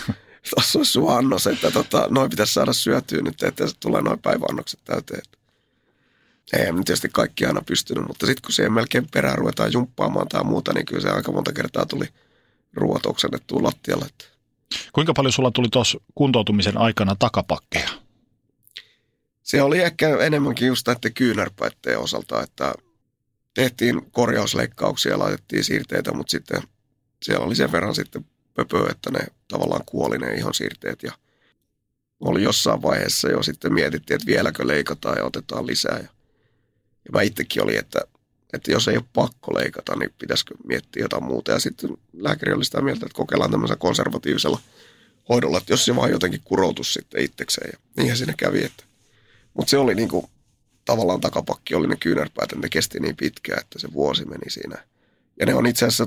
tossa 0.54 0.78
olisi 0.78 0.92
sun 0.92 1.16
annos, 1.16 1.46
että 1.46 1.70
tota, 1.70 2.06
noin 2.10 2.30
pitäisi 2.30 2.52
saada 2.52 2.72
syötyä 2.72 3.22
nyt, 3.22 3.42
että 3.42 3.64
tulee 3.80 4.02
noin 4.02 4.18
päiväannokset 4.18 4.80
täyteen. 4.84 5.22
Ei 6.52 6.72
nyt 6.72 6.84
tietysti 6.84 7.08
kaikki 7.12 7.46
aina 7.46 7.62
pystynyt, 7.66 8.06
mutta 8.08 8.26
sitten 8.26 8.42
kun 8.42 8.52
siihen 8.52 8.72
melkein 8.72 9.06
perään 9.12 9.38
ruvetaan 9.38 9.72
jumppaamaan 9.72 10.28
tai 10.28 10.44
muuta, 10.44 10.72
niin 10.72 10.86
kyllä 10.86 11.02
se 11.02 11.10
aika 11.10 11.32
monta 11.32 11.52
kertaa 11.52 11.86
tuli 11.86 12.08
ruoat 12.74 13.06
oksennettua 13.06 13.62
lattialle. 13.62 14.06
Kuinka 14.92 15.12
paljon 15.12 15.32
sulla 15.32 15.50
tuli 15.50 15.68
tuossa 15.68 15.98
kuntoutumisen 16.14 16.78
aikana 16.78 17.16
takapakkeja? 17.18 18.01
Se 19.42 19.62
oli 19.62 19.78
ehkä 19.78 20.18
enemmänkin 20.18 20.68
just 20.68 20.86
näiden 20.86 21.14
kyynärpäitteen 21.14 21.98
osalta, 21.98 22.42
että 22.42 22.74
tehtiin 23.54 24.10
korjausleikkauksia 24.12 25.12
ja 25.12 25.18
laitettiin 25.18 25.64
siirteitä, 25.64 26.12
mutta 26.12 26.30
sitten 26.30 26.62
siellä 27.22 27.46
oli 27.46 27.56
sen 27.56 27.72
verran 27.72 27.94
sitten 27.94 28.26
pöpöä, 28.54 28.90
että 28.90 29.10
ne 29.10 29.26
tavallaan 29.48 29.84
kuoli 29.86 30.18
ne 30.18 30.34
ihan 30.34 30.54
siirteet 30.54 31.02
ja 31.02 31.12
oli 32.20 32.42
jossain 32.42 32.82
vaiheessa 32.82 33.28
jo 33.28 33.42
sitten 33.42 33.72
mietittiin, 33.72 34.14
että 34.14 34.26
vieläkö 34.26 34.66
leikataan 34.66 35.18
ja 35.18 35.24
otetaan 35.24 35.66
lisää. 35.66 35.96
Ja, 35.96 36.08
ja 37.04 37.10
mä 37.12 37.22
itsekin 37.22 37.62
oli, 37.62 37.76
että, 37.76 38.00
että 38.52 38.72
jos 38.72 38.88
ei 38.88 38.96
ole 38.96 39.04
pakko 39.12 39.54
leikata, 39.54 39.96
niin 39.96 40.10
pitäisikö 40.18 40.54
miettiä 40.64 41.02
jotain 41.02 41.24
muuta. 41.24 41.52
Ja 41.52 41.58
sitten 41.58 41.90
lääkäri 42.12 42.52
oli 42.52 42.64
sitä 42.64 42.80
mieltä, 42.80 43.06
että 43.06 43.16
kokeillaan 43.16 43.50
tämmöisellä 43.50 43.78
konservatiivisella 43.78 44.60
hoidolla, 45.28 45.58
että 45.58 45.72
jos 45.72 45.84
se 45.84 45.96
vaan 45.96 46.10
jotenkin 46.10 46.40
kuroutus 46.44 46.94
sitten 46.94 47.22
itsekseen. 47.22 47.70
Ja 47.72 47.78
niinhän 47.96 48.16
siinä 48.16 48.34
kävi. 48.36 48.64
Että. 48.64 48.84
Mutta 49.54 49.70
se 49.70 49.78
oli 49.78 49.94
niin 49.94 50.08
kuin, 50.08 50.26
tavallaan 50.84 51.20
takapakki, 51.20 51.74
oli 51.74 51.86
ne 51.86 51.96
kyynärpäät, 51.96 52.52
ne 52.54 52.68
kesti 52.68 53.00
niin 53.00 53.16
pitkään, 53.16 53.60
että 53.60 53.78
se 53.78 53.92
vuosi 53.92 54.24
meni 54.24 54.50
siinä. 54.50 54.84
Ja 55.40 55.46
ne 55.46 55.54
on 55.54 55.66
itse 55.66 55.86
asiassa 55.86 56.06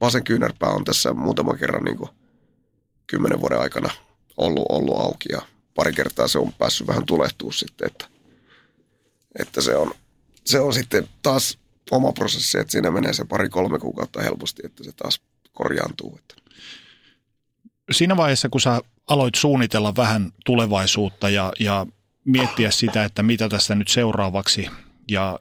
vasen 0.00 0.24
kyynärpää 0.24 0.70
on 0.70 0.84
tässä 0.84 1.12
muutaman 1.12 1.58
kerran 1.58 1.84
niin 1.84 1.96
kuin 1.96 2.10
kymmenen 3.06 3.40
vuoden 3.40 3.60
aikana 3.60 3.90
ollut, 4.36 4.66
ollut 4.68 5.00
auki 5.00 5.28
ja 5.32 5.42
pari 5.74 5.92
kertaa 5.92 6.28
se 6.28 6.38
on 6.38 6.52
päässyt 6.52 6.86
vähän 6.86 7.06
tulehtuu 7.06 7.52
sitten, 7.52 7.86
että, 7.86 8.06
että 9.38 9.60
se, 9.60 9.76
on, 9.76 9.94
se 10.44 10.60
on 10.60 10.74
sitten 10.74 11.08
taas 11.22 11.58
oma 11.90 12.12
prosessi, 12.12 12.58
että 12.58 12.72
siinä 12.72 12.90
menee 12.90 13.12
se 13.12 13.24
pari-kolme 13.24 13.78
kuukautta 13.78 14.22
helposti, 14.22 14.62
että 14.64 14.84
se 14.84 14.92
taas 14.92 15.20
korjaantuu. 15.52 16.18
Että. 16.18 16.34
Siinä 17.90 18.16
vaiheessa, 18.16 18.48
kun 18.48 18.60
sä 18.60 18.80
aloit 19.06 19.34
suunnitella 19.34 19.96
vähän 19.96 20.32
tulevaisuutta 20.44 21.30
ja, 21.30 21.52
ja 21.60 21.86
miettiä 22.24 22.70
sitä, 22.70 23.04
että 23.04 23.22
mitä 23.22 23.48
tästä 23.48 23.74
nyt 23.74 23.88
seuraavaksi 23.88 24.68
ja 25.08 25.38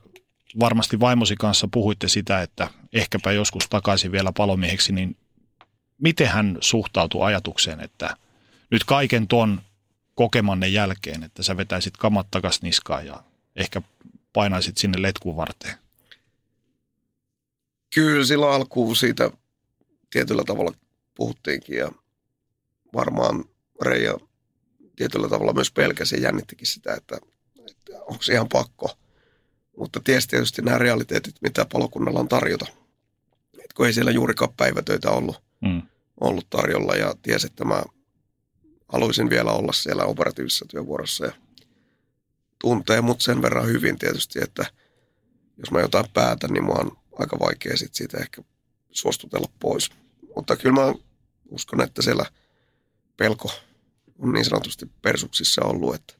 varmasti 0.60 1.00
vaimosi 1.00 1.36
kanssa 1.36 1.68
puhuitte 1.72 2.08
sitä, 2.08 2.42
että 2.42 2.68
ehkäpä 2.94 3.32
joskus 3.32 3.70
takaisin 3.70 4.12
vielä 4.12 4.32
palomieheksi, 4.38 4.94
niin 4.94 5.18
miten 6.02 6.28
hän 6.28 6.58
suhtautui 6.62 7.26
ajatukseen, 7.26 7.80
että 7.80 8.18
nyt 8.72 8.84
kaiken 8.84 9.28
tuon 9.28 9.62
kokemanne 10.16 10.68
jälkeen, 10.68 11.24
että 11.24 11.44
sä 11.44 11.58
vetäisit 11.58 11.98
kamat 11.98 12.28
takas 12.32 12.62
niskaan 12.62 13.06
ja 13.06 13.24
ehkä 13.56 13.82
painaisit 14.34 14.78
sinne 14.78 15.02
letkun 15.02 15.36
varteen? 15.36 15.76
Kyllä 17.96 18.26
silloin 18.26 18.54
alkuun 18.54 18.96
siitä 18.96 19.32
tietyllä 20.10 20.44
tavalla 20.44 20.74
puhuttiinkin 21.16 21.78
ja 21.78 21.92
varmaan 22.94 23.46
Reija 23.82 24.18
tietyllä 25.02 25.30
tavalla 25.30 25.54
myös 25.54 25.72
pelkäsi 25.72 26.16
ja 26.16 26.22
jännittikin 26.22 26.68
sitä, 26.68 26.94
että, 26.94 27.18
että 27.70 28.02
onko 28.02 28.24
se 28.24 28.34
ihan 28.34 28.50
pakko. 28.50 28.98
Mutta 29.78 30.00
tiesi 30.00 30.28
tietysti 30.28 30.62
nämä 30.62 30.78
realiteetit, 30.78 31.36
mitä 31.42 31.66
palokunnalla 31.72 32.20
on 32.20 32.28
tarjota. 32.28 32.66
Et 33.64 33.74
kun 33.74 33.86
ei 33.86 33.94
siellä 33.94 34.12
juurikaan 34.12 34.54
päivätöitä 34.58 35.12
ollut, 35.12 35.44
mm. 35.62 35.82
ollut 36.20 36.50
tarjolla 36.50 36.96
ja 36.96 37.16
tiesi, 37.22 37.48
että 37.48 37.66
mä 37.66 37.84
haluaisin 38.88 39.30
vielä 39.30 39.52
olla 39.52 39.74
siellä 39.74 40.06
operatiivisessa 40.06 40.66
työvuorossa 40.70 41.26
ja 41.26 41.32
tuntee 42.60 43.02
mut 43.02 43.22
sen 43.22 43.42
verran 43.42 43.68
hyvin 43.68 44.00
tietysti, 44.00 44.40
että 44.44 44.66
jos 45.58 45.72
mä 45.72 45.80
jotain 45.80 46.06
päätän, 46.14 46.50
niin 46.50 46.64
mua 46.64 46.76
on 46.80 46.98
aika 47.20 47.40
vaikea 47.40 47.78
sit 47.78 47.96
siitä 47.96 48.18
ehkä 48.18 48.42
suostutella 48.92 49.48
pois. 49.60 49.90
Mutta 50.36 50.56
kyllä 50.56 50.76
mä 50.76 50.94
uskon, 51.50 51.82
että 51.82 52.02
siellä 52.02 52.26
pelko 53.18 53.52
on 54.22 54.34
niin 54.34 54.46
sanotusti 54.46 54.86
persuksissa 55.02 55.66
ollut, 55.66 55.96
että, 55.96 56.14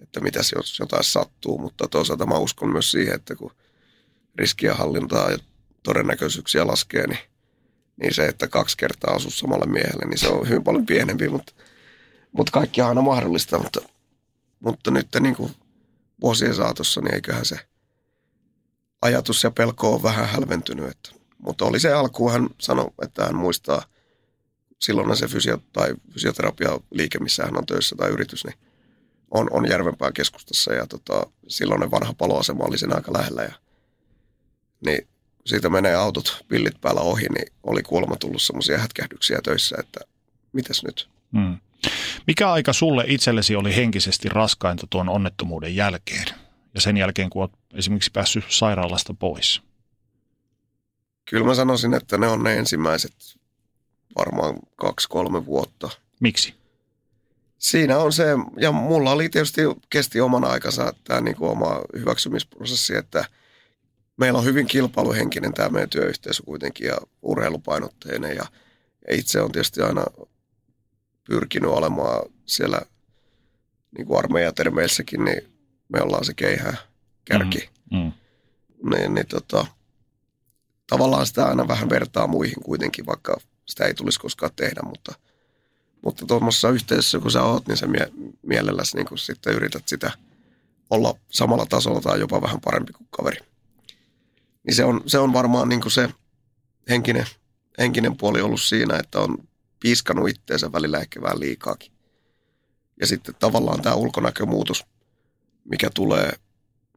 että 0.00 0.20
mitäs 0.20 0.52
jos 0.56 0.78
jotain 0.78 1.04
sattuu, 1.04 1.58
mutta 1.58 1.88
toisaalta 1.88 2.26
mä 2.26 2.38
uskon 2.38 2.72
myös 2.72 2.90
siihen, 2.90 3.14
että 3.14 3.34
kun 3.34 3.50
riskiä 4.34 4.74
hallintaa 4.74 5.30
ja 5.30 5.38
todennäköisyyksiä 5.82 6.66
laskee, 6.66 7.06
niin, 7.06 7.18
niin 7.96 8.14
se, 8.14 8.26
että 8.26 8.48
kaksi 8.48 8.76
kertaa 8.76 9.14
asuu 9.14 9.30
samalle 9.30 9.66
miehelle, 9.66 10.06
niin 10.06 10.18
se 10.18 10.28
on 10.28 10.48
hyvin 10.48 10.64
paljon 10.64 10.86
pienempi, 10.86 11.28
mutta, 11.28 11.52
mutta 12.32 12.52
kaikki 12.52 12.82
on 12.82 12.88
aina 12.88 13.02
mahdollista, 13.02 13.58
mutta, 13.58 13.80
mutta 14.60 14.90
nyt 14.90 15.08
niin 15.20 15.36
kuin 15.36 15.54
vuosien 16.20 16.54
saatossa, 16.54 17.00
niin 17.00 17.14
eiköhän 17.14 17.44
se 17.44 17.58
ajatus 19.02 19.44
ja 19.44 19.50
pelko 19.50 19.94
on 19.94 20.02
vähän 20.02 20.28
hälventynyt, 20.28 20.90
että, 20.90 21.10
mutta 21.38 21.64
oli 21.64 21.80
se 21.80 21.92
alku, 21.92 22.30
hän 22.30 22.48
sanoi, 22.60 22.90
että 23.02 23.24
hän 23.24 23.36
muistaa 23.36 23.84
silloin 24.82 25.16
se 25.16 25.26
fysio- 25.26 25.62
tai 25.72 25.94
fysioterapia-liike, 26.12 27.18
missä 27.18 27.44
hän 27.44 27.58
on 27.58 27.66
töissä 27.66 27.96
tai 27.96 28.10
yritys, 28.10 28.44
niin 28.44 28.58
on, 29.30 29.48
on 29.50 29.68
Järvenpään 29.68 30.12
keskustassa 30.12 30.72
ja 30.72 30.86
tota, 30.86 31.26
silloin 31.48 31.90
vanha 31.90 32.14
paloasema 32.18 32.64
oli 32.64 32.78
sen 32.78 32.96
aika 32.96 33.12
lähellä 33.12 33.42
ja 33.42 33.52
niin 34.86 35.08
siitä 35.46 35.68
menee 35.68 35.94
autot 35.94 36.44
pillit 36.48 36.80
päällä 36.80 37.00
ohi, 37.00 37.26
niin 37.28 37.52
oli 37.62 37.82
kuulemma 37.82 38.16
tullut 38.16 38.42
semmoisia 38.42 38.78
hätkähdyksiä 38.78 39.40
töissä, 39.44 39.76
että 39.78 40.00
mitäs 40.52 40.82
nyt? 40.84 41.08
Hmm. 41.32 41.58
Mikä 42.26 42.52
aika 42.52 42.72
sulle 42.72 43.04
itsellesi 43.06 43.56
oli 43.56 43.76
henkisesti 43.76 44.28
raskainta 44.28 44.86
tuon 44.90 45.08
onnettomuuden 45.08 45.76
jälkeen 45.76 46.26
ja 46.74 46.80
sen 46.80 46.96
jälkeen, 46.96 47.30
kun 47.30 47.42
olet 47.42 47.52
esimerkiksi 47.74 48.10
päässyt 48.10 48.44
sairaalasta 48.48 49.14
pois? 49.14 49.62
Kyllä 51.24 51.46
mä 51.46 51.54
sanoisin, 51.54 51.94
että 51.94 52.18
ne 52.18 52.28
on 52.28 52.42
ne 52.42 52.56
ensimmäiset 52.56 53.14
varmaan 54.18 54.58
kaksi-kolme 54.76 55.46
vuotta. 55.46 55.90
Miksi? 56.20 56.54
Siinä 57.58 57.98
on 57.98 58.12
se, 58.12 58.24
ja 58.56 58.72
mulla 58.72 59.12
oli 59.12 59.28
tietysti 59.28 59.60
kesti 59.90 60.20
oman 60.20 60.44
aikansa 60.44 60.94
tämä 61.04 61.20
niin 61.20 61.36
kuin 61.36 61.50
oma 61.50 61.80
hyväksymisprosessi, 61.98 62.96
että 62.96 63.24
meillä 64.16 64.38
on 64.38 64.44
hyvin 64.44 64.66
kilpailuhenkinen 64.66 65.54
tämä 65.54 65.68
meidän 65.68 65.90
työyhteisö 65.90 66.42
kuitenkin 66.42 66.86
ja 66.86 66.96
urheilupainotteinen 67.22 68.36
ja 68.36 68.44
itse 69.10 69.40
on 69.40 69.52
tietysti 69.52 69.82
aina 69.82 70.04
pyrkinyt 71.24 71.70
olemaan 71.70 72.22
siellä 72.46 72.82
niin 73.96 74.06
kuin 74.06 74.18
armeijatermeissäkin, 74.18 75.24
niin 75.24 75.42
me 75.88 76.00
ollaan 76.00 76.24
se 76.24 76.34
keihä 76.34 76.76
kärki. 77.24 77.68
Mm, 77.90 77.98
mm. 77.98 78.12
Niin, 78.90 79.14
niin 79.14 79.26
tota, 79.26 79.66
tavallaan 80.86 81.26
sitä 81.26 81.46
aina 81.46 81.68
vähän 81.68 81.90
vertaa 81.90 82.26
muihin 82.26 82.62
kuitenkin, 82.64 83.06
vaikka 83.06 83.36
sitä 83.72 83.84
ei 83.84 83.94
tulisi 83.94 84.20
koskaan 84.20 84.52
tehdä, 84.56 84.80
mutta 84.84 85.14
Mutta 86.04 86.26
tuommoisessa 86.26 86.70
yhteisössä, 86.70 87.18
kun 87.18 87.30
sä 87.30 87.42
oot, 87.42 87.66
niin 87.66 87.76
sä 87.76 87.86
mie- 87.86 88.12
mielelläsi 88.42 88.96
niin 88.96 89.18
sitten 89.18 89.54
yrität 89.54 89.88
sitä 89.88 90.10
olla 90.90 91.14
samalla 91.30 91.66
tasolla 91.66 92.00
tai 92.00 92.20
jopa 92.20 92.42
vähän 92.42 92.60
parempi 92.60 92.92
kuin 92.92 93.08
kaveri. 93.10 93.38
Niin 94.66 94.74
se 94.74 94.84
on, 94.84 95.00
se 95.06 95.18
on 95.18 95.32
varmaan 95.32 95.68
niin 95.68 95.90
se 95.90 96.08
henkinen, 96.88 97.26
henkinen 97.78 98.16
puoli 98.16 98.40
ollut 98.40 98.60
siinä, 98.60 98.96
että 98.98 99.20
on 99.20 99.38
piiskanut 99.80 100.28
itteensä 100.28 100.72
välillä 100.72 100.98
ehkä 100.98 101.22
vähän 101.22 101.40
liikaakin. 101.40 101.92
Ja 103.00 103.06
sitten 103.06 103.34
tavallaan 103.38 103.82
tämä 103.82 103.94
ulkonäkömuutos, 103.94 104.84
mikä 105.64 105.90
tulee, 105.94 106.32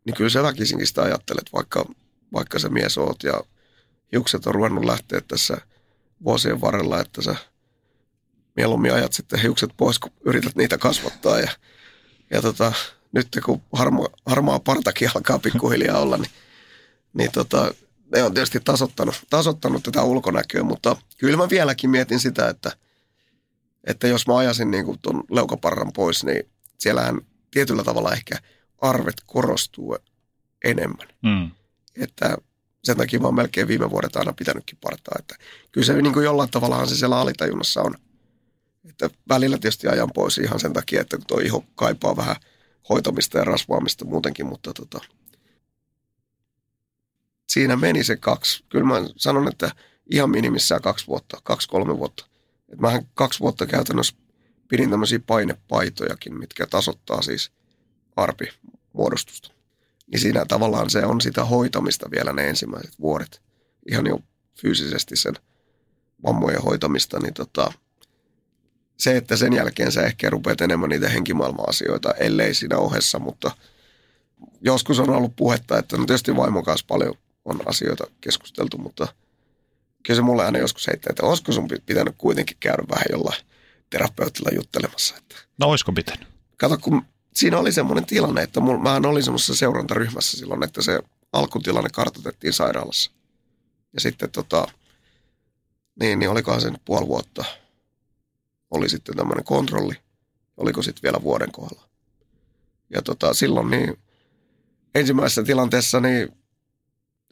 niin 0.05 0.15
kyllä 0.15 0.29
sä 0.29 0.43
väkisinkin 0.43 0.87
sitä 0.87 1.01
ajattelet, 1.01 1.53
vaikka, 1.53 1.85
vaikka 2.33 2.59
se 2.59 2.69
mies 2.69 2.97
oot 2.97 3.23
ja 3.23 3.41
hiukset 4.11 4.47
on 4.47 4.55
ruvennut 4.55 4.85
lähteä 4.85 5.21
tässä 5.27 5.57
vuosien 6.25 6.61
varrella, 6.61 7.01
että 7.01 7.21
sä 7.21 7.35
mieluummin 8.55 8.93
ajat 8.93 9.13
sitten 9.13 9.39
hiukset 9.39 9.69
pois, 9.77 9.99
kun 9.99 10.11
yrität 10.25 10.55
niitä 10.55 10.77
kasvattaa. 10.77 11.39
Ja, 11.39 11.49
ja 12.31 12.41
tota, 12.41 12.73
nyt 13.11 13.27
kun 13.45 13.61
harma, 13.73 14.07
harmaa 14.25 14.59
partakin 14.59 15.09
alkaa 15.15 15.39
pikkuhiljaa 15.39 15.99
olla, 15.99 16.17
niin, 16.17 16.31
niin 17.13 17.31
tota, 17.31 17.73
ne 18.15 18.23
on 18.23 18.33
tietysti 18.33 18.59
tasottanut, 18.59 19.23
tasottanut 19.29 19.83
tätä 19.83 20.03
ulkonäköä, 20.03 20.63
mutta 20.63 20.97
kyllä 21.17 21.37
mä 21.37 21.49
vieläkin 21.49 21.89
mietin 21.89 22.19
sitä, 22.19 22.49
että, 22.49 22.71
että 23.83 24.07
jos 24.07 24.27
mä 24.27 24.37
ajasin 24.37 24.71
niin 24.71 24.99
tuon 25.01 25.23
leukaparran 25.31 25.93
pois, 25.93 26.23
niin 26.23 26.43
siellähän 26.77 27.21
tietyllä 27.51 27.83
tavalla 27.83 28.13
ehkä 28.13 28.37
arvet 28.81 29.15
korostuu 29.25 29.97
enemmän. 30.63 31.07
Mm. 31.23 31.51
Että 31.95 32.37
sen 32.85 32.97
takia 32.97 33.19
mä 33.19 33.27
oon 33.27 33.35
melkein 33.35 33.67
viime 33.67 33.89
vuodet 33.89 34.15
aina 34.15 34.33
pitänytkin 34.33 34.77
partaa. 34.81 35.15
Että 35.19 35.35
kyllä 35.71 35.85
se 35.85 36.01
niin 36.01 36.13
kuin 36.13 36.25
jollain 36.25 36.51
tavallahan 36.51 36.87
se 36.87 36.95
siellä 36.95 37.19
alitajunnassa 37.19 37.81
on. 37.81 37.95
Että 38.89 39.09
välillä 39.29 39.57
tietysti 39.57 39.87
ajan 39.87 40.11
pois 40.13 40.37
ihan 40.37 40.59
sen 40.59 40.73
takia, 40.73 41.01
että 41.01 41.17
tuo 41.27 41.39
iho 41.39 41.65
kaipaa 41.75 42.15
vähän 42.15 42.35
hoitamista 42.89 43.37
ja 43.37 43.43
rasvaamista 43.43 44.05
muutenkin, 44.05 44.45
mutta 44.45 44.73
tota, 44.73 44.99
siinä 47.49 47.75
meni 47.75 48.03
se 48.03 48.15
kaksi. 48.15 48.63
Kyllä 48.69 48.85
mä 48.85 48.95
sanon, 49.17 49.47
että 49.47 49.71
ihan 50.11 50.29
minimissään 50.29 50.81
kaksi 50.81 51.07
vuotta, 51.07 51.37
kaksi-kolme 51.43 51.97
vuotta. 51.97 52.25
Et 52.69 52.79
mähän 52.79 53.07
kaksi 53.13 53.39
vuotta 53.39 53.65
käytännössä 53.65 54.15
pidin 54.67 54.89
tämmöisiä 54.89 55.19
painepaitojakin, 55.27 56.39
mitkä 56.39 56.67
tasoittaa 56.67 57.21
siis 57.21 57.51
arpimuodostusta. 58.15 59.54
Niin 60.11 60.19
siinä 60.19 60.45
tavallaan 60.45 60.89
se 60.89 61.05
on 61.05 61.21
sitä 61.21 61.45
hoitamista 61.45 62.11
vielä 62.11 62.33
ne 62.33 62.49
ensimmäiset 62.49 62.99
vuodet. 62.99 63.41
Ihan 63.91 64.07
jo 64.07 64.19
fyysisesti 64.61 65.15
sen 65.15 65.33
vammojen 66.23 66.61
hoitamista, 66.61 67.19
niin 67.19 67.33
tota, 67.33 67.71
se, 68.97 69.17
että 69.17 69.35
sen 69.35 69.53
jälkeen 69.53 69.91
sä 69.91 70.01
ehkä 70.01 70.29
rupeat 70.29 70.61
enemmän 70.61 70.89
niitä 70.89 71.09
henkimaailma-asioita, 71.09 72.13
ellei 72.13 72.53
siinä 72.53 72.77
ohessa, 72.77 73.19
mutta 73.19 73.51
joskus 74.61 74.99
on 74.99 75.09
ollut 75.09 75.35
puhetta, 75.35 75.79
että 75.79 75.97
no 75.97 76.05
tietysti 76.05 76.35
vaimon 76.35 76.63
kanssa 76.63 76.85
paljon 76.87 77.15
on 77.45 77.59
asioita 77.65 78.07
keskusteltu, 78.21 78.77
mutta 78.77 79.07
kyllä 80.03 80.15
se 80.15 80.21
mulle 80.21 80.45
aina 80.45 80.59
joskus 80.59 80.87
heittää, 80.87 81.11
että 81.11 81.25
olisiko 81.25 81.51
sun 81.51 81.67
pitänyt 81.85 82.15
kuitenkin 82.17 82.57
käydä 82.59 82.83
vähän 82.89 83.05
jollain 83.11 83.43
terapeutilla 83.89 84.49
juttelemassa. 84.55 85.15
Että. 85.17 85.35
No 85.59 85.67
olisiko 85.67 85.91
pitänyt? 85.91 86.27
Kato, 86.57 86.77
kun 86.77 87.05
siinä 87.35 87.59
oli 87.59 87.71
semmoinen 87.71 88.05
tilanne, 88.05 88.43
että 88.43 88.59
mulla, 88.59 88.83
mähän 88.83 89.05
olin 89.05 89.23
semmoisessa 89.23 89.55
seurantaryhmässä 89.55 90.37
silloin, 90.37 90.63
että 90.63 90.81
se 90.81 90.99
alkutilanne 91.33 91.89
kartoitettiin 91.93 92.53
sairaalassa. 92.53 93.11
Ja 93.93 94.01
sitten 94.01 94.31
tota, 94.31 94.67
niin, 95.99 96.19
niin 96.19 96.29
olikohan 96.29 96.61
se 96.61 96.69
nyt 96.69 96.81
puoli 96.85 97.07
vuotta, 97.07 97.45
oli 98.71 98.89
sitten 98.89 99.15
tämmöinen 99.15 99.45
kontrolli, 99.45 99.93
oliko 100.57 100.81
sitten 100.81 101.03
vielä 101.03 101.23
vuoden 101.23 101.51
kohdalla. 101.51 101.89
Ja 102.89 103.01
tota, 103.01 103.33
silloin 103.33 103.69
niin 103.69 103.99
ensimmäisessä 104.95 105.43
tilanteessa 105.43 105.99
niin 105.99 106.29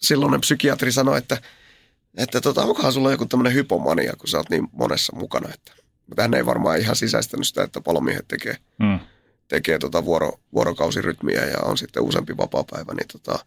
silloinen 0.01 0.41
psykiatri 0.41 0.91
sanoi, 0.91 1.17
että, 1.17 1.41
että 2.17 2.41
tota, 2.41 2.63
onkohan 2.63 2.93
sulla 2.93 3.11
joku 3.11 3.25
tämmöinen 3.25 3.53
hypomania, 3.53 4.13
kun 4.17 4.27
sä 4.27 4.37
oot 4.37 4.49
niin 4.49 4.67
monessa 4.71 5.15
mukana. 5.15 5.53
Että, 5.53 5.71
mutta 6.07 6.21
hän 6.21 6.33
ei 6.33 6.45
varmaan 6.45 6.79
ihan 6.79 6.95
sisäistänyt 6.95 7.47
sitä, 7.47 7.63
että 7.63 7.81
palomiehet 7.81 8.27
tekee, 8.27 8.57
mm. 8.79 8.99
Tekee 9.47 9.79
tota 9.79 10.05
vuoro, 10.05 10.31
vuorokausirytmiä 10.53 11.45
ja 11.45 11.57
on 11.63 11.77
sitten 11.77 12.03
useampi 12.03 12.37
vapaa-päivä, 12.37 12.93
niin 12.93 13.07
tota, 13.07 13.45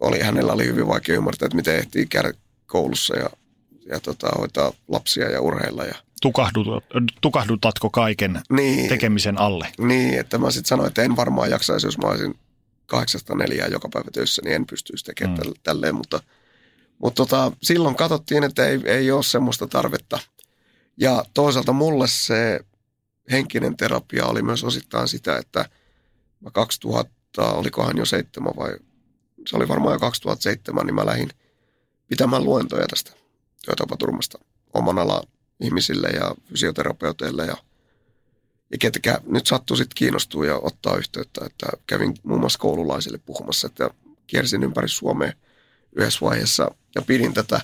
oli, 0.00 0.20
hänellä 0.20 0.52
oli 0.52 0.66
hyvin 0.66 0.88
vaikea 0.88 1.16
ymmärtää, 1.16 1.46
että 1.46 1.56
miten 1.56 1.76
ehtii 1.76 2.06
käydä 2.06 2.32
koulussa 2.66 3.16
ja, 3.16 3.30
ja 3.86 4.00
tota, 4.00 4.28
hoitaa 4.38 4.72
lapsia 4.88 5.30
ja 5.30 5.40
urheilla 5.40 5.84
ja 5.84 5.94
Tukahdut, 6.22 6.84
tukahdutatko 7.20 7.90
kaiken 7.90 8.40
niin, 8.50 8.88
tekemisen 8.88 9.38
alle? 9.38 9.68
Niin, 9.78 10.20
että 10.20 10.38
mä 10.38 10.50
sitten 10.50 10.68
sanoin, 10.68 10.88
että 10.88 11.02
en 11.02 11.16
varmaan 11.16 11.50
jaksaisi, 11.50 11.86
jos 11.86 11.98
mä 11.98 12.08
olisin 12.08 12.38
kahdeksasta 12.86 13.34
neljää 13.34 13.66
joka 13.68 13.88
päivä 13.92 14.10
töissä, 14.12 14.42
niin 14.44 14.54
en 14.54 14.66
pystyisi 14.66 15.04
tekemään 15.04 15.38
mm. 15.46 15.52
tälleen, 15.62 15.94
mutta, 15.94 16.20
mutta 16.98 17.16
tota, 17.16 17.52
silloin 17.62 17.94
katsottiin, 17.94 18.44
että 18.44 18.66
ei, 18.66 18.80
ei 18.84 19.10
ole 19.10 19.22
semmoista 19.22 19.66
tarvetta. 19.66 20.18
Ja 20.96 21.24
toisaalta 21.34 21.72
mulle 21.72 22.06
se 22.08 22.60
henkinen 23.30 23.76
terapia 23.76 24.26
oli 24.26 24.42
myös 24.42 24.64
osittain 24.64 25.08
sitä, 25.08 25.36
että 25.36 25.68
mä 26.40 26.50
2000, 26.50 27.12
olikohan 27.52 27.96
jo 27.96 28.04
seitsemän 28.04 28.52
vai 28.56 28.76
se 29.46 29.56
oli 29.56 29.68
varmaan 29.68 29.94
jo 29.94 29.98
2007, 29.98 30.86
niin 30.86 30.94
mä 30.94 31.06
lähdin 31.06 31.30
pitämään 32.08 32.44
luentoja 32.44 32.86
tästä 32.86 33.12
työtapaturmasta 33.64 34.38
oman 34.74 34.98
ala 34.98 35.22
ihmisille 35.60 36.08
ja 36.08 36.34
fysioterapeuteille 36.48 37.46
ja, 37.46 37.56
ja 38.70 38.78
ketkä 38.78 39.20
nyt 39.26 39.46
sattuu 39.46 39.76
sitten 39.76 39.96
kiinnostua 39.96 40.46
ja 40.46 40.56
ottaa 40.56 40.96
yhteyttä, 40.96 41.40
että 41.46 41.66
kävin 41.86 42.14
muun 42.22 42.40
muassa 42.40 42.58
koululaisille 42.58 43.18
puhumassa, 43.18 43.66
että 43.66 43.90
kiersin 44.26 44.62
ympäri 44.62 44.88
Suomea 44.88 45.32
yhdessä 45.92 46.26
vaiheessa 46.26 46.70
ja 46.94 47.02
pidin 47.02 47.34
tätä. 47.34 47.60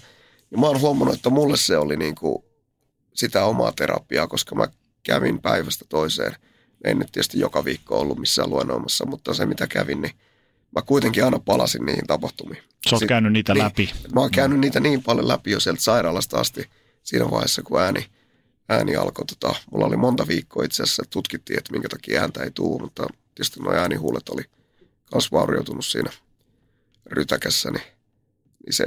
Ja 0.50 0.58
mä 0.58 0.66
oon 0.66 0.80
huomannut, 0.80 1.16
että 1.16 1.30
mulle 1.30 1.56
se 1.56 1.78
oli 1.78 1.96
niin 1.96 2.14
kuin 2.14 2.44
sitä 3.14 3.44
omaa 3.44 3.72
terapiaa, 3.72 4.26
koska 4.26 4.54
mä 4.54 4.68
kävin 5.04 5.40
päivästä 5.40 5.84
toiseen. 5.88 6.36
En 6.84 6.98
nyt 6.98 7.12
tietysti 7.12 7.40
joka 7.40 7.64
viikko 7.64 8.00
ollut 8.00 8.18
missään 8.18 8.50
luennoimassa, 8.50 9.06
mutta 9.06 9.34
se 9.34 9.46
mitä 9.46 9.66
kävin, 9.66 10.02
niin 10.02 10.12
mä 10.76 10.82
kuitenkin 10.82 11.24
aina 11.24 11.38
palasin 11.38 11.86
niihin 11.86 12.06
tapahtumiin. 12.06 12.62
Sä 12.90 12.96
oot 12.96 13.04
käynyt 13.08 13.32
niitä 13.32 13.54
niin, 13.54 13.64
läpi. 13.64 13.90
Mä 14.14 14.20
oon 14.20 14.30
käynyt 14.30 14.60
niitä 14.60 14.80
niin 14.80 15.02
paljon 15.02 15.28
läpi 15.28 15.50
jo 15.50 15.60
sieltä 15.60 15.80
sairaalasta 15.80 16.40
asti– 16.40 16.64
siinä 17.04 17.30
vaiheessa, 17.30 17.62
kun 17.62 17.80
ääni, 17.80 18.06
ääni 18.68 18.96
alkoi. 18.96 19.24
Tota, 19.24 19.54
mulla 19.70 19.86
oli 19.86 19.96
monta 19.96 20.28
viikkoa 20.28 20.64
itse 20.64 20.82
asiassa, 20.82 21.02
tutkittiin, 21.10 21.58
että 21.58 21.72
minkä 21.72 21.88
takia 21.88 22.20
ääntä 22.20 22.42
ei 22.42 22.50
tule, 22.50 22.82
mutta 22.82 23.06
tietysti 23.34 23.60
nuo 23.60 23.72
äänihuulet 23.72 24.28
oli 24.28 24.42
myös 25.14 25.32
vaurioitunut 25.32 25.86
siinä 25.86 26.10
rytäkässä, 27.06 27.70
niin, 27.70 27.84
niin 28.66 28.72
se 28.72 28.84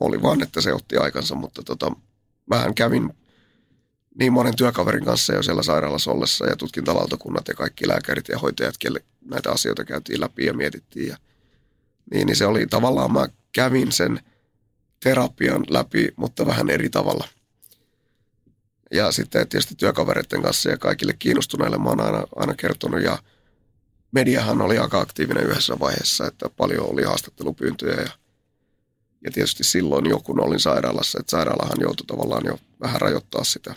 oli 0.00 0.22
vaan, 0.22 0.42
että 0.42 0.60
se 0.60 0.72
otti 0.72 0.96
aikansa, 0.96 1.34
mutta 1.34 1.62
tota, 1.62 1.92
mähän 2.46 2.74
kävin 2.74 3.14
niin 4.18 4.32
monen 4.32 4.56
työkaverin 4.56 5.04
kanssa 5.04 5.34
jo 5.34 5.42
siellä 5.42 5.62
sairaalassa 5.62 6.10
ollessa 6.10 6.46
ja 6.46 6.56
tutkintalautakunnat 6.56 7.48
ja 7.48 7.54
kaikki 7.54 7.88
lääkärit 7.88 8.28
ja 8.28 8.38
hoitajat, 8.38 8.78
kelle 8.78 9.04
näitä 9.24 9.50
asioita 9.50 9.84
käytiin 9.84 10.20
läpi 10.20 10.46
ja 10.46 10.54
mietittiin. 10.54 11.08
Ja, 11.08 11.16
niin, 12.12 12.26
niin 12.26 12.36
se 12.36 12.46
oli 12.46 12.66
tavallaan, 12.66 13.12
mä 13.12 13.28
kävin 13.52 13.92
sen 13.92 14.20
terapian 15.02 15.64
läpi, 15.68 16.08
mutta 16.16 16.46
vähän 16.46 16.70
eri 16.70 16.90
tavalla– 16.90 17.28
ja 18.90 19.12
sitten 19.12 19.48
tietysti 19.48 19.74
työkavereiden 19.74 20.42
kanssa 20.42 20.70
ja 20.70 20.78
kaikille 20.78 21.12
kiinnostuneille 21.18 21.78
mä 21.78 21.88
oon 21.88 22.00
aina, 22.00 22.24
aina 22.36 22.54
kertonut. 22.54 23.02
Ja 23.02 23.18
mediahan 24.12 24.62
oli 24.62 24.78
aika 24.78 25.00
aktiivinen 25.00 25.46
yhdessä 25.46 25.78
vaiheessa, 25.78 26.26
että 26.26 26.48
paljon 26.56 26.90
oli 26.90 27.02
haastattelupyyntöjä. 27.02 28.00
Ja, 28.00 28.10
ja 29.24 29.30
tietysti 29.30 29.64
silloin 29.64 30.06
joku 30.06 30.34
olin 30.38 30.60
sairaalassa, 30.60 31.20
että 31.20 31.30
sairaalahan 31.30 31.80
joutui 31.80 32.06
tavallaan 32.06 32.42
jo 32.46 32.58
vähän 32.80 33.00
rajoittaa 33.00 33.44
sitä 33.44 33.74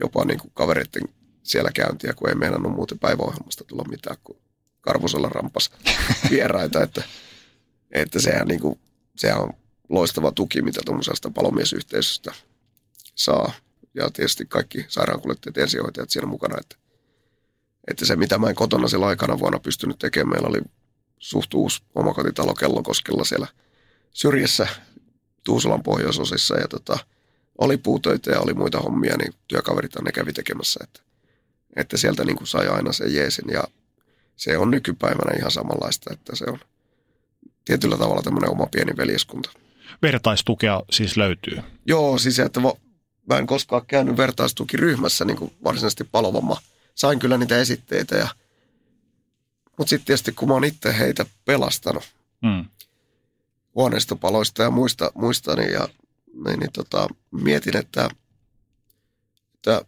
jopa 0.00 0.24
niin 0.24 0.38
kuin 0.38 0.50
kavereiden 0.54 1.02
siellä 1.42 1.70
käyntiä, 1.74 2.14
kun 2.14 2.28
ei 2.28 2.34
meinannut 2.34 2.72
muuten 2.72 2.98
päiväohjelmasta 2.98 3.64
tulla 3.64 3.84
mitään, 3.84 4.16
kun 4.24 4.36
Karvusella 4.80 5.28
rampas 5.28 5.70
vieraita, 6.30 6.82
että, 6.82 7.02
että 7.90 8.20
sehän, 8.20 8.48
niin 8.48 8.60
kuin, 8.60 8.80
sehän 9.16 9.42
on 9.42 9.52
loistava 9.88 10.32
tuki, 10.32 10.62
mitä 10.62 10.80
tuommoisesta 10.84 11.30
palomiesyhteisöstä 11.30 12.34
saa 13.14 13.52
ja 13.94 14.10
tietysti 14.10 14.46
kaikki 14.46 14.84
sairaankuljettajat 14.88 15.56
ja 15.56 15.62
ensihoitajat 15.62 16.10
siinä 16.10 16.26
mukana. 16.26 16.56
Että, 16.60 16.76
että 17.90 18.06
se, 18.06 18.16
mitä 18.16 18.38
mä 18.38 18.48
en 18.48 18.54
kotona 18.54 18.88
silloin 18.88 19.08
aikana 19.08 19.38
vuonna 19.38 19.58
pystynyt 19.58 19.98
tekemään, 19.98 20.30
meillä 20.30 20.48
oli 20.48 20.60
suht 21.18 21.54
uusi 21.54 21.82
omakotitalo 21.94 22.54
Kellokoskella 22.54 23.24
siellä 23.24 23.46
syrjässä 24.12 24.68
Tuusulan 25.44 25.82
pohjoisosissa 25.82 26.56
ja 26.56 26.68
tota, 26.68 26.98
oli 27.58 27.76
puutöitä 27.76 28.30
ja 28.30 28.40
oli 28.40 28.54
muita 28.54 28.80
hommia, 28.80 29.16
niin 29.16 29.34
työkaverit 29.48 29.92
ne 30.04 30.12
kävi 30.12 30.32
tekemässä, 30.32 30.80
että, 30.84 31.00
että 31.76 31.96
sieltä 31.96 32.24
niin 32.24 32.36
kuin 32.36 32.46
sai 32.46 32.68
aina 32.68 32.92
sen 32.92 33.14
jeesin 33.14 33.44
ja 33.52 33.64
se 34.36 34.58
on 34.58 34.70
nykypäivänä 34.70 35.36
ihan 35.38 35.50
samanlaista, 35.50 36.12
että 36.12 36.36
se 36.36 36.44
on 36.48 36.58
tietyllä 37.64 37.98
tavalla 37.98 38.22
tämmöinen 38.22 38.50
oma 38.50 38.66
pieni 38.66 38.96
veljeskunta. 38.96 39.50
Vertaistukea 40.02 40.82
siis 40.90 41.16
löytyy? 41.16 41.58
Joo, 41.86 42.18
siis 42.18 42.38
että 42.38 42.60
mä 43.28 43.38
en 43.38 43.46
koskaan 43.46 43.86
käynyt 43.86 44.16
vertaistukiryhmässä 44.16 45.24
niin 45.24 45.36
kuin 45.36 45.52
varsinaisesti 45.64 46.04
palovamma. 46.04 46.60
Sain 46.94 47.18
kyllä 47.18 47.38
niitä 47.38 47.58
esitteitä 47.58 48.16
ja 48.16 48.28
mutta 49.78 49.90
sitten 49.90 50.06
tietysti 50.06 50.32
kun 50.32 50.48
mä 50.48 50.54
oon 50.54 50.64
itse 50.64 50.98
heitä 50.98 51.26
pelastanut 51.44 52.04
Mm. 52.42 52.64
huoneistopaloista 53.74 54.62
ja 54.62 54.70
muista, 54.70 55.12
muista 55.14 55.56
niin, 55.56 55.72
ja, 55.72 55.88
niin, 56.44 56.60
niin 56.60 56.72
tota, 56.72 57.08
mietin, 57.30 57.76
että, 57.76 58.10
että 59.54 59.84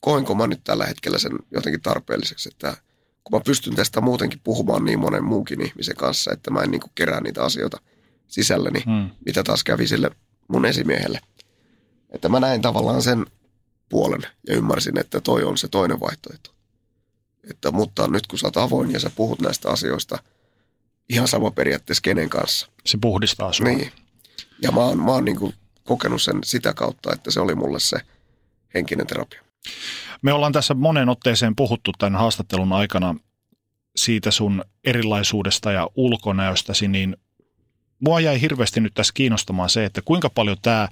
koenko 0.00 0.34
mä 0.34 0.46
nyt 0.46 0.60
tällä 0.64 0.86
hetkellä 0.86 1.18
sen 1.18 1.32
jotenkin 1.50 1.82
tarpeelliseksi, 1.82 2.48
että 2.52 2.76
kun 3.24 3.38
mä 3.38 3.44
pystyn 3.44 3.74
tästä 3.74 4.00
muutenkin 4.00 4.40
puhumaan 4.44 4.84
niin 4.84 4.98
monen 5.00 5.24
muunkin 5.24 5.66
ihmisen 5.66 5.96
kanssa, 5.96 6.32
että 6.32 6.50
mä 6.50 6.60
en 6.60 6.70
niin 6.70 6.80
kuin 6.80 6.92
kerää 6.94 7.20
niitä 7.20 7.44
asioita 7.44 7.80
sisälläni, 8.28 8.82
Mm. 8.86 9.10
mitä 9.26 9.42
taas 9.42 9.64
kävi 9.64 9.86
sille 9.86 10.10
mun 10.48 10.66
esimiehelle. 10.66 11.20
Että 12.10 12.28
mä 12.28 12.40
näin 12.40 12.62
tavallaan 12.62 13.02
sen 13.02 13.26
puolen 13.88 14.22
ja 14.48 14.54
ymmärsin, 14.54 14.98
että 14.98 15.20
toi 15.20 15.44
on 15.44 15.58
se 15.58 15.68
toinen 15.68 16.00
vaihtoehto. 16.00 16.50
Että, 17.50 17.70
mutta 17.70 18.08
nyt 18.08 18.26
kun 18.26 18.38
sä 18.38 18.46
oot 18.46 18.56
avoin 18.56 18.92
ja 18.92 19.00
sä 19.00 19.10
puhut 19.10 19.40
näistä 19.40 19.70
asioista 19.70 20.18
ihan 21.08 21.28
sama 21.28 21.50
periaatteessa 21.50 22.02
kenen 22.02 22.28
kanssa. 22.28 22.68
Se 22.86 22.98
puhdistaa 23.00 23.52
sua. 23.52 23.66
Niin. 23.66 23.92
Ja 24.62 24.72
mä 24.72 24.80
oon, 24.80 24.98
mä 24.98 25.12
oon 25.12 25.24
niin 25.24 25.36
kuin 25.36 25.54
kokenut 25.86 26.22
sen 26.22 26.38
sitä 26.44 26.74
kautta, 26.74 27.12
että 27.12 27.30
se 27.30 27.40
oli 27.40 27.54
mulle 27.54 27.80
se 27.80 27.96
henkinen 28.74 29.06
terapia. 29.06 29.42
Me 30.22 30.32
ollaan 30.32 30.52
tässä 30.52 30.74
monen 30.74 31.08
otteeseen 31.08 31.56
puhuttu 31.56 31.92
tämän 31.98 32.20
haastattelun 32.20 32.72
aikana 32.72 33.14
siitä 33.96 34.30
sun 34.30 34.64
erilaisuudesta 34.84 35.72
ja 35.72 35.88
ulkonäöstäsi, 35.94 36.88
niin 36.88 37.16
mua 38.00 38.20
jäi 38.20 38.40
hirveästi 38.40 38.80
nyt 38.80 38.94
tässä 38.94 39.12
kiinnostamaan 39.14 39.70
se, 39.70 39.84
että 39.84 40.02
kuinka 40.02 40.30
paljon 40.30 40.56
tämä 40.62 40.88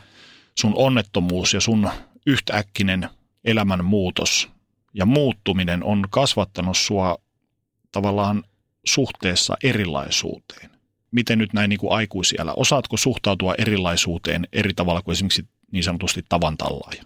sun 0.58 0.72
onnettomuus 0.76 1.54
ja 1.54 1.60
sun 1.60 1.90
yhtäkkinen 2.26 3.08
elämän 3.44 3.84
muutos 3.84 4.50
ja 4.94 5.06
muuttuminen 5.06 5.84
on 5.84 6.04
kasvattanut 6.10 6.76
sua 6.76 7.18
tavallaan 7.92 8.42
suhteessa 8.86 9.56
erilaisuuteen. 9.64 10.73
Miten 11.14 11.38
nyt 11.38 11.52
näin 11.52 11.68
niin 11.68 11.80
kuin 11.80 11.92
aikuisiellä? 11.92 12.52
Osaatko 12.52 12.96
suhtautua 12.96 13.54
erilaisuuteen 13.58 14.48
eri 14.52 14.74
tavalla 14.74 15.02
kuin 15.02 15.12
esimerkiksi 15.12 15.48
niin 15.72 15.84
sanotusti 15.84 16.24
tavantallaaja? 16.28 17.02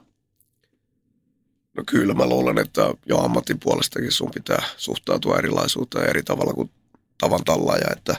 No 1.77 1.83
kyllä 1.87 2.15
mä 2.15 2.27
luulen, 2.27 2.59
että 2.59 2.95
jo 3.07 3.19
ammatin 3.19 3.61
puolestakin 3.61 4.13
sun 4.13 4.31
pitää 4.35 4.63
suhtautua 4.77 5.39
erilaisuuteen 5.39 6.11
eri 6.11 6.23
tavalla 6.23 6.53
kuin 6.53 6.71
tavan 7.19 7.45
tallaaja. 7.45 7.87
Että, 7.93 8.17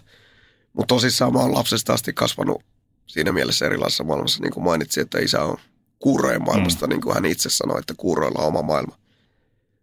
mutta 0.74 0.96
tosissaan 0.96 1.34
mä 1.34 1.40
oon 1.40 1.54
lapsesta 1.54 1.94
asti 1.94 2.14
kasvanut 2.14 2.64
siinä 3.08 3.32
mielessä 3.32 3.66
erilaisessa 3.66 4.04
maailmassa, 4.04 4.44
niin 4.44 4.54
kuin 4.54 4.64
mainitsin, 4.64 5.02
että 5.02 5.20
isä 5.20 5.44
on 5.44 5.58
kuurojen 6.00 6.44
maailmasta, 6.44 6.88
mm. 6.88 6.90
niin 6.90 7.02
kuin 7.02 7.14
hän 7.14 7.26
itse 7.26 7.50
sanoi, 7.50 7.80
että 7.80 7.94
kuuroilla 7.98 8.42
on 8.42 8.48
oma 8.48 8.62
maailma. 8.62 8.98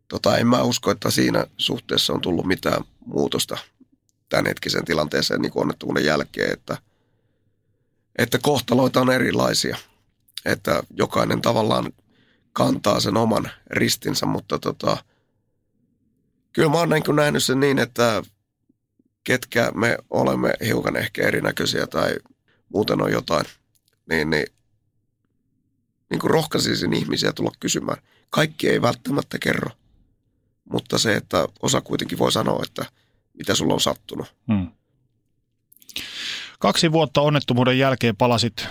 Tota, 0.09 0.39
en 0.39 0.47
mä 0.47 0.63
usko, 0.63 0.91
että 0.91 1.11
siinä 1.11 1.47
suhteessa 1.57 2.13
on 2.13 2.21
tullut 2.21 2.47
mitään 2.47 2.85
muutosta 3.07 3.59
tämänhetkisen 4.29 4.85
tilanteeseen 4.85 5.41
niin 5.41 5.53
onnettomuuden 5.55 6.05
jälkeen, 6.05 6.53
että, 6.53 6.79
että 8.19 8.39
kohtaloita 8.43 9.01
on 9.01 9.11
erilaisia. 9.11 9.77
Että 10.45 10.83
jokainen 10.91 11.43
tavallaan 11.43 11.93
kantaa 12.53 13.01
sen 13.01 13.17
oman 13.17 13.51
ristinsä, 13.71 14.27
mutta 14.27 14.59
tota, 14.59 14.97
kyllä 16.53 16.69
mä 16.69 16.79
oon 16.79 17.03
kuin 17.05 17.17
nähnyt 17.17 17.45
sen 17.45 17.61
niin, 17.61 17.79
että 17.79 18.23
ketkä 19.25 19.73
me 19.75 19.99
olemme 20.11 20.55
hiukan 20.67 20.97
ehkä 20.97 21.23
erinäköisiä 21.23 21.87
tai 21.87 22.17
muuten 22.69 23.03
on 23.03 23.13
jotain, 23.13 23.45
niin, 24.09 24.31
niin, 24.31 24.47
niin 26.11 26.21
kuin 26.21 26.31
rohkaisisin 26.31 26.93
ihmisiä 26.93 27.33
tulla 27.33 27.51
kysymään. 27.61 27.99
Kaikki 28.31 28.69
ei 28.69 28.83
välttämättä 28.83 29.39
kerro, 29.39 29.71
mutta 30.65 30.99
se, 30.99 31.17
että 31.17 31.49
osa 31.63 31.81
kuitenkin 31.81 32.19
voi 32.19 32.33
sanoa, 32.33 32.63
että 32.63 32.87
mitä 33.37 33.55
sulla 33.55 33.75
on 33.75 33.81
sattunut. 33.81 34.35
Hmm. 34.53 34.71
Kaksi 36.59 36.93
vuotta 36.93 37.21
onnettomuuden 37.21 37.79
jälkeen 37.79 38.17
palasit, 38.17 38.67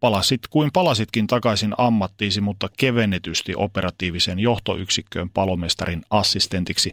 palasit 0.00 0.40
kuin 0.50 0.70
palasitkin 0.72 1.26
takaisin 1.26 1.74
ammattiisi, 1.78 2.40
mutta 2.40 2.68
kevennetysti 2.76 3.52
operatiiviseen 3.56 4.38
johtoyksikköön 4.38 5.30
palomestarin 5.30 6.02
assistentiksi. 6.10 6.92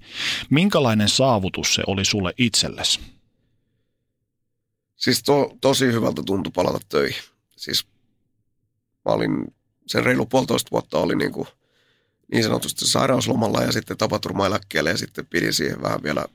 Minkälainen 0.50 1.10
saavutus 1.10 1.76
se 1.76 1.84
oli 1.88 2.06
sulle 2.06 2.34
itsellesi? 2.38 3.00
Siis 4.96 5.24
to, 5.24 5.58
tosi 5.62 5.86
hyvältä 5.86 6.24
tuntui 6.26 6.52
palata 6.56 6.80
töihin. 6.90 7.22
Siis 7.58 7.86
mä 9.06 9.12
olin, 9.12 9.56
sen 9.88 10.04
reilu 10.04 10.26
puolitoista 10.26 10.72
vuotta 10.72 10.98
oli 10.98 11.16
niin, 11.16 11.32
kuin, 11.32 11.48
niin 12.32 12.44
sanotusti 12.44 12.88
sairauslomalla 12.88 13.62
ja 13.62 13.72
sitten 13.72 13.98
tapaturmaeläkkeelle 13.98 14.90
ja 14.90 14.98
sitten 14.98 15.26
pidin 15.26 15.54
siihen 15.54 15.82
vähän 15.82 16.04
vielä 16.04 16.26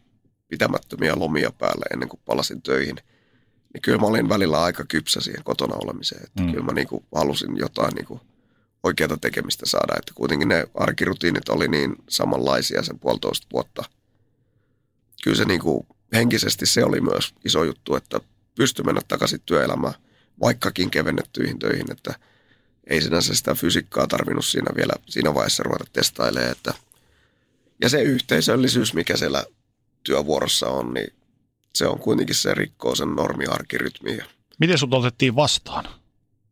pitämättömiä 0.52 1.12
lomia 1.16 1.52
päälle 1.58 1.84
ennen 1.92 2.08
kuin 2.08 2.20
palasin 2.26 2.62
töihin. 2.62 2.96
Niin 3.74 3.82
kyllä 3.82 3.98
mä 3.98 4.06
olin 4.06 4.28
välillä 4.28 4.62
aika 4.62 4.84
kypsä 4.84 5.20
siihen 5.20 5.44
kotona 5.44 5.74
olemiseen. 5.74 6.24
Että 6.24 6.42
mm. 6.42 6.50
Kyllä 6.50 6.64
mä 6.64 6.72
niin 6.72 6.88
kuin 6.88 7.04
halusin 7.14 7.56
jotain 7.56 7.94
niin 7.94 8.04
kuin 8.04 8.20
oikeata 8.82 9.16
tekemistä 9.16 9.66
saada. 9.66 9.94
Että 9.98 10.12
kuitenkin 10.14 10.48
ne 10.48 10.66
arkirutiinit 10.74 11.48
oli 11.48 11.68
niin 11.68 11.96
samanlaisia 12.08 12.82
sen 12.82 12.98
puolitoista 12.98 13.46
vuotta. 13.52 13.84
Kyllä 15.24 15.36
se 15.36 15.44
niin 15.44 15.60
kuin 15.60 15.86
henkisesti 16.12 16.66
se 16.66 16.84
oli 16.84 17.00
myös 17.00 17.34
iso 17.44 17.64
juttu, 17.64 17.96
että 17.96 18.20
pystyi 18.54 18.84
mennä 18.84 19.00
takaisin 19.08 19.40
työelämään, 19.46 19.94
vaikkakin 20.40 20.90
kevennettyihin 20.90 21.58
töihin, 21.58 21.92
että 21.92 22.14
ei 22.86 23.02
sinänsä 23.02 23.34
sitä 23.34 23.54
fysiikkaa 23.54 24.06
tarvinnut 24.06 24.44
siinä 24.44 24.70
vielä 24.76 24.92
siinä 25.08 25.34
vaiheessa 25.34 25.62
ruveta 25.62 25.84
testailemaan. 25.92 26.52
Että 26.52 26.74
ja 27.80 27.88
se 27.88 28.02
yhteisöllisyys, 28.02 28.94
mikä 28.94 29.16
siellä 29.16 29.44
työvuorossa 30.02 30.68
on, 30.68 30.94
niin 30.94 31.12
se 31.74 31.86
on 31.86 31.98
kuitenkin 31.98 32.36
se 32.36 32.54
rikkoo 32.54 32.94
sen 32.94 33.08
normiarkirytmiä. 33.08 34.24
Miten 34.58 34.78
sut 34.78 34.94
otettiin 34.94 35.36
vastaan? 35.36 35.84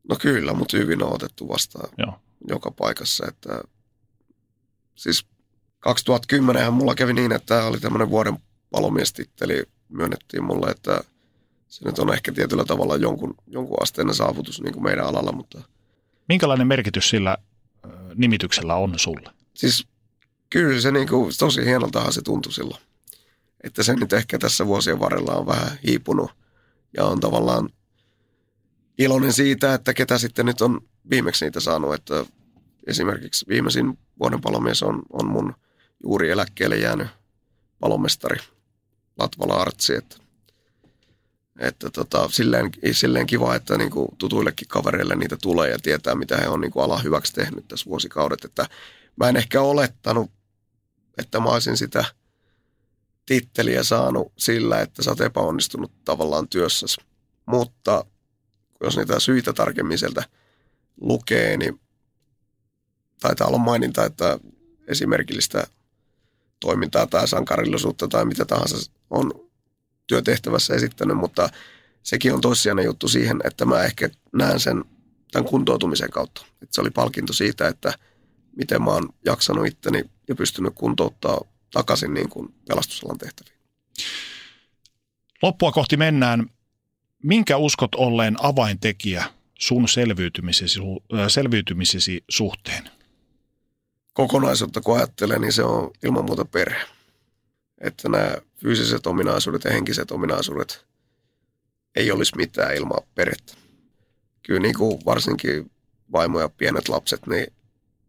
No 0.08 0.16
kyllä, 0.16 0.54
mutta 0.54 0.76
hyvin 0.76 1.02
on 1.02 1.14
otettu 1.14 1.48
vastaan 1.48 1.90
Joo. 1.98 2.20
joka 2.48 2.70
paikassa. 2.70 3.24
Että, 3.28 3.60
siis 4.94 5.26
2010 5.80 6.72
mulla 6.72 6.94
kävi 6.94 7.12
niin, 7.12 7.32
että 7.32 7.64
oli 7.64 7.80
tämmöinen 7.80 8.10
vuoden 8.10 8.38
palomiestitteli 8.70 9.62
myönnettiin 9.88 10.44
mulle, 10.44 10.70
että 10.70 11.00
se 11.68 11.84
nyt 11.84 11.98
on 11.98 12.12
ehkä 12.12 12.32
tietyllä 12.32 12.64
tavalla 12.64 12.96
jonkun, 12.96 13.34
jonkun 13.46 13.82
asteinen 13.82 14.14
saavutus 14.14 14.62
niin 14.62 14.72
kuin 14.72 14.82
meidän 14.84 15.06
alalla, 15.06 15.32
mutta 15.32 15.62
Minkälainen 16.28 16.66
merkitys 16.66 17.08
sillä 17.10 17.36
nimityksellä 18.14 18.74
on 18.74 18.98
sulle? 18.98 19.30
siis 19.54 19.86
kyllä 20.50 20.80
se 20.80 20.90
niin 20.92 21.08
kuin, 21.08 21.32
tosi 21.38 21.64
hienoltahan 21.64 22.12
se 22.12 22.22
tuntui 22.22 22.52
silloin. 22.52 22.82
Että 23.64 23.82
se 23.82 23.94
nyt 23.96 24.12
ehkä 24.12 24.38
tässä 24.38 24.66
vuosien 24.66 25.00
varrella 25.00 25.34
on 25.34 25.46
vähän 25.46 25.78
hiipunut 25.86 26.30
ja 26.96 27.04
on 27.04 27.20
tavallaan 27.20 27.68
iloinen 28.98 29.32
siitä, 29.32 29.74
että 29.74 29.94
ketä 29.94 30.18
sitten 30.18 30.46
nyt 30.46 30.60
on 30.60 30.80
viimeksi 31.10 31.44
niitä 31.44 31.60
saanut, 31.60 31.94
että 31.94 32.24
esimerkiksi 32.86 33.46
viimeisin 33.48 33.98
vuoden 34.18 34.40
palomies 34.40 34.82
on, 34.82 35.02
on 35.12 35.26
mun 35.26 35.54
juuri 36.02 36.30
eläkkeelle 36.30 36.76
jäänyt 36.76 37.08
palomestari 37.80 38.36
Latvala 39.18 39.54
Artsi, 39.54 39.94
että, 39.94 40.16
että 41.58 41.90
tota, 41.90 42.28
silleen, 42.28 42.70
silleen 42.92 43.26
kiva, 43.26 43.54
että 43.54 43.78
niin 43.78 43.90
kuin 43.90 44.08
tutuillekin 44.18 44.68
kavereille 44.68 45.16
niitä 45.16 45.36
tulee 45.36 45.70
ja 45.70 45.78
tietää, 45.78 46.14
mitä 46.14 46.36
he 46.36 46.48
on 46.48 46.60
niin 46.60 46.70
kuin 46.70 46.84
ala 46.84 46.98
hyväksi 46.98 47.32
tehnyt 47.32 47.68
tässä 47.68 47.90
vuosikaudet, 47.90 48.44
että 48.44 48.66
mä 49.16 49.28
en 49.28 49.36
ehkä 49.36 49.60
olettanut, 49.60 50.30
että 51.18 51.40
mä 51.40 51.48
olisin 51.48 51.76
sitä 51.76 52.04
titteliä 53.30 53.82
saanut 53.82 54.32
sillä, 54.38 54.80
että 54.80 55.02
sä 55.02 55.10
oot 55.10 55.20
epäonnistunut 55.20 55.92
tavallaan 56.04 56.48
työssäsi. 56.48 57.00
Mutta 57.46 58.04
jos 58.80 58.96
niitä 58.96 59.20
syitä 59.20 59.52
tarkemmin 59.52 59.98
sieltä 59.98 60.24
lukee, 61.00 61.56
niin 61.56 61.80
taitaa 63.20 63.46
olla 63.46 63.58
maininta, 63.58 64.04
että 64.04 64.38
esimerkillistä 64.86 65.66
toimintaa 66.60 67.06
tai 67.06 67.28
sankarillisuutta 67.28 68.08
tai 68.08 68.24
mitä 68.24 68.44
tahansa 68.44 68.90
on 69.10 69.50
työtehtävässä 70.06 70.74
esittänyt, 70.74 71.16
mutta 71.16 71.48
sekin 72.02 72.34
on 72.34 72.40
toissijainen 72.40 72.84
juttu 72.84 73.08
siihen, 73.08 73.40
että 73.44 73.64
mä 73.64 73.82
ehkä 73.82 74.10
näen 74.32 74.60
sen 74.60 74.84
tämän 75.32 75.48
kuntoutumisen 75.48 76.10
kautta. 76.10 76.46
Että 76.62 76.74
se 76.74 76.80
oli 76.80 76.90
palkinto 76.90 77.32
siitä, 77.32 77.68
että 77.68 77.94
miten 78.56 78.82
mä 78.82 78.90
oon 78.90 79.08
jaksanut 79.24 79.66
itteni 79.66 80.04
ja 80.28 80.34
pystynyt 80.34 80.74
kuntouttaa 80.74 81.40
takaisin 81.70 82.14
niin 82.14 82.28
kuin 82.28 82.54
pelastusalan 82.68 83.18
tehtäviin. 83.18 83.56
Loppua 85.42 85.72
kohti 85.72 85.96
mennään. 85.96 86.50
Minkä 87.22 87.56
uskot 87.56 87.94
olleen 87.94 88.36
avaintekijä 88.42 89.24
sun 89.58 89.88
selviytymisesi, 89.88 90.80
ö, 91.12 91.28
selviytymisesi 91.28 92.24
suhteen? 92.28 92.90
kokonaisuutta 94.12 94.80
kun 94.80 94.96
ajattelee, 94.96 95.38
niin 95.38 95.52
se 95.52 95.62
on 95.62 95.90
ilman 96.04 96.24
muuta 96.24 96.44
perhe. 96.44 96.86
Että 97.80 98.08
nämä 98.08 98.34
fyysiset 98.56 99.06
ominaisuudet 99.06 99.64
ja 99.64 99.72
henkiset 99.72 100.10
ominaisuudet 100.10 100.86
ei 101.96 102.10
olisi 102.10 102.36
mitään 102.36 102.76
ilman 102.76 103.00
perhettä. 103.14 103.54
Kyllä 104.42 104.60
niin 104.60 104.74
kuin 104.74 105.00
varsinkin 105.04 105.70
vaimo 106.12 106.40
ja 106.40 106.48
pienet 106.48 106.88
lapset, 106.88 107.26
niin 107.26 107.46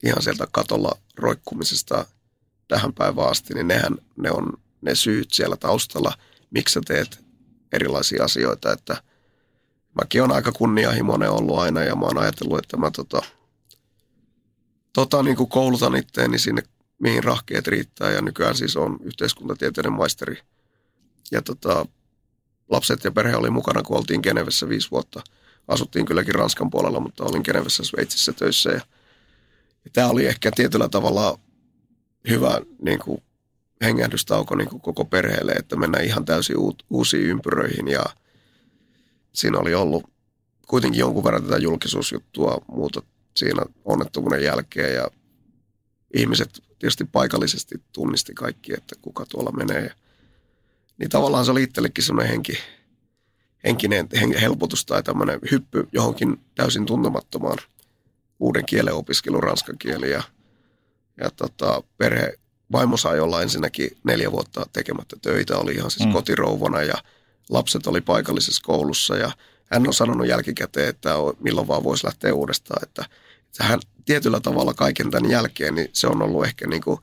ihan 0.04 0.22
sieltä 0.24 0.48
katolla 0.52 0.98
roikkumisesta 1.16 2.06
tähän 2.72 2.94
päivään 2.94 3.30
asti, 3.30 3.54
niin 3.54 3.68
nehän 3.68 3.98
ne 4.18 4.32
on 4.32 4.54
ne 4.82 4.96
syyt 4.96 5.34
siellä 5.34 5.58
taustalla, 5.58 6.14
miksi 6.52 6.74
sä 6.74 6.82
teet 6.88 7.26
erilaisia 7.72 8.24
asioita, 8.24 8.74
että 8.74 9.04
mäkin 10.02 10.24
on 10.24 10.32
aika 10.32 10.52
kunnianhimoinen 10.52 11.32
ollut 11.32 11.60
aina 11.60 11.84
ja 11.84 11.96
mä 11.96 12.06
oon 12.06 12.18
ajatellut, 12.18 12.60
että 12.60 12.78
mä 12.78 12.92
tota, 12.92 13.22
tota 14.94 15.24
niin 15.24 15.38
kuin 15.38 15.50
koulutan 15.50 15.96
itteeni 15.96 16.40
sinne, 16.40 16.64
mihin 17.00 17.24
rahkeet 17.24 17.68
riittää 17.68 18.12
ja 18.12 18.22
nykyään 18.22 18.56
siis 18.56 18.78
on 18.78 19.00
yhteiskuntatieteiden 19.04 19.94
maisteri. 19.94 20.38
Ja 21.32 21.42
tota, 21.42 21.86
lapset 22.70 23.04
ja 23.04 23.12
perhe 23.12 23.36
oli 23.36 23.50
mukana, 23.50 23.84
kun 23.84 23.98
oltiin 23.98 24.22
Genevessä 24.24 24.70
viisi 24.70 24.92
vuotta. 24.92 25.22
Asuttiin 25.68 26.06
kylläkin 26.06 26.36
Ranskan 26.36 26.70
puolella, 26.70 27.00
mutta 27.00 27.24
olin 27.24 27.42
Genevessä 27.46 27.84
Sveitsissä 27.84 28.34
töissä 28.34 28.70
ja, 28.70 28.82
ja 29.86 29.92
tämä 29.94 30.10
oli 30.10 30.26
ehkä 30.26 30.52
tietyllä 30.56 30.90
tavalla 30.90 31.40
hyvä 32.30 32.62
niin 32.82 33.00
kuin 33.00 33.24
hengähdystauko 33.82 34.56
niin 34.56 34.70
kuin 34.70 34.82
koko 34.82 35.06
perheelle, 35.06 35.52
että 35.52 35.76
mennään 35.76 36.06
ihan 36.06 36.26
täysin 36.26 36.56
uusiin 36.90 37.26
ympyröihin 37.26 37.88
ja 37.88 38.06
siinä 39.34 39.58
oli 39.58 39.74
ollut 39.74 40.04
kuitenkin 40.68 41.00
jonkun 41.00 41.24
verran 41.24 41.44
tätä 41.44 41.58
julkisuusjuttua 41.58 42.62
muuta 42.68 43.02
siinä 43.38 43.66
onnettomuuden 43.86 44.44
jälkeen 44.44 44.96
ja 44.96 45.08
ihmiset 46.14 46.64
tietysti 46.80 47.06
paikallisesti 47.06 47.76
tunnisti 47.94 48.34
kaikki, 48.34 48.74
että 48.74 48.96
kuka 49.02 49.26
tuolla 49.26 49.52
menee. 49.52 49.92
Niin 50.98 51.10
tavallaan 51.10 51.46
se 51.46 51.52
oli 51.52 51.64
itsellekin 51.64 52.04
semmoinen 52.04 52.32
henki, 52.32 52.58
henkinen 53.64 54.08
helpotus 54.42 54.86
tai 54.86 55.04
tämmöinen 55.04 55.40
hyppy 55.52 55.88
johonkin 55.92 56.40
täysin 56.56 56.86
tuntemattomaan 56.86 57.58
uuden 58.40 58.66
kielen 58.66 58.94
opiskelu, 58.94 59.42
ranskan 59.42 59.78
kieli 59.78 60.12
ja, 60.12 60.24
ja 61.24 61.30
tota, 61.32 61.84
perhe, 61.98 62.34
vaimo 62.72 62.98
sai 62.98 63.20
olla 63.20 63.42
ensinnäkin 63.42 63.98
neljä 64.04 64.32
vuotta 64.32 64.66
tekemättä 64.74 65.16
töitä, 65.22 65.58
oli 65.58 65.74
ihan 65.74 65.92
siis 65.92 66.08
mm. 66.08 66.14
kotirouvana 66.14 66.82
ja 66.82 66.96
lapset 67.50 67.88
oli 67.88 68.02
paikallisessa 68.02 68.62
koulussa 68.66 69.16
ja 69.18 69.32
hän 69.72 69.88
on 69.88 69.94
sanonut 69.94 70.28
jälkikäteen, 70.28 70.90
että 70.90 71.10
milloin 71.40 71.68
vaan 71.68 71.84
voisi 71.84 72.06
lähteä 72.06 72.34
uudestaan, 72.34 72.84
että 72.84 73.06
hän 73.60 73.80
tietyllä 74.06 74.40
tavalla 74.40 74.74
kaiken 74.74 75.12
tämän 75.12 75.32
jälkeen, 75.32 75.76
niin 75.76 75.90
se 75.94 76.08
on 76.08 76.22
ollut 76.22 76.46
ehkä 76.46 76.68
niin 76.68 76.82
kuin 76.82 77.00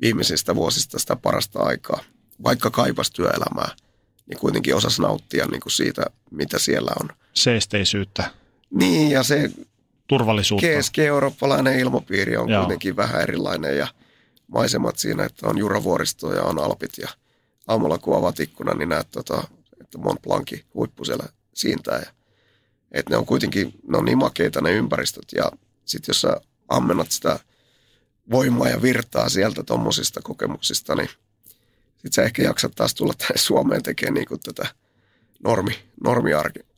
viimeisistä 0.00 0.54
vuosista 0.54 0.98
sitä 0.98 1.16
parasta 1.16 1.60
aikaa. 1.60 2.04
Vaikka 2.42 2.70
kaipas 2.70 3.10
työelämää, 3.10 3.68
niin 4.26 4.38
kuitenkin 4.38 4.76
osasi 4.76 5.02
nauttia 5.02 5.46
niin 5.46 5.60
kuin 5.60 5.72
siitä, 5.72 6.02
mitä 6.30 6.58
siellä 6.58 6.90
on. 7.00 7.08
Seesteisyyttä. 7.34 8.30
Niin, 8.70 9.10
ja 9.10 9.22
se 9.22 9.50
turvallisuutta. 10.08 10.66
Keski-eurooppalainen 10.66 11.78
ilmapiiri 11.78 12.36
on 12.36 12.48
Joo. 12.48 12.62
kuitenkin 12.62 12.96
vähän 12.96 13.20
erilainen 13.20 13.78
ja 13.78 13.86
maisemat 14.46 14.98
siinä, 14.98 15.24
että 15.24 15.48
on 15.48 15.58
Juravuoristo 15.58 16.34
ja 16.34 16.42
on 16.42 16.58
Alpit 16.58 16.98
ja 16.98 17.08
aamulla 17.66 17.98
kun 17.98 18.16
avaat 18.16 18.40
ikkuna, 18.40 18.74
niin 18.74 18.88
näet, 18.88 19.10
tota, 19.10 19.44
että 19.80 19.98
Mont 19.98 20.22
Blancin 20.22 20.64
huippu 20.74 21.04
siellä 21.04 21.24
siintää. 21.54 21.98
Ja, 21.98 22.06
että 22.92 23.10
ne 23.10 23.16
on 23.16 23.26
kuitenkin, 23.26 23.74
ne 23.88 23.98
on 23.98 24.04
niin 24.04 24.18
makeita 24.18 24.60
ne 24.60 24.72
ympäristöt 24.72 25.32
ja 25.34 25.52
sitten 25.84 26.12
jos 26.12 26.20
sä 26.20 26.40
ammennat 26.68 27.10
sitä 27.10 27.38
voimaa 28.30 28.68
ja 28.68 28.82
virtaa 28.82 29.28
sieltä 29.28 29.62
tuommoisista 29.62 30.20
kokemuksista, 30.22 30.94
niin 30.94 31.08
sitten 31.92 32.12
sä 32.12 32.22
ehkä 32.22 32.42
jaksat 32.42 32.72
taas 32.74 32.94
tulla 32.94 33.14
tänne 33.18 33.36
Suomeen 33.36 33.82
tekemään 33.82 34.14
niin 34.14 34.40
tätä 34.44 34.66
normi, 35.44 35.72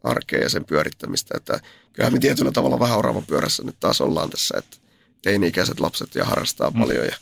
normiarkea 0.06 0.40
ja 0.40 0.48
sen 0.48 0.64
pyörittämistä. 0.64 1.34
Että 1.36 1.60
kyllähän 1.92 2.12
me 2.12 2.18
tietyllä 2.18 2.52
tavalla 2.52 2.80
vähän 2.80 2.98
oravan 2.98 3.26
pyörässä 3.26 3.62
nyt 3.62 3.76
taas 3.80 4.00
ollaan 4.00 4.30
tässä, 4.30 4.58
että 4.58 4.76
teini-ikäiset 5.22 5.80
lapset 5.80 6.14
ja 6.14 6.24
harrastaa 6.24 6.70
mm. 6.70 6.80
paljon 6.80 7.04
ja, 7.04 7.16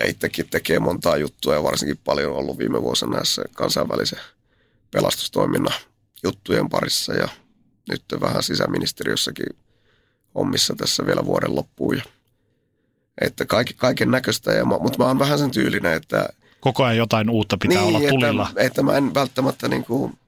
ja 0.00 0.06
itsekin 0.06 0.48
tekee 0.50 0.78
montaa 0.78 1.16
juttua 1.16 1.54
ja 1.54 1.62
varsinkin 1.62 1.98
paljon 2.04 2.36
ollut 2.36 2.58
viime 2.58 2.82
vuosina 2.82 3.16
näissä 3.16 3.42
kansainvälisen 3.52 4.20
pelastustoiminnan 4.90 5.74
juttujen 6.24 6.68
parissa 6.68 7.14
ja 7.14 7.28
nyt 7.88 8.02
vähän 8.20 8.42
sisäministeriössäkin 8.42 9.46
hommissa 10.34 10.74
tässä 10.76 11.06
vielä 11.06 11.24
vuoden 11.24 11.54
loppuun. 11.54 11.96
Ja, 11.96 12.02
että 13.20 13.44
kaiken, 13.44 13.76
kaiken 13.76 14.10
näköistä, 14.10 14.52
ja, 14.52 14.64
mutta 14.64 14.98
mä 14.98 15.04
oon 15.04 15.18
vähän 15.18 15.38
sen 15.38 15.50
tyylinen, 15.50 15.92
että... 15.92 16.28
Koko 16.60 16.84
ajan 16.84 16.96
jotain 16.96 17.30
uutta 17.30 17.56
pitää 17.56 17.82
niin, 17.82 17.96
olla 17.96 18.08
tulilla. 18.08 18.48
Että, 18.48 18.62
että 18.62 18.82
mä 18.82 18.96
en 18.96 19.14
välttämättä 19.14 19.68
niin 19.68 19.84
kuin, 19.84 20.18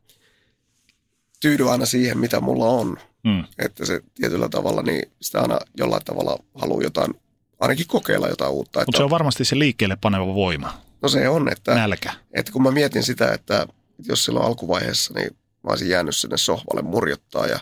tyydy 1.47 1.71
aina 1.71 1.87
siihen, 1.87 2.19
mitä 2.19 2.41
mulla 2.41 2.65
on. 2.65 2.99
Hmm. 3.29 3.45
Että 3.59 3.87
se 3.87 4.01
tietyllä 4.15 4.49
tavalla, 4.49 4.83
niin 4.83 5.13
sitä 5.23 5.41
aina 5.41 5.59
jollain 5.77 6.05
tavalla 6.05 6.39
haluaa 6.55 6.83
jotain, 6.83 7.15
ainakin 7.61 7.87
kokeilla 7.87 8.29
jotain 8.29 8.53
uutta. 8.53 8.81
Mutta 8.81 8.97
se 8.97 9.05
on 9.05 9.11
varmasti 9.11 9.45
se 9.45 9.59
liikkeelle 9.59 9.97
paneva 10.01 10.35
voima. 10.35 10.81
No 11.03 11.09
se 11.09 11.29
on, 11.29 11.53
että, 11.53 11.75
Nälkä. 11.75 12.13
että 12.33 12.53
kun 12.53 12.63
mä 12.63 12.71
mietin 12.71 13.03
sitä, 13.03 13.33
että 13.33 13.67
jos 14.09 14.25
silloin 14.25 14.47
alkuvaiheessa, 14.47 15.15
niin 15.15 15.31
mä 15.35 15.71
olisin 15.71 15.89
jäänyt 15.89 16.17
sinne 16.17 16.37
sohvalle 16.37 16.83
murjottaa 16.83 17.47
ja 17.47 17.61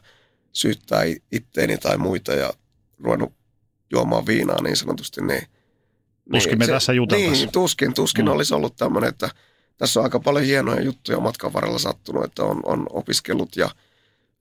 syyttää 0.53 1.03
itteeni 1.33 1.79
tai 1.79 1.99
muita 1.99 2.33
ja 2.33 2.53
ruvennut 2.99 3.33
juomaan 3.93 4.27
viinaa 4.27 4.63
niin 4.63 4.77
sanotusti, 4.77 5.21
niin... 5.21 5.43
Tuskin 6.33 6.51
niin, 6.51 6.59
me 6.59 6.67
se, 6.67 6.73
tässä 6.73 6.93
juteltaisiin. 6.93 7.33
Niin, 7.33 7.53
tuskin, 7.53 7.95
tuskin 7.95 8.25
mm. 8.25 8.31
olisi 8.31 8.55
ollut 8.55 8.77
tämmöinen, 8.77 9.09
että 9.09 9.31
tässä 9.77 10.01
on 10.01 10.05
aika 10.05 10.21
paljon 10.21 10.45
hienoja 10.45 10.83
juttuja 10.83 11.21
matkan 11.21 11.53
varrella 11.53 11.79
sattunut, 11.79 12.25
että 12.25 12.43
on, 12.43 12.61
on 12.65 12.87
opiskellut 12.91 13.57
ja 13.57 13.71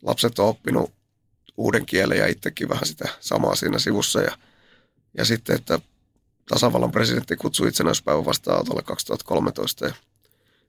lapset 0.02 0.40
on 0.40 0.48
oppinut 0.48 0.92
uuden 1.58 1.86
kielen 1.86 2.18
ja 2.18 2.28
itsekin 2.28 2.70
vähän 2.70 2.86
sitä 2.86 3.10
samaa 3.20 3.56
siinä 3.56 3.80
sivussa. 3.80 4.22
Ja, 4.22 4.38
ja 5.18 5.26
sitten, 5.26 5.56
että 5.56 5.80
tasavallan 6.50 6.92
presidentti 6.92 7.36
kutsui 7.36 7.68
itsenäispäivän 7.68 8.26
vastaanotolle 8.26 8.82
2013 8.82 9.86
ja 9.86 9.94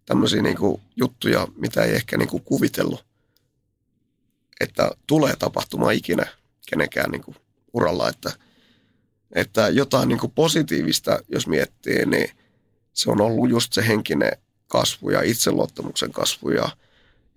tämmöisiä 0.07 0.43
niin 0.43 0.57
kuin 0.57 0.82
juttuja, 0.97 1.49
mitä 1.57 1.82
ei 1.82 1.95
ehkä 1.95 2.16
niin 2.16 2.28
kuin 2.28 2.43
kuvitellut, 2.43 3.05
että 4.61 4.91
tulee 5.07 5.36
tapahtumaan 5.36 5.95
ikinä 5.95 6.27
kenenkään 6.70 7.11
niin 7.11 7.23
kuin 7.23 7.36
uralla, 7.73 8.09
että, 8.09 8.32
että 9.32 9.69
jotain 9.69 10.09
niin 10.09 10.19
kuin 10.19 10.32
positiivista, 10.32 11.19
jos 11.28 11.47
miettii, 11.47 12.07
niin 12.07 12.31
se 12.93 13.11
on 13.11 13.20
ollut 13.20 13.51
just 13.51 13.73
se 13.73 13.89
henkinen 13.89 14.32
kasvu 14.74 15.10
ja 15.10 15.22
itseluottamuksen 15.22 16.12
kasvu 16.12 16.51
ja, 16.51 16.68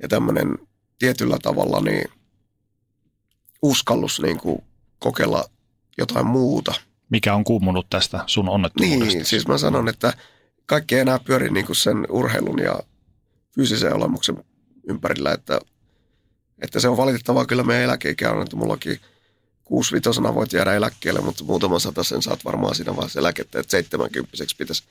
ja 0.02 0.08
tämmöinen 0.08 0.58
tietyllä 1.00 1.38
tavalla 1.42 1.82
niin 1.82 2.12
uskallus 3.62 4.22
niin 4.22 4.38
kuin 4.38 4.64
kokeilla 5.00 5.46
jotain 5.98 6.28
muuta. 6.28 6.74
Mikä 7.10 7.36
on 7.36 7.44
kummunut 7.44 7.90
tästä 7.90 8.24
sun 8.28 8.50
onnettomuudesta? 8.50 9.14
Niin, 9.14 9.26
siis 9.26 9.48
mä 9.48 9.58
sanon, 9.58 9.90
että 9.90 10.14
kaikki 10.66 10.96
ei 10.96 11.02
enää 11.02 11.20
pyöri 11.20 11.50
niin 11.50 11.66
kuin 11.66 11.76
sen 11.76 12.08
urheilun 12.10 12.60
ja 12.60 12.80
fyysisen 13.56 13.96
olemuksen 13.96 14.44
ympärillä, 14.90 15.32
että, 15.32 15.60
että 16.62 16.80
se 16.80 16.88
on 16.88 16.98
valitettavaa 16.98 17.46
kyllä 17.46 17.64
meidän 17.64 17.84
eläkeikä 17.84 18.32
on, 18.32 18.42
että 18.42 18.56
mullakin 18.56 19.00
65 19.64 20.22
voit 20.24 20.54
jäädä 20.54 20.74
eläkkeelle, 20.74 21.22
mutta 21.22 21.44
muutaman 21.44 21.80
sen 22.02 22.22
saat 22.22 22.46
varmaan 22.46 22.76
siinä 22.76 22.96
vaiheessa 22.96 23.20
eläkettä, 23.20 23.60
että 23.60 23.72
70 23.72 24.38
pitäisi 24.58 24.84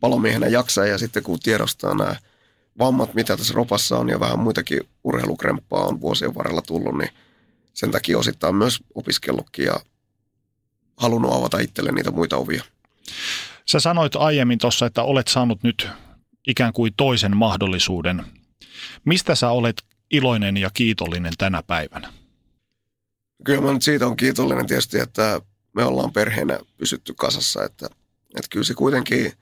palomiehenä 0.00 0.46
jaksaa 0.46 0.86
ja 0.86 0.98
sitten 0.98 1.22
kun 1.22 1.40
tiedostaa 1.40 1.94
nämä 1.94 2.16
vammat, 2.78 3.14
mitä 3.14 3.36
tässä 3.36 3.54
ropassa 3.54 3.96
on 3.96 4.08
ja 4.08 4.20
vähän 4.20 4.38
muitakin 4.38 4.80
urheilukremppaa 5.04 5.84
on 5.84 6.00
vuosien 6.00 6.34
varrella 6.34 6.62
tullut, 6.62 6.98
niin 6.98 7.10
sen 7.74 7.90
takia 7.90 8.18
osittain 8.18 8.54
myös 8.54 8.78
opiskellutkin 8.94 9.64
ja 9.64 9.80
halunnut 10.96 11.34
avata 11.34 11.58
itselle 11.58 11.92
niitä 11.92 12.10
muita 12.10 12.36
ovia. 12.36 12.64
Sä 13.66 13.80
sanoit 13.80 14.16
aiemmin 14.16 14.58
tuossa, 14.58 14.86
että 14.86 15.02
olet 15.02 15.28
saanut 15.28 15.62
nyt 15.62 15.88
ikään 16.46 16.72
kuin 16.72 16.92
toisen 16.96 17.36
mahdollisuuden. 17.36 18.24
Mistä 19.04 19.34
sä 19.34 19.50
olet 19.50 19.82
iloinen 20.10 20.56
ja 20.56 20.70
kiitollinen 20.74 21.32
tänä 21.38 21.62
päivänä? 21.62 22.12
Kyllä 23.44 23.60
mä 23.60 23.72
nyt 23.72 23.82
siitä 23.82 24.06
on 24.06 24.16
kiitollinen 24.16 24.66
tietysti, 24.66 24.98
että 24.98 25.40
me 25.72 25.84
ollaan 25.84 26.12
perheenä 26.12 26.58
pysytty 26.76 27.14
kasassa, 27.14 27.64
että, 27.64 27.86
että 28.36 28.48
kyllä 28.50 28.64
se 28.64 28.74
kuitenkin 28.74 29.32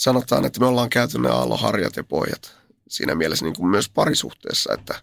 sanotaan, 0.00 0.44
että 0.44 0.60
me 0.60 0.66
ollaan 0.66 0.90
käyty 0.90 1.18
ne 1.18 1.28
aallonharjat 1.28 1.96
ja 1.96 2.04
pohjat 2.04 2.56
siinä 2.88 3.14
mielessä 3.14 3.44
niin 3.44 3.56
kuin 3.56 3.68
myös 3.68 3.88
parisuhteessa, 3.88 4.74
että, 4.74 5.00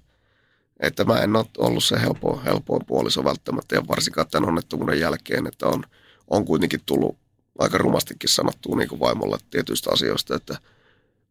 että 0.80 1.04
mä 1.04 1.22
en 1.22 1.36
ole 1.36 1.46
ollut 1.58 1.84
se 1.84 2.02
helpo, 2.02 2.42
helpoin 2.46 2.86
puoliso 2.86 3.24
välttämättä 3.24 3.76
ja 3.76 3.88
varsinkaan 3.88 4.28
tämän 4.32 4.50
onnettomuuden 4.50 5.00
jälkeen, 5.00 5.48
että 5.48 5.68
on, 5.68 5.84
on 6.28 6.46
kuitenkin 6.46 6.82
tullut 6.86 7.18
aika 7.60 7.78
rumastikin 7.78 8.30
sanottua 8.30 8.76
niin 8.76 8.90
kuin 8.90 9.00
vaimolle 9.00 9.38
tietyistä 9.50 9.90
asioista, 9.94 10.36
että, 10.36 10.58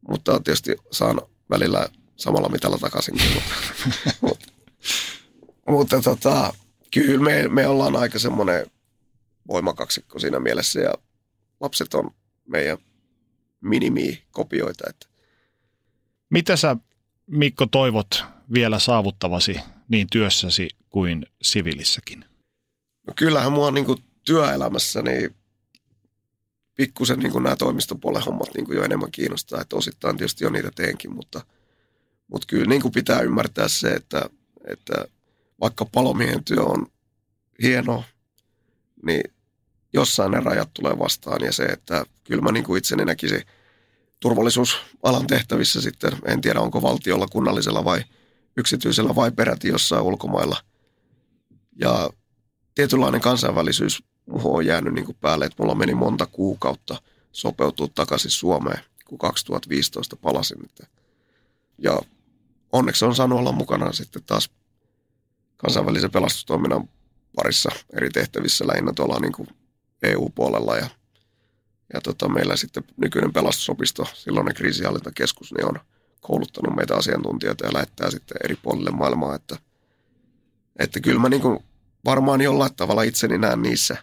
mutta 0.08 0.40
tietysti 0.40 0.76
saan 0.90 1.20
välillä 1.50 1.88
samalla 2.16 2.48
mitalla 2.48 2.78
takaisinkin. 2.78 3.30
mutta, 3.34 3.54
mutta, 4.20 4.46
mutta 5.68 6.02
tota, 6.02 6.54
kyllä 6.94 7.24
me, 7.24 7.48
me 7.48 7.66
ollaan 7.66 7.96
aika 7.96 8.18
semmoinen 8.18 8.66
voimakaksikko 9.48 10.18
siinä 10.18 10.40
mielessä 10.40 10.80
ja 10.80 10.94
lapset 11.60 11.94
on 11.94 12.10
meidän 12.48 12.78
minimi-kopioita. 13.68 14.84
Että. 14.90 15.06
Mitä 16.30 16.56
sä 16.56 16.76
Mikko 17.26 17.66
toivot 17.66 18.24
vielä 18.52 18.78
saavuttavasi 18.78 19.60
niin 19.88 20.06
työssäsi 20.12 20.68
kuin 20.88 21.26
sivilissäkin? 21.42 22.24
No 23.06 23.12
kyllähän 23.16 23.52
mua 23.52 23.70
niin 23.70 23.86
kuin 23.86 23.98
työelämässä, 24.26 25.02
niin 25.02 25.34
pikkusen 26.74 27.18
niin 27.18 27.42
nämä 27.42 27.56
toimistopuolen 27.56 28.22
hommat 28.22 28.54
niin 28.54 28.66
kuin 28.66 28.76
jo 28.76 28.84
enemmän 28.84 29.10
kiinnostaa, 29.10 29.60
että 29.60 29.76
osittain 29.76 30.16
tietysti 30.16 30.44
jo 30.44 30.50
niitä 30.50 30.70
teenkin, 30.74 31.14
mutta, 31.14 31.44
mutta 32.28 32.46
kyllä 32.46 32.66
niin 32.66 32.82
kuin 32.82 32.92
pitää 32.92 33.20
ymmärtää 33.20 33.68
se, 33.68 33.88
että, 33.88 34.30
että 34.64 35.04
vaikka 35.60 35.84
palomiehen 35.84 36.44
työ 36.44 36.62
on 36.62 36.86
hieno, 37.62 38.04
niin 39.06 39.22
jossain 39.92 40.30
ne 40.30 40.40
rajat 40.40 40.70
tulee 40.74 40.98
vastaan 40.98 41.44
ja 41.44 41.52
se, 41.52 41.64
että 41.64 42.06
kyllä 42.24 42.42
mä 42.42 42.52
niin 42.52 42.64
kuin 42.64 42.78
itseni 42.78 43.04
näkisin 43.04 43.42
turvallisuusalan 44.20 45.26
tehtävissä 45.26 45.80
sitten, 45.80 46.12
en 46.24 46.40
tiedä 46.40 46.60
onko 46.60 46.82
valtiolla, 46.82 47.26
kunnallisella 47.26 47.84
vai 47.84 48.04
yksityisellä 48.56 49.14
vai 49.14 49.30
peräti 49.30 49.68
jossain 49.68 50.02
ulkomailla. 50.02 50.56
Ja 51.80 52.10
tietynlainen 52.74 53.20
kansainvälisyys 53.20 54.02
on 54.30 54.66
jäänyt 54.66 54.94
niin 54.94 55.04
kuin 55.04 55.16
päälle, 55.20 55.44
että 55.44 55.62
mulla 55.62 55.74
meni 55.74 55.94
monta 55.94 56.26
kuukautta 56.26 57.02
sopeutua 57.32 57.88
takaisin 57.94 58.30
Suomeen, 58.30 58.84
kun 59.04 59.18
2015 59.18 60.16
palasin. 60.16 60.68
Ja 61.78 61.98
onneksi 62.72 63.04
on 63.04 63.14
saanut 63.14 63.38
olla 63.38 63.52
mukana 63.52 63.92
sitten 63.92 64.22
taas 64.26 64.50
kansainvälisen 65.56 66.10
pelastustoiminnan 66.10 66.88
parissa 67.36 67.70
eri 67.92 68.10
tehtävissä, 68.10 68.66
lähinnä 68.66 68.92
tuolla 68.92 69.20
niin 69.20 69.32
kuin 69.32 69.48
EU-puolella 70.02 70.76
ja, 70.76 70.88
ja 71.94 72.00
tota, 72.00 72.28
meillä 72.28 72.56
sitten 72.56 72.84
nykyinen 72.96 73.32
pelastusopisto, 73.32 74.06
silloinen 74.14 74.54
kriisihallintakeskus, 74.54 75.52
niin 75.52 75.66
on 75.66 75.80
kouluttanut 76.20 76.76
meitä 76.76 76.96
asiantuntijoita 76.96 77.66
ja 77.66 77.74
lähettää 77.74 78.10
sitten 78.10 78.36
eri 78.44 78.56
puolille 78.56 78.90
maailmaa, 78.90 79.34
että, 79.34 79.56
että 80.78 81.00
kyllä 81.00 81.20
mä 81.20 81.28
niin 81.28 81.42
kuin 81.42 81.64
varmaan 82.04 82.40
jollain 82.40 82.74
tavalla 82.74 83.02
itseni 83.02 83.38
näen 83.38 83.62
niissä, 83.62 83.96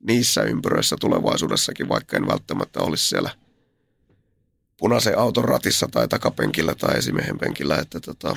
niissä 0.00 0.42
ympyröissä 0.42 0.96
tulevaisuudessakin, 1.00 1.88
vaikka 1.88 2.16
en 2.16 2.26
välttämättä 2.26 2.80
olisi 2.80 3.08
siellä 3.08 3.30
punaisen 4.76 5.18
auton 5.18 5.44
ratissa 5.44 5.88
tai 5.90 6.08
takapenkillä 6.08 6.74
tai 6.74 6.98
esimiehen 6.98 7.38
penkillä, 7.38 7.78
että 7.78 8.00
tota, 8.00 8.36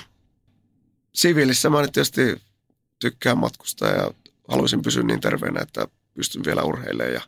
siviilissä 1.16 1.70
mä 1.70 1.82
nyt 1.82 1.91
tietysti 1.91 2.41
tykkään 2.99 3.38
matkustaa 3.38 3.90
ja 3.90 4.12
haluaisin 4.48 4.82
pysyä 4.82 5.04
niin 5.04 5.22
terveenä, 5.22 5.62
että 5.62 5.88
pystyn 6.14 6.44
vielä 6.45 6.64
urheilemaan. 6.64 7.14
Ja 7.14 7.22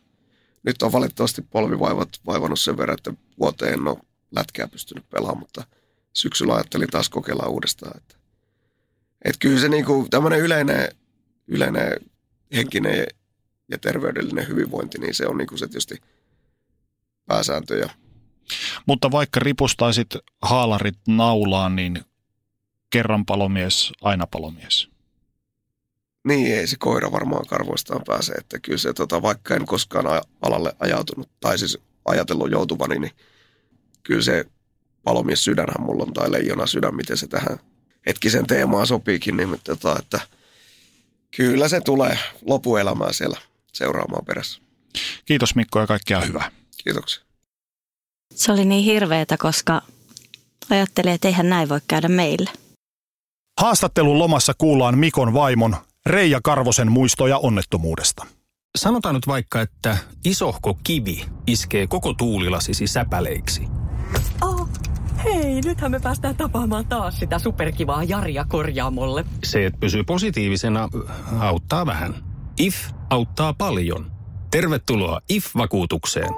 nyt 0.62 0.82
on 0.82 0.92
valitettavasti 0.92 1.42
polvivaivat 1.42 2.08
vaivannut 2.26 2.60
sen 2.60 2.76
verran, 2.76 2.94
että 2.98 3.12
vuoteen 3.38 3.72
en 3.72 3.88
ole 3.88 3.98
lätkää 4.30 4.68
pystynyt 4.68 5.10
pelaamaan, 5.10 5.38
mutta 5.38 5.64
syksyllä 6.12 6.54
ajattelin 6.54 6.88
taas 6.88 7.08
kokeilla 7.08 7.48
uudestaan. 7.48 7.96
Että, 7.96 8.16
että 9.24 9.38
kyllä 9.38 9.60
se 9.60 9.68
niin 9.68 9.84
kuin 9.84 10.10
tämmöinen 10.10 10.40
yleinen, 10.40 10.88
yleinen 11.46 11.92
henkinen 12.54 13.06
ja 13.70 13.78
terveydellinen 13.78 14.48
hyvinvointi, 14.48 14.98
niin 14.98 15.14
se 15.14 15.26
on 15.26 15.38
niin 15.38 15.48
kuin 15.48 15.58
se 15.58 15.66
tietysti 15.66 16.02
pääsääntö. 17.26 17.76
Ja 17.76 17.88
mutta 18.86 19.10
vaikka 19.10 19.40
ripustaisit 19.40 20.08
haalarit 20.42 20.98
naulaan, 21.08 21.76
niin 21.76 22.04
kerran 22.90 23.26
palomies, 23.26 23.92
aina 24.00 24.26
palomies. 24.26 24.88
Niin, 26.24 26.54
ei 26.54 26.66
se 26.66 26.76
koira 26.78 27.12
varmaan 27.12 27.46
karvoistaan 27.46 28.00
pääse. 28.06 28.32
Että 28.32 28.58
kyllä 28.58 28.78
se, 28.78 28.92
tota, 28.92 29.22
vaikka 29.22 29.54
en 29.54 29.66
koskaan 29.66 30.06
alalle 30.42 30.76
ajautunut, 30.78 31.30
tai 31.40 31.58
siis 31.58 31.78
ajatellut 32.04 32.50
joutuvani, 32.50 32.98
niin 32.98 33.12
kyllä 34.02 34.22
se 34.22 34.44
palomies 35.04 35.44
sydänhän 35.44 35.86
mulla 35.86 36.02
on, 36.02 36.12
tai 36.12 36.32
leijona 36.32 36.66
sydän, 36.66 36.94
miten 36.94 37.16
se 37.16 37.26
tähän 37.26 37.60
hetkisen 38.06 38.46
teemaan 38.46 38.86
sopiikin, 38.86 39.36
niin 39.36 39.60
tota, 39.64 39.96
että 39.98 40.20
kyllä 41.36 41.68
se 41.68 41.80
tulee 41.80 42.18
lopuelämää 42.42 43.12
siellä 43.12 43.40
seuraamaan 43.72 44.24
perässä. 44.24 44.60
Kiitos 45.24 45.54
Mikko 45.54 45.80
ja 45.80 45.86
kaikkea 45.86 46.20
hyvää. 46.20 46.50
Kiitoksia. 46.84 47.22
Se 48.34 48.52
oli 48.52 48.64
niin 48.64 48.84
hirveetä, 48.84 49.36
koska 49.36 49.82
ajattelin, 50.70 51.12
että 51.12 51.28
eihän 51.28 51.48
näin 51.48 51.68
voi 51.68 51.80
käydä 51.88 52.08
meille. 52.08 52.50
Haastattelun 53.60 54.18
lomassa 54.18 54.54
kuullaan 54.58 54.98
Mikon 54.98 55.34
vaimon 55.34 55.76
Reija 56.06 56.40
Karvosen 56.44 56.92
muistoja 56.92 57.38
onnettomuudesta. 57.38 58.26
Sanotaan 58.76 59.14
nyt 59.14 59.26
vaikka, 59.26 59.60
että 59.60 59.96
isohko 60.24 60.78
kivi 60.84 61.24
iskee 61.46 61.86
koko 61.86 62.14
tuulilasisi 62.14 62.86
säpäleiksi. 62.86 63.62
Oh, 64.42 64.68
hei, 65.24 65.60
nythän 65.60 65.90
me 65.90 66.00
päästään 66.00 66.36
tapaamaan 66.36 66.86
taas 66.86 67.18
sitä 67.18 67.38
superkivaa 67.38 68.04
Jaria 68.04 68.44
korjaamolle. 68.48 69.24
Se, 69.44 69.66
että 69.66 69.80
pysyy 69.80 70.04
positiivisena, 70.04 70.88
auttaa 71.38 71.86
vähän. 71.86 72.14
IF 72.58 72.76
auttaa 73.10 73.54
paljon. 73.58 74.12
Tervetuloa 74.50 75.20
IF-vakuutukseen. 75.28 76.34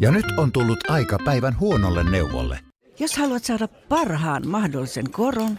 Ja 0.00 0.10
nyt 0.10 0.26
on 0.38 0.52
tullut 0.52 0.90
aika 0.90 1.18
päivän 1.24 1.58
huonolle 1.60 2.10
neuvolle. 2.10 2.60
Jos 2.98 3.16
haluat 3.16 3.44
saada 3.44 3.68
parhaan 3.68 4.48
mahdollisen 4.48 5.10
koron, 5.10 5.58